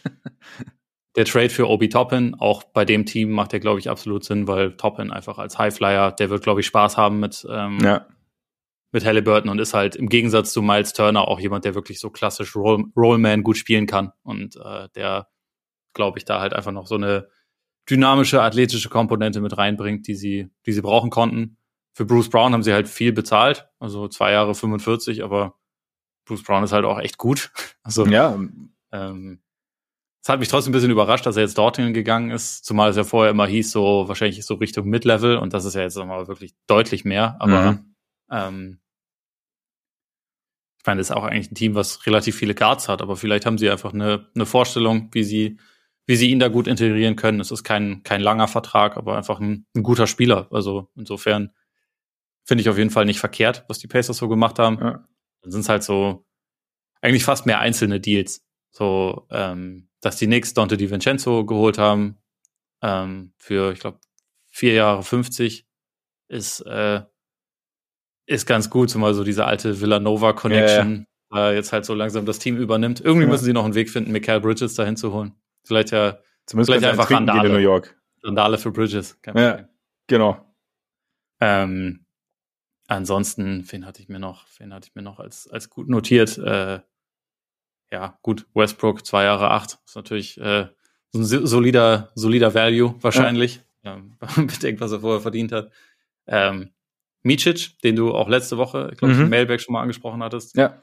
der 1.17 1.27
Trade 1.27 1.51
für 1.51 1.69
Obi 1.69 1.91
Toppin, 1.91 2.35
auch 2.39 2.65
bei 2.65 2.87
dem 2.87 3.05
Team 3.05 3.31
macht 3.31 3.53
der, 3.53 3.61
glaube 3.61 3.81
ich, 3.81 3.91
absolut 3.91 4.25
Sinn, 4.25 4.49
weil 4.49 4.77
Toppin 4.79 5.11
einfach 5.11 5.37
als 5.37 5.59
Highflyer, 5.59 6.13
der 6.13 6.31
wird, 6.31 6.43
glaube 6.43 6.61
ich, 6.61 6.67
Spaß 6.67 6.97
haben 6.97 7.21
mit, 7.21 7.47
ähm, 7.49 7.79
ja. 7.81 8.07
mit 8.93 9.05
Halliburton 9.05 9.51
und 9.51 9.59
ist 9.59 9.75
halt 9.75 9.95
im 9.95 10.09
Gegensatz 10.09 10.55
zu 10.55 10.63
Miles 10.63 10.95
Turner 10.95 11.29
auch 11.29 11.39
jemand, 11.39 11.67
der 11.67 11.75
wirklich 11.75 12.01
so 12.01 12.09
klassisch 12.09 12.57
Roll 12.57 12.87
Rollman 12.97 13.43
gut 13.43 13.59
spielen 13.59 13.87
kann 13.87 14.13
und 14.23 14.57
äh, 14.57 14.89
der, 14.95 15.29
glaube 15.93 16.19
ich, 16.19 16.25
da 16.25 16.41
halt 16.41 16.55
einfach 16.55 16.73
noch 16.73 16.87
so 16.87 16.95
eine 16.95 17.29
dynamische, 17.89 18.43
athletische 18.43 18.89
Komponente 18.89 19.41
mit 19.41 19.57
reinbringt, 19.57 20.07
die 20.07 20.15
sie, 20.15 20.51
die 20.67 20.73
sie 20.73 20.83
brauchen 20.83 21.11
konnten. 21.11 21.57
Für 21.93 22.05
Bruce 22.05 22.31
Brown 22.31 22.53
haben 22.53 22.63
sie 22.63 22.73
halt 22.73 22.89
viel 22.89 23.13
bezahlt, 23.13 23.69
also 23.79 24.09
zwei 24.09 24.33
Jahre 24.33 24.55
45, 24.55 25.25
aber 25.25 25.55
Bruce 26.25 26.43
Brown 26.43 26.63
ist 26.63 26.73
halt 26.73 26.85
auch 26.85 26.99
echt 26.99 27.19
gut. 27.19 27.53
Also 27.83 28.07
ja. 28.07 28.39
Ähm, 28.93 29.41
es 30.23 30.29
hat 30.29 30.39
mich 30.39 30.49
trotzdem 30.49 30.71
ein 30.71 30.75
bisschen 30.75 30.91
überrascht, 30.91 31.25
dass 31.25 31.37
er 31.37 31.43
jetzt 31.43 31.57
dorthin 31.57 31.95
gegangen 31.95 32.31
ist, 32.31 32.65
zumal 32.65 32.91
es 32.91 32.97
ja 32.97 33.05
vorher 33.05 33.31
immer 33.31 33.47
hieß, 33.47 33.73
so 33.73 34.07
wahrscheinlich 34.07 34.45
so 34.45 34.55
Richtung 34.55 34.87
Mid-Level 34.87 35.39
und 35.39 35.55
das 35.55 35.65
ist 35.65 35.75
ja 35.75 35.81
jetzt 35.81 35.97
nochmal 35.97 36.29
wirklich 36.29 36.55
deutlich 36.67 37.05
mehr. 37.05 37.37
Aber 37.41 37.73
mhm. 37.73 37.95
ähm, 38.31 38.81
ich 40.79 40.87
meine, 40.87 40.99
das 40.99 41.11
ist 41.11 41.17
auch 41.17 41.25
eigentlich 41.25 41.51
ein 41.51 41.55
Team, 41.55 41.75
was 41.75 42.07
relativ 42.07 42.37
viele 42.37 42.55
Guards 42.55 42.89
hat, 42.89 43.03
aber 43.03 43.17
vielleicht 43.17 43.47
haben 43.47 43.59
sie 43.59 43.71
einfach 43.71 43.93
eine, 43.95 44.29
eine 44.35 44.47
Vorstellung, 44.47 45.09
wie 45.13 45.25
sie, 45.25 45.59
wie 46.11 46.17
sie 46.17 46.29
ihn 46.29 46.41
da 46.41 46.49
gut 46.49 46.67
integrieren 46.67 47.15
können. 47.15 47.39
Es 47.39 47.53
ist 47.53 47.63
kein, 47.63 48.03
kein 48.03 48.21
langer 48.21 48.49
Vertrag, 48.49 48.97
aber 48.97 49.17
einfach 49.17 49.39
ein, 49.39 49.65
ein 49.77 49.85
guter 49.85 50.09
Spieler. 50.09 50.49
Also 50.51 50.91
insofern 50.97 51.53
finde 52.45 52.63
ich 52.63 52.69
auf 52.69 52.79
jeden 52.79 52.91
Fall 52.91 53.05
nicht 53.05 53.21
verkehrt, 53.21 53.65
was 53.69 53.79
die 53.79 53.87
Pacers 53.87 54.17
so 54.17 54.29
gemacht 54.29 54.59
haben. 54.59 54.79
Ja. 54.81 55.09
Dann 55.43 55.53
sind 55.53 55.61
es 55.61 55.69
halt 55.69 55.85
so 55.85 56.27
eigentlich 57.01 57.23
fast 57.23 57.47
mehr 57.47 57.61
einzelne 57.61 58.01
Deals. 58.01 58.45
So, 58.73 59.29
ähm, 59.31 59.89
dass 60.01 60.17
die 60.17 60.27
Knicks 60.27 60.53
Dante 60.53 60.77
DiVincenzo 60.77 61.47
geholt 61.47 61.79
haben 61.79 62.19
ähm, 62.83 63.33
für, 63.39 63.71
ich 63.71 63.79
glaube, 63.79 64.01
vier 64.49 64.73
Jahre 64.73 65.05
50 65.05 65.65
ist, 66.27 66.59
äh, 66.63 67.03
ist 68.27 68.47
ganz 68.47 68.69
gut, 68.69 68.91
zumal 68.91 69.15
so 69.15 69.23
diese 69.23 69.45
alte 69.45 69.81
Villanova-Connection 69.81 71.07
ja, 71.31 71.39
ja. 71.39 71.51
äh, 71.51 71.55
jetzt 71.55 71.73
halt 71.73 71.85
so 71.85 71.95
langsam 71.95 72.27
das 72.27 72.41
Team 72.41 72.57
übernimmt. 72.57 73.01
Irgendwie 73.01 73.29
müssen 73.29 73.45
sie 73.45 73.53
noch 73.53 73.65
einen 73.65 73.77
Weg 73.77 73.91
finden, 73.91 74.11
Michael 74.11 74.41
Bridges 74.41 74.75
dahin 74.75 74.97
zu 74.97 75.13
holen. 75.13 75.40
Vielleicht 75.65 75.91
ja, 75.91 76.19
Zumindest 76.47 76.73
vielleicht 76.73 76.93
einfach 76.93 77.11
Randale. 77.11 77.49
In 77.49 77.55
New 77.55 77.61
York. 77.61 77.97
Randale 78.25 78.59
für 78.59 78.73
Bridges. 78.73 79.19
Ja, 79.25 79.69
genau. 80.09 80.45
Ähm, 81.41 82.05
ansonsten, 82.89 83.65
wen 83.71 83.87
hatte 83.87 84.03
ich 84.03 84.09
mir 84.09 84.19
noch, 84.19 84.47
wen 84.59 84.75
hatte 84.75 84.89
ich 84.89 84.95
mir 84.97 85.03
noch 85.03 85.21
als, 85.21 85.49
als 85.49 85.71
gut 85.71 85.89
notiert? 85.89 86.37
Äh, 86.39 86.81
ja, 87.93 88.19
gut, 88.23 88.47
Westbrook, 88.55 89.07
zwei 89.07 89.25
Jahre 89.25 89.51
acht, 89.51 89.79
ist 89.87 89.97
natürlich 89.97 90.41
äh, 90.41 90.67
so 91.13 91.21
ein 91.21 91.25
solider, 91.25 92.11
solider 92.15 92.53
Value 92.55 92.95
wahrscheinlich, 93.01 93.63
ja. 93.83 93.95
ähm, 93.95 94.17
bedenkt, 94.47 94.81
was 94.81 94.93
er 94.93 95.01
vorher 95.01 95.21
verdient 95.21 95.53
hat. 95.53 95.71
Ähm, 96.27 96.71
Micic, 97.23 97.79
den 97.83 97.97
du 97.97 98.13
auch 98.13 98.29
letzte 98.29 98.59
Woche, 98.59 98.91
ich 98.93 98.99
glaube, 98.99 99.15
mhm. 99.15 99.29
Mailback 99.29 99.61
schon 99.61 99.73
mal 99.73 99.83
angesprochen 99.83 100.23
hattest. 100.23 100.57
Ja. 100.57 100.83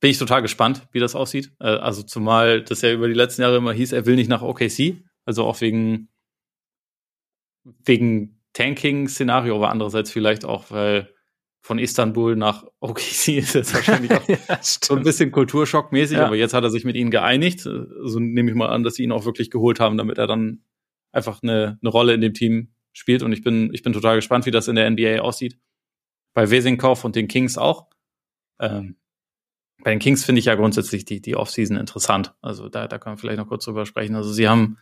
Bin 0.00 0.10
ich 0.10 0.18
total 0.18 0.42
gespannt, 0.42 0.86
wie 0.92 1.00
das 1.00 1.14
aussieht. 1.14 1.52
Äh, 1.60 1.66
also 1.66 2.02
zumal 2.02 2.62
das 2.62 2.82
ja 2.82 2.92
über 2.92 3.08
die 3.08 3.14
letzten 3.14 3.42
Jahre 3.42 3.56
immer 3.56 3.72
hieß, 3.72 3.92
er 3.92 4.06
will 4.06 4.16
nicht 4.16 4.28
nach 4.28 4.42
OKC, 4.42 5.02
also 5.24 5.44
auch 5.44 5.60
wegen, 5.60 6.08
wegen 7.84 8.42
Tanking-Szenario, 8.52 9.56
aber 9.56 9.70
andererseits 9.70 10.10
vielleicht 10.10 10.44
auch, 10.44 10.70
weil 10.70 11.14
von 11.64 11.78
Istanbul 11.78 12.36
nach 12.36 12.66
OKC 12.80 13.28
ist 13.38 13.54
jetzt 13.54 13.74
wahrscheinlich 13.74 14.12
auch 14.12 14.28
ja, 14.28 14.58
so 14.60 14.94
ein 14.94 15.02
bisschen 15.02 15.32
Kulturschockmäßig, 15.32 16.18
ja. 16.18 16.26
aber 16.26 16.36
jetzt 16.36 16.52
hat 16.52 16.62
er 16.62 16.70
sich 16.70 16.84
mit 16.84 16.94
ihnen 16.94 17.10
geeinigt. 17.10 17.60
So 17.60 17.70
also 17.70 18.20
nehme 18.20 18.50
ich 18.50 18.56
mal 18.56 18.68
an, 18.68 18.82
dass 18.82 18.96
sie 18.96 19.04
ihn 19.04 19.12
auch 19.12 19.24
wirklich 19.24 19.50
geholt 19.50 19.80
haben, 19.80 19.96
damit 19.96 20.18
er 20.18 20.26
dann 20.26 20.62
einfach 21.10 21.42
eine, 21.42 21.78
eine 21.80 21.90
Rolle 21.90 22.12
in 22.12 22.20
dem 22.20 22.34
Team 22.34 22.74
spielt. 22.92 23.22
Und 23.22 23.32
ich 23.32 23.42
bin, 23.42 23.72
ich 23.72 23.82
bin 23.82 23.94
total 23.94 24.16
gespannt, 24.16 24.44
wie 24.44 24.50
das 24.50 24.68
in 24.68 24.76
der 24.76 24.90
NBA 24.90 25.20
aussieht. 25.20 25.58
Bei 26.34 26.50
Wesinkow 26.50 27.02
und 27.02 27.16
den 27.16 27.28
Kings 27.28 27.56
auch. 27.56 27.88
Ähm, 28.60 28.96
bei 29.84 29.90
den 29.90 30.00
Kings 30.00 30.24
finde 30.24 30.40
ich 30.40 30.46
ja 30.46 30.54
grundsätzlich 30.54 31.04
die, 31.04 31.20
die 31.20 31.36
Offseason 31.36 31.76
interessant. 31.76 32.34
Also 32.40 32.68
da, 32.68 32.88
da 32.88 32.98
können 32.98 33.16
wir 33.16 33.20
vielleicht 33.20 33.38
noch 33.38 33.48
kurz 33.48 33.66
drüber 33.66 33.84
sprechen. 33.84 34.16
Also 34.16 34.32
sie 34.32 34.48
haben, 34.48 34.78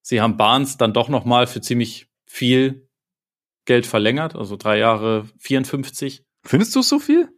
sie 0.00 0.20
haben 0.20 0.38
Barnes 0.38 0.78
dann 0.78 0.94
doch 0.94 1.10
noch 1.10 1.26
mal 1.26 1.46
für 1.46 1.60
ziemlich 1.60 2.08
viel 2.24 2.88
Geld 3.66 3.86
verlängert, 3.86 4.34
also 4.34 4.56
drei 4.56 4.78
Jahre 4.78 5.28
54. 5.38 6.24
Findest 6.42 6.74
du 6.74 6.80
es 6.80 6.88
so 6.88 6.98
viel? 6.98 7.28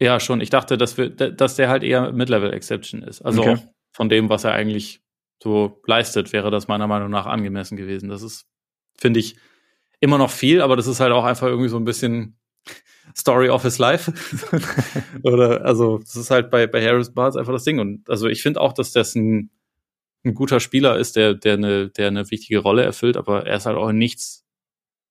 Ja, 0.00 0.18
schon. 0.18 0.40
Ich 0.40 0.50
dachte, 0.50 0.76
dass, 0.76 0.98
wir, 0.98 1.08
dass 1.08 1.54
der 1.54 1.68
halt 1.68 1.84
eher 1.84 2.12
Mid-Level-Exception 2.12 3.02
ist. 3.02 3.22
Also 3.22 3.42
okay. 3.42 3.56
von 3.92 4.08
dem, 4.08 4.28
was 4.28 4.42
er 4.42 4.52
eigentlich 4.52 5.00
so 5.40 5.80
leistet, 5.86 6.32
wäre 6.32 6.50
das 6.50 6.66
meiner 6.66 6.88
Meinung 6.88 7.10
nach 7.10 7.26
angemessen 7.26 7.76
gewesen. 7.76 8.08
Das 8.08 8.22
ist, 8.22 8.46
finde 8.96 9.20
ich, 9.20 9.36
immer 10.00 10.18
noch 10.18 10.30
viel, 10.30 10.62
aber 10.62 10.74
das 10.74 10.88
ist 10.88 10.98
halt 10.98 11.12
auch 11.12 11.24
einfach 11.24 11.46
irgendwie 11.46 11.68
so 11.68 11.76
ein 11.76 11.84
bisschen 11.84 12.40
Story 13.16 13.48
of 13.48 13.62
his 13.62 13.78
life. 13.78 14.12
Oder, 15.22 15.64
also, 15.64 15.98
das 15.98 16.16
ist 16.16 16.30
halt 16.30 16.50
bei, 16.50 16.66
bei 16.66 16.84
Harris 16.84 17.12
Barnes 17.12 17.36
einfach 17.36 17.52
das 17.52 17.64
Ding. 17.64 17.78
Und 17.78 18.08
also 18.08 18.28
ich 18.28 18.42
finde 18.42 18.60
auch, 18.60 18.72
dass 18.72 18.92
das 18.92 19.14
ein, 19.14 19.50
ein 20.24 20.34
guter 20.34 20.60
Spieler 20.60 20.98
ist, 20.98 21.16
der, 21.16 21.34
der 21.34 21.54
eine, 21.54 21.88
der 21.90 22.08
eine 22.08 22.30
wichtige 22.30 22.58
Rolle 22.58 22.82
erfüllt, 22.82 23.16
aber 23.16 23.46
er 23.46 23.56
ist 23.56 23.66
halt 23.66 23.76
auch 23.76 23.88
in 23.88 23.98
nichts 23.98 24.44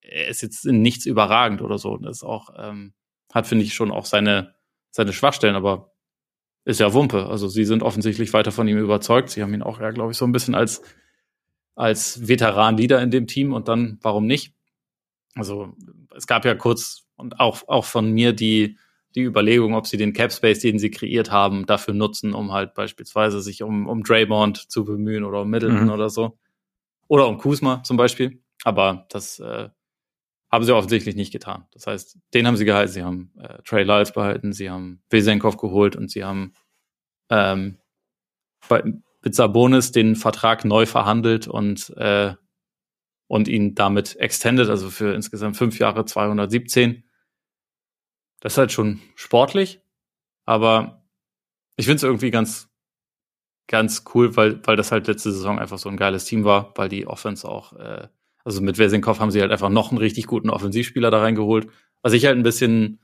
er 0.07 0.28
ist 0.28 0.41
jetzt 0.41 0.65
in 0.65 0.82
nichts 0.82 1.06
überragend 1.06 1.61
oder 1.61 1.78
so. 1.78 1.98
Das 1.98 2.18
ist 2.18 2.24
auch, 2.24 2.49
ähm, 2.57 2.94
hat, 3.34 3.48
finde 3.48 3.65
ich, 3.65 3.74
schon 3.74 3.91
auch 3.91 4.06
seine, 4.06 4.56
seine 4.91 5.14
Schwachstellen, 5.14 5.56
aber 5.56 5.94
ist 6.65 6.80
ja 6.80 6.94
Wumpe. 6.94 7.28
Also 7.28 7.48
sie 7.48 7.65
sind 7.65 7.84
offensichtlich 7.84 8.34
weiter 8.34 8.52
von 8.52 8.68
ihm 8.68 8.78
überzeugt. 8.78 9.30
Sie 9.30 9.41
haben 9.41 9.53
ihn 9.53 9.61
auch 9.61 9.80
ja, 9.80 9.91
glaube 9.91 10.11
ich, 10.11 10.18
so 10.18 10.26
ein 10.26 10.32
bisschen 10.32 10.56
als, 10.56 10.82
als 11.76 12.28
Veteran-Leader 12.28 13.02
in 13.02 13.11
dem 13.11 13.28
Team 13.28 13.53
und 13.53 13.68
dann, 13.68 13.99
warum 14.02 14.26
nicht? 14.26 14.53
Also 15.36 15.76
es 16.15 16.28
gab 16.28 16.45
ja 16.45 16.56
kurz 16.56 17.07
und 17.18 17.39
auch, 17.39 17.68
auch 17.68 17.85
von 17.85 18.11
mir 18.11 18.34
die, 18.34 18.77
die 19.15 19.23
Überlegung, 19.23 19.73
ob 19.73 19.88
sie 19.88 19.98
den 19.98 20.14
Cap 20.14 20.31
Space, 20.31 20.60
den 20.60 20.80
sie 20.80 20.91
kreiert 20.91 21.31
haben, 21.31 21.65
dafür 21.65 21.94
nutzen, 21.94 22.34
um 22.34 22.52
halt 22.52 22.73
beispielsweise 22.73 23.41
sich 23.41 23.64
um, 23.64 23.88
um 23.88 24.03
Draymond 24.03 24.72
zu 24.72 24.85
bemühen 24.85 25.23
oder 25.23 25.41
um 25.41 25.49
Middleton 25.49 25.85
mhm. 25.85 25.91
oder 25.91 26.10
so. 26.10 26.38
Oder 27.07 27.27
um 27.27 27.38
Kuzma 27.38 27.84
zum 27.84 27.98
Beispiel. 27.98 28.41
Aber 28.64 29.06
das 29.10 29.39
äh, 29.39 29.69
haben 30.52 30.64
sie 30.64 30.76
offensichtlich 30.76 31.15
nicht 31.15 31.31
getan. 31.31 31.65
Das 31.72 31.88
heißt, 31.88 32.18
den 32.34 32.48
haben 32.48 32.57
sie 32.57 32.65
gehalten, 32.65 32.91
sie 32.91 33.03
haben 33.03 33.31
äh, 33.39 33.61
Trey 33.64 33.84
Lyles 33.84 34.14
behalten, 34.14 34.53
sie 34.53 34.69
haben 34.69 35.02
Wesenkov 35.10 35.57
geholt 35.57 35.95
und 35.95 36.10
sie 36.10 36.23
haben 36.23 36.53
ähm, 37.30 37.77
bei, 38.69 38.84
mit 39.23 39.35
Sabonis 39.35 39.91
den 39.91 40.15
Vertrag 40.15 40.64
neu 40.64 40.85
verhandelt 40.85 41.48
und, 41.48 41.89
äh, 41.98 42.34
und 43.27 43.48
ihn 43.48 43.76
damit 43.76 44.15
extended, 44.18 44.69
also 44.69 44.89
für 44.89 45.14
insgesamt 45.14 45.57
fünf 45.57 45.80
Jahre 45.80 46.06
217. 46.06 47.03
Das 48.40 48.54
ist 48.54 48.58
halt 48.58 48.72
schon 48.72 49.02
sportlich, 49.16 49.82
aber 50.46 51.04
ich 51.76 51.86
finde 51.86 51.98
es 51.98 52.04
irgendwie 52.04 52.32
ganz, 52.32 52.70
ganz 53.68 54.04
cool, 54.14 54.36
weil, 54.36 54.66
weil 54.66 54.76
das 54.76 54.92
halt 54.92 55.08
letzte 55.08 55.32
Saison 55.32 55.60
einfach 55.60 55.78
so 55.78 55.90
ein 55.90 55.98
geiles 55.98 56.26
Team 56.26 56.44
war, 56.44 56.74
weil 56.76 56.90
die 56.90 57.08
Offense 57.08 57.48
auch 57.48 57.74
äh, 57.74 58.08
also 58.48 58.62
mit 58.62 58.78
Wesenkopf 58.78 59.20
haben 59.20 59.30
sie 59.30 59.42
halt 59.42 59.52
einfach 59.52 59.68
noch 59.68 59.92
einen 59.92 59.98
richtig 59.98 60.26
guten 60.26 60.50
Offensivspieler 60.50 61.12
da 61.12 61.20
reingeholt. 61.20 61.68
Was 62.02 62.14
ich 62.14 62.26
halt 62.26 62.38
ein 62.38 62.44
bisschen 62.44 63.02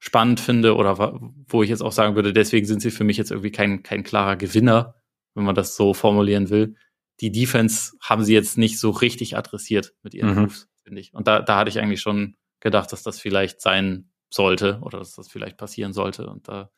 spannend 0.00 0.40
finde 0.40 0.74
oder 0.74 1.20
wo 1.46 1.62
ich 1.62 1.70
jetzt 1.70 1.82
auch 1.82 1.92
sagen 1.92 2.16
würde, 2.16 2.32
deswegen 2.32 2.66
sind 2.66 2.82
sie 2.82 2.90
für 2.90 3.04
mich 3.04 3.16
jetzt 3.16 3.30
irgendwie 3.30 3.52
kein, 3.52 3.84
kein 3.84 4.02
klarer 4.02 4.34
Gewinner, 4.34 4.96
wenn 5.34 5.44
man 5.44 5.54
das 5.54 5.76
so 5.76 5.94
formulieren 5.94 6.50
will. 6.50 6.74
Die 7.20 7.30
Defense 7.30 7.92
haben 8.00 8.24
sie 8.24 8.34
jetzt 8.34 8.58
nicht 8.58 8.80
so 8.80 8.90
richtig 8.90 9.36
adressiert 9.36 9.94
mit 10.02 10.14
ihren 10.14 10.34
mhm. 10.34 10.40
Moves, 10.40 10.68
finde 10.82 11.00
ich. 11.00 11.14
Und 11.14 11.28
da, 11.28 11.42
da 11.42 11.58
hatte 11.58 11.70
ich 11.70 11.78
eigentlich 11.78 12.00
schon 12.00 12.34
gedacht, 12.58 12.90
dass 12.90 13.04
das 13.04 13.20
vielleicht 13.20 13.60
sein 13.60 14.10
sollte 14.30 14.80
oder 14.82 14.98
dass 14.98 15.14
das 15.14 15.28
vielleicht 15.28 15.56
passieren 15.56 15.92
sollte. 15.92 16.28
Und 16.28 16.48
da, 16.48 16.70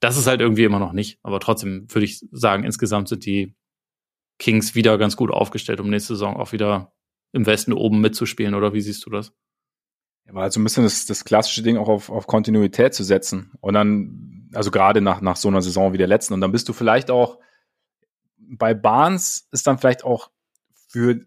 das 0.00 0.16
ist 0.16 0.26
halt 0.26 0.40
irgendwie 0.40 0.64
immer 0.64 0.78
noch 0.78 0.92
nicht. 0.92 1.18
Aber 1.22 1.40
trotzdem 1.40 1.86
würde 1.92 2.04
ich 2.04 2.24
sagen, 2.30 2.64
insgesamt 2.64 3.08
sind 3.08 3.26
die 3.26 3.54
Kings 4.38 4.74
wieder 4.74 4.98
ganz 4.98 5.16
gut 5.16 5.30
aufgestellt, 5.30 5.80
um 5.80 5.90
nächste 5.90 6.14
Saison 6.14 6.36
auch 6.36 6.52
wieder 6.52 6.92
im 7.32 7.46
Westen 7.46 7.72
oben 7.72 8.00
mitzuspielen, 8.00 8.54
oder 8.54 8.74
wie 8.74 8.80
siehst 8.80 9.06
du 9.06 9.10
das? 9.10 9.32
war 10.30 10.42
halt 10.42 10.52
so 10.52 10.60
ein 10.60 10.64
bisschen 10.64 10.84
das, 10.84 11.06
das 11.06 11.24
klassische 11.24 11.62
Ding 11.62 11.76
auch 11.76 11.88
auf, 11.88 12.08
auf 12.10 12.26
Kontinuität 12.26 12.94
zu 12.94 13.04
setzen. 13.04 13.52
Und 13.60 13.74
dann, 13.74 14.48
also 14.54 14.70
gerade 14.70 15.00
nach, 15.00 15.20
nach 15.20 15.36
so 15.36 15.48
einer 15.48 15.62
Saison 15.62 15.92
wie 15.92 15.98
der 15.98 16.06
letzten. 16.06 16.34
Und 16.34 16.40
dann 16.40 16.52
bist 16.52 16.68
du 16.68 16.72
vielleicht 16.72 17.10
auch, 17.10 17.38
bei 18.36 18.74
Barnes 18.74 19.48
ist 19.50 19.66
dann 19.66 19.78
vielleicht 19.78 20.04
auch 20.04 20.30
für 20.88 21.20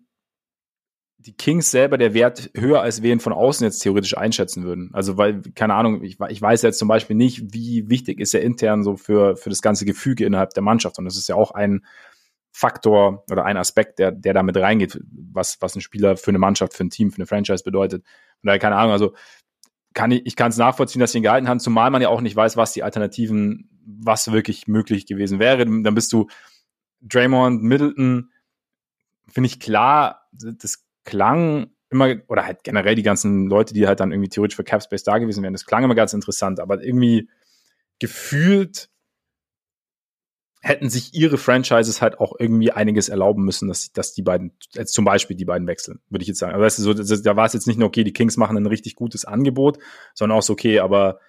die 1.26 1.34
Kings 1.34 1.72
selber 1.72 1.97
der 1.97 2.14
Wert 2.14 2.52
höher, 2.56 2.81
als 2.81 3.02
ihn 3.02 3.19
von 3.19 3.34
außen 3.34 3.65
jetzt 3.65 3.80
theoretisch 3.80 4.15
einschätzen 4.15 4.64
würden. 4.64 4.91
Also, 4.93 5.18
weil, 5.18 5.41
keine 5.56 5.73
Ahnung, 5.73 6.03
ich, 6.03 6.19
ich 6.30 6.41
weiß 6.41 6.61
jetzt 6.61 6.77
zum 6.77 6.88
Beispiel 6.88 7.15
nicht, 7.15 7.53
wie 7.53 7.89
wichtig 7.89 8.19
ist 8.19 8.35
er 8.35 8.41
intern 8.41 8.84
so 8.84 8.95
für, 8.95 9.35
für 9.35 9.49
das 9.49 9.61
ganze 9.61 9.85
Gefüge 9.85 10.26
innerhalb 10.26 10.53
der 10.53 10.61
Mannschaft. 10.64 10.99
Und 10.99 11.06
das 11.06 11.18
ist 11.18 11.27
ja 11.27 11.35
auch 11.35 11.52
ein 11.52 11.84
Faktor 12.52 13.26
oder 13.30 13.43
ein 13.43 13.57
Aspekt, 13.57 13.99
der, 13.99 14.11
der 14.11 14.34
damit 14.34 14.56
reingeht, 14.56 14.99
was, 15.11 15.57
was 15.61 15.76
ein 15.76 15.81
Spieler 15.81 16.15
für 16.15 16.31
eine 16.31 16.39
Mannschaft, 16.39 16.73
für 16.73 16.84
ein 16.84 16.89
Team, 16.91 17.11
für 17.11 17.18
eine 17.18 17.26
Franchise 17.26 17.64
bedeutet. 17.64 18.03
Und 18.41 18.47
daher, 18.47 18.60
keine 18.60 18.76
Ahnung, 18.76 18.91
also 18.91 19.14
kann 19.93 20.11
ich, 20.11 20.26
ich 20.26 20.35
kann 20.35 20.52
es 20.52 20.57
nachvollziehen, 20.57 20.99
dass 20.99 21.11
sie 21.11 21.18
ihn 21.18 21.23
gehalten 21.23 21.49
haben, 21.49 21.60
zumal 21.60 21.89
man 21.89 22.02
ja 22.02 22.10
auch 22.10 22.22
nicht 22.22 22.35
weiß, 22.35 22.56
was 22.56 22.73
die 22.73 22.84
Alternativen, 22.84 23.69
was 23.85 24.31
wirklich 24.31 24.68
möglich 24.68 25.07
gewesen 25.07 25.39
wäre. 25.39 25.65
Dann 25.65 25.95
bist 25.95 26.14
du 26.14 26.27
Draymond, 27.02 27.64
Middleton, 27.64 28.31
finde 29.27 29.47
ich 29.47 29.60
klar, 29.60 30.27
das 30.31 30.85
klang 31.06 31.72
immer, 31.90 32.15
oder 32.27 32.45
halt 32.45 32.64
generell 32.64 32.95
die 32.95 33.03
ganzen 33.03 33.48
Leute, 33.48 33.73
die 33.73 33.88
halt 33.88 33.99
dann 33.99 34.11
irgendwie 34.11 34.30
theoretisch 34.30 34.56
für 34.56 34.64
Capspace 34.64 35.03
da 35.03 35.18
gewesen 35.18 35.44
wären, 35.44 35.53
das 35.53 35.65
klang 35.65 35.84
immer 35.84 35.95
ganz 35.95 36.14
interessant, 36.14 36.60
aber 36.60 36.84
irgendwie 36.84 37.30
gefühlt 37.99 38.90
hätten 40.61 40.90
sich 40.90 41.14
ihre 41.14 41.38
Franchises 41.38 42.02
halt 42.02 42.19
auch 42.19 42.34
irgendwie 42.40 42.72
einiges 42.72 43.07
erlauben 43.07 43.45
müssen, 43.45 43.68
dass, 43.68 43.94
dass 43.94 44.14
die 44.14 44.23
beiden, 44.23 44.57
jetzt 44.73 44.94
zum 44.94 45.06
Beispiel 45.06 45.38
die 45.38 45.45
beiden 45.45 45.68
wechseln, 45.68 45.99
würde 46.10 46.23
ich 46.23 46.27
jetzt 46.27 46.40
sagen. 46.40 46.56
Aber 46.56 46.64
weißt 46.64 46.80
du, 46.80 46.82
so, 46.82 46.94
das, 46.95 47.22
da 47.22 47.36
war 47.36 47.45
es 47.45 47.53
jetzt 47.53 47.68
nicht 47.68 47.77
nur, 47.77 47.88
okay, 47.88 48.03
die 48.03 48.14
Kings 48.14 48.36
machen 48.36 48.57
ein 48.57 48.65
richtig 48.65 48.95
gutes 48.95 49.26
Angebot, 49.26 49.77
sondern 50.15 50.40
auch 50.40 50.41
so, 50.41 50.53
okay, 50.53 50.80
aber 50.80 51.19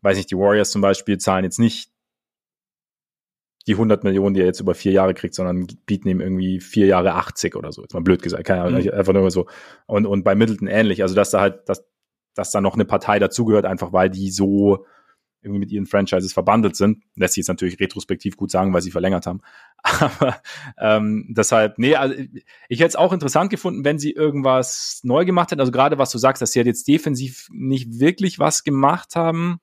weiß 0.00 0.16
nicht, 0.16 0.30
die 0.30 0.36
Warriors 0.38 0.70
zum 0.70 0.80
Beispiel 0.80 1.18
zahlen 1.18 1.44
jetzt 1.44 1.58
nicht 1.58 1.90
die 3.66 3.72
100 3.72 4.04
Millionen, 4.04 4.34
die 4.34 4.40
er 4.40 4.46
jetzt 4.46 4.60
über 4.60 4.74
vier 4.74 4.92
Jahre 4.92 5.14
kriegt, 5.14 5.34
sondern 5.34 5.66
bieten 5.86 6.08
ihm 6.08 6.20
irgendwie 6.20 6.60
vier 6.60 6.86
Jahre 6.86 7.14
80 7.14 7.56
oder 7.56 7.72
so. 7.72 7.82
Jetzt 7.82 7.94
mal 7.94 8.00
blöd 8.02 8.22
gesagt, 8.22 8.44
keine 8.44 8.62
Ahnung, 8.62 8.82
mhm. 8.82 8.90
einfach 8.90 9.12
nur 9.12 9.30
so. 9.30 9.46
Und, 9.86 10.06
und 10.06 10.22
bei 10.22 10.34
Middleton 10.34 10.68
ähnlich. 10.68 11.02
Also, 11.02 11.14
dass 11.14 11.30
da 11.30 11.40
halt, 11.40 11.68
dass, 11.68 11.84
dass 12.34 12.52
da 12.52 12.60
noch 12.60 12.74
eine 12.74 12.84
Partei 12.84 13.18
dazugehört, 13.18 13.64
einfach 13.64 13.92
weil 13.92 14.10
die 14.10 14.30
so 14.30 14.86
irgendwie 15.46 15.60
mit 15.60 15.70
ihren 15.70 15.86
Franchises 15.86 16.32
verbandelt 16.32 16.76
sind. 16.76 17.02
Lässt 17.14 17.34
sich 17.34 17.42
jetzt 17.42 17.48
natürlich 17.48 17.80
retrospektiv 17.80 18.36
gut 18.36 18.50
sagen, 18.50 18.72
weil 18.72 18.82
sie 18.82 18.90
verlängert 18.90 19.26
haben. 19.26 19.40
Aber 19.82 20.40
ähm, 20.78 21.26
deshalb, 21.36 21.78
nee, 21.78 21.94
also 21.94 22.14
ich 22.68 22.80
hätte 22.80 22.88
es 22.88 22.96
auch 22.96 23.12
interessant 23.12 23.50
gefunden, 23.50 23.84
wenn 23.84 23.98
sie 23.98 24.12
irgendwas 24.12 25.00
neu 25.02 25.24
gemacht 25.24 25.50
hätten. 25.50 25.60
Also 25.60 25.72
gerade 25.72 25.98
was 25.98 26.10
du 26.10 26.18
sagst, 26.18 26.42
dass 26.42 26.52
sie 26.52 26.58
halt 26.58 26.66
jetzt 26.66 26.88
defensiv 26.88 27.48
nicht 27.52 28.00
wirklich 28.00 28.38
was 28.38 28.64
gemacht 28.64 29.14
haben. 29.14 29.58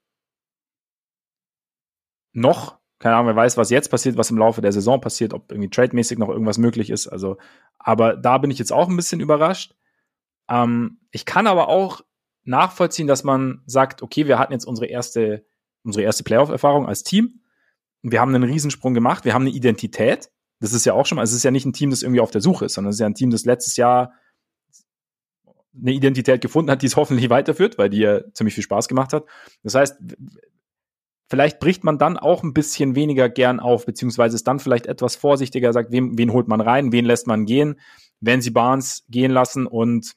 Noch, 2.32 2.80
keine 3.04 3.16
Ahnung, 3.16 3.28
wer 3.28 3.36
weiß, 3.36 3.58
was 3.58 3.70
jetzt 3.70 3.92
passiert, 3.92 4.16
was 4.16 4.32
im 4.32 4.38
Laufe 4.38 4.62
der 4.62 4.72
Saison 4.72 5.02
passiert, 5.02 5.34
ob 5.34 5.52
irgendwie 5.52 5.70
trademäßig 5.70 6.18
noch 6.18 6.30
irgendwas 6.30 6.58
möglich 6.58 6.90
ist. 6.90 7.08
Also, 7.08 7.38
aber 7.78 8.16
da 8.16 8.38
bin 8.38 8.50
ich 8.50 8.60
jetzt 8.60 8.72
auch 8.72 8.88
ein 8.88 8.96
bisschen 8.96 9.20
überrascht. 9.20 9.76
Ähm, 10.50 11.00
ich 11.12 11.26
kann 11.26 11.48
aber 11.48 11.68
auch 11.68 12.02
nachvollziehen, 12.46 13.08
dass 13.08 13.26
man 13.26 13.62
sagt, 13.66 14.02
okay, 14.02 14.28
wir 14.28 14.40
hatten 14.40 14.54
jetzt 14.54 14.66
unsere 14.66 14.88
erste 14.88 15.46
unsere 15.84 16.06
erste 16.06 16.24
Playoff-Erfahrung 16.24 16.88
als 16.88 17.04
Team. 17.04 17.42
Wir 18.02 18.22
haben 18.22 18.34
einen 18.34 18.50
Riesensprung 18.50 18.94
gemacht. 18.94 19.26
Wir 19.26 19.34
haben 19.34 19.44
eine 19.44 19.52
Identität. 19.52 20.32
Das 20.60 20.72
ist 20.72 20.86
ja 20.86 20.94
auch 20.94 21.06
schon 21.06 21.18
mal, 21.18 21.24
es 21.24 21.34
ist 21.34 21.44
ja 21.44 21.52
nicht 21.52 21.66
ein 21.66 21.74
Team, 21.74 21.90
das 21.90 22.04
irgendwie 22.04 22.22
auf 22.22 22.32
der 22.32 22.40
Suche 22.40 22.66
ist, 22.66 22.76
sondern 22.76 22.92
es 22.92 22.96
ist 22.96 23.02
ja 23.02 23.08
ein 23.08 23.16
Team, 23.16 23.32
das 23.32 23.44
letztes 23.44 23.76
Jahr 23.76 24.14
eine 25.76 25.92
Identität 25.92 26.42
gefunden 26.42 26.72
hat, 26.72 26.82
die 26.82 26.86
es 26.86 26.96
hoffentlich 26.96 27.30
weiterführt, 27.30 27.78
weil 27.78 27.90
die 27.90 28.00
ja 28.00 28.22
ziemlich 28.34 28.56
viel 28.56 28.64
Spaß 28.64 28.88
gemacht 28.88 29.14
hat. 29.14 29.26
Das 29.62 29.76
heißt, 29.76 29.98
vielleicht 31.30 31.60
bricht 31.60 31.84
man 31.84 31.98
dann 31.98 32.18
auch 32.18 32.44
ein 32.44 32.54
bisschen 32.54 32.96
weniger 32.96 33.30
gern 33.30 33.60
auf, 33.60 33.86
beziehungsweise 33.86 34.36
ist 34.36 34.48
dann 34.48 34.60
vielleicht 34.60 34.88
etwas 34.88 35.16
vorsichtiger, 35.16 35.74
sagt, 35.74 35.92
wen, 35.92 36.18
wen 36.18 36.32
holt 36.32 36.48
man 36.48 36.62
rein, 36.62 36.92
wen 36.92 37.06
lässt 37.06 37.28
man 37.28 37.46
gehen, 37.46 37.80
wenn 38.20 38.42
sie 38.42 38.52
Barnes 38.52 39.06
gehen 39.10 39.32
lassen 39.32 39.68
und 39.68 40.14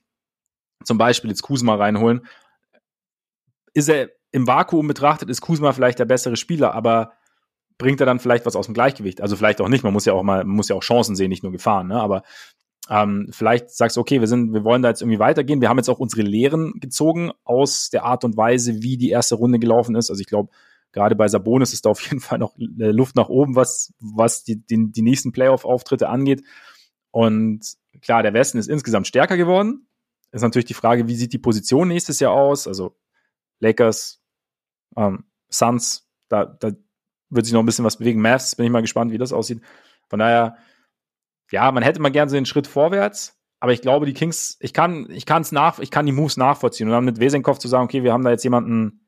zum 0.84 0.98
Beispiel 0.98 1.30
jetzt 1.30 1.42
Kuzma 1.42 1.74
reinholen, 1.74 2.26
ist 3.74 3.88
er 3.88 4.10
im 4.32 4.46
Vakuum 4.46 4.86
betrachtet 4.86 5.30
ist 5.30 5.40
Kuzma 5.40 5.72
vielleicht 5.72 5.98
der 5.98 6.04
bessere 6.04 6.36
Spieler, 6.36 6.74
aber 6.74 7.12
bringt 7.78 8.00
er 8.00 8.06
dann 8.06 8.20
vielleicht 8.20 8.46
was 8.46 8.56
aus 8.56 8.66
dem 8.66 8.74
Gleichgewicht? 8.74 9.20
Also 9.20 9.36
vielleicht 9.36 9.60
auch 9.60 9.68
nicht. 9.68 9.84
Man 9.84 9.92
muss 9.92 10.04
ja 10.04 10.12
auch 10.12 10.22
mal, 10.22 10.44
man 10.44 10.56
muss 10.56 10.68
ja 10.68 10.76
auch 10.76 10.82
Chancen 10.82 11.16
sehen, 11.16 11.28
nicht 11.28 11.42
nur 11.42 11.52
Gefahren. 11.52 11.88
Ne? 11.88 12.00
Aber 12.00 12.22
ähm, 12.88 13.28
vielleicht 13.30 13.70
sagst 13.70 13.96
du, 13.96 14.00
okay, 14.00 14.20
wir 14.20 14.28
sind, 14.28 14.52
wir 14.52 14.64
wollen 14.64 14.82
da 14.82 14.88
jetzt 14.88 15.02
irgendwie 15.02 15.18
weitergehen. 15.18 15.60
Wir 15.60 15.68
haben 15.68 15.76
jetzt 15.76 15.88
auch 15.88 15.98
unsere 15.98 16.22
Lehren 16.22 16.74
gezogen 16.80 17.32
aus 17.44 17.90
der 17.90 18.04
Art 18.04 18.24
und 18.24 18.36
Weise, 18.36 18.82
wie 18.82 18.96
die 18.96 19.10
erste 19.10 19.34
Runde 19.34 19.58
gelaufen 19.58 19.94
ist. 19.94 20.10
Also 20.10 20.20
ich 20.20 20.26
glaube, 20.26 20.50
gerade 20.96 21.14
bei 21.14 21.28
Sabonis 21.28 21.74
ist 21.74 21.84
da 21.84 21.90
auf 21.90 22.00
jeden 22.00 22.20
Fall 22.20 22.38
noch 22.38 22.54
Luft 22.56 23.16
nach 23.16 23.28
oben, 23.28 23.54
was, 23.54 23.92
was 24.00 24.42
die, 24.44 24.66
die, 24.66 24.90
die 24.90 25.02
nächsten 25.02 25.30
Playoff-Auftritte 25.30 26.08
angeht. 26.08 26.42
Und 27.10 27.76
klar, 28.00 28.22
der 28.22 28.32
Westen 28.32 28.58
ist 28.58 28.68
insgesamt 28.68 29.06
stärker 29.06 29.36
geworden. 29.36 29.86
Ist 30.32 30.42
natürlich 30.42 30.64
die 30.64 30.74
Frage, 30.74 31.06
wie 31.06 31.14
sieht 31.14 31.32
die 31.34 31.38
Position 31.38 31.88
nächstes 31.88 32.18
Jahr 32.18 32.32
aus? 32.32 32.66
Also 32.66 32.96
Lakers, 33.60 34.22
ähm, 34.96 35.24
Suns, 35.50 36.08
da, 36.28 36.46
da 36.46 36.72
wird 37.28 37.44
sich 37.44 37.52
noch 37.52 37.62
ein 37.62 37.66
bisschen 37.66 37.84
was 37.84 37.98
bewegen. 37.98 38.22
Mavs, 38.22 38.56
bin 38.56 38.64
ich 38.64 38.72
mal 38.72 38.80
gespannt, 38.80 39.12
wie 39.12 39.18
das 39.18 39.34
aussieht. 39.34 39.60
Von 40.08 40.18
daher, 40.18 40.56
ja, 41.50 41.70
man 41.72 41.82
hätte 41.82 42.00
mal 42.00 42.10
gern 42.10 42.28
so 42.30 42.36
einen 42.36 42.46
Schritt 42.46 42.66
vorwärts, 42.66 43.38
aber 43.60 43.72
ich 43.72 43.82
glaube, 43.82 44.06
die 44.06 44.14
Kings, 44.14 44.56
ich 44.60 44.72
kann, 44.72 45.08
ich 45.10 45.26
kann 45.26 45.42
es 45.42 45.52
nach, 45.52 45.78
ich 45.78 45.90
kann 45.90 46.06
die 46.06 46.12
Moves 46.12 46.36
nachvollziehen 46.36 46.88
und 46.88 46.92
dann 46.92 47.04
mit 47.04 47.20
Wesenkopf 47.20 47.58
zu 47.58 47.68
sagen, 47.68 47.84
okay, 47.84 48.02
wir 48.02 48.12
haben 48.12 48.24
da 48.24 48.30
jetzt 48.30 48.44
jemanden, 48.44 49.06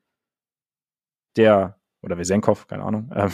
der, 1.35 1.78
oder 2.01 2.17
Wesenkopf, 2.17 2.67
keine 2.67 2.83
Ahnung, 2.83 3.11
ähm, 3.15 3.31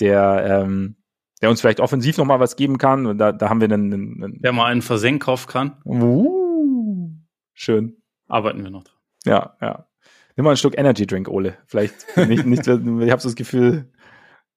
der, 0.00 0.62
ähm, 0.64 0.96
der 1.40 1.50
uns 1.50 1.60
vielleicht 1.60 1.80
offensiv 1.80 2.18
noch 2.18 2.24
mal 2.24 2.40
was 2.40 2.56
geben 2.56 2.78
kann. 2.78 3.06
Und 3.06 3.18
da, 3.18 3.32
da 3.32 3.48
haben 3.48 3.60
wir 3.60 3.70
einen, 3.70 3.92
einen, 3.92 4.24
einen 4.24 4.42
Der 4.42 4.52
mal 4.52 4.66
einen 4.66 4.82
Versenkopf 4.82 5.46
kann. 5.46 5.80
Uh, 5.84 7.10
schön. 7.54 8.02
Arbeiten 8.28 8.62
wir 8.62 8.70
noch 8.70 8.84
dran. 8.84 8.96
Ja, 9.24 9.56
ja. 9.60 9.88
Nimm 10.36 10.44
mal 10.44 10.50
ein 10.52 10.56
Stück 10.56 10.78
Energy 10.78 11.06
Drink, 11.06 11.28
Ole. 11.28 11.56
Vielleicht 11.66 12.16
nicht, 12.16 12.46
nicht 12.46 12.66
ich 12.66 12.68
habe 12.68 13.20
so 13.20 13.28
das 13.28 13.34
Gefühl, 13.34 13.90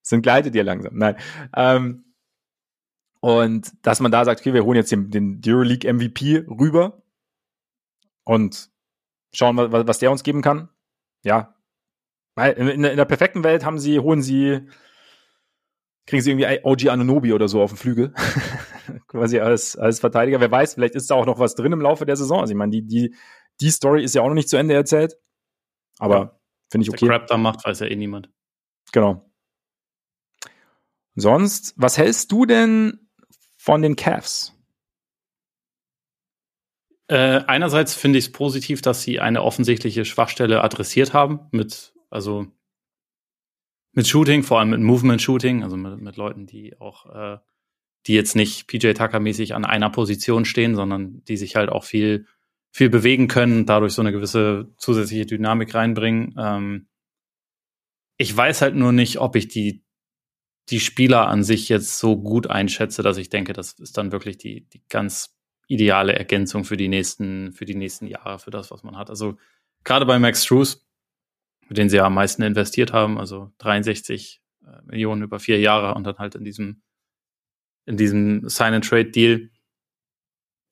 es 0.04 0.12
entgleitet 0.12 0.54
dir 0.54 0.64
langsam. 0.64 0.96
Nein. 0.96 1.16
Ähm, 1.56 2.06
und 3.20 3.72
dass 3.86 4.00
man 4.00 4.12
da 4.12 4.26
sagt, 4.26 4.42
okay, 4.42 4.54
wir 4.54 4.66
holen 4.66 4.78
jetzt 4.78 4.92
den, 4.92 5.12
den 5.12 5.42
Euroleague 5.46 5.92
MVP 5.92 6.46
rüber 6.48 7.04
und 8.24 8.70
schauen, 9.34 9.58
was, 9.58 9.88
was 9.88 10.00
der 10.00 10.12
uns 10.12 10.24
geben 10.24 10.42
kann. 10.42 10.70
Ja. 11.24 11.56
Weil 12.36 12.54
in, 12.54 12.68
in, 12.68 12.84
in 12.84 12.98
der 12.98 13.06
perfekten 13.06 13.44
Welt 13.44 13.66
haben 13.66 13.80
sie, 13.80 14.00
holen 14.00 14.22
sie, 14.22 14.68
kriegen 16.06 16.22
sie 16.22 16.32
irgendwie 16.32 16.60
OG 16.64 16.90
Anunobi 16.90 17.34
oder 17.34 17.48
so 17.48 17.62
auf 17.62 17.72
dem 17.72 17.78
Flügel. 17.78 18.14
Quasi 19.08 19.40
als, 19.40 19.76
als 19.76 20.00
Verteidiger. 20.00 20.40
Wer 20.40 20.52
weiß, 20.52 20.76
vielleicht 20.76 20.96
ist 20.96 21.10
da 21.10 21.16
auch 21.16 21.26
noch 21.26 21.40
was 21.40 21.56
drin 21.56 21.72
im 21.72 21.82
Laufe 21.82 22.06
der 22.06 22.16
Saison. 22.16 22.40
Also 22.40 22.52
ich 22.52 22.58
meine, 22.58 22.72
die, 22.72 22.86
die, 22.86 23.16
die 23.60 23.70
Story 23.70 24.04
ist 24.04 24.16
ja 24.16 24.22
auch 24.22 24.28
noch 24.28 24.36
nicht 24.36 24.50
zu 24.50 24.58
Ende 24.58 24.74
erzählt. 24.74 25.18
Aber 26.00 26.16
ja. 26.16 26.40
finde 26.72 26.84
ich 26.84 26.90
okay. 26.90 27.06
Der 27.06 27.18
Crap 27.18 27.28
da 27.28 27.38
macht, 27.38 27.66
weiß 27.66 27.80
ja 27.82 27.88
eh 27.88 27.96
niemand. 27.96 28.30
Genau. 28.92 29.30
Sonst, 31.16 31.74
was 31.78 31.98
hältst 31.98 32.32
du 32.32 32.46
denn 32.46 33.10
von 33.58 33.82
den 33.82 33.96
Cavs? 33.96 34.58
Äh, 37.08 37.44
einerseits 37.46 37.94
finde 37.94 38.20
ich 38.20 38.28
es 38.28 38.32
positiv, 38.32 38.82
dass 38.82 39.02
sie 39.02 39.20
eine 39.20 39.44
offensichtliche 39.44 40.06
Schwachstelle 40.06 40.64
adressiert 40.64 41.14
haben 41.14 41.42
mit, 41.52 41.91
also 42.12 42.46
mit 43.94 44.08
Shooting, 44.08 44.44
vor 44.44 44.60
allem 44.60 44.70
mit 44.70 44.82
Movement 44.82 45.22
Shooting, 45.22 45.64
also 45.64 45.76
mit, 45.76 46.00
mit 46.00 46.16
Leuten, 46.18 46.46
die 46.46 46.80
auch, 46.80 47.08
äh, 47.08 47.40
die 48.06 48.14
jetzt 48.14 48.36
nicht 48.36 48.68
PJ 48.68 48.94
Tucker 48.94 49.20
mäßig 49.20 49.56
an 49.56 49.66
einer 49.66 49.90
Position 49.90 50.46
stehen, 50.46 50.76
sondern 50.76 51.24
die 51.26 51.38
sich 51.38 51.56
halt 51.56 51.70
auch 51.70 51.84
viel 51.84 52.28
viel 52.72 52.90
bewegen 52.90 53.28
können, 53.28 53.66
dadurch 53.66 53.94
so 53.94 54.02
eine 54.02 54.12
gewisse 54.12 54.74
zusätzliche 54.78 55.26
Dynamik 55.26 55.76
reinbringen. 55.76 56.34
Ähm, 56.38 56.88
ich 58.18 58.36
weiß 58.36 58.62
halt 58.62 58.76
nur 58.76 58.94
nicht, 58.94 59.20
ob 59.20 59.36
ich 59.36 59.50
die, 59.50 59.84
die 60.70 60.80
Spieler 60.80 61.28
an 61.28 61.44
sich 61.44 61.68
jetzt 61.68 62.00
so 62.00 62.18
gut 62.18 62.48
einschätze, 62.48 63.04
dass 63.04 63.18
ich 63.18 63.30
denke, 63.30 63.54
das 63.54 63.74
ist 63.74 63.98
dann 63.98 64.12
wirklich 64.12 64.38
die, 64.38 64.70
die 64.70 64.82
ganz 64.88 65.38
ideale 65.68 66.14
Ergänzung 66.14 66.64
für 66.64 66.78
die 66.78 66.88
nächsten, 66.88 67.52
für 67.52 67.66
die 67.66 67.76
nächsten 67.76 68.08
Jahre, 68.08 68.40
für 68.40 68.52
das, 68.52 68.72
was 68.72 68.84
man 68.84 68.98
hat. 68.98 69.10
Also 69.10 69.38
gerade 69.84 70.06
bei 70.06 70.18
Max 70.18 70.46
Struess, 70.46 70.88
mit 71.72 71.78
denen 71.78 71.90
sie 71.90 71.96
ja 71.96 72.04
am 72.04 72.16
meisten 72.16 72.42
investiert 72.42 72.92
haben, 72.92 73.18
also 73.18 73.50
63 73.60 74.42
äh, 74.66 74.82
Millionen 74.84 75.22
über 75.22 75.40
vier 75.40 75.58
Jahre 75.58 75.96
und 75.96 76.04
dann 76.04 76.18
halt 76.18 76.36
in 76.36 76.44
diesem, 76.44 76.82
in 77.86 77.96
diesem 77.96 78.50
Sign-and-Trade-Deal, 78.50 79.50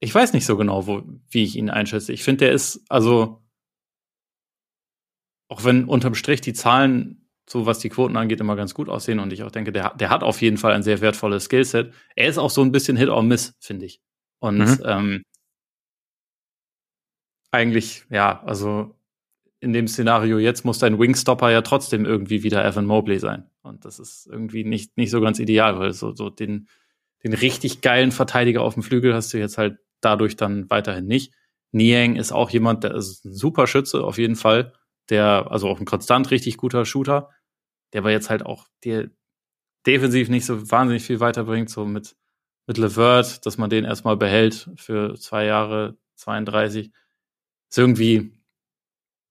ich 0.02 0.14
weiß 0.14 0.34
nicht 0.34 0.46
so 0.46 0.58
genau, 0.58 0.88
wo, 0.88 1.04
wie 1.30 1.46
ich 1.46 1.56
ihn 1.56 1.70
einschätze. 1.70 2.12
Ich 2.12 2.22
finde, 2.22 2.40
der 2.40 2.52
ist, 2.52 2.84
also, 2.90 3.42
auch 5.48 5.64
wenn 5.64 5.86
unterm 5.86 6.16
Strich 6.16 6.42
die 6.42 6.52
Zahlen, 6.52 7.30
so 7.50 7.66
was 7.66 7.80
die 7.80 7.88
Quoten 7.88 8.18
angeht, 8.18 8.42
immer 8.42 8.58
ganz 8.58 8.74
gut 8.74 8.90
aussehen 8.90 9.20
und 9.20 9.32
ich 9.32 9.44
auch 9.44 9.52
denke, 9.52 9.72
der, 9.72 9.96
der 9.96 10.10
hat 10.10 10.22
auf 10.22 10.42
jeden 10.42 10.58
Fall 10.58 10.74
ein 10.74 10.84
sehr 10.84 11.00
wertvolles 11.00 11.46
Skillset. 11.46 11.94
Er 12.18 12.28
ist 12.28 12.38
auch 12.38 12.50
so 12.50 12.62
ein 12.62 12.74
bisschen 12.74 12.98
Hit 12.98 13.08
or 13.08 13.24
Miss, 13.24 13.56
finde 13.62 13.86
ich. 13.86 14.02
Und 14.40 14.58
mhm. 14.58 14.82
ähm, 14.84 15.24
eigentlich, 17.52 18.04
ja, 18.10 18.44
also 18.44 18.99
in 19.62 19.74
dem 19.74 19.88
Szenario 19.88 20.38
jetzt 20.38 20.64
muss 20.64 20.80
dein 20.80 21.00
Wingstopper 21.00 21.52
ja 21.52 21.62
trotzdem 21.62 22.06
irgendwie 22.06 22.44
wieder 22.44 22.66
Evan 22.66 22.86
Mobley 22.86 23.20
sein. 23.20 23.50
Und 23.62 23.86
das 23.86 24.00
ist 24.00 24.28
irgendwie 24.32 24.64
nicht, 24.64 24.98
nicht 24.98 25.12
so 25.12 25.20
ganz 25.22 25.40
ideal, 25.40 25.80
weil 25.80 25.94
so, 25.94 26.14
so 26.14 26.30
den, 26.30 26.68
den 27.24 27.34
richtig 27.34 27.82
geilen 27.82 28.12
Verteidiger 28.12 28.62
auf 28.62 28.76
dem 28.76 28.84
Flügel 28.84 29.14
hast 29.14 29.34
du 29.34 29.38
jetzt 29.38 29.58
halt 29.58 29.78
dadurch 30.02 30.38
dann 30.38 30.70
weiterhin 30.70 31.08
nicht. 31.08 31.34
Niang 31.72 32.16
ist 32.16 32.32
auch 32.32 32.50
jemand, 32.50 32.84
der 32.84 32.96
ist 32.96 33.26
ein 33.26 33.34
super 33.34 33.68
Schütze 33.68 34.04
auf 34.04 34.18
jeden 34.18 34.36
Fall, 34.36 34.74
der, 35.10 35.48
also 35.52 35.68
auch 35.68 35.80
ein 35.80 35.86
konstant 35.86 36.32
richtig 36.32 36.58
guter 36.58 36.86
Shooter, 36.86 37.30
der 37.94 38.02
aber 38.02 38.12
jetzt 38.12 38.30
halt 38.30 38.46
auch 38.46 38.68
dir 38.84 39.12
defensiv 39.86 40.30
nicht 40.30 40.46
so 40.46 40.72
wahnsinnig 40.72 41.04
viel 41.04 41.20
weiterbringt, 41.20 41.70
so 41.70 41.86
mit, 41.86 42.16
mit 42.66 42.78
Levert, 42.78 43.46
dass 43.46 43.58
man 43.58 43.70
den 43.70 43.86
erstmal 43.86 44.18
behält 44.18 44.70
für 44.76 45.16
zwei 45.16 45.46
Jahre, 45.46 45.98
32. 46.16 46.92
Ist 47.70 47.78
irgendwie, 47.78 48.39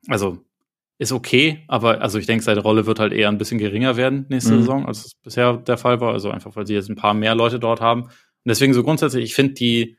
also 0.07 0.45
ist 0.99 1.13
okay, 1.13 1.65
aber 1.69 2.01
also 2.01 2.19
ich 2.19 2.27
denke, 2.27 2.43
seine 2.43 2.61
Rolle 2.61 2.87
wird 2.87 2.99
halt 2.99 3.13
eher 3.13 3.29
ein 3.29 3.39
bisschen 3.39 3.59
geringer 3.59 3.97
werden 3.97 4.27
nächste 4.29 4.55
mhm. 4.55 4.61
Saison, 4.61 4.87
als 4.87 5.07
es 5.07 5.15
bisher 5.15 5.57
der 5.57 5.79
Fall 5.79 6.01
war. 6.01 6.13
Also 6.13 6.31
einfach, 6.31 6.57
weil 6.57 6.67
sie 6.67 6.75
jetzt 6.75 6.89
ein 6.89 6.97
paar 6.97 7.15
mehr 7.15 7.37
Leute 7.37 7.61
dort 7.61 7.81
haben. 7.81 8.03
Und 8.05 8.13
deswegen 8.47 8.75
so 8.75 8.83
grundsätzlich, 8.83 9.25
ich 9.25 9.35
finde 9.35 9.55
die, 9.55 9.97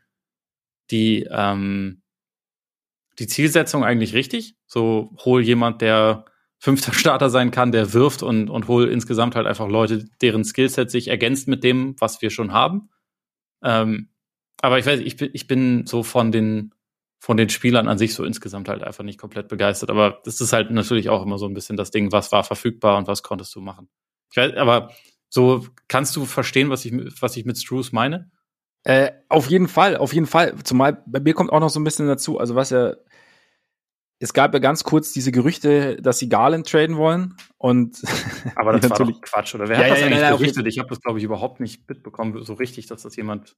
die, 0.91 1.25
ähm, 1.31 2.01
die 3.17 3.27
Zielsetzung 3.27 3.85
eigentlich 3.85 4.13
richtig. 4.13 4.55
So 4.65 5.15
hol 5.23 5.41
jemand, 5.41 5.81
der 5.81 6.25
fünfter 6.57 6.93
Starter 6.93 7.29
sein 7.29 7.51
kann, 7.51 7.71
der 7.71 7.93
wirft 7.93 8.21
und, 8.21 8.49
und 8.49 8.67
hol 8.67 8.89
insgesamt 8.89 9.35
halt 9.35 9.47
einfach 9.47 9.69
Leute, 9.69 10.05
deren 10.21 10.43
Skillset 10.43 10.91
sich 10.91 11.07
ergänzt 11.07 11.47
mit 11.47 11.63
dem, 11.63 11.95
was 11.99 12.21
wir 12.21 12.29
schon 12.29 12.51
haben. 12.51 12.89
Ähm, 13.63 14.09
aber 14.61 14.79
ich 14.79 14.85
weiß, 14.85 14.99
ich 14.99 15.15
bin, 15.15 15.29
ich 15.31 15.47
bin 15.47 15.85
so 15.85 16.03
von 16.03 16.33
den, 16.33 16.73
von 17.19 17.35
den 17.37 17.49
Spielern 17.49 17.87
an 17.87 17.97
sich 17.97 18.13
so 18.13 18.23
insgesamt 18.23 18.69
halt 18.69 18.81
einfach 18.81 19.03
nicht 19.03 19.19
komplett 19.19 19.49
begeistert. 19.49 19.89
Aber 19.89 20.21
das 20.23 20.39
ist 20.39 20.53
halt 20.53 20.71
natürlich 20.71 21.09
auch 21.09 21.21
immer 21.21 21.37
so 21.37 21.45
ein 21.45 21.53
bisschen 21.53 21.77
das 21.77 21.91
Ding, 21.91 22.11
was 22.11 22.31
war 22.31 22.43
verfügbar 22.43 22.97
und 22.97 23.07
was 23.07 23.23
konntest 23.23 23.53
du 23.55 23.61
machen. 23.61 23.89
Ich 24.31 24.37
weiß, 24.37 24.55
aber 24.55 24.91
so 25.27 25.67
kannst 25.87 26.15
du 26.15 26.25
verstehen, 26.25 26.69
was 26.69 26.85
ich, 26.85 26.93
was 27.21 27.35
ich 27.35 27.45
mit 27.45 27.57
Struce 27.57 27.91
meine? 27.91 28.31
Äh, 28.83 29.11
auf 29.27 29.49
jeden 29.49 29.67
Fall, 29.67 29.97
auf 29.97 30.13
jeden 30.13 30.27
Fall. 30.27 30.55
Zumal 30.63 31.03
bei 31.05 31.19
mir 31.19 31.33
kommt 31.33 31.51
auch 31.51 31.59
noch 31.59 31.69
so 31.69 31.79
ein 31.79 31.83
bisschen 31.83 32.07
dazu, 32.07 32.39
also 32.39 32.55
was 32.55 32.69
ja, 32.69 32.93
es 34.19 34.33
gab 34.33 34.53
ja 34.53 34.59
ganz 34.59 34.83
kurz 34.83 35.11
diese 35.11 35.31
Gerüchte, 35.31 35.97
dass 36.01 36.19
sie 36.19 36.29
Garland 36.29 36.67
traden 36.67 36.95
wollen 36.97 37.35
und 37.57 38.01
aber 38.55 38.79
das 38.79 38.89
war 38.89 38.97
doch 38.97 39.21
Quatsch 39.21 39.55
oder 39.55 39.67
wer 39.67 39.77
ja, 39.77 39.83
hat 39.83 39.91
das 39.91 39.99
ja, 39.99 40.05
eigentlich 40.05 40.19
ja, 40.21 40.35
berichtet? 40.35 40.67
Ich 40.67 40.79
habe 40.79 40.89
das 40.89 41.01
glaube 41.01 41.19
ich 41.19 41.25
überhaupt 41.25 41.59
nicht 41.59 41.87
mitbekommen, 41.89 42.41
so 42.43 42.53
richtig, 42.53 42.87
dass 42.87 43.03
das 43.03 43.15
jemand 43.17 43.57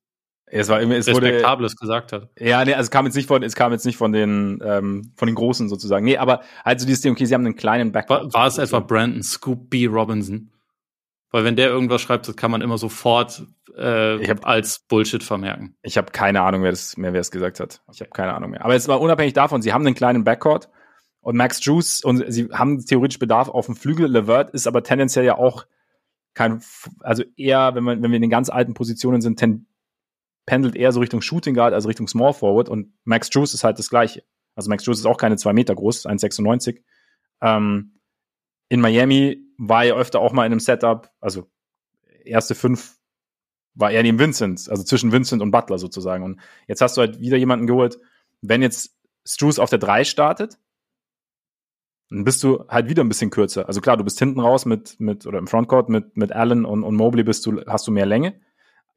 es 0.60 0.69
war 0.69 0.80
irgendwie, 0.80 0.98
es 0.98 1.07
Respektables 1.07 1.73
wurde, 1.73 1.80
gesagt 1.80 2.14
hat. 2.14 2.30
Ja, 2.38 2.64
nee, 2.65 2.73
also 2.73 2.88
es 2.88 2.91
kam 2.91 3.06
jetzt 3.06 3.15
nicht 3.15 3.28
von, 3.28 3.41
es 3.41 3.56
kam 3.56 3.72
jetzt 3.72 3.86
nicht 3.86 3.98
von 3.98 4.11
den, 4.11 4.61
ähm, 4.64 5.11
von 5.15 5.28
den 5.28 5.36
Großen 5.36 5.69
sozusagen. 5.69 6.06
Nee, 6.06 6.18
aber 6.18 6.41
also 6.64 6.86
dieses 6.86 7.02
Ding, 7.02 7.14
okay, 7.14 7.26
sie 7.26 7.34
haben 7.34 7.45
einen 7.45 7.56
kleinen 7.56 7.91
Back. 7.91 8.10
War, 8.10 8.34
war 8.34 8.48
es 8.48 8.57
etwa 8.57 8.80
Brandon 8.80 9.23
Scoop 9.23 9.69
B. 9.69 9.86
Robinson? 9.88 10.52
Weil 11.32 11.45
wenn 11.45 11.56
der 11.56 11.69
irgendwas 11.69 12.02
schreibt, 12.02 12.28
das 12.28 12.36
kann 12.36 12.52
man 12.52 12.61
immer 12.61 12.78
sofort 12.78 13.44
äh, 13.78 14.22
ich 14.22 14.30
hab, 14.30 14.45
als 14.45 14.80
Bullshit 14.80 15.23
vermerken. 15.23 15.76
Ich 15.82 15.98
habe 15.98 16.11
keine 16.11 16.41
Ahnung, 16.41 16.64
wer 16.64 16.72
das, 16.72 16.98
mehr 16.98 17.14
wer 17.14 17.22
es 17.22 17.32
gesagt 17.32 17.61
hat. 17.61 17.82
Ich 17.94 18.02
habe 18.02 18.11
keine 18.11 18.34
Ahnung 18.34 18.52
mehr. 18.52 18.65
Aber 18.65 18.76
es 18.76 18.90
war 18.90 18.99
unabhängig 18.99 19.34
davon, 19.34 19.61
sie 19.61 19.72
haben 19.72 19.86
einen 19.86 19.95
kleinen 19.95 20.26
Backcourt 20.26 20.69
und 21.22 21.38
Max 21.38 21.64
Juice 21.64 22.03
und 22.03 22.26
sie 22.28 22.49
haben 22.52 22.86
theoretisch 22.86 23.19
Bedarf 23.19 23.48
auf 23.48 23.68
dem 23.68 23.78
Flügel. 23.78 24.07
Levert 24.07 24.49
ist 24.49 24.68
aber 24.68 24.84
tendenziell 24.84 25.23
ja 25.23 25.38
auch 25.38 25.65
kein, 26.34 26.61
also 26.99 27.23
eher, 27.38 27.76
wenn 27.76 27.84
man, 27.84 28.03
wenn 28.03 28.11
wir 28.11 28.15
in 28.15 28.22
den 28.22 28.32
ganz 28.32 28.49
alten 28.49 28.73
Positionen 28.73 29.22
sind, 29.22 29.40
ten, 29.40 29.68
pendelt 30.46 30.76
eher 30.76 30.92
so 30.92 31.00
Richtung 31.00 31.22
Shooting 31.22 31.56
Guard 31.56 31.74
als 31.74 31.88
Richtung 31.88 32.08
Small 32.08 32.34
Forward 32.34 32.70
und 32.70 32.94
Max 33.04 33.30
Juice 33.32 33.54
ist 33.54 33.64
halt 33.64 33.80
das 33.80 33.90
Gleiche. 33.90 34.24
Also 34.56 34.70
Max 34.70 34.86
Juice 34.86 35.00
ist 35.00 35.06
auch 35.06 35.18
keine 35.18 35.38
zwei 35.38 35.54
Meter 35.54 35.76
groß, 35.76 36.06
1,96. 36.06 36.82
Ähm, 37.42 38.00
in 38.70 38.82
Miami 38.82 39.44
war 39.58 39.86
er 39.86 39.96
öfter 39.96 40.20
auch 40.20 40.34
mal 40.34 40.46
in 40.46 40.52
einem 40.52 40.60
Setup, 40.60 41.12
also 41.20 41.50
erste 42.24 42.56
fünf 42.56 42.98
war 43.74 43.92
er 43.92 44.04
neben 44.04 44.20
Vincent, 44.20 44.68
also 44.70 44.84
zwischen 44.84 45.12
Vincent 45.12 45.42
und 45.42 45.52
Butler 45.52 45.78
sozusagen. 45.78 46.24
Und 46.24 46.40
jetzt 46.68 46.82
hast 46.82 46.98
du 46.98 47.02
halt 47.02 47.20
wieder 47.20 47.38
jemanden 47.38 47.68
geholt, 47.68 48.00
wenn 48.42 48.62
jetzt 48.62 48.98
Struce 49.26 49.60
auf 49.60 49.70
der 49.70 49.80
3 49.80 50.04
startet, 50.04 50.58
dann 52.10 52.26
bist 52.26 52.44
du 52.44 52.66
halt 52.68 52.90
wieder 52.90 53.04
ein 53.04 53.08
bisschen 53.08 53.30
kürzer. 53.30 53.68
Also 53.68 53.80
klar, 53.80 53.96
du 53.96 54.04
bist 54.04 54.20
hinten 54.20 54.42
raus 54.42 54.66
mit, 54.66 55.00
mit 55.00 55.26
oder 55.26 55.40
im 55.40 55.48
Frontcourt 55.48 55.88
mit, 55.90 56.18
mit 56.18 56.34
Allen 56.34 56.66
und, 56.66 56.84
und 56.84 56.96
Mobley 56.96 57.24
bist 57.24 57.46
du, 57.46 57.62
hast 57.68 57.88
du 57.88 57.92
mehr 57.92 58.06
Länge. 58.06 58.40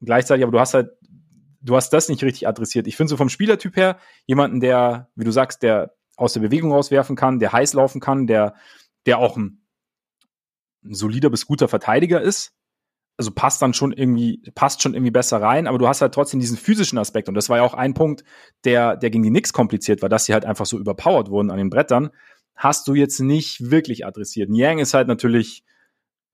Gleichzeitig, 0.01 0.43
aber 0.43 0.51
du 0.51 0.59
hast 0.59 0.73
halt 0.73 0.91
du 1.65 1.75
hast 1.75 1.89
das 1.89 2.09
nicht 2.09 2.23
richtig 2.23 2.47
adressiert. 2.47 2.87
Ich 2.87 2.95
finde 2.95 3.09
so 3.09 3.17
vom 3.17 3.29
Spielertyp 3.29 3.75
her 3.75 3.97
jemanden, 4.25 4.59
der, 4.59 5.09
wie 5.15 5.25
du 5.25 5.31
sagst, 5.31 5.63
der 5.63 5.95
aus 6.15 6.33
der 6.33 6.41
Bewegung 6.41 6.71
rauswerfen 6.71 7.15
kann, 7.15 7.39
der 7.39 7.51
heiß 7.51 7.73
laufen 7.73 7.99
kann, 7.99 8.27
der, 8.27 8.55
der 9.05 9.17
auch 9.17 9.35
ein, 9.35 9.65
ein 10.83 10.93
solider 10.93 11.29
bis 11.29 11.45
guter 11.45 11.67
Verteidiger 11.67 12.21
ist. 12.21 12.53
Also 13.17 13.31
passt 13.31 13.61
dann 13.61 13.73
schon 13.73 13.93
irgendwie, 13.93 14.41
passt 14.55 14.81
schon 14.81 14.93
irgendwie 14.93 15.11
besser 15.11 15.41
rein, 15.41 15.67
aber 15.67 15.77
du 15.77 15.87
hast 15.87 16.01
halt 16.01 16.13
trotzdem 16.13 16.39
diesen 16.39 16.57
physischen 16.57 16.97
Aspekt. 16.97 17.29
Und 17.29 17.35
das 17.35 17.49
war 17.49 17.57
ja 17.57 17.63
auch 17.63 17.73
ein 17.73 17.93
Punkt, 17.93 18.23
der, 18.65 18.97
der 18.97 19.09
gegen 19.09 19.23
die 19.23 19.29
Knicks 19.29 19.53
kompliziert 19.53 20.01
war, 20.01 20.09
dass 20.09 20.25
sie 20.25 20.33
halt 20.33 20.45
einfach 20.45 20.65
so 20.65 20.77
überpowered 20.77 21.29
wurden 21.29 21.49
an 21.49 21.57
den 21.57 21.69
Brettern. 21.69 22.09
Hast 22.55 22.87
du 22.87 22.93
jetzt 22.93 23.19
nicht 23.19 23.71
wirklich 23.71 24.05
adressiert. 24.05 24.49
Niang 24.49 24.79
ist 24.79 24.93
halt 24.93 25.07
natürlich 25.07 25.63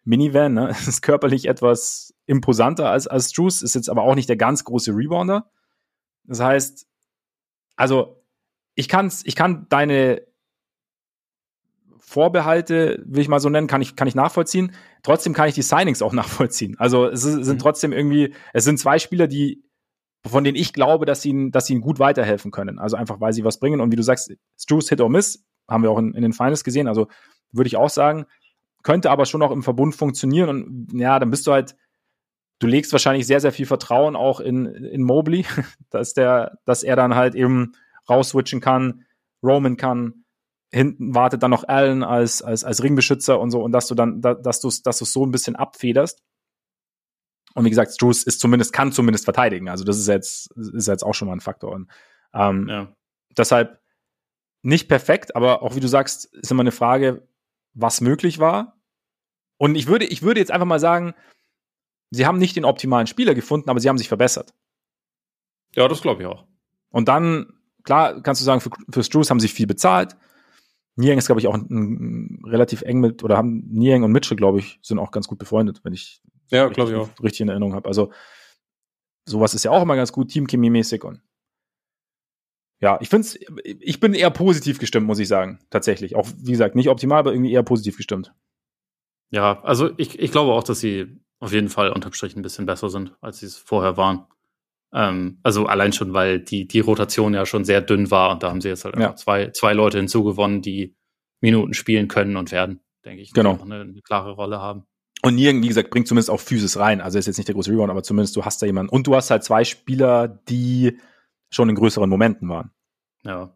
Minivan, 0.03 0.53
ne? 0.53 0.69
ist 0.87 1.01
körperlich 1.01 1.47
etwas 1.47 2.13
imposanter 2.25 2.89
als, 2.89 3.07
als 3.07 3.35
Juice, 3.35 3.61
ist 3.61 3.75
jetzt 3.75 3.89
aber 3.89 4.03
auch 4.03 4.15
nicht 4.15 4.29
der 4.29 4.37
ganz 4.37 4.63
große 4.63 4.91
Rebounder. 4.91 5.49
Das 6.23 6.39
heißt, 6.39 6.87
also 7.75 8.23
ich 8.75 8.87
kann's, 8.87 9.23
ich 9.25 9.35
kann 9.35 9.67
deine 9.69 10.21
Vorbehalte, 11.99 13.01
will 13.05 13.21
ich 13.21 13.29
mal 13.29 13.39
so 13.39 13.49
nennen, 13.49 13.67
kann 13.67 13.81
ich, 13.81 13.95
kann 13.95 14.07
ich 14.07 14.15
nachvollziehen. 14.15 14.73
Trotzdem 15.03 15.33
kann 15.33 15.47
ich 15.47 15.55
die 15.55 15.61
Signings 15.61 16.01
auch 16.01 16.13
nachvollziehen. 16.13 16.75
Also 16.77 17.07
es 17.07 17.21
sind 17.21 17.47
mhm. 17.47 17.59
trotzdem 17.59 17.93
irgendwie, 17.93 18.33
es 18.53 18.65
sind 18.65 18.79
zwei 18.79 18.99
Spieler, 18.99 19.27
die, 19.27 19.63
von 20.25 20.43
denen 20.43 20.57
ich 20.57 20.73
glaube, 20.73 21.05
dass 21.05 21.21
sie, 21.21 21.29
ihnen, 21.29 21.51
dass 21.51 21.67
sie 21.67 21.73
ihnen 21.73 21.81
gut 21.81 21.99
weiterhelfen 21.99 22.51
können. 22.51 22.79
Also 22.79 22.97
einfach, 22.97 23.19
weil 23.21 23.33
sie 23.33 23.43
was 23.43 23.59
bringen. 23.59 23.81
Und 23.81 23.91
wie 23.91 23.95
du 23.95 24.03
sagst, 24.03 24.31
Struce 24.57 24.89
Hit 24.89 25.01
or 25.01 25.09
Miss, 25.09 25.45
haben 25.69 25.83
wir 25.83 25.91
auch 25.91 25.99
in, 25.99 26.13
in 26.13 26.21
den 26.21 26.33
Finals 26.33 26.63
gesehen. 26.63 26.87
Also 26.87 27.07
würde 27.51 27.67
ich 27.67 27.77
auch 27.77 27.89
sagen, 27.89 28.25
könnte 28.83 29.11
aber 29.11 29.25
schon 29.25 29.41
auch 29.41 29.51
im 29.51 29.63
Verbund 29.63 29.95
funktionieren. 29.95 30.49
Und 30.49 30.99
ja, 30.99 31.19
dann 31.19 31.31
bist 31.31 31.47
du 31.47 31.51
halt, 31.51 31.75
du 32.59 32.67
legst 32.67 32.91
wahrscheinlich 32.91 33.27
sehr, 33.27 33.39
sehr 33.39 33.51
viel 33.51 33.65
Vertrauen 33.65 34.15
auch 34.15 34.39
in, 34.39 34.65
in 34.65 35.03
Mobley, 35.03 35.45
dass 35.89 36.13
der, 36.13 36.57
dass 36.65 36.83
er 36.83 36.95
dann 36.95 37.15
halt 37.15 37.35
eben 37.35 37.73
rausswitchen 38.09 38.61
kann, 38.61 39.05
Roman 39.43 39.77
kann, 39.77 40.25
hinten 40.71 41.13
wartet 41.13 41.43
dann 41.43 41.51
noch 41.51 41.67
Allen 41.67 42.03
als, 42.03 42.41
als, 42.41 42.63
als 42.63 42.81
Ringbeschützer 42.81 43.39
und 43.39 43.51
so, 43.51 43.61
und 43.61 43.71
dass 43.71 43.87
du 43.87 43.95
dann, 43.95 44.21
dass 44.21 44.61
du 44.61 44.71
dass 44.83 44.97
du 44.97 45.05
so 45.05 45.25
ein 45.25 45.31
bisschen 45.31 45.55
abfederst. 45.55 46.23
Und 47.53 47.65
wie 47.65 47.69
gesagt, 47.69 47.91
Struce 47.91 48.23
ist 48.23 48.39
zumindest, 48.39 48.71
kann 48.71 48.93
zumindest 48.93 49.25
verteidigen. 49.25 49.67
Also 49.67 49.83
das 49.83 49.97
ist 49.97 50.07
jetzt, 50.07 50.51
ist 50.55 50.87
jetzt 50.87 51.03
auch 51.03 51.13
schon 51.13 51.27
mal 51.27 51.33
ein 51.33 51.41
Faktor. 51.41 51.73
Und, 51.73 51.91
ähm, 52.33 52.67
ja. 52.69 52.95
Deshalb 53.37 53.81
nicht 54.61 54.87
perfekt, 54.87 55.35
aber 55.35 55.61
auch 55.61 55.75
wie 55.75 55.79
du 55.81 55.87
sagst, 55.87 56.25
ist 56.33 56.51
immer 56.51 56.61
eine 56.61 56.71
Frage, 56.71 57.27
was 57.73 58.01
möglich 58.01 58.39
war. 58.39 58.81
Und 59.57 59.75
ich 59.75 59.87
würde, 59.87 60.05
ich 60.05 60.21
würde 60.21 60.39
jetzt 60.39 60.51
einfach 60.51 60.65
mal 60.65 60.79
sagen, 60.79 61.13
sie 62.09 62.25
haben 62.25 62.37
nicht 62.37 62.55
den 62.55 62.65
optimalen 62.65 63.07
Spieler 63.07 63.35
gefunden, 63.35 63.69
aber 63.69 63.79
sie 63.79 63.89
haben 63.89 63.97
sich 63.97 64.07
verbessert. 64.07 64.53
Ja, 65.75 65.87
das 65.87 66.01
glaube 66.01 66.23
ich 66.23 66.27
auch. 66.27 66.45
Und 66.89 67.07
dann, 67.07 67.53
klar, 67.83 68.21
kannst 68.21 68.41
du 68.41 68.45
sagen, 68.45 68.61
für, 68.61 68.71
für 68.89 69.03
Struce 69.03 69.29
haben 69.29 69.39
sie 69.39 69.47
viel 69.47 69.67
bezahlt. 69.67 70.17
Niang 70.95 71.17
ist, 71.17 71.27
glaube 71.27 71.39
ich, 71.39 71.47
auch 71.47 71.53
ein, 71.53 71.67
ein, 71.69 72.45
relativ 72.45 72.81
eng 72.81 72.99
mit, 72.99 73.23
oder 73.23 73.37
haben 73.37 73.63
Niang 73.69 74.03
und 74.03 74.11
Mitchell, 74.11 74.35
glaube 74.35 74.59
ich, 74.59 74.79
sind 74.81 74.99
auch 74.99 75.11
ganz 75.11 75.27
gut 75.27 75.39
befreundet, 75.39 75.79
wenn 75.83 75.93
ich 75.93 76.21
ja, 76.49 76.67
glaube 76.67 76.91
ich 76.91 76.97
auch. 76.97 77.09
richtig 77.23 77.41
in 77.41 77.49
Erinnerung 77.49 77.73
habe. 77.73 77.87
Also 77.87 78.11
sowas 79.25 79.53
ist 79.53 79.63
ja 79.63 79.71
auch 79.71 79.81
immer 79.81 79.95
ganz 79.95 80.11
gut, 80.11 80.29
Teamchemie-mäßig 80.31 81.03
und 81.03 81.21
ja, 82.81 82.97
ich 82.99 83.09
finde 83.09 83.27
ich 83.61 83.99
bin 83.99 84.13
eher 84.15 84.31
positiv 84.31 84.79
gestimmt, 84.79 85.05
muss 85.05 85.19
ich 85.19 85.27
sagen, 85.27 85.59
tatsächlich. 85.69 86.15
Auch, 86.15 86.27
wie 86.37 86.51
gesagt, 86.51 86.75
nicht 86.75 86.89
optimal, 86.89 87.19
aber 87.19 87.31
irgendwie 87.31 87.51
eher 87.51 87.63
positiv 87.63 87.95
gestimmt. 87.95 88.33
Ja, 89.29 89.61
also 89.63 89.91
ich, 89.97 90.19
ich 90.19 90.31
glaube 90.31 90.51
auch, 90.51 90.63
dass 90.63 90.79
sie 90.79 91.19
auf 91.39 91.53
jeden 91.53 91.69
Fall 91.69 91.91
unterm 91.91 92.13
Strich 92.13 92.35
ein 92.35 92.41
bisschen 92.41 92.65
besser 92.65 92.89
sind, 92.89 93.15
als 93.21 93.39
sie 93.39 93.45
es 93.45 93.55
vorher 93.55 93.97
waren. 93.97 94.25
Ähm, 94.93 95.39
also 95.43 95.67
allein 95.67 95.93
schon, 95.93 96.13
weil 96.13 96.39
die, 96.39 96.67
die 96.67 96.79
Rotation 96.79 97.33
ja 97.33 97.45
schon 97.45 97.65
sehr 97.65 97.81
dünn 97.81 98.11
war 98.11 98.31
und 98.31 98.43
da 98.43 98.49
haben 98.49 98.61
sie 98.61 98.69
jetzt 98.69 98.83
halt 98.83 98.97
ja. 98.97 99.15
zwei, 99.15 99.51
zwei 99.51 99.73
Leute 99.73 99.99
hinzugewonnen, 99.99 100.61
die 100.61 100.95
Minuten 101.39 101.73
spielen 101.73 102.07
können 102.07 102.35
und 102.35 102.51
werden, 102.51 102.81
denke 103.05 103.21
ich, 103.21 103.31
genau. 103.31 103.59
eine, 103.61 103.81
eine 103.81 104.01
klare 104.01 104.31
Rolle 104.31 104.59
haben. 104.59 104.85
Und 105.23 105.35
Nieren, 105.35 105.61
wie 105.61 105.67
gesagt, 105.67 105.91
bringt 105.91 106.07
zumindest 106.07 106.31
auch 106.31 106.39
Physis 106.39 106.77
rein. 106.77 106.99
Also 106.99 107.19
ist 107.19 107.27
jetzt 107.27 107.37
nicht 107.37 107.47
der 107.47 107.53
große 107.53 107.71
Rebound, 107.71 107.91
aber 107.91 108.01
zumindest 108.01 108.35
du 108.35 108.43
hast 108.43 108.59
da 108.61 108.65
jemanden. 108.65 108.89
Und 108.89 109.05
du 109.05 109.15
hast 109.15 109.29
halt 109.29 109.43
zwei 109.43 109.63
Spieler, 109.63 110.27
die 110.27 110.97
schon 111.51 111.69
in 111.69 111.75
größeren 111.75 112.09
Momenten 112.09 112.49
waren. 112.49 112.71
Ja. 113.23 113.55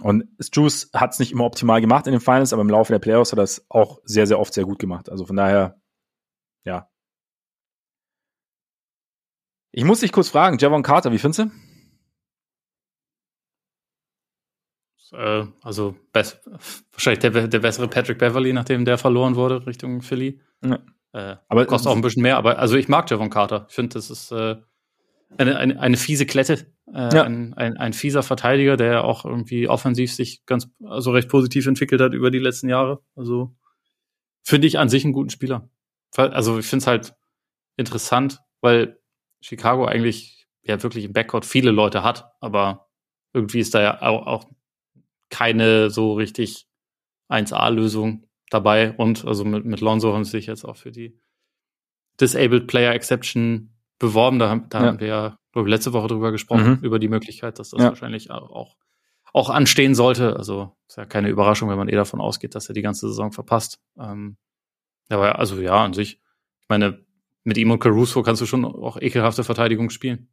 Und 0.00 0.28
Juice 0.52 0.90
hat 0.94 1.12
es 1.12 1.18
nicht 1.18 1.32
immer 1.32 1.44
optimal 1.44 1.80
gemacht 1.80 2.06
in 2.06 2.12
den 2.12 2.20
Finals, 2.20 2.52
aber 2.52 2.62
im 2.62 2.70
Laufe 2.70 2.92
der 2.92 3.00
Playoffs 3.00 3.32
hat 3.32 3.38
er 3.38 3.44
es 3.44 3.66
auch 3.68 4.00
sehr, 4.04 4.26
sehr 4.26 4.38
oft 4.38 4.54
sehr 4.54 4.64
gut 4.64 4.78
gemacht. 4.78 5.10
Also 5.10 5.26
von 5.26 5.36
daher, 5.36 5.80
ja. 6.64 6.88
Ich 9.72 9.84
muss 9.84 10.00
dich 10.00 10.12
kurz 10.12 10.28
fragen, 10.28 10.58
Javon 10.58 10.82
Carter, 10.82 11.12
wie 11.12 11.18
findest 11.18 11.50
du? 15.12 15.16
Äh, 15.16 15.46
also 15.62 15.96
best, 16.12 16.40
wahrscheinlich 16.92 17.20
der, 17.20 17.48
der 17.48 17.58
bessere 17.58 17.88
Patrick 17.88 18.18
Beverly, 18.18 18.52
nachdem 18.52 18.84
der 18.84 18.98
verloren 18.98 19.34
wurde 19.34 19.66
Richtung 19.66 20.02
Philly. 20.02 20.40
Ja. 20.62 20.78
Äh, 21.12 21.36
aber 21.48 21.66
kostet 21.66 21.90
auch 21.90 21.96
ein 21.96 22.02
bisschen 22.02 22.22
mehr, 22.22 22.36
aber 22.36 22.58
also 22.58 22.76
ich 22.76 22.88
mag 22.88 23.10
Javon 23.10 23.30
Carter. 23.30 23.66
Ich 23.68 23.74
finde, 23.74 23.94
das 23.94 24.10
ist 24.10 24.30
äh, 24.30 24.56
eine, 25.36 25.56
eine, 25.58 25.78
eine 25.78 25.96
fiese 25.96 26.26
Klette, 26.26 26.72
äh, 26.92 27.14
ja. 27.14 27.24
ein, 27.24 27.54
ein, 27.54 27.76
ein 27.76 27.92
fieser 27.92 28.22
Verteidiger, 28.22 28.76
der 28.76 29.04
auch 29.04 29.24
irgendwie 29.24 29.68
offensiv 29.68 30.12
sich 30.12 30.44
ganz, 30.46 30.68
also 30.84 31.10
recht 31.10 31.28
positiv 31.28 31.66
entwickelt 31.66 32.00
hat 32.00 32.14
über 32.14 32.30
die 32.30 32.38
letzten 32.38 32.68
Jahre. 32.68 33.02
Also 33.14 33.54
finde 34.42 34.66
ich 34.66 34.78
an 34.78 34.88
sich 34.88 35.04
einen 35.04 35.12
guten 35.12 35.30
Spieler. 35.30 35.68
Also 36.16 36.58
ich 36.58 36.66
finde 36.66 36.82
es 36.82 36.86
halt 36.86 37.14
interessant, 37.76 38.40
weil 38.60 38.98
Chicago 39.42 39.84
eigentlich 39.84 40.48
ja 40.62 40.82
wirklich 40.82 41.04
im 41.04 41.12
Backcourt 41.12 41.44
viele 41.44 41.70
Leute 41.70 42.02
hat, 42.02 42.32
aber 42.40 42.88
irgendwie 43.32 43.60
ist 43.60 43.74
da 43.74 43.82
ja 43.82 44.02
auch, 44.02 44.26
auch 44.26 44.50
keine 45.30 45.90
so 45.90 46.14
richtig 46.14 46.66
1A-Lösung 47.28 48.26
dabei. 48.50 48.92
Und 48.92 49.24
also 49.24 49.44
mit, 49.44 49.64
mit 49.64 49.80
Lonzo 49.80 50.14
haben 50.14 50.24
sie 50.24 50.32
sich 50.32 50.46
jetzt 50.46 50.64
auch 50.64 50.76
für 50.76 50.90
die 50.90 51.20
Disabled 52.20 52.66
Player 52.66 52.94
Exception 52.94 53.77
beworben. 53.98 54.38
Da, 54.38 54.56
da 54.56 54.80
ja. 54.80 54.86
haben 54.86 55.00
wir 55.00 55.06
ja, 55.06 55.38
glaube 55.52 55.68
ich, 55.68 55.70
letzte 55.70 55.92
Woche 55.92 56.08
drüber 56.08 56.32
gesprochen, 56.32 56.78
mhm. 56.78 56.78
über 56.82 56.98
die 56.98 57.08
Möglichkeit, 57.08 57.58
dass 57.58 57.70
das 57.70 57.80
ja. 57.80 57.88
wahrscheinlich 57.88 58.30
auch, 58.30 58.76
auch 59.32 59.50
anstehen 59.50 59.94
sollte. 59.94 60.36
Also 60.36 60.76
ist 60.86 60.96
ja 60.96 61.04
keine 61.04 61.28
Überraschung, 61.28 61.68
wenn 61.68 61.78
man 61.78 61.88
eh 61.88 61.96
davon 61.96 62.20
ausgeht, 62.20 62.54
dass 62.54 62.68
er 62.68 62.74
die 62.74 62.82
ganze 62.82 63.08
Saison 63.08 63.32
verpasst. 63.32 63.80
Ähm, 63.98 64.36
aber 65.08 65.38
also 65.38 65.60
ja, 65.60 65.84
an 65.84 65.94
sich, 65.94 66.20
ich 66.60 66.68
meine, 66.68 67.04
mit 67.44 67.56
ihm 67.56 67.70
und 67.70 67.78
Caruso 67.78 68.22
kannst 68.22 68.42
du 68.42 68.46
schon 68.46 68.64
auch 68.64 69.00
ekelhafte 69.00 69.44
Verteidigung 69.44 69.90
spielen. 69.90 70.28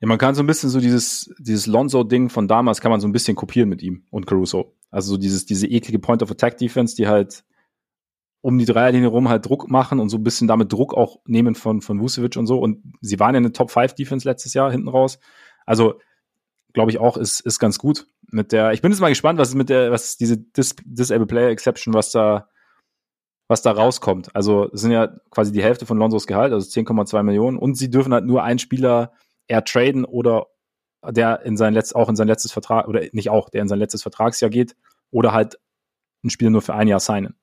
Ja, 0.00 0.08
man 0.08 0.18
kann 0.18 0.34
so 0.34 0.42
ein 0.42 0.46
bisschen 0.46 0.68
so 0.68 0.80
dieses, 0.80 1.32
dieses 1.38 1.66
Lonzo-Ding 1.66 2.28
von 2.28 2.48
damals 2.48 2.80
kann 2.80 2.90
man 2.90 3.00
so 3.00 3.08
ein 3.08 3.12
bisschen 3.12 3.36
kopieren 3.36 3.68
mit 3.68 3.82
ihm 3.82 4.04
und 4.10 4.26
Caruso. 4.26 4.76
Also 4.90 5.12
so 5.12 5.16
dieses, 5.16 5.46
diese 5.46 5.66
eklige 5.66 5.98
Point-of-Attack-Defense, 5.98 6.96
die 6.96 7.06
halt 7.06 7.44
um 8.46 8.58
die 8.58 8.64
Dreierlinie 8.64 9.08
rum 9.08 9.28
halt 9.28 9.44
Druck 9.44 9.68
machen 9.68 9.98
und 9.98 10.08
so 10.08 10.18
ein 10.18 10.22
bisschen 10.22 10.46
damit 10.46 10.72
Druck 10.72 10.94
auch 10.94 11.18
nehmen 11.26 11.56
von, 11.56 11.80
von 11.80 12.00
Vucevic 12.00 12.36
und 12.36 12.46
so. 12.46 12.60
Und 12.60 12.80
sie 13.00 13.18
waren 13.18 13.34
ja 13.34 13.38
eine 13.38 13.50
Top-5-Defense 13.50 14.26
letztes 14.26 14.54
Jahr 14.54 14.70
hinten 14.70 14.86
raus. 14.86 15.18
Also, 15.64 15.98
glaube 16.72 16.92
ich 16.92 17.00
auch, 17.00 17.16
ist, 17.16 17.40
ist 17.40 17.58
ganz 17.58 17.76
gut. 17.76 18.06
Mit 18.30 18.52
der, 18.52 18.70
ich 18.70 18.82
bin 18.82 18.92
jetzt 18.92 19.00
mal 19.00 19.08
gespannt, 19.08 19.40
was 19.40 19.56
mit 19.56 19.68
der, 19.68 19.90
was 19.90 20.16
diese 20.16 20.38
Dis 20.38 20.76
Disable 20.84 21.26
Player 21.26 21.48
Exception, 21.48 21.92
was 21.92 22.12
da, 22.12 22.48
was 23.48 23.62
da 23.62 23.72
rauskommt. 23.72 24.30
Also, 24.36 24.70
es 24.72 24.80
sind 24.80 24.92
ja 24.92 25.08
quasi 25.32 25.50
die 25.50 25.64
Hälfte 25.64 25.84
von 25.84 25.98
Lonzos 25.98 26.28
Gehalt, 26.28 26.52
also 26.52 26.68
10,2 26.68 27.24
Millionen. 27.24 27.58
Und 27.58 27.76
sie 27.76 27.90
dürfen 27.90 28.14
halt 28.14 28.26
nur 28.26 28.44
einen 28.44 28.60
Spieler 28.60 29.10
eher 29.48 29.64
traden 29.64 30.04
oder 30.04 30.46
der 31.04 31.42
in 31.42 31.56
sein 31.56 31.74
letztes, 31.74 31.96
auch 31.96 32.08
in 32.08 32.14
sein 32.14 32.28
letztes 32.28 32.52
Vertrag, 32.52 32.86
oder 32.86 33.02
nicht 33.10 33.28
auch, 33.28 33.50
der 33.50 33.62
in 33.62 33.68
sein 33.68 33.80
letztes 33.80 34.02
Vertragsjahr 34.02 34.50
geht, 34.50 34.76
oder 35.10 35.32
halt 35.32 35.58
ein 36.22 36.30
Spieler 36.30 36.50
nur 36.50 36.62
für 36.62 36.74
ein 36.74 36.86
Jahr 36.86 37.00
signen. 37.00 37.34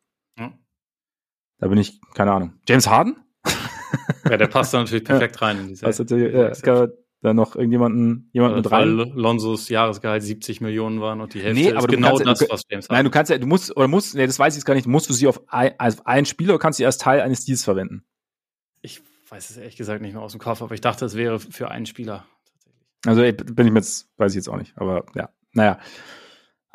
Da 1.60 1.68
bin 1.68 1.78
ich, 1.78 2.02
keine 2.14 2.32
Ahnung. 2.32 2.54
James 2.68 2.88
Harden? 2.88 3.18
ja, 4.30 4.38
der 4.38 4.48
passt 4.48 4.74
da 4.74 4.80
natürlich 4.80 5.04
perfekt 5.04 5.42
rein 5.42 5.60
in 5.60 5.68
diese. 5.70 5.86
Also, 5.86 6.04
ja, 6.04 6.48
es 6.48 6.62
gab 6.62 6.92
da 7.24 7.34
noch 7.34 7.56
irgendjemanden 7.56 8.30
jemand 8.34 8.56
mit 8.58 8.70
rein. 8.70 8.98
Weil 8.98 9.12
Lonzos 9.14 9.70
Jahresgehalt 9.70 10.22
70 10.22 10.60
Millionen 10.60 11.00
waren 11.00 11.22
und 11.22 11.34
die 11.34 11.42
Hälfte 11.42 11.64
nee, 11.64 11.74
aber 11.74 11.88
genau 11.88 12.20
das, 12.20 12.40
du, 12.40 12.46
was 12.50 12.64
James 12.70 12.86
Harden. 12.86 12.96
Nein, 12.96 13.06
du 13.06 13.12
kannst 13.12 13.32
ja, 13.32 13.38
du 13.38 13.48
musst, 13.48 13.76
oder 13.76 13.88
musst, 13.88 14.14
nee, 14.14 14.28
das 14.28 14.38
weiß 14.38 14.54
ich 14.54 14.58
jetzt 14.58 14.66
gar 14.66 14.74
nicht, 14.74 14.88
musst 14.88 15.10
du 15.10 15.14
sie 15.14 15.28
auf 15.28 15.42
ein, 15.48 15.72
also 15.78 16.04
einen 16.04 16.26
Spieler 16.26 16.54
oder 16.54 16.60
kannst 16.60 16.80
du 16.80 16.82
sie 16.82 16.86
als 16.86 16.98
Teil 16.98 17.22
eines 17.22 17.46
Deals 17.46 17.64
verwenden? 17.64 18.04
Ich 18.82 19.02
weiß 19.30 19.50
es 19.50 19.58
ehrlich 19.58 19.78
gesagt 19.78 20.02
nicht 20.02 20.14
mehr 20.14 20.22
aus 20.22 20.34
dem 20.34 20.42
Kopf, 20.42 20.62
aber 20.62 20.76
ich 20.76 20.82
dachte, 20.82 21.06
es 21.06 21.16
wäre 21.16 21.40
für 21.40 21.72
einen 21.72 21.86
Spieler. 21.86 22.26
Also 23.06 23.22
bin 23.22 23.68
ich 23.68 23.74
mir 23.74 23.80
jetzt, 23.80 24.10
weiß 24.18 24.34
ich 24.34 24.38
jetzt 24.38 24.50
auch 24.50 24.58
nicht, 24.58 24.78
aber 24.78 25.06
ja, 25.16 25.30
naja. 25.54 25.80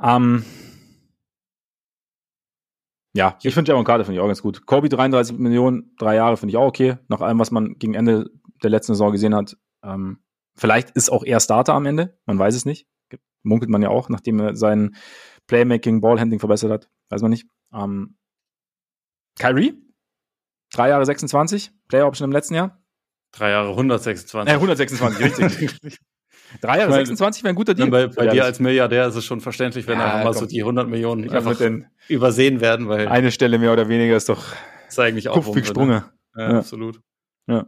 Ähm, 0.02 0.44
ja, 3.18 3.36
ich 3.42 3.52
finde 3.52 3.72
Javon 3.72 3.84
Carter 3.84 4.04
finde 4.04 4.14
ich 4.14 4.20
auch 4.20 4.28
ganz 4.28 4.42
gut. 4.42 4.64
Kobe 4.64 4.88
33 4.88 5.36
Millionen, 5.38 5.92
drei 5.98 6.14
Jahre 6.14 6.36
finde 6.36 6.52
ich 6.52 6.56
auch 6.56 6.68
okay. 6.68 6.98
Nach 7.08 7.20
allem, 7.20 7.40
was 7.40 7.50
man 7.50 7.76
gegen 7.76 7.94
Ende 7.94 8.30
der 8.62 8.70
letzten 8.70 8.92
Saison 8.92 9.10
gesehen 9.10 9.34
hat. 9.34 9.56
Ähm, 9.82 10.20
vielleicht 10.54 10.90
ist 10.90 11.10
auch 11.10 11.24
er 11.24 11.40
Starter 11.40 11.74
am 11.74 11.84
Ende. 11.86 12.16
Man 12.26 12.38
weiß 12.38 12.54
es 12.54 12.64
nicht. 12.64 12.86
Munkelt 13.42 13.70
man 13.70 13.82
ja 13.82 13.88
auch, 13.88 14.08
nachdem 14.08 14.38
er 14.38 14.54
sein 14.54 14.94
Playmaking, 15.48 16.00
Ballhandling 16.00 16.38
verbessert 16.38 16.70
hat. 16.70 16.90
Weiß 17.08 17.20
man 17.20 17.32
nicht. 17.32 17.48
Ähm, 17.74 18.16
Kyrie, 19.36 19.82
drei 20.72 20.90
Jahre 20.90 21.04
26, 21.04 21.72
Player 21.88 22.06
Option 22.06 22.26
im 22.26 22.32
letzten 22.32 22.54
Jahr. 22.54 22.80
Drei 23.32 23.50
Jahre 23.50 23.70
126. 23.70 24.48
Äh, 24.48 24.54
126, 24.54 25.24
richtig. 25.24 25.98
Drei 26.60 26.78
Jahre 26.78 26.92
26 26.92 27.44
wäre 27.44 27.52
ein 27.52 27.56
guter 27.56 27.74
Deal. 27.74 27.90
Bei, 27.90 28.06
bei 28.06 28.26
dir 28.28 28.44
als 28.44 28.58
Milliardär 28.58 29.06
ist 29.06 29.16
es 29.16 29.24
schon 29.24 29.40
verständlich, 29.40 29.86
wenn 29.86 29.98
ja, 29.98 30.06
einfach 30.06 30.24
mal 30.24 30.32
so 30.34 30.46
die 30.46 30.60
100 30.60 30.88
Millionen 30.88 31.28
einfach 31.30 31.60
übersehen 32.08 32.60
werden, 32.60 32.88
weil 32.88 33.08
eine 33.08 33.30
Stelle 33.30 33.58
mehr 33.58 33.72
oder 33.72 33.88
weniger 33.88 34.16
ist 34.16 34.28
doch 34.28 34.44
ist 34.88 34.98
eigentlich 34.98 35.28
auch 35.28 35.42
Sprunge. 35.64 36.10
Ja, 36.34 36.52
ja, 36.52 36.58
absolut. 36.58 37.00
Ja. 37.46 37.66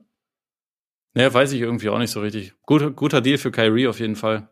Naja, 1.15 1.33
weiß 1.35 1.53
ich 1.53 1.61
irgendwie 1.61 1.89
auch 1.89 1.99
nicht 1.99 2.11
so 2.11 2.21
richtig. 2.21 2.55
Guter, 2.63 2.91
guter 2.91 3.21
Deal 3.21 3.39
für 3.39 3.51
Kyrie 3.51 3.89
auf 3.89 4.01
jeden 4.01 4.17
Fall. 4.17 4.49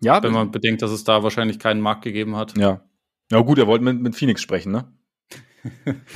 Ja. 0.00 0.22
Wenn 0.22 0.32
man 0.32 0.50
bedenkt, 0.50 0.82
dass 0.82 0.90
es 0.90 1.04
da 1.04 1.22
wahrscheinlich 1.22 1.58
keinen 1.58 1.80
Markt 1.80 2.02
gegeben 2.02 2.36
hat. 2.36 2.56
Ja. 2.58 2.82
Ja 3.30 3.40
gut, 3.40 3.58
er 3.58 3.66
wollte 3.66 3.84
mit, 3.84 4.00
mit 4.00 4.16
Phoenix 4.16 4.42
sprechen, 4.42 4.72
ne? 4.72 4.92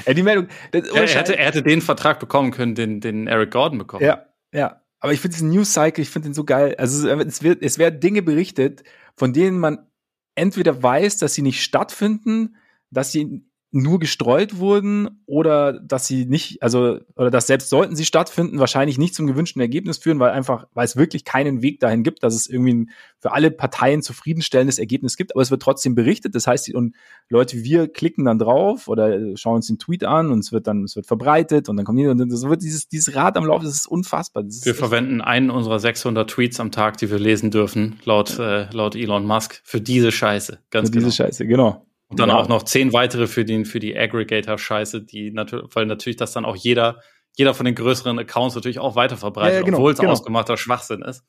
ja, 0.07 0.13
die 0.15 0.23
Meldung. 0.23 0.49
Das, 0.73 0.89
er, 0.89 1.07
hätte, 1.07 1.39
er 1.39 1.47
hätte 1.47 1.63
den 1.63 1.81
Vertrag 1.81 2.19
bekommen 2.19 2.51
können, 2.51 2.75
den, 2.75 3.01
den 3.01 3.27
Eric 3.27 3.53
Gordon 3.53 3.79
bekommen. 3.79 4.05
Ja, 4.05 4.27
ja. 4.53 4.83
Aber 5.01 5.12
ich 5.12 5.20
finde 5.20 5.35
diesen 5.36 5.51
News 5.51 5.73
Cycle, 5.73 6.02
ich 6.02 6.10
finde 6.10 6.28
den 6.28 6.35
so 6.35 6.44
geil. 6.44 6.74
Also 6.78 7.09
es 7.09 7.43
wird, 7.43 7.62
es 7.62 7.78
werden 7.78 8.01
Dinge 8.01 8.23
berichtet, 8.23 8.82
von 9.16 9.32
denen 9.32 9.59
man 9.59 9.86
entweder 10.35 10.82
weiß, 10.82 11.18
dass 11.18 11.35
sie 11.35 11.43
nicht 11.43 11.62
stattfinden, 11.62 12.56
dass 12.90 13.12
sie 13.12 13.44
nur 13.73 13.99
gestreut 13.99 14.59
wurden 14.59 15.23
oder 15.27 15.75
dass 15.81 16.07
sie 16.07 16.25
nicht, 16.25 16.63
also, 16.63 17.01
oder 17.17 17.31
dass 17.31 17.47
selbst 17.47 17.69
sollten 17.69 17.97
sie 17.97 18.05
stattfinden, 18.05 18.59
wahrscheinlich 18.59 18.97
nicht 18.97 19.15
zum 19.15 19.27
gewünschten 19.27 19.61
Ergebnis 19.61 19.99
führen, 19.99 20.19
weil 20.19 20.31
einfach, 20.31 20.67
weil 20.73 20.85
es 20.85 20.97
wirklich 20.97 21.25
keinen 21.25 21.63
Weg 21.63 21.81
dahin 21.81 22.03
gibt, 22.03 22.23
dass 22.23 22.35
es 22.35 22.49
irgendwie 22.49 22.75
ein 22.75 22.91
für 23.19 23.33
alle 23.33 23.51
Parteien 23.51 24.03
zufriedenstellendes 24.03 24.79
Ergebnis 24.79 25.17
gibt, 25.17 25.35
aber 25.35 25.43
es 25.43 25.51
wird 25.51 25.63
trotzdem 25.63 25.95
berichtet. 25.95 26.35
Das 26.35 26.47
heißt, 26.47 26.73
und 26.75 26.95
Leute 27.29 27.57
wie 27.57 27.65
wir 27.65 27.89
klicken 27.89 28.25
dann 28.25 28.39
drauf 28.39 28.89
oder 28.89 29.37
schauen 29.37 29.57
uns 29.57 29.67
den 29.67 29.79
Tweet 29.79 30.05
an 30.05 30.31
und 30.31 30.39
es 30.39 30.53
wird 30.53 30.67
dann, 30.67 30.85
es 30.85 30.95
wird 30.95 31.07
verbreitet 31.07 31.69
und 31.69 31.77
dann 31.77 31.85
kommt 31.85 31.99
und 31.99 32.31
so 32.31 32.49
wird 32.49 32.63
dieses, 32.63 32.89
dieses 32.89 33.15
Rad 33.15 33.37
am 33.37 33.45
Laufen, 33.45 33.65
das 33.65 33.75
ist 33.75 33.87
unfassbar. 33.87 34.45
Das 34.45 34.57
ist 34.57 34.67
wir 34.67 34.75
verwenden 34.75 35.21
einen 35.21 35.51
unserer 35.51 35.81
600 35.81 36.31
Tweets 36.31 36.61
am 36.61 36.71
Tag, 36.71 36.99
die 36.99 37.11
wir 37.11 37.19
lesen 37.19 37.51
dürfen, 37.51 37.99
laut, 38.05 38.39
äh, 38.39 38.71
laut 38.71 38.95
Elon 38.95 39.25
Musk, 39.25 39.61
für 39.65 39.81
diese 39.81 40.13
Scheiße. 40.13 40.61
Ganz 40.71 40.89
für 40.89 40.93
genau. 40.93 41.07
diese 41.07 41.17
Scheiße, 41.17 41.47
genau. 41.47 41.87
Und 42.09 42.20
dann 42.20 42.28
ja. 42.28 42.37
auch 42.37 42.49
noch 42.49 42.62
zehn 42.62 42.93
weitere 42.93 43.27
für, 43.27 43.45
den, 43.45 43.65
für 43.65 43.81
die 43.81 43.97
Aggregator-Scheiße, 43.97 45.03
die 45.03 45.33
natürlich, 45.33 45.74
weil 45.74 45.87
natürlich 45.87 46.16
das 46.16 46.33
dann 46.33 46.45
auch 46.45 46.55
jeder, 46.55 47.01
jeder 47.37 47.53
von 47.53 47.66
den 47.66 47.74
größeren 47.74 48.19
Accounts 48.19 48.55
natürlich 48.55 48.78
auch 48.78 48.95
weiter 48.95 49.16
verbreitet, 49.16 49.61
ja, 49.61 49.62
genau, 49.65 49.78
obwohl 49.78 49.93
es 49.93 49.99
genau. 49.99 50.12
ausgemachter 50.12 50.57
Schwachsinn 50.57 51.03
ist. 51.03 51.24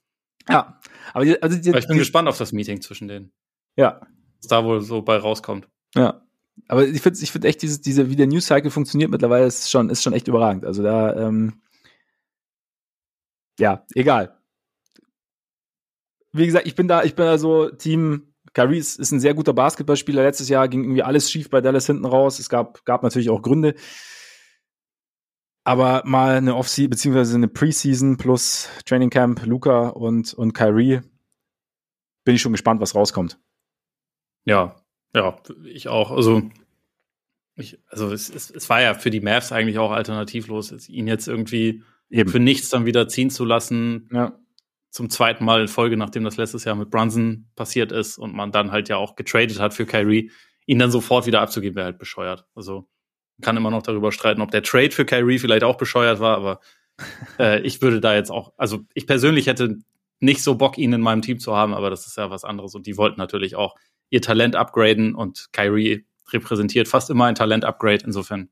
Ja, 0.48 0.80
aber, 1.14 1.26
die, 1.26 1.42
also 1.42 1.58
die, 1.58 1.70
aber 1.70 1.80
ich 1.80 1.88
bin 1.88 1.96
die, 1.96 2.00
gespannt 2.00 2.30
auf 2.30 2.38
das 2.38 2.54
Meeting 2.54 2.82
zwischen 2.82 3.08
denen. 3.08 3.32
Ja. 3.76 4.02
Was 4.40 4.48
da 4.48 4.64
wohl 4.64 4.82
so 4.82 5.02
bei 5.02 5.18
rauskommt. 5.18 5.68
Ja. 5.96 6.22
Aber 6.68 6.88
ich 6.88 7.02
finde 7.02 7.20
ich 7.22 7.32
find 7.32 7.46
echt, 7.46 7.62
dieses, 7.62 7.82
diese, 7.82 8.10
wie 8.10 8.16
der 8.16 8.28
News 8.28 8.46
Cycle 8.46 8.72
funktioniert 8.72 9.10
mittlerweile, 9.10 9.46
ist 9.46 9.70
schon, 9.70 9.90
ist 9.90 10.04
schon 10.04 10.14
echt 10.14 10.28
überragend. 10.28 10.64
Also 10.66 10.84
da, 10.84 11.16
ähm, 11.16 11.62
ja, 13.60 13.86
egal. 13.96 14.38
Wie 16.32 16.46
gesagt, 16.46 16.68
ich 16.68 16.76
bin 16.76 16.88
da, 16.88 17.04
ich 17.04 17.16
bin 17.16 17.26
da 17.26 17.38
so 17.38 17.70
Team 17.70 18.34
Kyrie 18.58 18.80
ist, 18.80 19.00
ist 19.00 19.12
ein 19.12 19.20
sehr 19.20 19.36
guter 19.36 19.54
Basketballspieler. 19.54 20.24
Letztes 20.24 20.50
Jahr 20.50 20.68
ging 20.68 20.82
irgendwie 20.84 21.04
alles 21.04 21.30
schief 21.30 21.52
bei 21.52 21.62
Dallas 21.62 21.86
hinten 21.86 22.06
raus. 22.06 22.40
Es 22.40 22.50
gab, 22.50 22.84
gab 22.86 23.04
natürlich 23.04 23.30
auch 23.30 23.44
Gründe. 23.44 23.76
Aber 25.64 26.02
mal 26.06 26.38
eine 26.38 26.56
Off-Season, 26.56 26.90
beziehungsweise 26.90 27.36
eine 27.36 27.50
Preseason 27.50 28.18
plus 28.18 28.68
Training 28.86 29.12
Camp, 29.12 29.46
Luca 29.46 29.90
und, 29.90 30.34
und 30.34 30.54
Kyrie, 30.54 31.02
bin 32.24 32.34
ich 32.34 32.42
schon 32.42 32.52
gespannt, 32.52 32.82
was 32.82 32.96
rauskommt. 32.96 33.40
Ja, 34.46 34.76
ja, 35.14 35.38
ich 35.64 35.88
auch. 35.88 36.10
Also, 36.10 36.50
ich, 37.54 37.78
also 37.90 38.12
es, 38.12 38.28
es, 38.28 38.50
es 38.50 38.68
war 38.72 38.82
ja 38.82 38.96
für 38.96 39.12
die 39.12 39.22
Mavs 39.22 39.52
eigentlich 39.52 39.78
auch 39.78 39.92
alternativlos, 39.92 40.90
ihn 40.90 41.06
jetzt 41.06 41.28
irgendwie 41.28 41.84
Eben. 42.10 42.28
für 42.28 42.40
nichts 42.40 42.70
dann 42.70 42.88
wieder 42.88 43.08
ziehen 43.08 43.30
zu 43.30 43.46
lassen. 43.46 44.10
Ja 44.12 44.40
zum 44.90 45.10
zweiten 45.10 45.46
Mal 45.46 45.62
in 45.62 45.68
Folge, 45.68 45.98
nachdem 45.98 46.24
das 46.24 46.38
letztes 46.38 46.64
Jahr 46.64 46.76
mit 46.76 46.90
Brunson 46.90 47.50
passiert 47.56 47.92
ist 47.92 48.18
und 48.18 48.34
man 48.34 48.52
dann 48.52 48.72
halt 48.72 48.90
ja 48.90 48.98
auch 48.98 49.16
getradet 49.16 49.60
hat 49.60 49.74
für 49.74 49.86
Kyrie, 49.86 50.32
ihn 50.66 50.80
dann 50.80 50.92
sofort 50.92 51.26
wieder 51.26 51.42
abzugeben, 51.42 51.76
wäre 51.76 51.86
halt 51.86 52.00
bescheuert. 52.00 52.46
Also 52.56 52.88
man 53.38 53.46
kann 53.46 53.58
immer 53.58 53.72
noch 53.72 53.84
darüber 53.84 54.12
streiten, 54.12 54.42
ob 54.42 54.52
der 54.52 54.64
Trade 54.64 54.92
für 54.92 55.06
Kyrie 55.06 55.40
vielleicht 55.40 55.64
auch 55.64 55.78
bescheuert 55.78 56.20
war, 56.20 56.36
aber 56.36 56.60
äh, 57.40 57.62
ich 57.62 57.82
würde 57.82 58.02
da 58.02 58.16
jetzt 58.16 58.32
auch, 58.32 58.54
also 58.58 58.80
ich 58.94 59.08
persönlich 59.08 59.48
hätte 59.48 59.78
nicht 60.20 60.42
so 60.42 60.56
Bock, 60.56 60.78
ihn 60.78 60.94
in 60.94 61.02
meinem 61.02 61.22
Team 61.22 61.40
zu 61.40 61.56
haben, 61.56 61.74
aber 61.74 61.90
das 61.90 62.08
ist 62.08 62.18
ja 62.18 62.32
was 62.32 62.44
anderes 62.44 62.74
und 62.74 62.88
die 62.88 62.98
wollten 62.98 63.20
natürlich 63.20 63.56
auch 63.56 63.76
ihr 64.10 64.22
Talent 64.22 64.56
upgraden 64.56 65.14
und 65.14 65.50
Kyrie 65.52 66.06
repräsentiert 66.32 66.88
fast 66.88 67.10
immer 67.10 67.26
ein 67.26 67.36
Talent-Upgrade, 67.36 68.04
insofern 68.06 68.50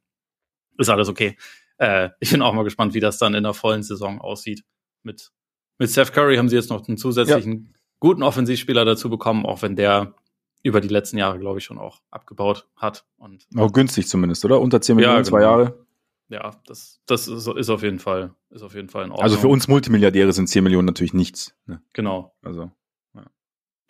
ist 0.78 0.90
alles 0.90 1.10
okay. 1.10 1.38
Äh, 1.78 2.10
ich 2.20 2.32
bin 2.32 2.42
auch 2.42 2.54
mal 2.54 2.64
gespannt, 2.64 2.94
wie 2.94 3.00
das 3.00 3.18
dann 3.18 3.34
in 3.34 3.44
der 3.44 3.54
vollen 3.54 3.84
Saison 3.84 4.22
aussieht 4.22 4.64
mit 5.04 5.32
mit 5.78 5.90
Seth 5.90 6.14
Curry 6.14 6.38
haben 6.38 6.50
sie 6.50 6.56
jetzt 6.56 6.70
noch 6.70 6.88
einen 6.88 6.98
zusätzlichen 6.98 7.74
guten 8.00 8.24
Offensivspieler 8.24 8.86
dazu 8.86 9.10
bekommen, 9.10 9.46
auch 9.46 9.62
wenn 9.62 9.76
der 9.76 10.16
über 10.64 10.82
die 10.82 10.88
letzten 10.88 11.18
Jahre, 11.18 11.38
glaube 11.38 11.60
ich, 11.60 11.66
schon 11.66 11.78
auch 11.78 12.02
abgebaut 12.10 12.68
hat. 12.76 13.06
Und 13.18 13.46
auch 13.56 13.72
günstig 13.72 14.08
zumindest, 14.08 14.44
oder? 14.46 14.60
Unter 14.60 14.82
10 14.82 14.96
Millionen, 14.96 15.18
ja, 15.18 15.22
genau. 15.22 15.30
zwei 15.30 15.42
Jahre. 15.42 15.86
Ja, 16.28 16.60
das, 16.66 17.02
das 17.06 17.28
ist, 17.28 17.48
ist, 17.48 17.70
auf 17.70 17.84
jeden 17.84 18.00
Fall, 18.00 18.34
ist 18.50 18.64
auf 18.64 18.74
jeden 18.74 18.90
Fall 18.90 19.06
in 19.06 19.12
Ordnung. 19.12 19.24
Also 19.24 19.38
für 19.38 19.48
uns 19.48 19.68
Multimilliardäre 19.68 20.34
sind 20.34 20.48
10 20.48 20.64
Millionen 20.64 20.88
natürlich 20.88 21.14
nichts. 21.14 21.56
Ne? 21.68 21.82
Genau. 21.94 22.34
Also. 22.42 22.72
Ja. 23.14 23.26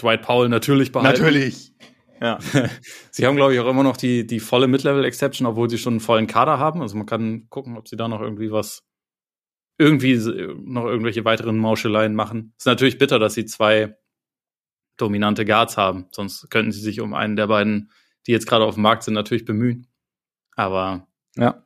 Dwight 0.01 0.21
Powell 0.21 0.49
natürlich 0.49 0.91
behalten. 0.91 1.21
Natürlich. 1.21 1.73
Ja. 2.21 2.39
sie 3.11 3.25
haben, 3.25 3.37
glaube 3.37 3.53
ich, 3.53 3.59
auch 3.61 3.69
immer 3.69 3.83
noch 3.83 3.95
die, 3.95 4.27
die 4.27 4.41
volle 4.41 4.67
Mid-Level-Exception, 4.67 5.47
obwohl 5.47 5.69
sie 5.69 5.77
schon 5.77 5.93
einen 5.93 5.99
vollen 6.01 6.27
Kader 6.27 6.59
haben. 6.59 6.81
Also 6.81 6.97
man 6.97 7.05
kann 7.05 7.47
gucken, 7.49 7.77
ob 7.77 7.87
sie 7.87 7.95
da 7.95 8.09
noch 8.09 8.19
irgendwie 8.19 8.51
was, 8.51 8.83
irgendwie 9.77 10.15
noch 10.15 10.85
irgendwelche 10.85 11.25
weiteren 11.25 11.57
Mauscheleien 11.57 12.15
machen. 12.15 12.53
Ist 12.57 12.65
natürlich 12.65 12.97
bitter, 12.97 13.19
dass 13.19 13.33
sie 13.33 13.45
zwei 13.45 13.97
dominante 14.97 15.45
Guards 15.45 15.77
haben. 15.77 16.07
Sonst 16.11 16.49
könnten 16.49 16.71
sie 16.71 16.79
sich 16.79 17.01
um 17.01 17.13
einen 17.13 17.35
der 17.35 17.47
beiden, 17.47 17.91
die 18.27 18.31
jetzt 18.31 18.47
gerade 18.47 18.65
auf 18.65 18.75
dem 18.75 18.83
Markt 18.83 19.03
sind, 19.03 19.13
natürlich 19.13 19.45
bemühen. 19.45 19.87
Aber 20.55 21.07
ja. 21.35 21.65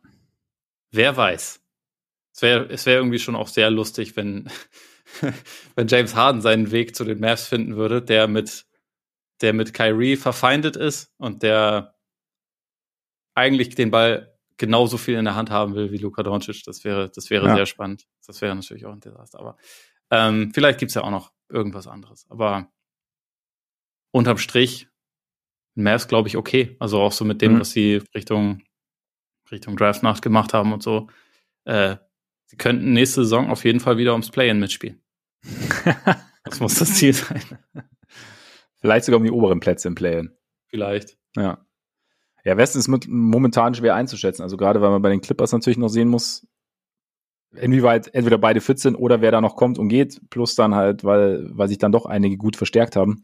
wer 0.91 1.15
weiß. 1.15 1.61
Es 2.33 2.41
wäre 2.41 2.65
es 2.69 2.85
wär 2.85 2.95
irgendwie 2.95 3.19
schon 3.19 3.35
auch 3.35 3.47
sehr 3.47 3.69
lustig, 3.69 4.15
wenn, 4.15 4.49
wenn 5.75 5.87
James 5.87 6.15
Harden 6.15 6.41
seinen 6.41 6.71
Weg 6.71 6.95
zu 6.95 7.03
den 7.03 7.19
Mavs 7.19 7.47
finden 7.47 7.75
würde, 7.75 8.01
der 8.01 8.27
mit, 8.27 8.65
der 9.41 9.53
mit 9.53 9.73
Kyrie 9.73 10.15
verfeindet 10.15 10.75
ist 10.75 11.13
und 11.17 11.43
der 11.43 11.95
eigentlich 13.35 13.75
den 13.75 13.91
Ball 13.91 14.28
genauso 14.59 14.97
viel 14.97 15.15
in 15.15 15.25
der 15.25 15.35
Hand 15.35 15.49
haben 15.49 15.73
will 15.73 15.91
wie 15.91 15.97
Luka 15.97 16.21
Doncic. 16.21 16.63
Das 16.65 16.83
wäre, 16.83 17.09
das 17.09 17.31
wäre 17.31 17.47
ja. 17.47 17.55
sehr 17.55 17.65
spannend. 17.65 18.05
Das 18.27 18.41
wäre 18.41 18.53
natürlich 18.53 18.85
auch 18.85 18.93
ein 18.93 18.99
Desaster. 18.99 19.39
Aber 19.39 19.57
ähm, 20.11 20.51
vielleicht 20.53 20.79
gibt's 20.79 20.93
ja 20.93 21.03
auch 21.03 21.09
noch 21.09 21.31
irgendwas 21.49 21.87
anderes. 21.87 22.27
Aber 22.29 22.71
unterm 24.11 24.37
Strich 24.37 24.87
Mavs, 25.75 26.07
glaube 26.07 26.27
ich, 26.27 26.37
okay. 26.37 26.75
Also 26.79 27.01
auch 27.01 27.13
so 27.13 27.25
mit 27.25 27.41
dem, 27.41 27.53
mhm. 27.53 27.59
was 27.61 27.71
sie 27.71 28.03
Richtung, 28.13 28.61
Richtung 29.49 29.77
Draft-Nacht 29.77 30.21
gemacht 30.21 30.53
haben 30.53 30.73
und 30.73 30.83
so. 30.83 31.07
Äh, 31.63 31.95
sie 32.47 32.57
könnten 32.57 32.93
nächste 32.93 33.23
Saison 33.23 33.49
auf 33.49 33.63
jeden 33.63 33.79
Fall 33.79 33.97
wieder 33.97 34.11
ums 34.11 34.29
Play-In 34.29 34.59
mitspielen. 34.59 35.01
das 36.43 36.59
muss 36.59 36.75
das 36.75 36.95
Ziel 36.95 37.13
sein. 37.13 37.41
Vielleicht 38.81 39.05
sogar 39.05 39.19
um 39.19 39.23
die 39.23 39.31
oberen 39.31 39.61
Plätze 39.61 39.87
im 39.87 39.95
Play-In. 39.95 40.37
Vielleicht. 40.67 41.17
Ja. 41.35 41.65
Ja, 42.43 42.57
Westen 42.57 42.79
ist 42.79 42.87
momentan 43.07 43.75
schwer 43.75 43.95
einzuschätzen. 43.95 44.43
Also 44.43 44.57
gerade 44.57 44.81
weil 44.81 44.89
man 44.89 45.01
bei 45.01 45.09
den 45.09 45.21
Clippers 45.21 45.51
natürlich 45.51 45.77
noch 45.77 45.89
sehen 45.89 46.07
muss, 46.07 46.47
inwieweit 47.55 48.13
entweder 48.13 48.37
beide 48.37 48.61
fit 48.61 48.79
sind 48.79 48.95
oder 48.95 49.21
wer 49.21 49.31
da 49.31 49.41
noch 49.41 49.55
kommt 49.55 49.79
und 49.79 49.89
geht, 49.89 50.21
plus 50.29 50.55
dann 50.55 50.75
halt, 50.75 51.03
weil, 51.03 51.49
weil 51.51 51.67
sich 51.67 51.77
dann 51.77 51.91
doch 51.91 52.05
einige 52.05 52.37
gut 52.37 52.55
verstärkt 52.55 52.95
haben. 52.95 53.23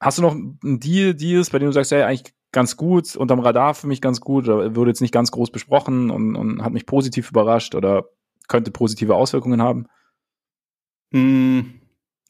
Hast 0.00 0.18
du 0.18 0.22
noch 0.22 0.32
einen 0.32 0.80
Deal, 0.80 1.14
Deals, 1.14 1.50
bei 1.50 1.58
dem 1.58 1.68
du 1.68 1.72
sagst, 1.72 1.90
ja, 1.90 2.06
eigentlich 2.06 2.34
ganz 2.52 2.76
gut, 2.76 3.16
unterm 3.16 3.40
Radar 3.40 3.74
für 3.74 3.86
mich 3.86 4.00
ganz 4.00 4.20
gut, 4.20 4.48
oder 4.48 4.76
wurde 4.76 4.90
jetzt 4.90 5.00
nicht 5.00 5.12
ganz 5.12 5.30
groß 5.30 5.50
besprochen 5.50 6.10
und, 6.10 6.36
und 6.36 6.62
hat 6.62 6.72
mich 6.72 6.86
positiv 6.86 7.30
überrascht 7.30 7.74
oder 7.74 8.08
könnte 8.46 8.70
positive 8.70 9.14
Auswirkungen 9.14 9.60
haben? 9.60 9.86
Hm, 11.12 11.80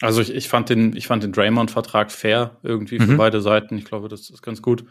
also 0.01 0.21
ich, 0.21 0.33
ich 0.35 0.49
fand 0.49 0.71
den, 0.71 0.97
ich 0.97 1.07
fand 1.07 1.23
den 1.23 1.33
Draymond-Vertrag 1.33 2.11
fair 2.11 2.59
irgendwie 2.63 2.99
für 2.99 3.13
mhm. 3.13 3.17
beide 3.17 3.41
Seiten. 3.41 3.77
Ich 3.77 3.85
glaube, 3.85 4.09
das 4.09 4.31
ist 4.31 4.43
ganz 4.43 4.63
gut. 4.63 4.85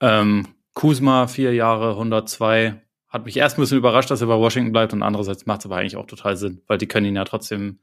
Ähm, 0.00 0.48
Kuzma, 0.74 1.26
vier 1.26 1.54
Jahre, 1.54 1.90
102. 1.90 2.82
Hat 3.08 3.24
mich 3.24 3.36
erst 3.36 3.56
ein 3.56 3.62
bisschen 3.62 3.78
überrascht, 3.78 4.10
dass 4.10 4.20
er 4.20 4.26
bei 4.26 4.36
Washington 4.36 4.72
bleibt 4.72 4.92
und 4.92 5.02
andererseits 5.02 5.46
macht 5.46 5.60
es 5.60 5.66
aber 5.66 5.76
eigentlich 5.76 5.96
auch 5.96 6.06
total 6.06 6.36
Sinn, 6.36 6.62
weil 6.66 6.78
die 6.78 6.86
können 6.86 7.06
ihn 7.06 7.16
ja 7.16 7.24
trotzdem 7.24 7.80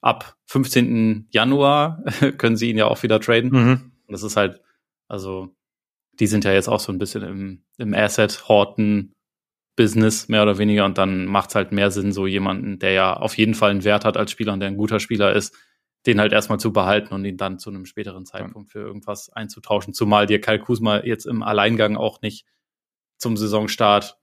ab 0.00 0.36
15. 0.46 1.28
Januar 1.30 2.02
können 2.38 2.56
sie 2.56 2.70
ihn 2.70 2.78
ja 2.78 2.86
auch 2.86 3.02
wieder 3.02 3.20
traden. 3.20 3.50
Mhm. 3.50 3.92
Und 4.06 4.12
das 4.12 4.22
ist 4.22 4.36
halt, 4.36 4.60
also, 5.08 5.54
die 6.18 6.26
sind 6.26 6.44
ja 6.44 6.52
jetzt 6.52 6.68
auch 6.68 6.80
so 6.80 6.92
ein 6.92 6.98
bisschen 6.98 7.22
im, 7.22 7.64
im 7.78 7.94
Asset-Horten 7.94 9.14
Business, 9.76 10.28
mehr 10.28 10.42
oder 10.42 10.58
weniger. 10.58 10.84
Und 10.84 10.98
dann 10.98 11.26
macht 11.26 11.50
es 11.50 11.54
halt 11.54 11.72
mehr 11.72 11.90
Sinn, 11.90 12.12
so 12.12 12.26
jemanden, 12.26 12.78
der 12.78 12.92
ja 12.92 13.14
auf 13.14 13.36
jeden 13.38 13.54
Fall 13.54 13.70
einen 13.70 13.84
Wert 13.84 14.04
hat 14.04 14.16
als 14.16 14.30
Spieler 14.30 14.52
und 14.52 14.60
der 14.60 14.68
ein 14.68 14.76
guter 14.76 15.00
Spieler 15.00 15.34
ist, 15.34 15.56
den 16.06 16.20
halt 16.20 16.32
erstmal 16.32 16.58
zu 16.58 16.72
behalten 16.72 17.14
und 17.14 17.24
ihn 17.24 17.36
dann 17.36 17.58
zu 17.58 17.70
einem 17.70 17.86
späteren 17.86 18.26
Zeitpunkt 18.26 18.72
für 18.72 18.80
irgendwas 18.80 19.30
einzutauschen. 19.30 19.94
Zumal 19.94 20.26
dir 20.26 20.40
Kyle 20.40 20.58
Kuzma 20.58 21.04
jetzt 21.04 21.26
im 21.26 21.42
Alleingang 21.42 21.96
auch 21.96 22.22
nicht 22.22 22.46
zum 23.18 23.36
Saisonstart 23.36 24.18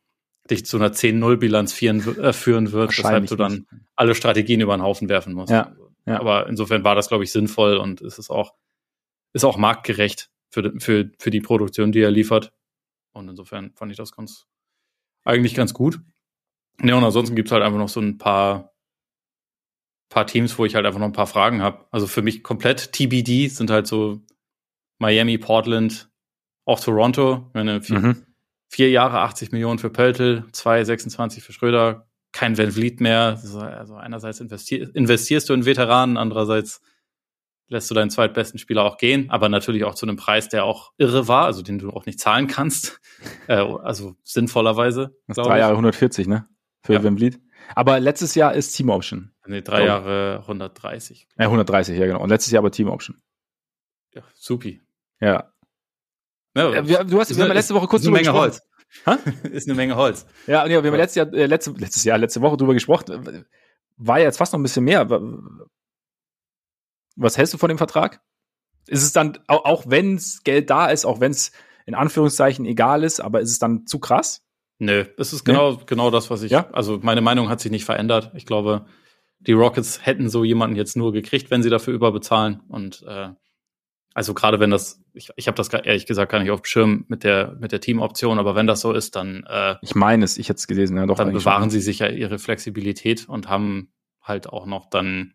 dich 0.50 0.66
zu 0.66 0.78
einer 0.78 0.92
10-0-Bilanz 0.92 1.82
äh, 1.82 2.34
führen 2.34 2.72
wird, 2.72 2.98
weshalb 2.98 3.28
du 3.28 3.36
dann 3.36 3.52
nicht. 3.54 3.66
alle 3.96 4.16
Strategien 4.16 4.62
über 4.62 4.76
den 4.76 4.82
Haufen 4.82 5.08
werfen 5.08 5.34
musst. 5.34 5.52
Ja, 5.52 5.76
ja. 6.06 6.20
Aber 6.20 6.48
insofern 6.48 6.84
war 6.84 6.96
das, 6.96 7.08
glaube 7.08 7.24
ich, 7.24 7.32
sinnvoll 7.32 7.78
und 7.78 8.02
es 8.02 8.18
ist 8.20 8.30
auch, 8.30 8.56
ist 9.34 9.46
auch 9.46 9.58
marktgerecht 9.58 10.30
für, 10.50 10.74
für, 10.80 11.12
für 11.20 11.30
die 11.30 11.42
Produktion, 11.42 11.92
die 11.92 12.02
er 12.02 12.12
liefert. 12.12 12.52
Und 13.14 13.30
insofern 13.30 13.72
fand 13.76 13.92
ich 13.92 13.98
das 13.98 14.12
ganz, 14.12 14.48
eigentlich 15.24 15.54
ganz 15.54 15.74
gut. 15.74 16.00
Ja, 16.82 16.96
und 16.96 17.04
ansonsten 17.04 17.36
gibt's 17.36 17.52
halt 17.52 17.64
einfach 17.64 17.80
noch 17.80 17.90
so 17.90 18.00
ein 18.00 18.18
paar, 18.18 18.69
paar 20.10 20.28
Teams, 20.28 20.58
wo 20.58 20.66
ich 20.66 20.76
halt 20.76 20.86
einfach 20.86 21.00
noch 21.00 21.08
ein 21.08 21.14
paar 21.14 21.28
Fragen 21.28 21.62
habe. 21.62 21.86
Also 21.92 22.08
für 22.08 22.22
mich 22.22 22.44
komplett 22.44 22.92
TBD 22.94 23.48
sind 23.48 23.70
halt 23.70 23.88
so 23.88 24.22
Miami, 24.98 25.38
Portland, 25.38 26.10
auch 26.66 26.80
Toronto. 26.80 27.50
Meine, 27.54 27.82
vier, 27.82 28.00
mhm 28.00 28.26
vier 28.70 28.90
Jahre 28.92 29.20
80 29.20 29.52
Millionen 29.52 29.80
für 29.80 29.90
Pöltl, 29.90 30.46
zwei 30.52 30.84
26 30.84 31.44
für 31.44 31.52
Schröder, 31.52 32.08
kein 32.32 32.58
Van 32.58 32.72
Vliet 32.72 33.02
mehr. 33.02 33.40
Also 33.42 33.96
einerseits 33.96 34.40
investier 34.40 34.90
investierst 34.94 35.50
du 35.50 35.54
in 35.54 35.66
Veteranen, 35.66 36.18
andererseits 36.18 36.82
lässt 37.68 37.90
du 37.90 37.96
deinen 37.96 38.10
zweitbesten 38.10 38.60
Spieler 38.60 38.84
auch 38.84 38.98
gehen, 38.98 39.30
aber 39.30 39.50
natürlich 39.50 39.84
auch 39.84 39.96
zu 39.96 40.06
einem 40.06 40.16
Preis, 40.16 40.50
der 40.50 40.66
auch 40.66 40.92
irre 40.98 41.28
war, 41.28 41.46
also 41.46 41.62
den 41.62 41.78
du 41.78 41.92
auch 41.92 42.06
nicht 42.06 42.20
zahlen 42.20 42.48
kannst. 42.48 43.02
Äh, 43.48 43.56
also 43.56 44.16
sinnvollerweise. 44.24 45.14
Das 45.28 45.36
drei 45.36 45.60
Jahre 45.60 45.74
140, 45.74 46.28
ne? 46.28 46.46
Für 46.84 46.94
ja. 46.94 47.04
Van 47.04 47.18
Vliet. 47.18 47.42
Aber 47.76 48.00
letztes 48.00 48.36
Jahr 48.36 48.54
ist 48.54 48.72
Team 48.72 48.90
Option. 48.90 49.32
Nee, 49.46 49.62
drei 49.62 49.86
Jahre 49.86 50.40
130. 50.42 51.28
Ja, 51.38 51.46
130, 51.46 51.98
ja, 51.98 52.06
genau. 52.06 52.22
Und 52.22 52.30
letztes 52.30 52.52
Jahr 52.52 52.62
aber 52.62 52.72
Team 52.72 52.88
Option. 52.88 53.22
Ja, 54.14 54.24
supi. 54.34 54.82
Ja. 55.20 55.52
Ja, 56.56 56.88
wir, 56.88 57.04
du 57.04 57.20
hast, 57.20 57.36
wir 57.36 57.44
haben 57.44 57.54
letzte 57.54 57.76
Woche 57.76 57.88
kurz 57.88 58.04
drüber 58.04 58.18
Menge 58.18 58.32
gesprochen. 58.32 58.60
Holz. 59.06 59.44
ist 59.44 59.68
eine 59.68 59.76
Menge 59.76 59.96
Holz. 59.96 60.26
Ja, 60.48 60.66
ja 60.66 60.84
wir 60.84 60.92
haben 60.92 60.98
letztes 60.98 61.16
Jahr, 61.16 61.34
äh, 61.34 61.46
letzte, 61.46 61.72
letztes 61.72 62.04
Jahr, 62.04 62.18
letzte 62.18 62.42
Woche 62.42 62.58
drüber 62.58 62.74
gesprochen. 62.74 63.46
War 63.98 64.20
ja 64.20 64.26
jetzt 64.26 64.38
fast 64.38 64.54
noch 64.54 64.60
ein 64.60 64.64
bisschen 64.64 64.84
mehr. 64.84 65.08
Was 67.16 67.38
hältst 67.38 67.54
du 67.54 67.58
von 67.58 67.70
dem 67.70 67.78
Vertrag? 67.78 68.22
Ist 68.88 69.04
es 69.04 69.14
dann, 69.14 69.38
auch, 69.48 69.66
auch 69.66 69.84
wenn 69.88 70.16
es 70.16 70.44
Geld 70.44 70.70
da 70.70 70.88
ist, 70.88 71.06
auch 71.06 71.20
wenn 71.20 71.32
es 71.32 71.52
in 71.86 71.96
Anführungszeichen 71.96 72.66
egal 72.66 73.04
ist, 73.04 73.20
aber 73.20 73.42
ist 73.42 73.52
es 73.52 73.60
dann 73.60 73.86
zu 73.86 74.00
krass? 74.00 74.44
Nö, 74.80 75.06
es 75.18 75.34
ist 75.34 75.44
genau, 75.44 75.74
nee? 75.74 75.80
genau 75.86 76.10
das, 76.10 76.30
was 76.30 76.42
ich, 76.42 76.52
ja? 76.52 76.70
also 76.72 77.00
meine 77.02 77.22
Meinung 77.22 77.50
hat 77.50 77.60
sich 77.60 77.70
nicht 77.72 77.86
verändert. 77.86 78.32
Ich 78.34 78.46
glaube, 78.46 78.86
die 79.40 79.52
Rockets 79.52 80.06
hätten 80.06 80.30
so 80.30 80.44
jemanden 80.44 80.76
jetzt 80.76 80.96
nur 80.96 81.12
gekriegt, 81.12 81.52
wenn 81.52 81.62
sie 81.62 81.70
dafür 81.70 81.94
überbezahlen. 81.94 82.62
Und 82.70 83.04
äh, 83.08 83.30
also 84.14 84.34
gerade 84.34 84.60
wenn 84.60 84.70
das, 84.70 85.02
ich, 85.14 85.30
ich 85.36 85.48
habe 85.48 85.56
das 85.56 85.70
ehrlich 85.70 86.06
gesagt 86.06 86.32
gar 86.32 86.40
nicht 86.40 86.52
auf 86.52 86.62
dem 86.62 86.66
Schirm 86.66 87.06
mit 87.10 87.24
der 87.24 87.58
mit 87.60 87.72
der 87.72 87.82
Teamoption, 87.82 88.40
aber 88.40 88.56
wenn 88.56 88.68
das 88.68 88.82
so 88.82 88.94
ist, 88.94 89.16
dann 89.16 89.46
äh, 89.48 89.76
ich 89.82 89.96
meine 89.96 90.26
es, 90.26 90.38
ich 90.38 90.50
hätte 90.50 90.58
es 90.58 90.68
gelesen, 90.68 90.98
ja 90.98 91.06
doch. 91.06 91.18
Dann 91.18 91.34
bewahren 91.34 91.64
schon. 91.64 91.70
sie 91.72 91.82
sich 91.82 92.00
ja 92.00 92.08
ihre 92.08 92.40
Flexibilität 92.40 93.28
und 93.30 93.50
haben 93.50 93.92
halt 94.22 94.48
auch 94.48 94.66
noch 94.66 94.90
dann 94.90 95.34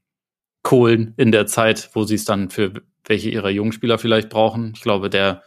Kohlen 0.62 1.14
in 1.16 1.32
der 1.32 1.46
Zeit, 1.46 1.90
wo 1.92 2.04
sie 2.04 2.14
es 2.14 2.24
dann 2.24 2.50
für 2.50 2.72
welche 3.06 3.28
ihrer 3.30 3.50
jungen 3.50 3.72
Spieler 3.72 3.98
vielleicht 3.98 4.30
brauchen. 4.30 4.72
Ich 4.74 4.80
glaube, 4.80 5.10
der 5.10 5.42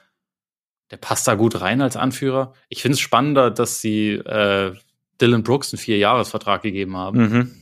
der 0.92 0.98
passt 0.98 1.28
da 1.28 1.36
gut 1.36 1.62
rein 1.62 1.82
als 1.82 1.98
Anführer. 1.98 2.54
Ich 2.70 2.82
finde 2.82 2.94
es 2.94 3.00
spannender, 3.00 3.52
dass 3.52 3.82
sie 3.82 4.12
äh, 4.12 4.74
Dylan 5.20 5.44
Brooks 5.44 5.74
einen 5.74 5.80
Vierjahresvertrag 5.80 6.62
gegeben 6.62 6.96
haben. 6.96 7.20
Mhm. 7.20 7.56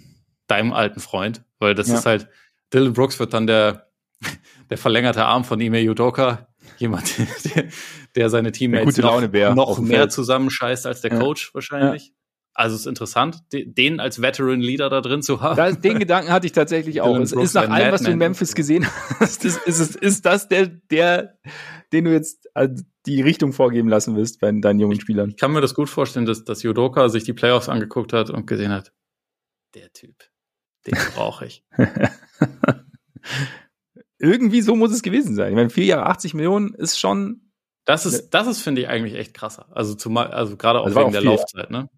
Deinem 0.47 0.73
alten 0.73 0.99
Freund, 0.99 1.43
weil 1.60 1.73
das 1.73 1.88
ja. 1.88 1.95
ist 1.95 2.06
halt 2.06 2.27
Dylan 2.73 2.93
Brooks 2.93 3.19
wird 3.19 3.34
dann 3.34 3.47
der 3.47 3.88
der 4.69 4.77
verlängerte 4.77 5.26
Arm 5.26 5.43
von 5.43 5.60
Ime 5.60 5.80
Yudoka. 5.80 6.47
Jemand, 6.77 7.18
der, 7.18 7.65
der 8.15 8.30
seine 8.30 8.52
Teammates 8.52 8.97
noch, 8.97 9.22
noch 9.56 9.80
mehr 9.80 10.10
zusammenscheißt 10.10 10.85
als 10.88 11.02
der 11.02 11.14
ja. 11.14 11.19
Coach 11.19 11.53
wahrscheinlich. 11.53 12.07
Ja. 12.07 12.14
Also 12.57 12.76
es 12.76 12.82
ist 12.82 12.88
interessant, 12.88 13.44
den 13.52 13.99
als 13.99 14.22
Veteran 14.22 14.61
Leader 14.61 14.90
da 14.90 15.02
drin 15.02 15.22
zu 15.22 15.41
haben. 15.41 15.57
Das, 15.57 15.82
den 15.82 15.99
Gedanken 15.99 16.32
hatte 16.32 16.48
ich 16.48 16.53
tatsächlich 16.53 17.02
auch. 17.02 17.19
Es 17.19 17.34
ist 17.34 17.53
nach 17.53 17.69
allem, 17.69 17.91
was 17.91 18.03
du 18.03 18.11
in 18.11 18.18
Memphis 18.18 18.56
gesehen 18.56 18.88
hast, 19.19 19.44
ist, 19.44 19.68
ist, 19.68 19.98
ist 19.98 20.26
das 20.26 20.48
der, 20.48 20.68
der, 20.68 21.38
den 21.91 22.06
du 22.06 22.14
jetzt 22.14 22.48
äh, 22.56 22.69
die 23.06 23.22
Richtung 23.22 23.52
vorgeben 23.52 23.90
lassen 23.90 24.15
willst 24.15 24.40
bei 24.40 24.49
deinen 24.53 24.80
jungen 24.80 25.02
Spielern? 25.02 25.32
Ich 25.32 25.38
kann 25.38 25.52
mir 25.52 25.60
das 25.60 25.76
gut 25.76 25.90
vorstellen, 25.90 26.26
dass, 26.26 26.45
dass 26.45 26.64
Yudoka 26.64 27.10
sich 27.10 27.26
die 27.26 27.34
Playoffs 27.34 27.68
angeguckt 27.68 28.14
hat 28.14 28.30
und 28.30 28.48
gesehen 28.48 28.72
hat, 28.72 28.94
der 29.73 29.91
Typ, 29.91 30.15
den 30.88 30.94
brauche 31.14 31.48
ich. 31.48 31.65
irgendwie 34.18 34.61
so 34.61 34.77
muss 34.77 34.94
es 34.94 35.02
gewesen 35.02 35.36
sein. 35.36 35.49
Ich 35.49 35.56
meine, 35.56 35.69
vier 35.69 35.86
Jahre 35.86 36.06
80 36.06 36.34
Millionen 36.36 36.73
ist 36.73 36.98
schon. 36.98 37.52
Das 37.84 38.06
ist, 38.06 38.30
das 38.30 38.48
ist, 38.48 38.61
finde 38.61 38.82
ich, 38.82 38.88
eigentlich 38.88 39.15
echt 39.15 39.34
krasser. 39.34 39.68
Also 39.72 39.94
zumal, 39.94 40.27
also 40.27 40.56
gerade 40.56 40.80
auch 40.80 40.86
also 40.86 40.95
wegen 40.95 41.07
auch 41.07 41.11
der 41.11 41.22
Laufzeit, 41.22 41.69
ne? 41.69 41.90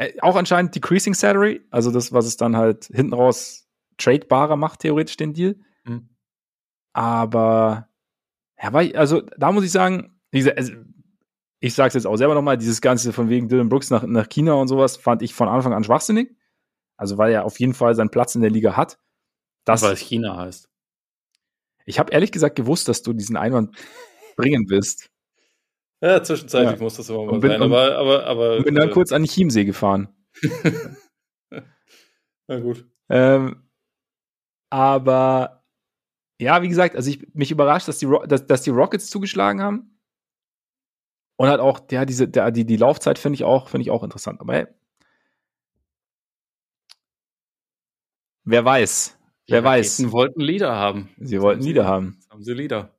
Äh, 0.00 0.18
auch 0.22 0.34
anscheinend 0.34 0.74
Decreasing 0.74 1.12
Salary, 1.12 1.60
also 1.70 1.90
das, 1.90 2.10
was 2.10 2.24
es 2.24 2.38
dann 2.38 2.56
halt 2.56 2.86
hinten 2.86 3.12
raus 3.12 3.68
tradebarer 3.98 4.56
macht, 4.56 4.80
theoretisch 4.80 5.18
den 5.18 5.34
Deal. 5.34 5.56
Mhm. 5.84 6.08
Aber, 6.94 7.90
ja, 8.58 8.72
war, 8.72 8.82
also 8.94 9.20
da 9.36 9.52
muss 9.52 9.64
ich 9.64 9.72
sagen, 9.72 10.18
gesagt, 10.30 10.56
also, 10.56 10.72
ich 11.60 11.74
sag's 11.74 11.92
jetzt 11.92 12.06
auch 12.06 12.16
selber 12.16 12.34
nochmal, 12.34 12.56
dieses 12.56 12.80
Ganze 12.80 13.12
von 13.12 13.28
wegen 13.28 13.50
Dylan 13.50 13.68
Brooks 13.68 13.90
nach, 13.90 14.02
nach 14.04 14.30
China 14.30 14.54
und 14.54 14.68
sowas 14.68 14.96
fand 14.96 15.20
ich 15.20 15.34
von 15.34 15.48
Anfang 15.48 15.74
an 15.74 15.84
schwachsinnig. 15.84 16.34
Also 16.96 17.18
weil 17.18 17.32
er 17.32 17.44
auf 17.44 17.60
jeden 17.60 17.74
Fall 17.74 17.94
seinen 17.94 18.10
Platz 18.10 18.34
in 18.34 18.40
der 18.40 18.50
Liga 18.50 18.78
hat. 18.78 18.98
Das, 19.66 19.82
weil 19.82 19.92
es 19.92 20.00
China 20.00 20.38
heißt. 20.38 20.70
Ich 21.84 21.98
habe 21.98 22.10
ehrlich 22.12 22.32
gesagt 22.32 22.56
gewusst, 22.56 22.88
dass 22.88 23.02
du 23.02 23.12
diesen 23.12 23.36
Einwand 23.36 23.76
bringen 24.36 24.64
willst. 24.70 25.10
Ja, 26.02 26.22
zwischenzeitlich 26.22 26.78
ja. 26.78 26.82
muss 26.82 26.96
das 26.96 27.10
immer 27.10 27.24
mal 27.24 27.38
bin, 27.40 27.50
sein. 27.50 27.62
Aber, 27.62 27.96
aber, 27.96 28.24
aber, 28.26 28.56
und 28.56 28.64
bin 28.64 28.74
dann 28.74 28.88
äh, 28.88 28.92
kurz 28.92 29.12
an 29.12 29.22
die 29.22 29.28
Chiemsee 29.28 29.64
gefahren. 29.64 30.08
Na 32.48 32.58
gut. 32.58 32.86
Ähm, 33.10 33.68
aber 34.70 35.64
ja, 36.40 36.62
wie 36.62 36.68
gesagt, 36.68 36.96
also 36.96 37.10
ich 37.10 37.34
mich 37.34 37.50
überrascht, 37.50 37.86
dass 37.86 37.98
die, 37.98 38.08
dass, 38.26 38.46
dass 38.46 38.62
die 38.62 38.70
Rockets 38.70 39.10
zugeschlagen 39.10 39.60
haben. 39.60 40.00
Und 41.36 41.48
halt 41.48 41.60
auch, 41.60 41.80
ja, 41.90 42.04
diese, 42.04 42.28
der, 42.28 42.50
die, 42.50 42.64
die 42.64 42.76
Laufzeit 42.76 43.18
finde 43.18 43.34
ich 43.34 43.44
auch, 43.44 43.68
finde 43.68 43.82
ich 43.82 43.90
auch 43.90 44.02
interessant. 44.02 44.40
Aber 44.40 44.54
hey, 44.54 44.66
wer 48.44 48.64
weiß. 48.64 49.18
Wer 49.48 49.64
weiß. 49.64 49.96
Sie 49.96 50.12
wollten 50.12 50.40
Lieder 50.40 50.74
haben. 50.74 51.10
Sie 51.18 51.40
wollten 51.40 51.62
Lieder 51.62 51.86
haben. 51.86 52.16
Jetzt 52.20 52.30
haben 52.30 52.42
sie 52.42 52.54
Lieder. 52.54 52.94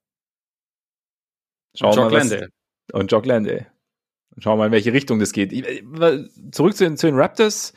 Schauen 1.76 1.96
wir 1.96 2.10
mal. 2.10 2.50
Und 2.92 3.12
Jock 3.12 3.26
Landale. 3.26 3.68
Schauen 4.38 4.54
wir 4.54 4.58
mal, 4.58 4.66
in 4.68 4.72
welche 4.72 4.94
Richtung 4.94 5.20
das 5.20 5.34
geht. 5.34 5.52
Zurück 6.52 6.76
zu 6.76 6.84
den, 6.86 6.98
zu 6.98 7.08
den 7.08 7.16
Raptors. 7.16 7.74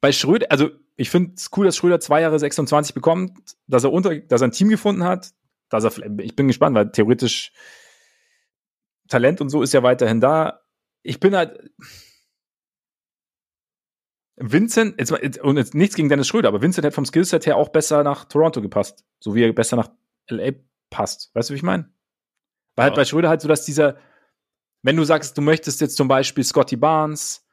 Bei 0.00 0.12
Schröder, 0.12 0.46
also 0.50 0.70
ich 0.96 1.10
finde 1.10 1.34
es 1.36 1.50
cool, 1.56 1.66
dass 1.66 1.76
Schröder 1.76 2.00
zwei 2.00 2.22
Jahre 2.22 2.38
26 2.38 2.94
bekommt, 2.94 3.56
dass 3.66 3.84
er 3.84 3.92
unter, 3.92 4.16
dass 4.18 4.40
er 4.40 4.48
ein 4.48 4.52
Team 4.52 4.68
gefunden 4.68 5.04
hat, 5.04 5.32
dass 5.68 5.84
er, 5.84 6.18
ich 6.20 6.36
bin 6.36 6.48
gespannt, 6.48 6.74
weil 6.74 6.90
theoretisch 6.92 7.52
Talent 9.08 9.40
und 9.40 9.50
so 9.50 9.62
ist 9.62 9.74
ja 9.74 9.82
weiterhin 9.82 10.20
da. 10.20 10.62
Ich 11.02 11.20
bin 11.20 11.36
halt, 11.36 11.70
Vincent, 14.36 14.98
jetzt, 14.98 15.40
und 15.40 15.56
jetzt 15.56 15.74
nichts 15.74 15.96
gegen 15.96 16.08
Dennis 16.08 16.28
Schröder, 16.28 16.48
aber 16.48 16.60
Vincent 16.60 16.84
hat 16.84 16.94
vom 16.94 17.06
Skillset 17.06 17.46
her 17.46 17.56
auch 17.56 17.70
besser 17.70 18.02
nach 18.02 18.26
Toronto 18.26 18.60
gepasst. 18.60 19.04
So 19.18 19.34
wie 19.34 19.42
er 19.42 19.52
besser 19.52 19.76
nach 19.76 19.90
LA 20.28 20.52
passt. 20.90 21.34
Weißt 21.34 21.48
du, 21.48 21.54
wie 21.54 21.56
ich 21.56 21.62
meine? 21.62 21.90
Weil 22.76 22.84
halt 22.84 22.94
bei 22.94 23.04
Schröder 23.04 23.28
halt 23.28 23.40
so, 23.40 23.48
dass 23.48 23.64
dieser, 23.64 23.96
wenn 24.82 24.96
du 24.96 25.04
sagst, 25.04 25.36
du 25.36 25.42
möchtest 25.42 25.80
jetzt 25.80 25.96
zum 25.96 26.08
Beispiel 26.08 26.44
Scotty 26.44 26.76
Barnes 26.76 27.44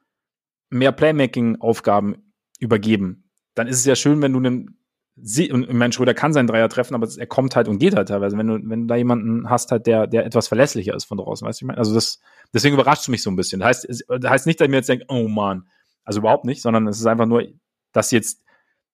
mehr 0.69 0.91
Playmaking-Aufgaben 0.91 2.33
übergeben, 2.59 3.29
dann 3.55 3.67
ist 3.67 3.77
es 3.77 3.85
ja 3.85 3.95
schön, 3.95 4.21
wenn 4.21 4.33
du 4.33 4.39
einen 4.39 4.77
und 5.15 5.71
mein 5.73 5.91
Schröder 5.91 6.15
kann 6.15 6.33
seinen 6.33 6.47
Dreier 6.47 6.69
treffen, 6.69 6.95
aber 6.95 7.07
er 7.17 7.27
kommt 7.27 7.55
halt 7.55 7.67
und 7.67 7.77
geht 7.77 7.95
halt 7.95 8.07
teilweise. 8.07 8.35
Wenn 8.35 8.47
du, 8.47 8.59
wenn 8.63 8.81
du 8.81 8.87
da 8.87 8.95
jemanden 8.95 9.47
hast, 9.47 9.71
halt, 9.71 9.85
der, 9.85 10.07
der 10.07 10.25
etwas 10.25 10.47
verlässlicher 10.47 10.95
ist 10.95 11.05
von 11.05 11.19
draußen, 11.19 11.47
weißt 11.47 11.61
du, 11.61 11.65
ich 11.65 11.67
meine? 11.67 11.77
Also 11.77 11.93
das, 11.93 12.19
deswegen 12.51 12.73
überrascht 12.73 13.03
es 13.03 13.07
mich 13.09 13.21
so 13.21 13.29
ein 13.29 13.35
bisschen. 13.35 13.59
Das 13.59 13.67
heißt, 13.85 14.03
das 14.07 14.29
heißt 14.31 14.47
nicht, 14.47 14.59
dass 14.59 14.65
ich 14.65 14.71
mir 14.71 14.77
jetzt 14.77 14.89
denke, 14.89 15.05
oh 15.09 15.27
man, 15.27 15.67
also 16.03 16.19
überhaupt 16.19 16.45
nicht, 16.45 16.63
sondern 16.63 16.87
es 16.87 16.99
ist 16.99 17.05
einfach 17.05 17.27
nur, 17.27 17.43
dass 17.91 18.09
jetzt 18.09 18.43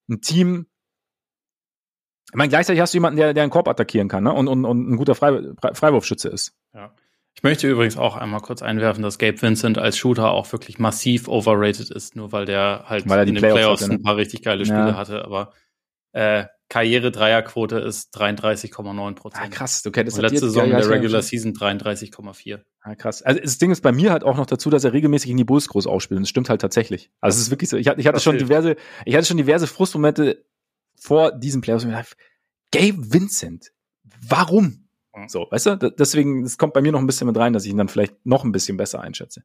ein 0.09 0.19
Team, 0.19 0.67
ich 2.31 2.35
meine, 2.35 2.49
gleichzeitig 2.49 2.81
hast 2.81 2.93
du 2.93 2.97
jemanden, 2.97 3.17
der, 3.17 3.33
der 3.33 3.43
einen 3.43 3.51
Korb 3.51 3.67
attackieren 3.67 4.07
kann, 4.07 4.23
ne? 4.23 4.33
Und, 4.33 4.47
und, 4.47 4.65
und 4.65 4.91
ein 4.91 4.97
guter 4.97 5.15
Frei, 5.15 5.41
Freiwurfschütze 5.73 6.29
ist. 6.29 6.53
Ja. 6.73 6.93
Ich 7.35 7.43
möchte 7.43 7.67
übrigens 7.67 7.97
auch 7.97 8.17
einmal 8.17 8.41
kurz 8.41 8.61
einwerfen, 8.61 9.01
dass 9.01 9.17
Gabe 9.17 9.41
Vincent 9.41 9.77
als 9.77 9.97
Shooter 9.97 10.31
auch 10.31 10.51
wirklich 10.51 10.77
massiv 10.77 11.27
overrated 11.27 11.89
ist, 11.89 12.15
nur 12.15 12.31
weil 12.31 12.45
der 12.45 12.83
halt 12.87 13.07
weil 13.07 13.19
er 13.19 13.27
in 13.27 13.35
den 13.35 13.41
Playoffs, 13.41 13.61
Playoffs 13.61 13.81
hatte, 13.81 13.91
ne? 13.91 13.99
ein 13.99 14.03
paar 14.03 14.17
richtig 14.17 14.41
geile 14.43 14.65
Spiele 14.65 14.89
ja. 14.89 14.97
hatte, 14.97 15.23
aber 15.23 15.53
äh, 16.11 16.45
Karriere-Dreierquote 16.69 17.79
ist 17.79 18.15
33,9 18.15 19.15
Prozent. 19.15 19.43
Ah, 19.43 19.47
krass, 19.49 19.83
okay, 19.87 20.03
das 20.03 20.17
letzte 20.17 20.41
Saison 20.41 20.69
der 20.69 20.87
Regular 20.87 21.21
Season 21.23 21.53
33,4. 21.53 22.59
Ah, 22.81 22.95
krass. 22.95 23.23
Also 23.23 23.39
das 23.39 23.57
Ding 23.57 23.71
ist 23.71 23.81
bei 23.81 23.91
mir 23.91 24.11
halt 24.11 24.23
auch 24.23 24.37
noch 24.37 24.45
dazu, 24.45 24.69
dass 24.69 24.83
er 24.83 24.93
regelmäßig 24.93 25.31
in 25.31 25.37
die 25.37 25.43
Bulls 25.43 25.67
groß 25.67 25.87
aufspielt. 25.87 26.17
Und 26.17 26.23
das 26.23 26.29
stimmt 26.29 26.49
halt 26.49 26.61
tatsächlich. 26.61 27.09
Also 27.21 27.37
es 27.37 27.43
ist 27.43 27.49
wirklich 27.49 27.69
so. 27.69 27.77
Ich 27.77 27.87
hatte, 27.87 27.99
ich 27.99 28.07
hatte 28.07 28.19
schon 28.19 28.37
diverse, 28.37 28.75
ich 29.05 29.15
hatte 29.15 29.25
schon 29.25 29.37
diverse 29.37 29.65
Frustmomente 29.65 30.45
vor 30.99 31.31
diesem 31.31 31.61
Playoffs. 31.61 31.85
Gabe 32.71 33.13
Vincent, 33.13 33.71
warum? 34.27 34.87
So, 35.27 35.47
weißt 35.49 35.65
du? 35.65 35.91
Deswegen, 35.97 36.43
es 36.43 36.57
kommt 36.57 36.73
bei 36.73 36.81
mir 36.81 36.91
noch 36.91 36.99
ein 36.99 37.07
bisschen 37.07 37.27
mit 37.27 37.37
rein, 37.37 37.53
dass 37.53 37.65
ich 37.65 37.71
ihn 37.71 37.77
dann 37.77 37.89
vielleicht 37.89 38.25
noch 38.25 38.43
ein 38.43 38.51
bisschen 38.51 38.77
besser 38.77 39.01
einschätze. 39.01 39.43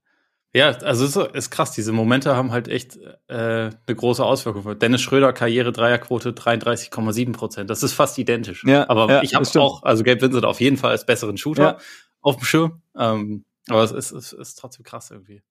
Ja, 0.52 0.68
also 0.68 1.04
es 1.04 1.16
ist, 1.16 1.34
ist 1.34 1.50
krass. 1.50 1.72
Diese 1.72 1.90
Momente 1.90 2.36
haben 2.36 2.52
halt 2.52 2.68
echt 2.68 2.96
äh, 2.96 3.10
eine 3.28 3.72
große 3.86 4.24
Auswirkung. 4.24 4.78
Dennis 4.78 5.02
Schröder, 5.02 5.32
Karriere, 5.32 5.72
Dreierquote 5.72 6.30
33,7 6.30 7.32
Prozent. 7.32 7.70
Das 7.70 7.82
ist 7.82 7.92
fast 7.92 8.16
identisch. 8.18 8.64
Ja, 8.64 8.88
aber 8.88 9.10
ja, 9.10 9.22
ich 9.22 9.34
habe 9.34 9.46
auch, 9.60 9.82
also 9.82 10.04
Gabe 10.04 10.20
Vincent 10.20 10.44
auf 10.44 10.60
jeden 10.60 10.76
Fall 10.76 10.92
als 10.92 11.06
besseren 11.06 11.36
Shooter 11.38 11.62
ja. 11.62 11.78
auf 12.20 12.36
dem 12.36 12.44
Schirm. 12.44 12.82
Ähm, 12.96 13.44
aber 13.68 13.82
es 13.82 13.90
ist, 13.90 14.12
es 14.12 14.32
ist 14.32 14.54
trotzdem 14.54 14.84
krass 14.84 15.10
irgendwie. 15.10 15.42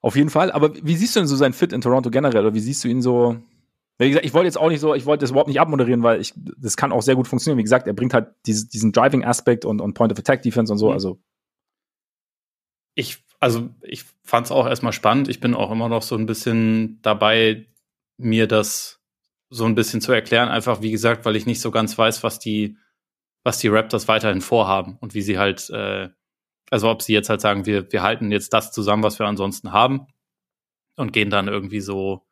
Auf 0.00 0.14
jeden 0.14 0.30
Fall. 0.30 0.52
Aber 0.52 0.72
wie 0.72 0.94
siehst 0.94 1.16
du 1.16 1.20
denn 1.20 1.26
so 1.26 1.34
sein 1.34 1.52
Fit 1.52 1.72
in 1.72 1.80
Toronto 1.80 2.10
generell? 2.10 2.44
Oder 2.44 2.54
wie 2.54 2.60
siehst 2.60 2.84
du 2.84 2.88
ihn 2.88 3.02
so? 3.02 3.36
Wie 3.98 4.08
gesagt, 4.08 4.26
ich 4.26 4.34
wollte 4.34 4.46
jetzt 4.46 4.58
auch 4.58 4.68
nicht 4.68 4.80
so, 4.80 4.94
ich 4.94 5.06
wollte 5.06 5.22
das 5.22 5.30
überhaupt 5.30 5.48
nicht 5.48 5.60
abmoderieren, 5.60 6.02
weil 6.02 6.20
ich, 6.20 6.34
das 6.36 6.76
kann 6.76 6.92
auch 6.92 7.02
sehr 7.02 7.14
gut 7.14 7.28
funktionieren. 7.28 7.58
Wie 7.58 7.62
gesagt, 7.62 7.86
er 7.86 7.94
bringt 7.94 8.12
halt 8.12 8.28
diese, 8.44 8.68
diesen 8.68 8.92
Driving-Aspekt 8.92 9.64
und, 9.64 9.80
und 9.80 9.94
Point 9.94 10.12
of 10.12 10.18
Attack 10.18 10.42
Defense 10.42 10.72
und 10.72 10.78
so. 10.78 10.88
Mhm. 10.88 10.92
Also 10.92 11.18
ich 12.94 13.26
also 13.40 13.68
ich 13.82 14.04
fand 14.22 14.46
es 14.46 14.52
auch 14.52 14.66
erstmal 14.66 14.92
spannend. 14.92 15.28
Ich 15.28 15.40
bin 15.40 15.54
auch 15.54 15.70
immer 15.70 15.88
noch 15.88 16.02
so 16.02 16.16
ein 16.16 16.26
bisschen 16.26 17.00
dabei, 17.02 17.66
mir 18.16 18.46
das 18.46 19.00
so 19.50 19.64
ein 19.64 19.74
bisschen 19.74 20.00
zu 20.00 20.12
erklären. 20.12 20.48
Einfach, 20.48 20.82
wie 20.82 20.90
gesagt, 20.90 21.24
weil 21.24 21.36
ich 21.36 21.46
nicht 21.46 21.60
so 21.60 21.70
ganz 21.70 21.96
weiß, 21.96 22.22
was 22.22 22.38
die, 22.38 22.76
was 23.44 23.58
die 23.58 23.68
Raptors 23.68 24.08
weiterhin 24.08 24.40
vorhaben 24.40 24.96
und 25.00 25.14
wie 25.14 25.22
sie 25.22 25.38
halt, 25.38 25.70
äh, 25.70 26.08
also 26.70 26.90
ob 26.90 27.02
sie 27.02 27.12
jetzt 27.12 27.28
halt 27.28 27.40
sagen, 27.40 27.66
wir, 27.66 27.92
wir 27.92 28.02
halten 28.02 28.32
jetzt 28.32 28.52
das 28.52 28.72
zusammen, 28.72 29.02
was 29.02 29.18
wir 29.18 29.26
ansonsten 29.26 29.72
haben 29.72 30.06
und 30.96 31.12
gehen 31.12 31.30
dann 31.30 31.46
irgendwie 31.46 31.80
so 31.80 32.25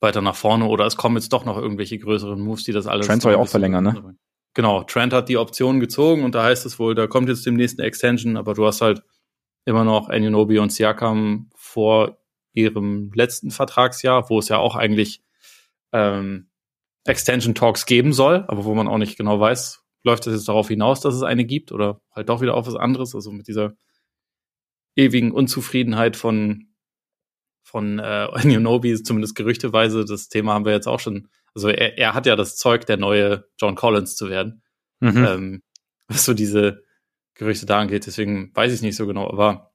weiter 0.00 0.22
nach 0.22 0.36
vorne 0.36 0.66
oder 0.66 0.86
es 0.86 0.96
kommen 0.96 1.16
jetzt 1.16 1.32
doch 1.32 1.44
noch 1.44 1.56
irgendwelche 1.56 1.98
größeren 1.98 2.40
Moves, 2.40 2.64
die 2.64 2.72
das 2.72 2.86
alles. 2.86 3.06
Trent 3.06 3.22
soll 3.22 3.32
ja 3.32 3.38
auch 3.38 3.48
verlängern, 3.48 3.84
ne? 3.84 4.16
Genau, 4.54 4.82
Trent 4.82 5.12
hat 5.12 5.28
die 5.28 5.36
Option 5.36 5.78
gezogen 5.80 6.24
und 6.24 6.34
da 6.34 6.44
heißt 6.44 6.66
es 6.66 6.78
wohl, 6.78 6.94
da 6.94 7.06
kommt 7.06 7.28
jetzt 7.28 7.46
demnächst 7.46 7.78
eine 7.78 7.86
Extension, 7.86 8.36
aber 8.36 8.54
du 8.54 8.66
hast 8.66 8.80
halt 8.80 9.02
immer 9.64 9.84
noch 9.84 10.08
Anunobi 10.08 10.58
und 10.58 10.72
Siakam 10.72 11.50
vor 11.54 12.18
ihrem 12.54 13.12
letzten 13.12 13.50
Vertragsjahr, 13.50 14.28
wo 14.30 14.38
es 14.38 14.48
ja 14.48 14.58
auch 14.58 14.74
eigentlich 14.74 15.22
ähm, 15.92 16.50
Extension 17.04 17.54
Talks 17.54 17.86
geben 17.86 18.12
soll, 18.12 18.44
aber 18.48 18.64
wo 18.64 18.74
man 18.74 18.88
auch 18.88 18.98
nicht 18.98 19.16
genau 19.16 19.38
weiß, 19.38 19.84
läuft 20.02 20.26
das 20.26 20.34
jetzt 20.34 20.48
darauf 20.48 20.68
hinaus, 20.68 21.00
dass 21.00 21.14
es 21.14 21.22
eine 21.22 21.44
gibt 21.44 21.70
oder 21.72 22.00
halt 22.14 22.28
doch 22.28 22.40
wieder 22.40 22.54
auf 22.54 22.66
was 22.66 22.74
anderes, 22.74 23.14
also 23.14 23.30
mit 23.30 23.46
dieser 23.48 23.74
ewigen 24.96 25.32
Unzufriedenheit 25.32 26.16
von 26.16 26.68
von 27.68 27.98
äh, 27.98 28.02
Anunobi, 28.32 29.02
zumindest 29.02 29.34
gerüchteweise, 29.34 30.04
das 30.04 30.28
Thema 30.28 30.54
haben 30.54 30.64
wir 30.64 30.72
jetzt 30.72 30.88
auch 30.88 31.00
schon, 31.00 31.28
also 31.54 31.68
er, 31.68 31.98
er 31.98 32.14
hat 32.14 32.26
ja 32.26 32.34
das 32.34 32.56
Zeug, 32.56 32.86
der 32.86 32.96
neue 32.96 33.44
John 33.58 33.74
Collins 33.74 34.16
zu 34.16 34.30
werden. 34.30 34.62
Mhm. 35.00 35.24
Ähm, 35.24 35.62
was 36.08 36.24
so 36.24 36.34
diese 36.34 36.82
Gerüchte 37.34 37.66
da 37.66 37.78
angeht. 37.78 38.06
Deswegen 38.06 38.50
weiß 38.54 38.72
ich 38.72 38.82
nicht 38.82 38.96
so 38.96 39.06
genau. 39.06 39.28
Aber 39.28 39.72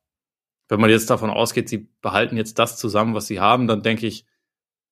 wenn 0.68 0.82
man 0.82 0.90
jetzt 0.90 1.10
davon 1.10 1.30
ausgeht, 1.30 1.70
sie 1.70 1.90
behalten 2.02 2.36
jetzt 2.36 2.57
das 2.57 2.78
zusammen, 2.78 3.14
was 3.14 3.28
sie 3.28 3.40
haben, 3.40 3.68
dann 3.68 3.84
denke 3.84 4.07
ich, 4.07 4.26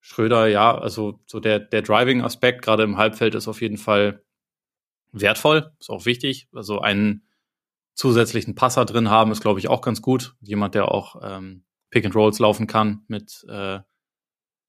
Schröder, 0.00 0.46
ja, 0.46 0.76
also 0.76 1.20
so 1.26 1.38
der, 1.38 1.58
der 1.58 1.82
Driving-Aspekt 1.82 2.62
gerade 2.62 2.82
im 2.82 2.96
Halbfeld 2.96 3.34
ist 3.34 3.46
auf 3.46 3.60
jeden 3.60 3.78
Fall 3.78 4.24
wertvoll, 5.12 5.72
ist 5.78 5.90
auch 5.90 6.06
wichtig. 6.06 6.48
Also 6.52 6.80
einen 6.80 7.26
zusätzlichen 7.94 8.54
Passer 8.54 8.84
drin 8.84 9.10
haben, 9.10 9.32
ist, 9.32 9.42
glaube 9.42 9.60
ich, 9.60 9.68
auch 9.68 9.80
ganz 9.80 10.02
gut. 10.02 10.34
Jemand, 10.40 10.74
der 10.74 10.90
auch 10.90 11.20
ähm, 11.22 11.64
Pick 11.92 12.04
and 12.04 12.16
Rolls 12.16 12.40
laufen 12.40 12.66
kann 12.66 13.04
mit, 13.06 13.46
äh, 13.48 13.78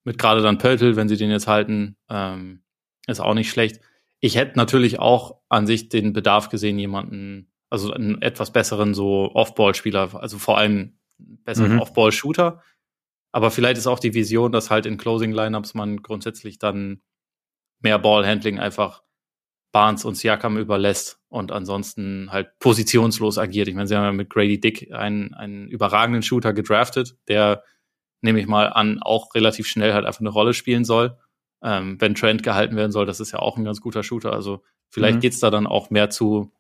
mit 0.04 0.20
gerade 0.20 0.42
dann 0.44 0.60
Pöltl, 0.60 0.96
wenn 0.96 1.10
sie 1.10 1.18
den 1.18 1.32
jetzt 1.32 1.48
halten, 1.48 1.98
ähm, 2.10 2.64
ist 3.08 3.22
auch 3.22 3.34
nicht 3.34 3.50
schlecht. 3.50 3.80
Ich 4.20 4.36
hätte 4.36 4.58
natürlich 4.58 5.00
auch 5.00 5.40
an 5.50 5.66
sich 5.66 5.90
den 5.90 6.14
Bedarf 6.14 6.50
gesehen, 6.50 6.78
jemanden 6.78 7.52
also 7.70 7.92
einen 7.92 8.22
etwas 8.22 8.52
besseren 8.52 8.94
so 8.94 9.32
Off-Ball-Spieler, 9.34 10.22
also 10.22 10.38
vor 10.38 10.60
allem 10.60 11.00
besseren 11.18 11.74
mhm. 11.74 11.80
Off-Ball-Shooter. 11.80 12.62
Aber 13.32 13.50
vielleicht 13.50 13.80
ist 13.80 13.88
auch 13.88 14.00
die 14.00 14.14
Vision, 14.14 14.52
dass 14.52 14.70
halt 14.70 14.86
in 14.86 14.98
Closing-Lineups 14.98 15.74
man 15.74 16.04
grundsätzlich 16.04 16.60
dann 16.60 17.02
mehr 17.80 17.98
Ballhandling 17.98 18.60
einfach 18.60 19.02
Barnes 19.74 20.06
und 20.06 20.16
Siakam 20.16 20.58
überlässt 20.58 21.20
und 21.28 21.52
ansonsten 21.52 22.32
halt 22.32 22.58
positionslos 22.60 23.38
agiert. 23.38 23.68
Ich 23.68 23.76
meine, 23.76 23.88
sie 23.88 23.98
haben 23.98 24.06
ja 24.06 24.12
mit 24.14 24.30
Grady 24.30 24.62
Dick 24.62 24.94
einen, 24.94 25.34
einen 25.34 25.68
überragenden 25.68 26.24
Shooter 26.24 26.54
gedraftet, 26.54 27.18
der, 27.28 27.64
nehme 28.24 28.40
ich 28.40 28.48
mal 28.48 28.68
an, 28.68 29.00
auch 29.02 29.36
relativ 29.36 29.68
schnell 29.68 29.94
halt 29.94 30.06
einfach 30.06 30.22
eine 30.22 30.30
Rolle 30.30 30.54
spielen 30.54 30.86
soll. 30.86 31.18
Ähm, 31.62 32.00
wenn 32.00 32.16
Trent 32.16 32.42
gehalten 32.42 32.76
werden 32.76 32.92
soll, 32.92 33.06
das 33.06 33.20
ist 33.20 33.32
ja 33.32 33.40
auch 33.40 33.58
ein 33.58 33.66
ganz 33.66 33.82
guter 33.82 34.02
Shooter. 34.02 34.32
Also 34.32 34.64
vielleicht 34.90 35.18
mhm. 35.18 35.20
geht's 35.20 35.40
da 35.40 35.52
dann 35.52 35.68
auch 35.68 35.90
mehr 35.90 36.10
zu 36.10 36.52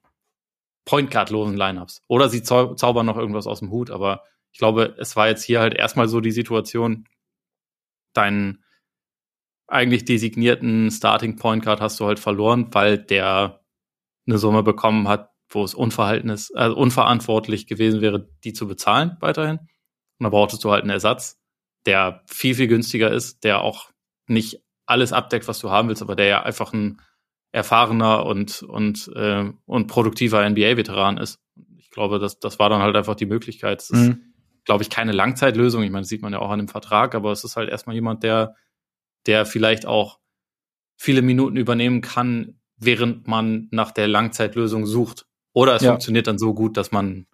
Point 0.85 1.09
Guard-losen 1.09 1.55
Lineups. 1.55 2.03
Oder 2.07 2.29
sie 2.29 2.43
zau 2.43 2.75
zaubern 2.75 3.05
noch 3.05 3.17
irgendwas 3.17 3.47
aus 3.47 3.59
dem 3.59 3.71
Hut, 3.71 3.91
aber 3.91 4.23
ich 4.51 4.59
glaube, 4.59 4.95
es 4.99 5.15
war 5.15 5.27
jetzt 5.27 5.43
hier 5.43 5.61
halt 5.61 5.73
erstmal 5.73 6.07
so 6.07 6.19
die 6.19 6.31
Situation, 6.31 7.07
dein, 8.13 8.62
eigentlich 9.67 10.05
designierten 10.05 10.91
Starting 10.91 11.35
Point 11.37 11.63
Guard 11.63 11.81
hast 11.81 11.99
du 11.99 12.05
halt 12.05 12.19
verloren, 12.19 12.67
weil 12.71 12.97
der 12.97 13.61
eine 14.27 14.37
Summe 14.37 14.63
bekommen 14.63 15.07
hat, 15.07 15.29
wo 15.49 15.63
es 15.63 15.73
unverhältnis, 15.73 16.51
also 16.53 16.75
unverantwortlich 16.75 17.67
gewesen 17.67 18.01
wäre, 18.01 18.29
die 18.43 18.53
zu 18.53 18.67
bezahlen 18.67 19.17
weiterhin. 19.19 19.59
Und 20.19 20.23
da 20.23 20.29
brauchtest 20.29 20.63
du 20.63 20.71
halt 20.71 20.81
einen 20.81 20.89
Ersatz, 20.89 21.39
der 21.85 22.23
viel, 22.27 22.55
viel 22.55 22.67
günstiger 22.67 23.11
ist, 23.11 23.43
der 23.43 23.61
auch 23.61 23.89
nicht 24.27 24.61
alles 24.85 25.13
abdeckt, 25.13 25.47
was 25.47 25.59
du 25.59 25.69
haben 25.69 25.89
willst, 25.89 26.01
aber 26.01 26.15
der 26.15 26.27
ja 26.27 26.43
einfach 26.43 26.73
ein 26.73 27.01
erfahrener 27.51 28.25
und, 28.25 28.63
und, 28.63 29.11
äh, 29.15 29.51
und 29.65 29.87
produktiver 29.87 30.47
NBA-Veteran 30.49 31.17
ist. 31.17 31.39
Ich 31.77 31.91
glaube, 31.91 32.19
das, 32.19 32.39
das 32.39 32.57
war 32.57 32.69
dann 32.69 32.81
halt 32.81 32.95
einfach 32.95 33.15
die 33.15 33.27
Möglichkeit. 33.27 33.81
Es 33.81 33.91
ist, 33.91 34.09
mhm. 34.09 34.33
glaube 34.65 34.81
ich, 34.81 34.89
keine 34.89 35.11
Langzeitlösung. 35.11 35.83
Ich 35.83 35.91
meine, 35.91 36.01
das 36.01 36.09
sieht 36.09 36.23
man 36.23 36.33
ja 36.33 36.39
auch 36.39 36.49
an 36.49 36.59
dem 36.59 36.67
Vertrag, 36.67 37.13
aber 37.13 37.31
es 37.31 37.43
ist 37.43 37.55
halt 37.55 37.69
erstmal 37.69 37.95
jemand, 37.95 38.23
der, 38.23 38.55
der 39.25 39.45
vielleicht 39.45 39.85
auch 39.85 40.19
viele 40.95 41.21
Minuten 41.21 41.57
übernehmen 41.57 42.01
kann, 42.01 42.59
während 42.77 43.27
man 43.27 43.67
nach 43.71 43.91
der 43.91 44.07
Langzeitlösung 44.07 44.85
sucht. 44.85 45.25
Oder 45.53 45.75
es 45.75 45.83
ja. 45.83 45.91
funktioniert 45.91 46.27
dann 46.27 46.37
so 46.37 46.53
gut, 46.53 46.77
dass 46.77 46.91
man, 46.91 47.27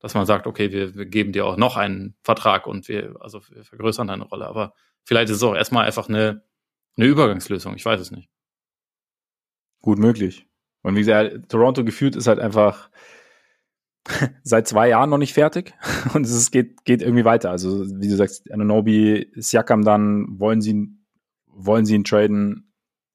dass 0.00 0.14
man 0.14 0.26
sagt, 0.26 0.46
okay, 0.46 0.72
wir, 0.72 0.94
wir 0.94 1.06
geben 1.06 1.32
dir 1.32 1.46
auch 1.46 1.56
noch 1.56 1.76
einen 1.76 2.16
Vertrag 2.22 2.66
und 2.66 2.88
wir, 2.88 3.16
also 3.20 3.40
wir 3.48 3.64
vergrößern 3.64 4.08
deine 4.08 4.24
Rolle. 4.24 4.46
Aber 4.46 4.74
vielleicht 5.04 5.30
ist 5.30 5.36
es 5.36 5.42
auch 5.42 5.54
erstmal 5.54 5.86
einfach 5.86 6.08
eine, 6.08 6.44
eine 6.96 7.06
Übergangslösung. 7.06 7.74
Ich 7.76 7.84
weiß 7.84 8.00
es 8.00 8.10
nicht. 8.10 8.28
Gut 9.80 9.98
möglich. 9.98 10.46
Und 10.82 10.96
wie 10.96 11.00
gesagt, 11.00 11.48
Toronto 11.48 11.84
gefühlt 11.84 12.16
ist 12.16 12.26
halt 12.26 12.40
einfach 12.40 12.90
seit 14.42 14.68
zwei 14.68 14.88
Jahren 14.88 15.10
noch 15.10 15.18
nicht 15.18 15.32
fertig 15.34 15.74
und 16.14 16.26
es 16.26 16.50
geht, 16.50 16.84
geht 16.84 17.02
irgendwie 17.02 17.24
weiter. 17.24 17.50
Also, 17.50 17.86
wie 18.00 18.08
du 18.08 18.16
sagst, 18.16 18.50
Ananobi, 18.50 19.30
Siakam 19.36 19.84
dann, 19.84 20.38
wollen 20.38 20.60
sie, 20.60 20.88
wollen 21.52 21.86
sie 21.86 21.94
ihn 21.94 22.04
traden, 22.04 22.72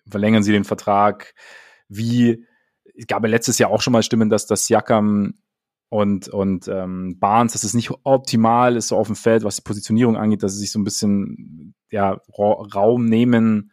verlängern 0.10 0.44
sie 0.44 0.52
den 0.52 0.64
Vertrag, 0.64 1.34
wie, 1.90 2.46
es 2.96 3.08
gab 3.08 3.24
ja 3.24 3.30
letztes 3.30 3.58
Jahr 3.58 3.70
auch 3.70 3.82
schon 3.82 3.94
mal 3.94 4.04
Stimmen, 4.04 4.30
dass 4.30 4.46
das 4.46 4.66
Siakam 4.66 5.36
und, 5.90 6.28
und 6.28 6.68
ähm, 6.68 7.18
Barnes, 7.20 7.54
dass 7.54 7.64
es 7.64 7.74
nicht 7.74 7.92
optimal 8.04 8.76
ist 8.76 8.90
so 8.90 8.98
auf 8.98 9.08
dem 9.08 9.16
Feld, 9.16 9.44
was 9.44 9.58
die 9.58 9.62
Positionierung 9.62 10.18
angeht, 10.18 10.44
dass 10.44 10.54
sie 10.54 10.60
sich 10.60 10.72
so 10.72 10.80
ein 10.80 10.84
bisschen 10.84 11.76
ja, 11.90 12.20
Raum 12.38 13.06
nehmen, 13.06 13.72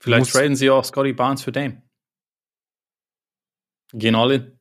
Vielleicht 0.00 0.20
muss, 0.20 0.32
traden 0.32 0.56
sie 0.56 0.70
auch 0.70 0.84
Scotty 0.84 1.12
Barnes 1.12 1.42
für 1.42 1.52
Dame. 1.52 1.82
Gehen 3.92 4.14
all 4.14 4.32
in. 4.32 4.58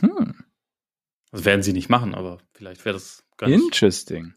Hm. 0.00 0.44
Das 1.30 1.44
werden 1.44 1.62
sie 1.62 1.72
nicht 1.72 1.88
machen, 1.88 2.14
aber 2.14 2.38
vielleicht 2.54 2.84
wäre 2.84 2.94
das 2.94 3.24
ganz. 3.36 3.52
Interesting. 3.52 4.34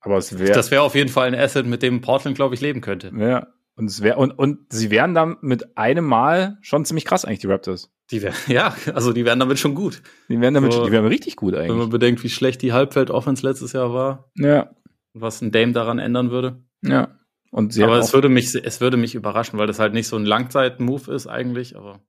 Aber 0.00 0.16
es 0.16 0.38
wäre. 0.38 0.52
Das 0.52 0.70
wäre 0.70 0.82
auf 0.82 0.94
jeden 0.94 1.10
Fall 1.10 1.28
ein 1.28 1.34
Asset, 1.34 1.66
mit 1.66 1.82
dem 1.82 2.00
Portland, 2.00 2.36
glaube 2.36 2.54
ich, 2.54 2.60
leben 2.60 2.80
könnte. 2.80 3.12
Ja. 3.16 3.48
Und 3.76 3.86
es 3.86 4.02
wäre, 4.02 4.16
und, 4.18 4.32
und 4.32 4.72
sie 4.72 4.90
wären 4.90 5.14
dann 5.14 5.36
mit 5.40 5.78
einem 5.78 6.04
Mal 6.04 6.58
schon 6.62 6.84
ziemlich 6.84 7.04
krass 7.04 7.24
eigentlich, 7.24 7.38
die 7.38 7.46
Raptors. 7.46 7.92
Die 8.10 8.22
wären, 8.22 8.34
ja, 8.48 8.74
also 8.92 9.12
die 9.12 9.24
wären 9.24 9.38
damit 9.38 9.58
schon 9.58 9.74
gut. 9.74 10.02
Die 10.28 10.40
wären 10.40 10.54
damit, 10.54 10.72
so, 10.72 10.84
die 10.84 10.90
wären 10.90 11.06
richtig 11.06 11.36
gut 11.36 11.54
eigentlich. 11.54 11.70
Wenn 11.70 11.78
man 11.78 11.90
bedenkt, 11.90 12.22
wie 12.24 12.28
schlecht 12.28 12.62
die 12.62 12.72
Halbfeld-Offense 12.72 13.46
letztes 13.46 13.72
Jahr 13.72 13.92
war. 13.92 14.30
Ja. 14.36 14.70
Was 15.14 15.40
ein 15.42 15.52
Dame 15.52 15.72
daran 15.72 15.98
ändern 15.98 16.30
würde. 16.30 16.62
Ja. 16.82 17.18
Und 17.50 17.72
sie 17.72 17.82
aber 17.82 17.98
es 17.98 18.12
würde 18.12 18.28
mich, 18.28 18.54
es 18.54 18.80
würde 18.80 18.96
mich 18.96 19.14
überraschen, 19.14 19.58
weil 19.58 19.66
das 19.66 19.78
halt 19.78 19.94
nicht 19.94 20.08
so 20.08 20.16
ein 20.16 20.24
Langzeit-Move 20.24 21.12
ist 21.12 21.26
eigentlich, 21.26 21.76
aber. 21.76 22.00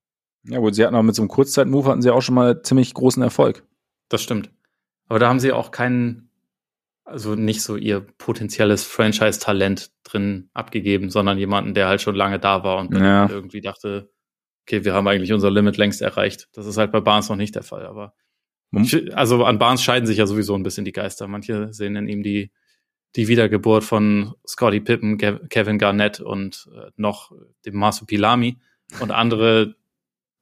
Ja 0.43 0.59
gut, 0.59 0.75
sie 0.75 0.85
hatten 0.85 0.95
auch 0.95 1.03
mit 1.03 1.15
so 1.15 1.21
einem 1.21 1.29
Kurzzeit-Move 1.29 1.89
hatten 1.89 2.01
sie 2.01 2.11
auch 2.11 2.21
schon 2.21 2.35
mal 2.35 2.61
ziemlich 2.61 2.93
großen 2.93 3.21
Erfolg. 3.23 3.63
Das 4.09 4.21
stimmt. 4.21 4.49
Aber 5.07 5.19
da 5.19 5.29
haben 5.29 5.39
sie 5.39 5.51
auch 5.51 5.71
keinen, 5.71 6.28
also 7.09 7.35
nicht 7.35 7.61
so 7.61 7.75
ihr 7.75 7.99
potenzielles 7.99 8.83
Franchise-Talent 8.83 9.91
drin 10.03 10.49
abgegeben, 10.53 11.09
sondern 11.09 11.37
jemanden, 11.37 11.73
der 11.73 11.87
halt 11.87 12.01
schon 12.01 12.15
lange 12.15 12.39
da 12.39 12.63
war 12.63 12.77
und 12.77 12.95
ja. 12.95 13.29
irgendwie 13.29 13.61
dachte, 13.61 14.11
okay, 14.63 14.85
wir 14.85 14.93
haben 14.93 15.07
eigentlich 15.07 15.33
unser 15.33 15.51
Limit 15.51 15.77
längst 15.77 16.01
erreicht. 16.01 16.47
Das 16.53 16.65
ist 16.65 16.77
halt 16.77 16.91
bei 16.91 17.01
Barnes 17.01 17.29
noch 17.29 17.35
nicht 17.35 17.55
der 17.55 17.63
Fall, 17.63 17.85
aber 17.85 18.13
also 19.13 19.43
an 19.45 19.57
Barnes 19.57 19.81
scheiden 19.81 20.05
sich 20.05 20.17
ja 20.17 20.27
sowieso 20.27 20.55
ein 20.55 20.63
bisschen 20.63 20.85
die 20.85 20.91
Geister. 20.91 21.27
Manche 21.27 21.73
sehen 21.73 21.95
in 21.95 22.07
ihm 22.07 22.21
die 22.21 22.51
die 23.15 23.27
Wiedergeburt 23.27 23.83
von 23.83 24.35
Scotty 24.47 24.79
Pippen, 24.79 25.17
Kevin 25.17 25.79
Garnett 25.79 26.19
und 26.19 26.69
äh, 26.75 26.91
noch 26.95 27.31
dem 27.65 27.83
Pilami. 28.05 28.59
Und 28.99 29.11
andere 29.11 29.75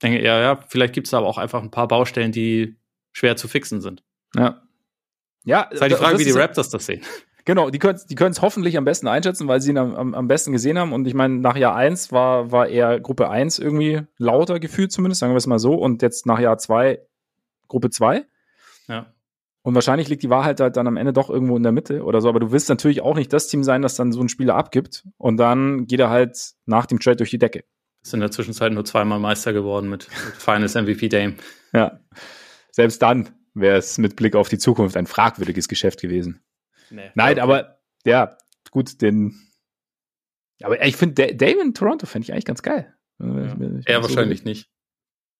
denken 0.01 0.19
eher, 0.19 0.39
ja, 0.39 0.59
vielleicht 0.67 0.93
gibt 0.93 1.07
es 1.07 1.13
aber 1.13 1.27
auch 1.27 1.37
einfach 1.37 1.61
ein 1.61 1.71
paar 1.71 1.87
Baustellen, 1.87 2.31
die 2.31 2.75
schwer 3.13 3.35
zu 3.35 3.47
fixen 3.47 3.81
sind. 3.81 4.03
Ja. 4.35 4.66
Ja, 5.47 5.61
ist 5.61 5.81
halt 5.81 5.93
die 5.93 5.95
Frage, 5.95 6.19
wie 6.19 6.25
die 6.25 6.31
Raptors 6.31 6.69
das 6.69 6.85
sehen. 6.85 7.01
Genau, 7.45 7.69
die 7.69 7.79
können 7.79 7.97
die 8.09 8.15
es 8.21 8.41
hoffentlich 8.41 8.77
am 8.77 8.83
besten 8.83 9.07
einschätzen, 9.07 9.47
weil 9.47 9.61
sie 9.61 9.69
ihn 9.69 9.77
am, 9.77 10.13
am 10.13 10.27
besten 10.27 10.51
gesehen 10.51 10.77
haben. 10.77 10.91
Und 10.91 11.07
ich 11.07 11.13
meine, 11.13 11.35
nach 11.35 11.55
Jahr 11.55 11.77
1 11.77 12.11
war, 12.11 12.51
war 12.51 12.67
eher 12.67 12.99
Gruppe 12.99 13.29
1 13.29 13.57
irgendwie 13.59 14.01
lauter 14.17 14.59
gefühlt 14.59 14.91
zumindest, 14.91 15.21
sagen 15.21 15.31
wir 15.31 15.37
es 15.37 15.47
mal 15.47 15.57
so. 15.57 15.75
Und 15.75 16.01
jetzt 16.01 16.25
nach 16.25 16.41
Jahr 16.41 16.57
2 16.57 16.99
Gruppe 17.69 17.89
2. 17.89 18.25
Ja. 18.89 19.13
Und 19.61 19.75
wahrscheinlich 19.75 20.09
liegt 20.09 20.23
die 20.23 20.29
Wahrheit 20.29 20.59
halt 20.59 20.75
dann 20.75 20.87
am 20.87 20.97
Ende 20.97 21.13
doch 21.13 21.29
irgendwo 21.29 21.55
in 21.55 21.63
der 21.63 21.71
Mitte 21.71 22.03
oder 22.03 22.19
so. 22.19 22.27
Aber 22.27 22.41
du 22.41 22.51
willst 22.51 22.67
natürlich 22.67 22.99
auch 22.99 23.15
nicht 23.15 23.31
das 23.31 23.47
Team 23.47 23.63
sein, 23.63 23.81
das 23.81 23.95
dann 23.95 24.11
so 24.11 24.19
einen 24.19 24.27
Spieler 24.27 24.55
abgibt. 24.55 25.07
Und 25.17 25.37
dann 25.37 25.87
geht 25.87 26.01
er 26.01 26.09
halt 26.09 26.37
nach 26.65 26.85
dem 26.85 26.99
Trade 26.99 27.15
durch 27.15 27.29
die 27.29 27.39
Decke. 27.39 27.63
Ist 28.03 28.13
in 28.13 28.19
der 28.19 28.31
Zwischenzeit 28.31 28.73
nur 28.73 28.83
zweimal 28.83 29.19
Meister 29.19 29.53
geworden 29.53 29.89
mit, 29.89 30.09
mit 30.09 30.35
Finals 30.35 30.75
MVP 30.75 31.07
Dame. 31.07 31.35
Ja. 31.71 32.01
Selbst 32.71 33.01
dann 33.01 33.29
wäre 33.59 33.77
es 33.77 33.97
mit 33.97 34.15
Blick 34.15 34.35
auf 34.35 34.49
die 34.49 34.57
Zukunft 34.57 34.97
ein 34.97 35.07
fragwürdiges 35.07 35.67
Geschäft 35.67 36.01
gewesen. 36.01 36.41
Nee, 36.89 37.11
Nein, 37.15 37.33
okay. 37.33 37.41
aber 37.41 37.79
ja, 38.05 38.37
gut, 38.71 39.01
den. 39.01 39.39
Aber 40.63 40.83
ich 40.83 40.95
finde, 40.95 41.35
Dame 41.35 41.61
in 41.61 41.73
Toronto 41.73 42.05
fände 42.05 42.25
ich 42.25 42.33
eigentlich 42.33 42.45
ganz 42.45 42.61
geil. 42.61 42.95
Ja. 43.19 43.45
Ich, 43.45 43.79
ich 43.79 43.87
er 43.87 44.01
wahrscheinlich 44.01 44.39
so, 44.39 44.45
nicht. 44.45 44.69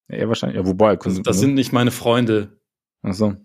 Er 0.08 0.28
wahrscheinlich, 0.28 0.58
ja, 0.58 0.66
wobei. 0.66 0.96
Das, 0.96 1.22
das 1.22 1.40
sind 1.40 1.54
nicht 1.54 1.74
meine 1.74 1.92
Freunde. 1.92 2.60
Ach 3.02 3.14
so. 3.14 3.36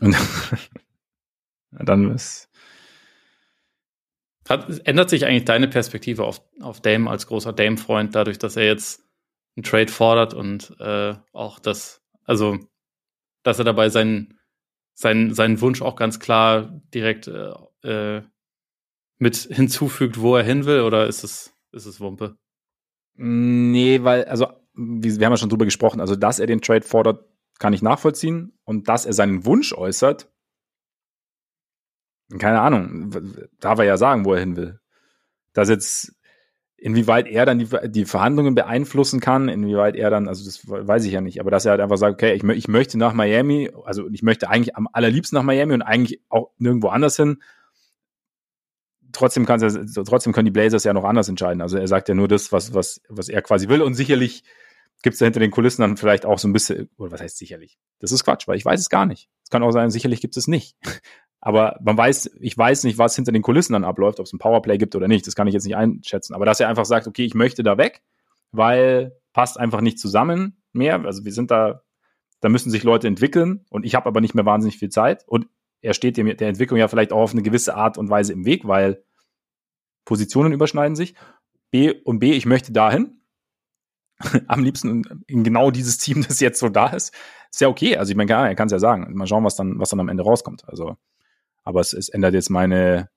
Und 0.00 0.16
dann 1.70 2.10
ist. 2.14 2.48
Hat, 4.48 4.86
ändert 4.86 5.08
sich 5.08 5.24
eigentlich 5.24 5.44
deine 5.44 5.68
Perspektive 5.68 6.24
auf, 6.24 6.42
auf 6.60 6.80
Dame 6.80 7.08
als 7.08 7.26
großer 7.26 7.52
Dame-Freund, 7.52 8.14
dadurch, 8.14 8.38
dass 8.38 8.56
er 8.56 8.64
jetzt 8.64 9.04
einen 9.56 9.62
Trade 9.62 9.90
fordert 9.90 10.34
und 10.34 10.74
äh, 10.80 11.14
auch 11.32 11.60
das, 11.60 12.02
also, 12.24 12.58
dass 13.42 13.58
er 13.58 13.64
dabei 13.64 13.88
seinen, 13.88 14.38
seinen, 14.94 15.34
seinen 15.34 15.60
Wunsch 15.60 15.82
auch 15.82 15.96
ganz 15.96 16.20
klar 16.20 16.80
direkt 16.94 17.28
äh, 17.28 17.52
äh, 17.82 18.22
mit 19.18 19.36
hinzufügt, 19.36 20.20
wo 20.20 20.36
er 20.36 20.44
hin 20.44 20.64
will, 20.64 20.80
oder 20.80 21.06
ist 21.06 21.24
es, 21.24 21.54
ist 21.72 21.86
es 21.86 22.00
Wumpe? 22.00 22.36
Nee, 23.14 24.02
weil, 24.02 24.24
also, 24.24 24.46
wir 24.74 25.26
haben 25.26 25.32
ja 25.32 25.36
schon 25.36 25.48
drüber 25.48 25.64
gesprochen, 25.64 26.00
also, 26.00 26.16
dass 26.16 26.38
er 26.38 26.46
den 26.46 26.60
Trade 26.60 26.82
fordert, 26.82 27.24
kann 27.58 27.72
ich 27.72 27.82
nachvollziehen. 27.82 28.58
Und 28.64 28.88
dass 28.88 29.06
er 29.06 29.12
seinen 29.12 29.44
Wunsch 29.44 29.72
äußert, 29.72 30.28
keine 32.38 32.60
Ahnung, 32.60 33.10
darf 33.60 33.78
er 33.78 33.84
ja 33.84 33.96
sagen, 33.96 34.24
wo 34.24 34.32
er 34.34 34.40
hin 34.40 34.56
will. 34.56 34.80
Dass 35.52 35.68
jetzt, 35.68 36.14
inwieweit 36.82 37.28
er 37.28 37.46
dann 37.46 37.60
die, 37.60 37.68
die 37.86 38.04
Verhandlungen 38.04 38.56
beeinflussen 38.56 39.20
kann, 39.20 39.48
inwieweit 39.48 39.94
er 39.94 40.10
dann, 40.10 40.26
also 40.26 40.44
das 40.44 40.68
weiß 40.68 41.04
ich 41.04 41.12
ja 41.12 41.20
nicht, 41.20 41.38
aber 41.38 41.50
dass 41.50 41.64
er 41.64 41.70
halt 41.72 41.80
einfach 41.80 41.96
sagt, 41.96 42.14
okay, 42.14 42.34
ich, 42.34 42.42
ich 42.42 42.68
möchte 42.68 42.98
nach 42.98 43.14
Miami, 43.14 43.70
also 43.84 44.08
ich 44.10 44.22
möchte 44.22 44.50
eigentlich 44.50 44.74
am 44.74 44.88
allerliebsten 44.92 45.36
nach 45.36 45.44
Miami 45.44 45.74
und 45.74 45.82
eigentlich 45.82 46.20
auch 46.28 46.50
nirgendwo 46.58 46.88
anders 46.88 47.16
hin. 47.16 47.40
Trotzdem, 49.12 49.46
trotzdem 49.46 50.32
können 50.32 50.46
die 50.46 50.50
Blazers 50.50 50.84
ja 50.84 50.92
noch 50.92 51.04
anders 51.04 51.28
entscheiden. 51.28 51.62
Also 51.62 51.78
er 51.78 51.86
sagt 51.86 52.08
ja 52.08 52.14
nur 52.14 52.26
das, 52.26 52.50
was, 52.50 52.74
was, 52.74 53.00
was 53.08 53.28
er 53.28 53.42
quasi 53.42 53.68
will 53.68 53.82
und 53.82 53.94
sicherlich 53.94 54.42
gibt 55.02 55.14
es 55.14 55.18
da 55.20 55.26
hinter 55.26 55.40
den 55.40 55.50
Kulissen 55.50 55.82
dann 55.82 55.96
vielleicht 55.96 56.26
auch 56.26 56.38
so 56.38 56.48
ein 56.48 56.52
bisschen, 56.52 56.88
oder 56.96 57.12
was 57.12 57.20
heißt 57.20 57.38
sicherlich? 57.38 57.78
Das 58.00 58.10
ist 58.10 58.24
Quatsch, 58.24 58.48
weil 58.48 58.56
ich 58.56 58.64
weiß 58.64 58.80
es 58.80 58.88
gar 58.88 59.06
nicht. 59.06 59.28
Es 59.44 59.50
kann 59.50 59.62
auch 59.62 59.70
sein, 59.70 59.90
sicherlich 59.90 60.20
gibt 60.20 60.36
es 60.36 60.48
nicht. 60.48 60.76
Aber 61.44 61.76
man 61.82 61.98
weiß, 61.98 62.36
ich 62.40 62.56
weiß 62.56 62.84
nicht, 62.84 62.98
was 62.98 63.16
hinter 63.16 63.32
den 63.32 63.42
Kulissen 63.42 63.72
dann 63.72 63.84
abläuft, 63.84 64.20
ob 64.20 64.26
es 64.26 64.32
ein 64.32 64.38
Powerplay 64.38 64.78
gibt 64.78 64.94
oder 64.94 65.08
nicht. 65.08 65.26
Das 65.26 65.34
kann 65.34 65.48
ich 65.48 65.54
jetzt 65.54 65.64
nicht 65.64 65.76
einschätzen. 65.76 66.34
Aber 66.34 66.46
dass 66.46 66.60
er 66.60 66.68
einfach 66.68 66.84
sagt, 66.84 67.08
okay, 67.08 67.24
ich 67.24 67.34
möchte 67.34 67.64
da 67.64 67.76
weg, 67.78 68.02
weil 68.52 69.18
passt 69.32 69.58
einfach 69.58 69.80
nicht 69.80 69.98
zusammen 69.98 70.62
mehr. 70.72 71.04
Also 71.04 71.24
wir 71.24 71.32
sind 71.32 71.50
da, 71.50 71.82
da 72.40 72.48
müssen 72.48 72.70
sich 72.70 72.84
Leute 72.84 73.08
entwickeln 73.08 73.64
und 73.70 73.84
ich 73.84 73.96
habe 73.96 74.06
aber 74.06 74.20
nicht 74.20 74.36
mehr 74.36 74.46
wahnsinnig 74.46 74.78
viel 74.78 74.90
Zeit. 74.90 75.26
Und 75.26 75.48
er 75.80 75.94
steht 75.94 76.16
dem, 76.16 76.26
der 76.36 76.48
Entwicklung 76.48 76.78
ja 76.78 76.86
vielleicht 76.86 77.12
auch 77.12 77.22
auf 77.22 77.32
eine 77.32 77.42
gewisse 77.42 77.74
Art 77.74 77.98
und 77.98 78.08
Weise 78.08 78.32
im 78.32 78.44
Weg, 78.44 78.66
weil 78.68 79.02
Positionen 80.04 80.52
überschneiden 80.52 80.94
sich. 80.94 81.16
B 81.72 81.92
und 82.04 82.20
B, 82.20 82.32
ich 82.32 82.46
möchte 82.46 82.72
dahin. 82.72 83.18
am 84.46 84.62
liebsten 84.62 85.02
in 85.26 85.42
genau 85.42 85.72
dieses 85.72 85.98
Team, 85.98 86.22
das 86.26 86.38
jetzt 86.38 86.60
so 86.60 86.68
da 86.68 86.86
ist. 86.88 87.12
Ist 87.50 87.60
ja 87.60 87.66
okay. 87.68 87.96
Also 87.96 88.10
ich 88.10 88.16
meine, 88.16 88.32
er 88.32 88.54
kann 88.54 88.66
es 88.66 88.72
ja 88.72 88.78
sagen. 88.78 89.12
Mal 89.14 89.26
schauen, 89.26 89.44
was 89.44 89.56
dann, 89.56 89.80
was 89.80 89.90
dann 89.90 89.98
am 89.98 90.08
Ende 90.08 90.22
rauskommt. 90.22 90.68
Also, 90.68 90.96
aber 91.64 91.80
es, 91.80 91.92
es 91.92 92.08
ändert 92.08 92.34
jetzt 92.34 92.50
meine, 92.50 93.08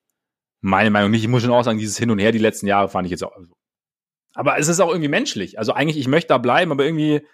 meine 0.61 0.89
Meinung 0.89 1.11
nicht. 1.11 1.23
Ich 1.23 1.27
muss 1.27 1.43
schon 1.43 1.51
auch 1.51 1.63
sagen, 1.63 1.79
dieses 1.79 1.97
Hin 1.97 2.11
und 2.11 2.19
Her 2.19 2.31
die 2.31 2.37
letzten 2.39 2.67
Jahre 2.67 2.89
fand 2.89 3.05
ich 3.05 3.11
jetzt 3.11 3.23
auch. 3.23 3.35
Aber 4.33 4.57
es 4.57 4.67
ist 4.67 4.79
auch 4.79 4.89
irgendwie 4.89 5.09
menschlich. 5.09 5.57
Also 5.57 5.73
eigentlich, 5.73 5.97
ich 5.97 6.07
möchte 6.07 6.29
da 6.29 6.37
bleiben, 6.37 6.71
aber 6.71 6.85
irgendwie, 6.85 7.25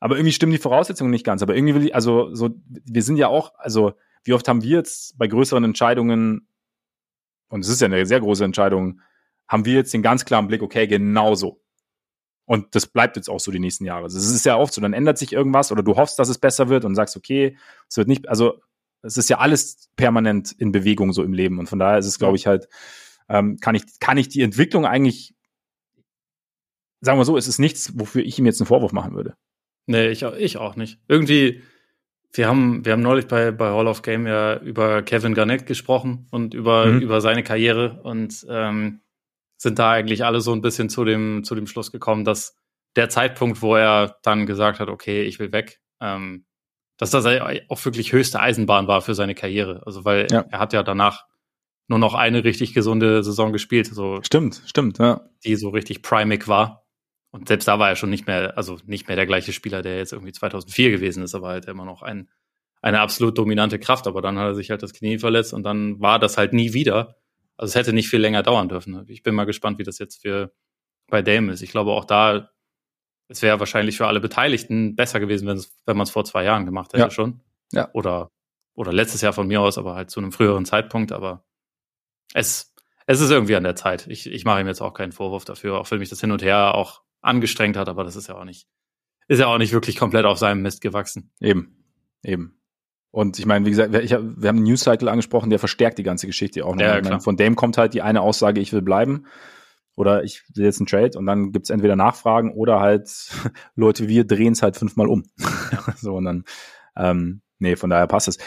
aber 0.00 0.16
irgendwie 0.16 0.32
stimmen 0.32 0.52
die 0.52 0.58
Voraussetzungen 0.58 1.10
nicht 1.10 1.24
ganz. 1.24 1.42
Aber 1.42 1.54
irgendwie 1.54 1.74
will 1.74 1.86
ich, 1.86 1.94
also 1.94 2.34
so, 2.34 2.50
wir 2.66 3.02
sind 3.02 3.16
ja 3.16 3.28
auch, 3.28 3.54
also 3.56 3.92
wie 4.24 4.32
oft 4.32 4.48
haben 4.48 4.62
wir 4.62 4.78
jetzt 4.78 5.18
bei 5.18 5.26
größeren 5.26 5.64
Entscheidungen, 5.64 6.48
und 7.48 7.60
es 7.60 7.68
ist 7.68 7.82
ja 7.82 7.86
eine 7.86 8.06
sehr 8.06 8.20
große 8.20 8.44
Entscheidung, 8.44 9.00
haben 9.46 9.66
wir 9.66 9.74
jetzt 9.74 9.92
den 9.92 10.02
ganz 10.02 10.24
klaren 10.24 10.48
Blick, 10.48 10.62
okay, 10.62 10.86
genau 10.86 11.34
so. 11.34 11.62
Und 12.46 12.74
das 12.74 12.86
bleibt 12.86 13.16
jetzt 13.16 13.28
auch 13.28 13.40
so 13.40 13.50
die 13.50 13.58
nächsten 13.58 13.84
Jahre. 13.84 14.04
Also 14.04 14.18
es 14.18 14.30
ist 14.30 14.44
ja 14.46 14.56
oft 14.56 14.72
so, 14.72 14.80
dann 14.80 14.94
ändert 14.94 15.18
sich 15.18 15.32
irgendwas 15.32 15.70
oder 15.70 15.82
du 15.82 15.96
hoffst, 15.96 16.18
dass 16.18 16.30
es 16.30 16.38
besser 16.38 16.68
wird 16.68 16.84
und 16.84 16.94
sagst, 16.94 17.16
okay, 17.16 17.56
es 17.88 17.96
wird 17.96 18.08
nicht, 18.08 18.28
also 18.28 18.60
es 19.02 19.16
ist 19.16 19.28
ja 19.28 19.38
alles 19.38 19.90
permanent 19.96 20.52
in 20.52 20.72
Bewegung 20.72 21.12
so 21.12 21.22
im 21.22 21.32
Leben. 21.32 21.58
Und 21.58 21.68
von 21.68 21.78
daher 21.78 21.98
ist 21.98 22.06
es, 22.06 22.18
glaube 22.18 22.36
ich, 22.36 22.46
halt, 22.46 22.68
ähm, 23.28 23.58
kann 23.60 23.74
ich, 23.74 23.82
kann 24.00 24.16
ich 24.16 24.28
die 24.28 24.42
Entwicklung 24.42 24.86
eigentlich, 24.86 25.34
sagen 27.00 27.18
wir 27.18 27.24
so, 27.24 27.36
es 27.36 27.48
ist 27.48 27.58
nichts, 27.58 27.98
wofür 27.98 28.22
ich 28.22 28.38
ihm 28.38 28.46
jetzt 28.46 28.60
einen 28.60 28.68
Vorwurf 28.68 28.92
machen 28.92 29.14
würde. 29.14 29.34
Nee, 29.86 30.08
ich, 30.08 30.22
ich 30.22 30.56
auch 30.56 30.76
nicht. 30.76 31.00
Irgendwie, 31.08 31.62
wir 32.32 32.46
haben, 32.46 32.84
wir 32.84 32.92
haben 32.92 33.02
neulich 33.02 33.26
bei, 33.26 33.50
bei 33.50 33.70
Hall 33.70 33.88
of 33.88 34.02
Game 34.02 34.26
ja 34.26 34.56
über 34.58 35.02
Kevin 35.02 35.34
Garnett 35.34 35.66
gesprochen 35.66 36.26
und 36.30 36.54
über, 36.54 36.86
mhm. 36.86 37.00
über 37.00 37.20
seine 37.20 37.42
Karriere 37.42 38.00
und 38.02 38.46
ähm, 38.48 39.00
sind 39.56 39.78
da 39.78 39.90
eigentlich 39.92 40.24
alle 40.24 40.40
so 40.40 40.52
ein 40.52 40.62
bisschen 40.62 40.88
zu 40.88 41.04
dem, 41.04 41.44
zu 41.44 41.54
dem 41.54 41.66
Schluss 41.66 41.92
gekommen, 41.92 42.24
dass 42.24 42.56
der 42.96 43.08
Zeitpunkt, 43.08 43.62
wo 43.62 43.74
er 43.76 44.18
dann 44.22 44.46
gesagt 44.46 44.80
hat, 44.80 44.88
okay, 44.88 45.22
ich 45.22 45.38
will 45.38 45.52
weg, 45.52 45.80
ähm, 46.00 46.44
dass 47.02 47.10
das 47.10 47.26
auch 47.26 47.84
wirklich 47.84 48.12
höchste 48.12 48.38
Eisenbahn 48.38 48.86
war 48.86 49.02
für 49.02 49.16
seine 49.16 49.34
Karriere. 49.34 49.82
Also 49.84 50.04
weil 50.04 50.28
ja. 50.30 50.44
er 50.48 50.60
hat 50.60 50.72
ja 50.72 50.84
danach 50.84 51.26
nur 51.88 51.98
noch 51.98 52.14
eine 52.14 52.44
richtig 52.44 52.74
gesunde 52.74 53.24
Saison 53.24 53.52
gespielt. 53.52 53.88
So 53.88 54.22
stimmt, 54.22 54.62
stimmt, 54.66 54.98
ja. 54.98 55.20
Die 55.44 55.56
so 55.56 55.70
richtig 55.70 56.02
primig 56.02 56.46
war. 56.46 56.86
Und 57.32 57.48
selbst 57.48 57.66
da 57.66 57.80
war 57.80 57.88
er 57.88 57.96
schon 57.96 58.10
nicht 58.10 58.28
mehr, 58.28 58.56
also 58.56 58.78
nicht 58.86 59.08
mehr 59.08 59.16
der 59.16 59.26
gleiche 59.26 59.52
Spieler, 59.52 59.82
der 59.82 59.96
jetzt 59.96 60.12
irgendwie 60.12 60.30
2004 60.30 60.92
gewesen 60.92 61.24
ist, 61.24 61.34
aber 61.34 61.48
halt 61.48 61.64
immer 61.64 61.84
noch 61.84 62.02
ein, 62.02 62.30
eine 62.82 63.00
absolut 63.00 63.36
dominante 63.36 63.80
Kraft. 63.80 64.06
Aber 64.06 64.22
dann 64.22 64.38
hat 64.38 64.46
er 64.46 64.54
sich 64.54 64.70
halt 64.70 64.84
das 64.84 64.92
Knie 64.92 65.18
verletzt 65.18 65.52
und 65.54 65.64
dann 65.64 65.98
war 65.98 66.20
das 66.20 66.38
halt 66.38 66.52
nie 66.52 66.72
wieder. 66.72 67.16
Also 67.56 67.72
es 67.72 67.74
hätte 67.74 67.92
nicht 67.92 68.10
viel 68.10 68.20
länger 68.20 68.44
dauern 68.44 68.68
dürfen. 68.68 69.04
Ich 69.08 69.24
bin 69.24 69.34
mal 69.34 69.46
gespannt, 69.46 69.80
wie 69.80 69.84
das 69.84 69.98
jetzt 69.98 70.22
für 70.22 70.52
bei 71.08 71.20
Dame 71.20 71.50
ist. 71.50 71.62
Ich 71.62 71.72
glaube 71.72 71.90
auch 71.90 72.04
da 72.04 72.52
es 73.32 73.42
wäre 73.42 73.58
wahrscheinlich 73.58 73.96
für 73.96 74.06
alle 74.06 74.20
Beteiligten 74.20 74.94
besser 74.94 75.18
gewesen, 75.18 75.48
wenn 75.48 75.96
man 75.96 76.04
es 76.04 76.10
vor 76.10 76.24
zwei 76.24 76.44
Jahren 76.44 76.66
gemacht 76.66 76.92
hätte 76.92 77.04
ja. 77.04 77.10
schon. 77.10 77.40
Ja. 77.72 77.88
Oder, 77.94 78.30
oder 78.74 78.92
letztes 78.92 79.22
Jahr 79.22 79.32
von 79.32 79.46
mir 79.46 79.60
aus, 79.60 79.78
aber 79.78 79.94
halt 79.94 80.10
zu 80.10 80.20
einem 80.20 80.32
früheren 80.32 80.66
Zeitpunkt. 80.66 81.12
Aber 81.12 81.44
es, 82.34 82.74
es 83.06 83.20
ist 83.20 83.30
irgendwie 83.30 83.56
an 83.56 83.64
der 83.64 83.74
Zeit. 83.74 84.06
Ich, 84.08 84.30
ich 84.30 84.44
mache 84.44 84.60
ihm 84.60 84.66
jetzt 84.66 84.82
auch 84.82 84.92
keinen 84.92 85.12
Vorwurf 85.12 85.46
dafür, 85.46 85.78
auch 85.78 85.90
wenn 85.90 85.98
mich 85.98 86.10
das 86.10 86.20
hin 86.20 86.30
und 86.30 86.42
her 86.42 86.74
auch 86.74 87.02
angestrengt 87.22 87.76
hat, 87.76 87.88
aber 87.88 88.04
das 88.04 88.16
ist 88.16 88.28
ja 88.28 88.36
auch 88.36 88.44
nicht, 88.44 88.66
ist 89.28 89.38
ja 89.38 89.46
auch 89.46 89.58
nicht 89.58 89.72
wirklich 89.72 89.96
komplett 89.96 90.26
auf 90.26 90.38
seinem 90.38 90.60
Mist 90.60 90.80
gewachsen. 90.82 91.30
Eben. 91.40 91.84
Eben. 92.22 92.58
Und 93.10 93.38
ich 93.38 93.46
meine, 93.46 93.64
wie 93.64 93.70
gesagt, 93.70 93.94
ich, 93.94 94.10
wir 94.10 94.48
haben 94.48 94.56
den 94.56 94.64
News 94.64 94.80
Cycle 94.80 95.08
angesprochen, 95.08 95.50
der 95.50 95.58
verstärkt 95.58 95.98
die 95.98 96.02
ganze 96.02 96.26
Geschichte 96.26 96.64
auch 96.64 96.74
noch. 96.74 96.82
Ja, 96.82 97.00
meine, 97.00 97.20
von 97.20 97.36
dem 97.36 97.56
kommt 97.56 97.78
halt 97.78 97.94
die 97.94 98.02
eine 98.02 98.20
Aussage, 98.20 98.60
ich 98.60 98.72
will 98.72 98.82
bleiben 98.82 99.26
oder 99.94 100.24
ich 100.24 100.42
will 100.54 100.64
jetzt 100.64 100.80
einen 100.80 100.86
Trade 100.86 101.18
und 101.18 101.26
dann 101.26 101.52
gibt's 101.52 101.70
entweder 101.70 101.96
Nachfragen 101.96 102.52
oder 102.52 102.80
halt 102.80 103.08
Leute, 103.74 104.08
wir 104.08 104.24
drehen 104.24 104.52
es 104.52 104.62
halt 104.62 104.76
fünfmal 104.76 105.08
um. 105.08 105.24
So 105.96 106.16
und 106.16 106.24
dann, 106.24 106.44
ähm, 106.96 107.42
nee, 107.58 107.76
von 107.76 107.90
daher 107.90 108.06
passt 108.06 108.28
es. 108.28 108.38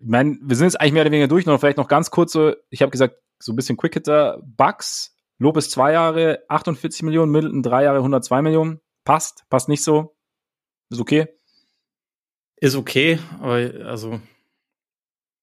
Ich 0.00 0.06
meine, 0.06 0.38
wir 0.40 0.56
sind 0.56 0.66
jetzt 0.66 0.80
eigentlich 0.80 0.92
mehr 0.92 1.02
oder 1.02 1.10
weniger 1.10 1.28
durch, 1.28 1.46
noch 1.46 1.58
vielleicht 1.58 1.78
noch 1.78 1.88
ganz 1.88 2.10
kurz 2.10 2.32
so, 2.32 2.54
ich 2.70 2.82
habe 2.82 2.90
gesagt, 2.90 3.16
so 3.38 3.52
ein 3.52 3.56
bisschen 3.56 3.76
Quickhitter, 3.76 4.40
Bugs, 4.44 5.16
Lopez 5.38 5.70
zwei 5.70 5.92
Jahre, 5.92 6.40
48 6.48 7.02
Millionen, 7.02 7.30
Middleton 7.32 7.62
drei 7.62 7.84
Jahre, 7.84 7.98
102 7.98 8.42
Millionen. 8.42 8.80
Passt, 9.04 9.44
passt 9.48 9.68
nicht 9.68 9.82
so. 9.82 10.16
Ist 10.90 11.00
okay. 11.00 11.28
Ist 12.56 12.74
okay, 12.74 13.18
aber 13.40 13.86
also 13.86 14.20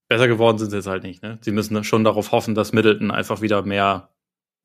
besser 0.08 0.28
geworden 0.28 0.58
sind 0.58 0.70
sie 0.70 0.78
jetzt 0.78 0.88
halt 0.88 1.04
nicht. 1.04 1.24
Ne? 1.24 1.40
Sie 1.42 1.52
müssen 1.52 1.82
schon 1.84 2.04
darauf 2.04 2.32
hoffen, 2.32 2.56
dass 2.56 2.74
Middleton 2.74 3.12
einfach 3.12 3.42
wieder 3.42 3.64
mehr 3.64 4.15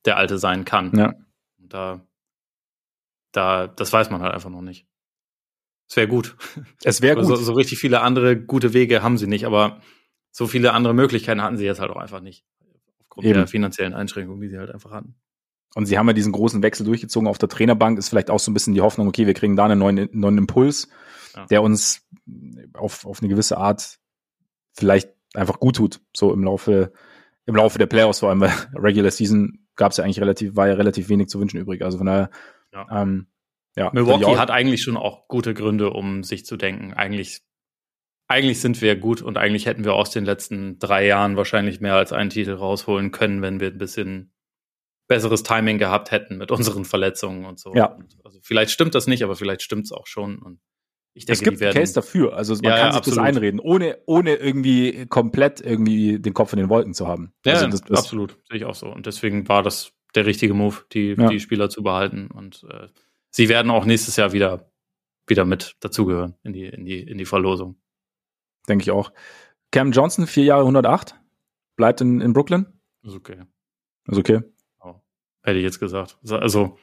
der 0.04 0.16
alte 0.16 0.38
sein 0.38 0.64
kann. 0.64 0.96
Ja. 0.96 1.14
da, 1.58 2.06
da, 3.32 3.66
das 3.66 3.92
weiß 3.92 4.10
man 4.10 4.22
halt 4.22 4.34
einfach 4.34 4.50
noch 4.50 4.62
nicht. 4.62 4.86
Es 5.88 5.96
wäre 5.96 6.08
gut. 6.08 6.36
Es 6.84 7.02
wäre 7.02 7.16
gut. 7.16 7.26
So, 7.26 7.36
so 7.36 7.52
richtig 7.52 7.78
viele 7.78 8.00
andere 8.00 8.36
gute 8.36 8.72
Wege 8.72 9.02
haben 9.02 9.18
sie 9.18 9.26
nicht, 9.26 9.44
aber 9.44 9.80
so 10.30 10.46
viele 10.46 10.72
andere 10.72 10.94
Möglichkeiten 10.94 11.42
hatten 11.42 11.56
sie 11.56 11.64
jetzt 11.64 11.80
halt 11.80 11.90
auch 11.90 11.96
einfach 11.96 12.20
nicht. 12.20 12.44
Aufgrund 13.00 13.26
Eben. 13.26 13.34
der 13.34 13.46
finanziellen 13.48 13.94
Einschränkungen, 13.94 14.40
die 14.40 14.48
sie 14.48 14.58
halt 14.58 14.70
einfach 14.70 14.92
hatten. 14.92 15.16
Und 15.74 15.86
sie 15.86 15.98
haben 15.98 16.06
ja 16.06 16.12
diesen 16.12 16.32
großen 16.32 16.62
Wechsel 16.62 16.84
durchgezogen 16.86 17.28
auf 17.28 17.38
der 17.38 17.48
Trainerbank, 17.48 17.98
ist 17.98 18.08
vielleicht 18.08 18.30
auch 18.30 18.40
so 18.40 18.50
ein 18.50 18.54
bisschen 18.54 18.74
die 18.74 18.80
Hoffnung, 18.80 19.08
okay, 19.08 19.26
wir 19.26 19.34
kriegen 19.34 19.56
da 19.56 19.64
einen 19.64 19.78
neuen, 19.78 20.08
neuen 20.12 20.38
Impuls, 20.38 20.88
ja. 21.36 21.46
der 21.46 21.62
uns 21.62 22.08
auf, 22.74 23.04
auf 23.04 23.20
eine 23.20 23.28
gewisse 23.28 23.56
Art 23.56 23.98
vielleicht 24.72 25.10
einfach 25.34 25.60
gut 25.60 25.76
tut, 25.76 26.00
so 26.16 26.32
im 26.32 26.42
Laufe, 26.42 26.92
im 27.46 27.54
Laufe 27.54 27.78
der 27.78 27.86
Playoffs, 27.86 28.20
vor 28.20 28.30
allem, 28.30 28.40
weil 28.40 28.52
Regular 28.74 29.10
Season 29.10 29.59
gab 29.80 29.92
es 29.92 29.96
ja 29.96 30.04
eigentlich 30.04 30.20
relativ, 30.20 30.56
war 30.56 30.68
ja 30.68 30.74
relativ 30.74 31.08
wenig 31.08 31.28
zu 31.28 31.40
wünschen 31.40 31.58
übrig. 31.58 31.82
Also 31.82 31.96
von 31.96 32.06
daher, 32.06 32.30
ja. 32.72 32.86
Ähm, 32.92 33.28
ja 33.76 33.90
Milwaukee 33.94 34.36
hat 34.36 34.50
eigentlich 34.50 34.82
schon 34.82 34.98
auch 34.98 35.26
gute 35.26 35.54
Gründe, 35.54 35.90
um 35.90 36.22
sich 36.22 36.44
zu 36.44 36.58
denken. 36.58 36.92
Eigentlich, 36.92 37.40
eigentlich 38.28 38.60
sind 38.60 38.82
wir 38.82 38.94
gut 38.96 39.22
und 39.22 39.38
eigentlich 39.38 39.64
hätten 39.64 39.84
wir 39.84 39.94
aus 39.94 40.10
den 40.10 40.26
letzten 40.26 40.78
drei 40.78 41.06
Jahren 41.06 41.38
wahrscheinlich 41.38 41.80
mehr 41.80 41.94
als 41.94 42.12
einen 42.12 42.28
Titel 42.28 42.52
rausholen 42.52 43.10
können, 43.10 43.40
wenn 43.40 43.58
wir 43.58 43.68
ein 43.68 43.78
bisschen 43.78 44.34
besseres 45.08 45.42
Timing 45.42 45.78
gehabt 45.78 46.10
hätten 46.10 46.36
mit 46.36 46.50
unseren 46.50 46.84
Verletzungen 46.84 47.46
und 47.46 47.58
so. 47.58 47.74
Ja. 47.74 47.86
Und 47.86 48.18
also 48.22 48.38
vielleicht 48.42 48.72
stimmt 48.72 48.94
das 48.94 49.06
nicht, 49.06 49.24
aber 49.24 49.34
vielleicht 49.34 49.62
stimmt 49.62 49.86
es 49.86 49.92
auch 49.92 50.06
schon. 50.06 50.38
Und 50.38 50.60
ich 51.12 51.26
denke, 51.26 51.32
es 51.32 51.42
gibt 51.42 51.62
einen 51.62 51.74
Case 51.74 51.92
dafür. 51.92 52.36
Also 52.36 52.54
man 52.54 52.64
ja, 52.64 52.70
kann 52.70 52.78
ja, 52.78 52.92
sich 52.92 52.98
absolut. 52.98 53.18
das 53.18 53.24
einreden, 53.24 53.60
ohne, 53.60 53.98
ohne 54.06 54.34
irgendwie 54.34 55.06
komplett 55.06 55.60
irgendwie 55.60 56.18
den 56.18 56.34
Kopf 56.34 56.52
in 56.52 56.58
den 56.58 56.68
Wolken 56.68 56.94
zu 56.94 57.08
haben. 57.08 57.32
Ja, 57.44 57.54
also 57.54 57.66
das, 57.66 57.82
das 57.82 57.98
absolut. 57.98 58.36
Sehe 58.48 58.58
ich 58.58 58.64
auch 58.64 58.74
so. 58.74 58.86
Und 58.86 59.06
deswegen 59.06 59.48
war 59.48 59.62
das 59.62 59.92
der 60.14 60.26
richtige 60.26 60.54
Move, 60.54 60.76
die, 60.92 61.14
ja. 61.18 61.28
die 61.28 61.40
Spieler 61.40 61.68
zu 61.68 61.82
behalten. 61.82 62.28
Und 62.28 62.66
äh, 62.70 62.88
sie 63.30 63.48
werden 63.48 63.70
auch 63.70 63.84
nächstes 63.84 64.16
Jahr 64.16 64.32
wieder, 64.32 64.70
wieder 65.26 65.44
mit 65.44 65.76
dazugehören 65.80 66.36
in 66.42 66.52
die, 66.52 66.66
in, 66.66 66.84
die, 66.84 67.00
in 67.00 67.18
die 67.18 67.24
Verlosung. 67.24 67.76
Denke 68.68 68.82
ich 68.82 68.90
auch. 68.90 69.12
Cam 69.72 69.92
Johnson, 69.92 70.26
vier 70.26 70.44
Jahre 70.44 70.62
108, 70.62 71.16
bleibt 71.76 72.00
in, 72.00 72.20
in 72.20 72.32
Brooklyn. 72.32 72.66
Ist 73.02 73.14
okay. 73.14 73.42
Ist 74.08 74.18
okay. 74.18 74.40
Oh, 74.80 74.94
hätte 75.42 75.58
ich 75.58 75.64
jetzt 75.64 75.80
gesagt. 75.80 76.18
Also 76.28 76.76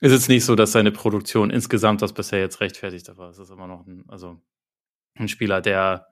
ist 0.00 0.12
jetzt 0.12 0.28
nicht 0.28 0.44
so, 0.44 0.54
dass 0.54 0.72
seine 0.72 0.92
Produktion 0.92 1.50
insgesamt 1.50 2.02
das 2.02 2.12
bisher 2.12 2.40
jetzt 2.40 2.60
rechtfertigt 2.60 3.08
war. 3.16 3.30
Es 3.30 3.38
ist 3.38 3.50
immer 3.50 3.66
noch 3.66 3.86
ein, 3.86 4.04
also 4.08 4.40
ein 5.14 5.28
Spieler, 5.28 5.60
der 5.60 6.08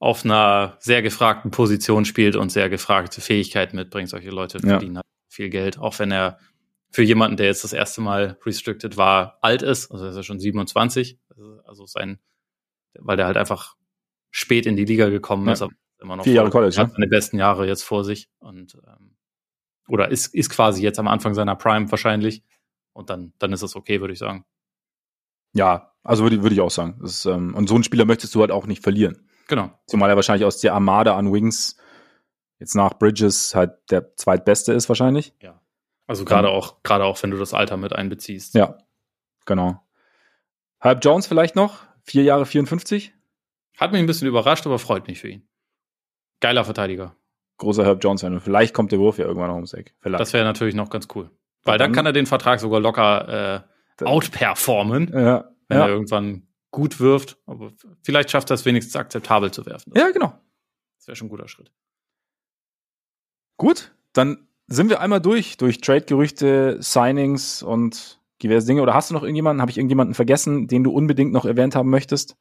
auf 0.00 0.24
einer 0.24 0.76
sehr 0.80 1.02
gefragten 1.02 1.50
Position 1.50 2.04
spielt 2.04 2.36
und 2.36 2.50
sehr 2.50 2.68
gefragte 2.68 3.20
Fähigkeiten 3.20 3.76
mitbringt. 3.76 4.08
Solche 4.08 4.30
Leute 4.30 4.58
ja. 4.58 4.68
verdienen 4.68 4.96
halt 4.96 5.06
viel 5.28 5.50
Geld, 5.50 5.78
auch 5.78 5.98
wenn 5.98 6.10
er 6.10 6.38
für 6.90 7.02
jemanden, 7.02 7.36
der 7.36 7.46
jetzt 7.46 7.64
das 7.64 7.72
erste 7.72 8.00
Mal 8.00 8.38
restricted 8.46 8.96
war, 8.96 9.38
alt 9.42 9.62
ist, 9.62 9.90
also 9.90 10.06
ist 10.06 10.16
er 10.16 10.22
schon 10.22 10.40
27, 10.40 11.18
also 11.64 11.86
sein, 11.86 12.18
weil 12.94 13.16
der 13.16 13.26
halt 13.26 13.36
einfach 13.36 13.76
spät 14.30 14.66
in 14.66 14.76
die 14.76 14.84
Liga 14.84 15.08
gekommen 15.08 15.46
ja. 15.46 15.52
ist, 15.52 15.62
aber 15.62 15.72
immer 16.00 16.16
noch 16.16 16.24
vier 16.24 16.34
Jahre 16.34 16.50
College, 16.50 16.76
hat 16.76 16.92
seine 16.92 17.08
besten 17.08 17.38
Jahre 17.38 17.66
jetzt 17.66 17.82
vor 17.82 18.04
sich 18.04 18.30
und 18.38 18.78
ähm, 18.86 19.16
oder 19.88 20.10
ist, 20.10 20.34
ist 20.34 20.50
quasi 20.50 20.82
jetzt 20.82 20.98
am 20.98 21.08
Anfang 21.08 21.34
seiner 21.34 21.56
Prime 21.56 21.90
wahrscheinlich 21.90 22.42
und 22.98 23.10
dann, 23.10 23.32
dann 23.38 23.52
ist 23.52 23.62
es 23.62 23.76
okay, 23.76 24.00
würde 24.00 24.12
ich 24.12 24.18
sagen. 24.18 24.44
Ja, 25.54 25.92
also 26.02 26.24
würde, 26.24 26.42
würde 26.42 26.54
ich 26.54 26.60
auch 26.60 26.70
sagen. 26.70 27.00
Ist, 27.02 27.24
ähm, 27.24 27.54
und 27.54 27.68
so 27.68 27.74
einen 27.74 27.84
Spieler 27.84 28.04
möchtest 28.04 28.34
du 28.34 28.40
halt 28.40 28.50
auch 28.50 28.66
nicht 28.66 28.82
verlieren. 28.82 29.28
Genau. 29.46 29.70
Zumal 29.86 30.10
er 30.10 30.16
wahrscheinlich 30.16 30.44
aus 30.44 30.60
der 30.60 30.74
Armada 30.74 31.16
an 31.16 31.32
Wings 31.32 31.76
jetzt 32.58 32.74
nach 32.74 32.98
Bridges 32.98 33.54
halt 33.54 33.78
der 33.90 34.16
zweitbeste 34.16 34.72
ist 34.72 34.88
wahrscheinlich. 34.88 35.32
Ja. 35.40 35.60
Also 36.06 36.24
gerade 36.24 36.48
auch, 36.48 36.82
gerade 36.82 37.04
auch, 37.04 37.22
wenn 37.22 37.30
du 37.30 37.38
das 37.38 37.54
Alter 37.54 37.76
mit 37.76 37.92
einbeziehst. 37.92 38.54
Ja, 38.54 38.78
genau. 39.46 39.80
Halb 40.80 41.04
Jones 41.04 41.26
vielleicht 41.26 41.54
noch, 41.54 41.80
vier 42.02 42.24
Jahre 42.24 42.46
54. 42.46 43.14
Hat 43.76 43.92
mich 43.92 44.00
ein 44.00 44.06
bisschen 44.06 44.26
überrascht, 44.26 44.66
aber 44.66 44.78
freut 44.78 45.06
mich 45.06 45.20
für 45.20 45.28
ihn. 45.28 45.48
Geiler 46.40 46.64
Verteidiger. 46.64 47.14
Großer 47.58 47.84
Herb 47.84 48.02
Jones. 48.02 48.24
Vielleicht 48.42 48.72
kommt 48.74 48.92
der 48.92 49.00
Wurf 49.00 49.18
ja 49.18 49.24
irgendwann 49.24 49.48
noch 49.48 49.56
ums 49.56 49.72
Eck. 49.72 49.94
Vielleicht. 50.00 50.20
Das 50.20 50.32
wäre 50.32 50.44
natürlich 50.44 50.74
noch 50.74 50.90
ganz 50.90 51.08
cool. 51.14 51.30
Weil 51.68 51.78
dann, 51.78 51.90
dann, 51.90 51.96
kann 51.96 52.06
er 52.06 52.12
den 52.12 52.26
Vertrag 52.26 52.60
sogar 52.60 52.80
locker 52.80 53.64
äh, 54.00 54.04
outperformen, 54.04 55.10
ja, 55.12 55.50
wenn 55.68 55.78
ja. 55.78 55.84
er 55.84 55.88
irgendwann 55.88 56.46
gut 56.70 57.00
wirft. 57.00 57.38
Aber 57.46 57.72
vielleicht 58.02 58.30
schafft 58.30 58.50
er 58.50 58.54
es 58.54 58.64
wenigstens 58.64 58.96
akzeptabel 58.96 59.50
zu 59.50 59.66
werfen. 59.66 59.92
Ja, 59.96 60.10
genau. 60.10 60.38
Das 60.98 61.08
wäre 61.08 61.16
schon 61.16 61.26
ein 61.26 61.30
guter 61.30 61.48
Schritt. 61.48 61.72
Gut, 63.56 63.92
dann 64.12 64.48
sind 64.68 64.90
wir 64.90 65.00
einmal 65.00 65.20
durch, 65.20 65.56
durch 65.56 65.80
Trade-Gerüchte, 65.80 66.76
Signings 66.80 67.62
und 67.62 68.20
diverse 68.42 68.66
Dinge. 68.66 68.82
Oder 68.82 68.94
hast 68.94 69.10
du 69.10 69.14
noch 69.14 69.22
irgendjemanden, 69.22 69.60
habe 69.60 69.70
ich 69.70 69.78
irgendjemanden 69.78 70.14
vergessen, 70.14 70.68
den 70.68 70.84
du 70.84 70.92
unbedingt 70.92 71.32
noch 71.32 71.44
erwähnt 71.44 71.74
haben 71.74 71.90
möchtest? 71.90 72.36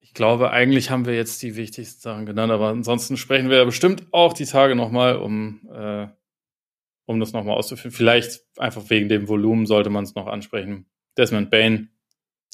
Ich 0.00 0.14
glaube, 0.14 0.50
eigentlich 0.50 0.90
haben 0.90 1.06
wir 1.06 1.14
jetzt 1.14 1.42
die 1.42 1.56
wichtigsten 1.56 2.00
Sachen 2.00 2.26
genannt, 2.26 2.52
aber 2.52 2.68
ansonsten 2.68 3.16
sprechen 3.16 3.50
wir 3.50 3.58
ja 3.58 3.64
bestimmt 3.64 4.06
auch 4.12 4.32
die 4.32 4.46
Tage 4.46 4.74
nochmal, 4.74 5.16
um 5.16 5.68
äh, 5.72 6.06
um 7.06 7.20
das 7.20 7.32
nochmal 7.32 7.56
auszuführen. 7.56 7.92
Vielleicht 7.92 8.42
einfach 8.58 8.90
wegen 8.90 9.08
dem 9.08 9.28
Volumen 9.28 9.66
sollte 9.66 9.90
man 9.90 10.04
es 10.04 10.14
noch 10.14 10.26
ansprechen. 10.26 10.86
Desmond 11.16 11.50
Bain. 11.50 11.90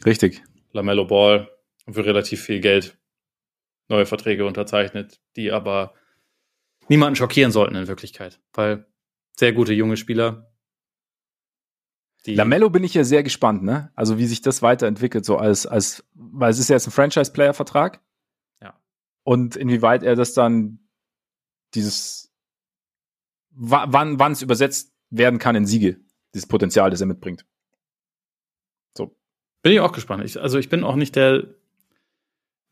Richtig. 0.05 0.43
Lamello 0.72 1.06
Ball 1.06 1.51
für 1.90 2.05
relativ 2.05 2.43
viel 2.43 2.60
Geld 2.60 2.97
neue 3.89 4.06
Verträge 4.06 4.47
unterzeichnet, 4.47 5.20
die 5.36 5.51
aber 5.51 5.94
niemanden 6.89 7.16
schockieren 7.16 7.52
sollten 7.52 7.74
in 7.74 7.89
Wirklichkeit, 7.89 8.40
weil 8.52 8.86
sehr 9.36 9.52
gute 9.52 9.72
junge 9.72 9.97
Spieler. 9.97 10.52
Lamello 12.27 12.70
bin 12.70 12.85
ich 12.85 12.94
ja 12.94 13.02
sehr 13.02 13.22
gespannt, 13.22 13.62
ne? 13.62 13.90
Also 13.94 14.18
wie 14.18 14.27
sich 14.27 14.43
das 14.43 14.62
weiterentwickelt, 14.62 15.24
so 15.24 15.39
als, 15.39 15.66
als, 15.66 16.05
weil 16.14 16.51
es 16.51 16.59
ist 16.59 16.68
ja 16.68 16.77
jetzt 16.77 16.86
ein 16.86 16.93
Franchise-Player-Vertrag. 16.93 18.01
Ja. 18.62 18.78
Und 19.24 19.56
inwieweit 19.56 20.02
er 20.02 20.16
das 20.16 20.35
dann 20.35 20.81
dieses, 21.74 22.30
wann, 23.60 24.18
wann 24.18 24.32
es 24.32 24.42
übersetzt 24.42 24.92
werden 25.10 25.38
kann 25.38 25.56
in 25.56 25.66
Siege, 25.66 26.00
dieses 26.34 26.48
Potenzial, 26.48 26.90
das 26.90 27.00
er 27.00 27.06
mitbringt. 27.06 27.44
So. 28.96 29.16
Bin 29.62 29.72
ich 29.72 29.80
auch 29.80 29.92
gespannt. 29.92 30.24
Ich, 30.24 30.40
also 30.40 30.58
ich 30.58 30.68
bin 30.68 30.84
auch 30.84 30.96
nicht 30.96 31.16
der 31.16 31.44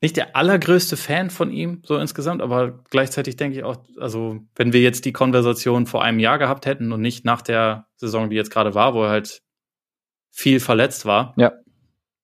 nicht 0.00 0.16
der 0.16 0.36
allergrößte 0.36 0.96
Fan 0.96 1.28
von 1.28 1.50
ihm, 1.50 1.82
so 1.84 1.98
insgesamt, 1.98 2.40
aber 2.40 2.84
gleichzeitig 2.90 3.34
denke 3.34 3.58
ich 3.58 3.64
auch, 3.64 3.78
also 3.98 4.38
wenn 4.54 4.72
wir 4.72 4.80
jetzt 4.80 5.04
die 5.04 5.12
Konversation 5.12 5.86
vor 5.86 6.04
einem 6.04 6.20
Jahr 6.20 6.38
gehabt 6.38 6.66
hätten 6.66 6.92
und 6.92 7.00
nicht 7.00 7.24
nach 7.24 7.42
der 7.42 7.88
Saison, 7.96 8.30
die 8.30 8.36
jetzt 8.36 8.52
gerade 8.52 8.76
war, 8.76 8.94
wo 8.94 9.02
er 9.02 9.10
halt 9.10 9.42
viel 10.30 10.60
verletzt 10.60 11.04
war, 11.04 11.34
ja. 11.36 11.52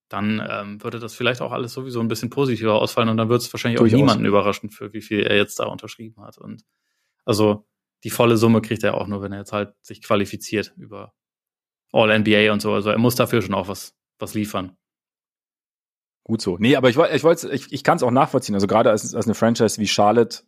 dann 0.09 0.41
ähm, 0.49 0.85
würde 0.85 1.01
das 1.01 1.15
vielleicht 1.15 1.41
auch 1.41 1.51
alles 1.51 1.73
sowieso 1.73 1.99
ein 1.99 2.07
bisschen 2.07 2.31
positiver 2.31 2.75
ausfallen 2.75 3.09
und 3.09 3.17
dann 3.17 3.29
wird 3.29 3.43
es 3.43 3.53
wahrscheinlich 3.53 3.81
Durchaus. 3.81 3.99
auch 3.99 4.05
niemanden 4.05 4.25
überraschen, 4.25 4.71
für 4.71 4.93
wie 4.93 5.03
viel 5.03 5.27
er 5.27 5.37
jetzt 5.37 5.59
da 5.59 5.65
unterschrieben 5.65 6.23
hat. 6.23 6.39
Und 6.39 6.63
also 7.25 7.67
die 8.05 8.11
volle 8.11 8.37
Summe 8.37 8.61
kriegt 8.61 8.85
er 8.85 8.95
auch 8.95 9.07
nur, 9.07 9.23
wenn 9.23 9.33
er 9.33 9.41
jetzt 9.41 9.53
halt 9.53 9.75
sich 9.83 10.03
qualifiziert 10.03 10.75
über 10.77 11.15
All-NBA 11.93 12.53
und 12.53 12.61
so. 12.61 12.73
Also 12.73 12.91
er 12.91 12.99
muss 12.99 13.15
dafür 13.15 13.41
schon 13.41 13.55
auch 13.55 13.69
was, 13.69 13.97
was 14.19 14.35
liefern. 14.35 14.77
Gut 16.23 16.41
so. 16.41 16.57
Nee, 16.59 16.77
aber 16.77 16.89
ich, 16.91 16.97
ich 16.97 17.25
wollte, 17.25 17.51
ich, 17.51 17.73
ich 17.73 17.85
kann 17.85 17.97
es 17.97 18.03
auch 18.03 18.11
nachvollziehen. 18.11 18.55
Also 18.55 18.67
gerade 18.67 18.91
als, 18.91 19.15
als 19.15 19.27
eine 19.27 19.35
Franchise 19.35 19.81
wie 19.81 19.87
Charlotte 19.87 20.43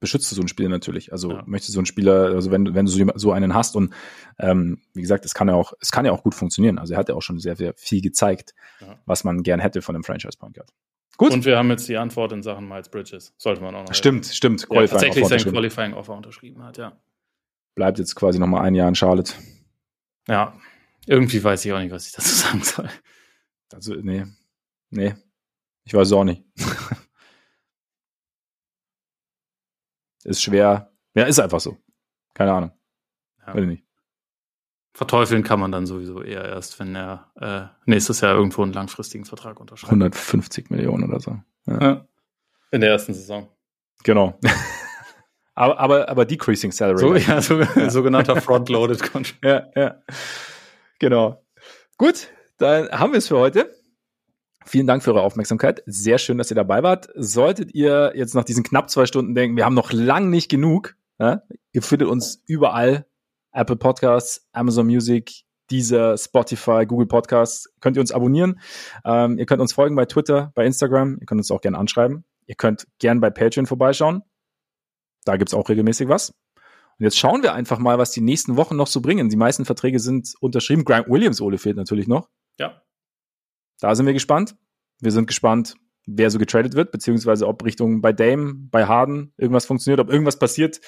beschützt 0.00 0.30
du 0.30 0.34
so 0.34 0.42
einen 0.42 0.48
Spieler 0.48 0.68
natürlich. 0.68 1.12
Also 1.12 1.32
ja. 1.32 1.42
möchtest 1.46 1.70
du 1.70 1.72
so 1.74 1.80
einen 1.80 1.86
Spieler, 1.86 2.34
also 2.34 2.50
wenn, 2.50 2.74
wenn 2.74 2.86
du 2.86 3.12
so 3.14 3.32
einen 3.32 3.54
hast 3.54 3.76
und 3.76 3.94
ähm, 4.38 4.80
wie 4.94 5.02
gesagt, 5.02 5.24
es 5.24 5.34
kann 5.34 5.48
ja 5.48 5.54
auch, 5.54 5.74
es 5.80 5.92
kann 5.92 6.04
ja 6.04 6.12
auch 6.12 6.22
gut 6.22 6.34
funktionieren. 6.34 6.78
Also 6.78 6.94
er 6.94 6.98
hat 6.98 7.08
ja 7.08 7.14
auch 7.14 7.22
schon 7.22 7.38
sehr, 7.38 7.56
sehr 7.56 7.74
viel 7.76 8.02
gezeigt, 8.02 8.54
ja. 8.80 8.98
was 9.06 9.22
man 9.24 9.42
gern 9.42 9.60
hätte 9.60 9.80
von 9.80 9.94
einem 9.94 10.04
Franchise 10.04 10.36
Point 10.38 10.54
Guard. 10.54 10.70
Gut. 11.18 11.32
Und 11.32 11.44
wir 11.44 11.58
haben 11.58 11.70
jetzt 11.70 11.88
die 11.88 11.96
Antwort 11.96 12.32
in 12.32 12.42
Sachen 12.42 12.68
Miles 12.68 12.88
Bridges. 12.88 13.34
Sollte 13.36 13.60
man 13.60 13.74
auch 13.74 13.86
noch. 13.86 13.94
Stimmt, 13.94 14.24
helfen. 14.24 14.34
stimmt. 14.34 14.66
Ja, 14.70 14.86
tatsächlich 14.86 15.26
sein 15.26 15.40
Qualifying 15.40 15.94
Offer 15.94 16.14
unterschrieben 16.14 16.62
hat, 16.64 16.78
ja. 16.78 17.00
Bleibt 17.74 17.98
jetzt 17.98 18.14
quasi 18.14 18.38
noch 18.38 18.46
mal 18.46 18.62
ein 18.62 18.74
Jahr 18.74 18.88
in 18.88 18.94
Charlotte. 18.94 19.34
Ja. 20.28 20.58
Irgendwie 21.06 21.42
weiß 21.42 21.64
ich 21.64 21.72
auch 21.72 21.80
nicht, 21.80 21.92
was 21.92 22.06
ich 22.06 22.12
dazu 22.12 22.28
sagen 22.34 22.62
soll. 22.62 22.88
Also, 23.72 23.94
nee. 23.94 24.26
Nee, 24.90 25.14
ich 25.84 25.94
weiß 25.94 26.08
es 26.08 26.12
auch 26.12 26.24
nicht. 26.24 26.44
ist 30.24 30.42
schwer. 30.42 30.92
Ja, 31.14 31.24
ist 31.24 31.40
einfach 31.40 31.60
so. 31.60 31.78
Keine 32.34 32.52
Ahnung. 32.52 32.72
Ja. 33.46 33.54
Weiß 33.54 33.64
nicht. 33.64 33.84
Verteufeln 34.94 35.42
kann 35.42 35.58
man 35.58 35.72
dann 35.72 35.86
sowieso 35.86 36.22
eher 36.22 36.44
erst, 36.44 36.78
wenn 36.78 36.94
er 36.94 37.30
äh, 37.40 37.62
nächstes 37.86 38.20
Jahr 38.20 38.34
irgendwo 38.34 38.62
einen 38.62 38.74
langfristigen 38.74 39.24
Vertrag 39.24 39.58
unterschreibt. 39.58 39.90
150 39.90 40.70
Millionen 40.70 41.04
oder 41.04 41.18
so. 41.18 41.38
Ja. 41.66 41.80
Ja. 41.80 42.06
In 42.70 42.82
der 42.82 42.90
ersten 42.90 43.14
Saison. 43.14 43.48
Genau. 44.04 44.38
aber, 45.54 45.78
aber, 45.78 46.08
aber 46.08 46.24
decreasing 46.26 46.72
salary. 46.72 46.98
So, 46.98 47.14
ja, 47.14 47.40
so, 47.40 47.60
ja. 47.76 47.90
sogenannter 47.90 48.40
Front-Loaded 48.40 49.02
Contract. 49.12 49.44
Ja, 49.44 49.66
ja. 49.74 50.02
Genau. 50.98 51.42
Gut, 51.96 52.28
dann 52.58 52.90
haben 52.90 53.12
wir 53.12 53.18
es 53.18 53.28
für 53.28 53.38
heute. 53.38 53.74
Vielen 54.66 54.86
Dank 54.86 55.02
für 55.02 55.12
eure 55.12 55.22
Aufmerksamkeit. 55.22 55.82
Sehr 55.86 56.18
schön, 56.18 56.38
dass 56.38 56.50
ihr 56.50 56.54
dabei 56.54 56.82
wart. 56.82 57.08
Solltet 57.14 57.74
ihr 57.74 58.12
jetzt 58.14 58.34
nach 58.34 58.44
diesen 58.44 58.62
knapp 58.62 58.90
zwei 58.90 59.06
Stunden 59.06 59.34
denken, 59.34 59.56
wir 59.56 59.64
haben 59.64 59.74
noch 59.74 59.92
lang 59.92 60.30
nicht 60.30 60.50
genug, 60.50 60.96
ja? 61.18 61.42
ihr 61.72 61.82
findet 61.82 62.08
uns 62.08 62.42
überall. 62.46 63.06
Apple 63.52 63.76
Podcasts, 63.76 64.48
Amazon 64.52 64.86
Music, 64.86 65.44
dieser 65.70 66.18
Spotify, 66.18 66.84
Google 66.86 67.06
Podcasts. 67.06 67.72
Könnt 67.80 67.96
ihr 67.96 68.00
uns 68.00 68.12
abonnieren. 68.12 68.60
Ähm, 69.04 69.38
ihr 69.38 69.46
könnt 69.46 69.60
uns 69.60 69.72
folgen 69.72 69.96
bei 69.96 70.04
Twitter, 70.04 70.52
bei 70.54 70.66
Instagram. 70.66 71.18
Ihr 71.20 71.26
könnt 71.26 71.40
uns 71.40 71.50
auch 71.50 71.60
gerne 71.60 71.78
anschreiben. 71.78 72.24
Ihr 72.46 72.54
könnt 72.54 72.86
gerne 72.98 73.20
bei 73.20 73.30
Patreon 73.30 73.66
vorbeischauen. 73.66 74.22
Da 75.24 75.36
gibt's 75.36 75.54
auch 75.54 75.68
regelmäßig 75.68 76.08
was. 76.08 76.30
Und 76.30 77.04
jetzt 77.04 77.18
schauen 77.18 77.42
wir 77.42 77.54
einfach 77.54 77.78
mal, 77.78 77.98
was 77.98 78.10
die 78.10 78.20
nächsten 78.20 78.56
Wochen 78.56 78.76
noch 78.76 78.86
so 78.86 79.00
bringen. 79.00 79.28
Die 79.28 79.36
meisten 79.36 79.64
Verträge 79.64 79.98
sind 79.98 80.34
unterschrieben. 80.40 80.84
Grant 80.84 81.08
Williams, 81.08 81.40
Ole, 81.40 81.58
fehlt 81.58 81.76
natürlich 81.76 82.06
noch. 82.06 82.28
Ja. 82.58 82.82
Da 83.80 83.94
sind 83.94 84.06
wir 84.06 84.12
gespannt. 84.12 84.56
Wir 85.00 85.10
sind 85.10 85.26
gespannt, 85.26 85.76
wer 86.06 86.30
so 86.30 86.38
getradet 86.38 86.74
wird, 86.74 86.92
beziehungsweise 86.92 87.48
ob 87.48 87.64
Richtung 87.64 88.02
bei 88.02 88.12
Dame, 88.12 88.54
bei 88.70 88.86
Harden 88.86 89.32
irgendwas 89.36 89.66
funktioniert, 89.66 90.00
ob 90.00 90.10
irgendwas 90.10 90.38
passiert, 90.38 90.80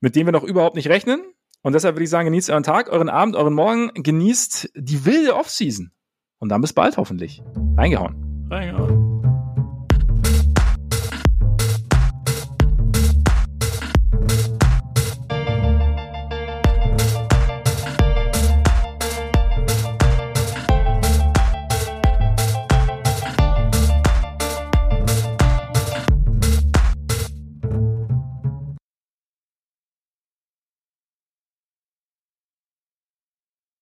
mit 0.00 0.16
dem 0.16 0.26
wir 0.26 0.32
noch 0.32 0.44
überhaupt 0.44 0.76
nicht 0.76 0.88
rechnen. 0.88 1.22
Und 1.62 1.72
deshalb 1.72 1.96
würde 1.96 2.04
ich 2.04 2.10
sagen, 2.10 2.26
genießt 2.26 2.50
euren 2.50 2.62
Tag, 2.62 2.88
euren 2.88 3.08
Abend, 3.08 3.36
euren 3.36 3.54
Morgen, 3.54 3.90
genießt 3.94 4.70
die 4.76 5.04
wilde 5.04 5.34
Offseason. 5.34 5.90
Und 6.38 6.50
dann 6.50 6.60
bis 6.60 6.72
bald 6.72 6.96
hoffentlich. 6.96 7.42
Reingehauen. 7.76 8.46
Reingehauen. 8.48 9.17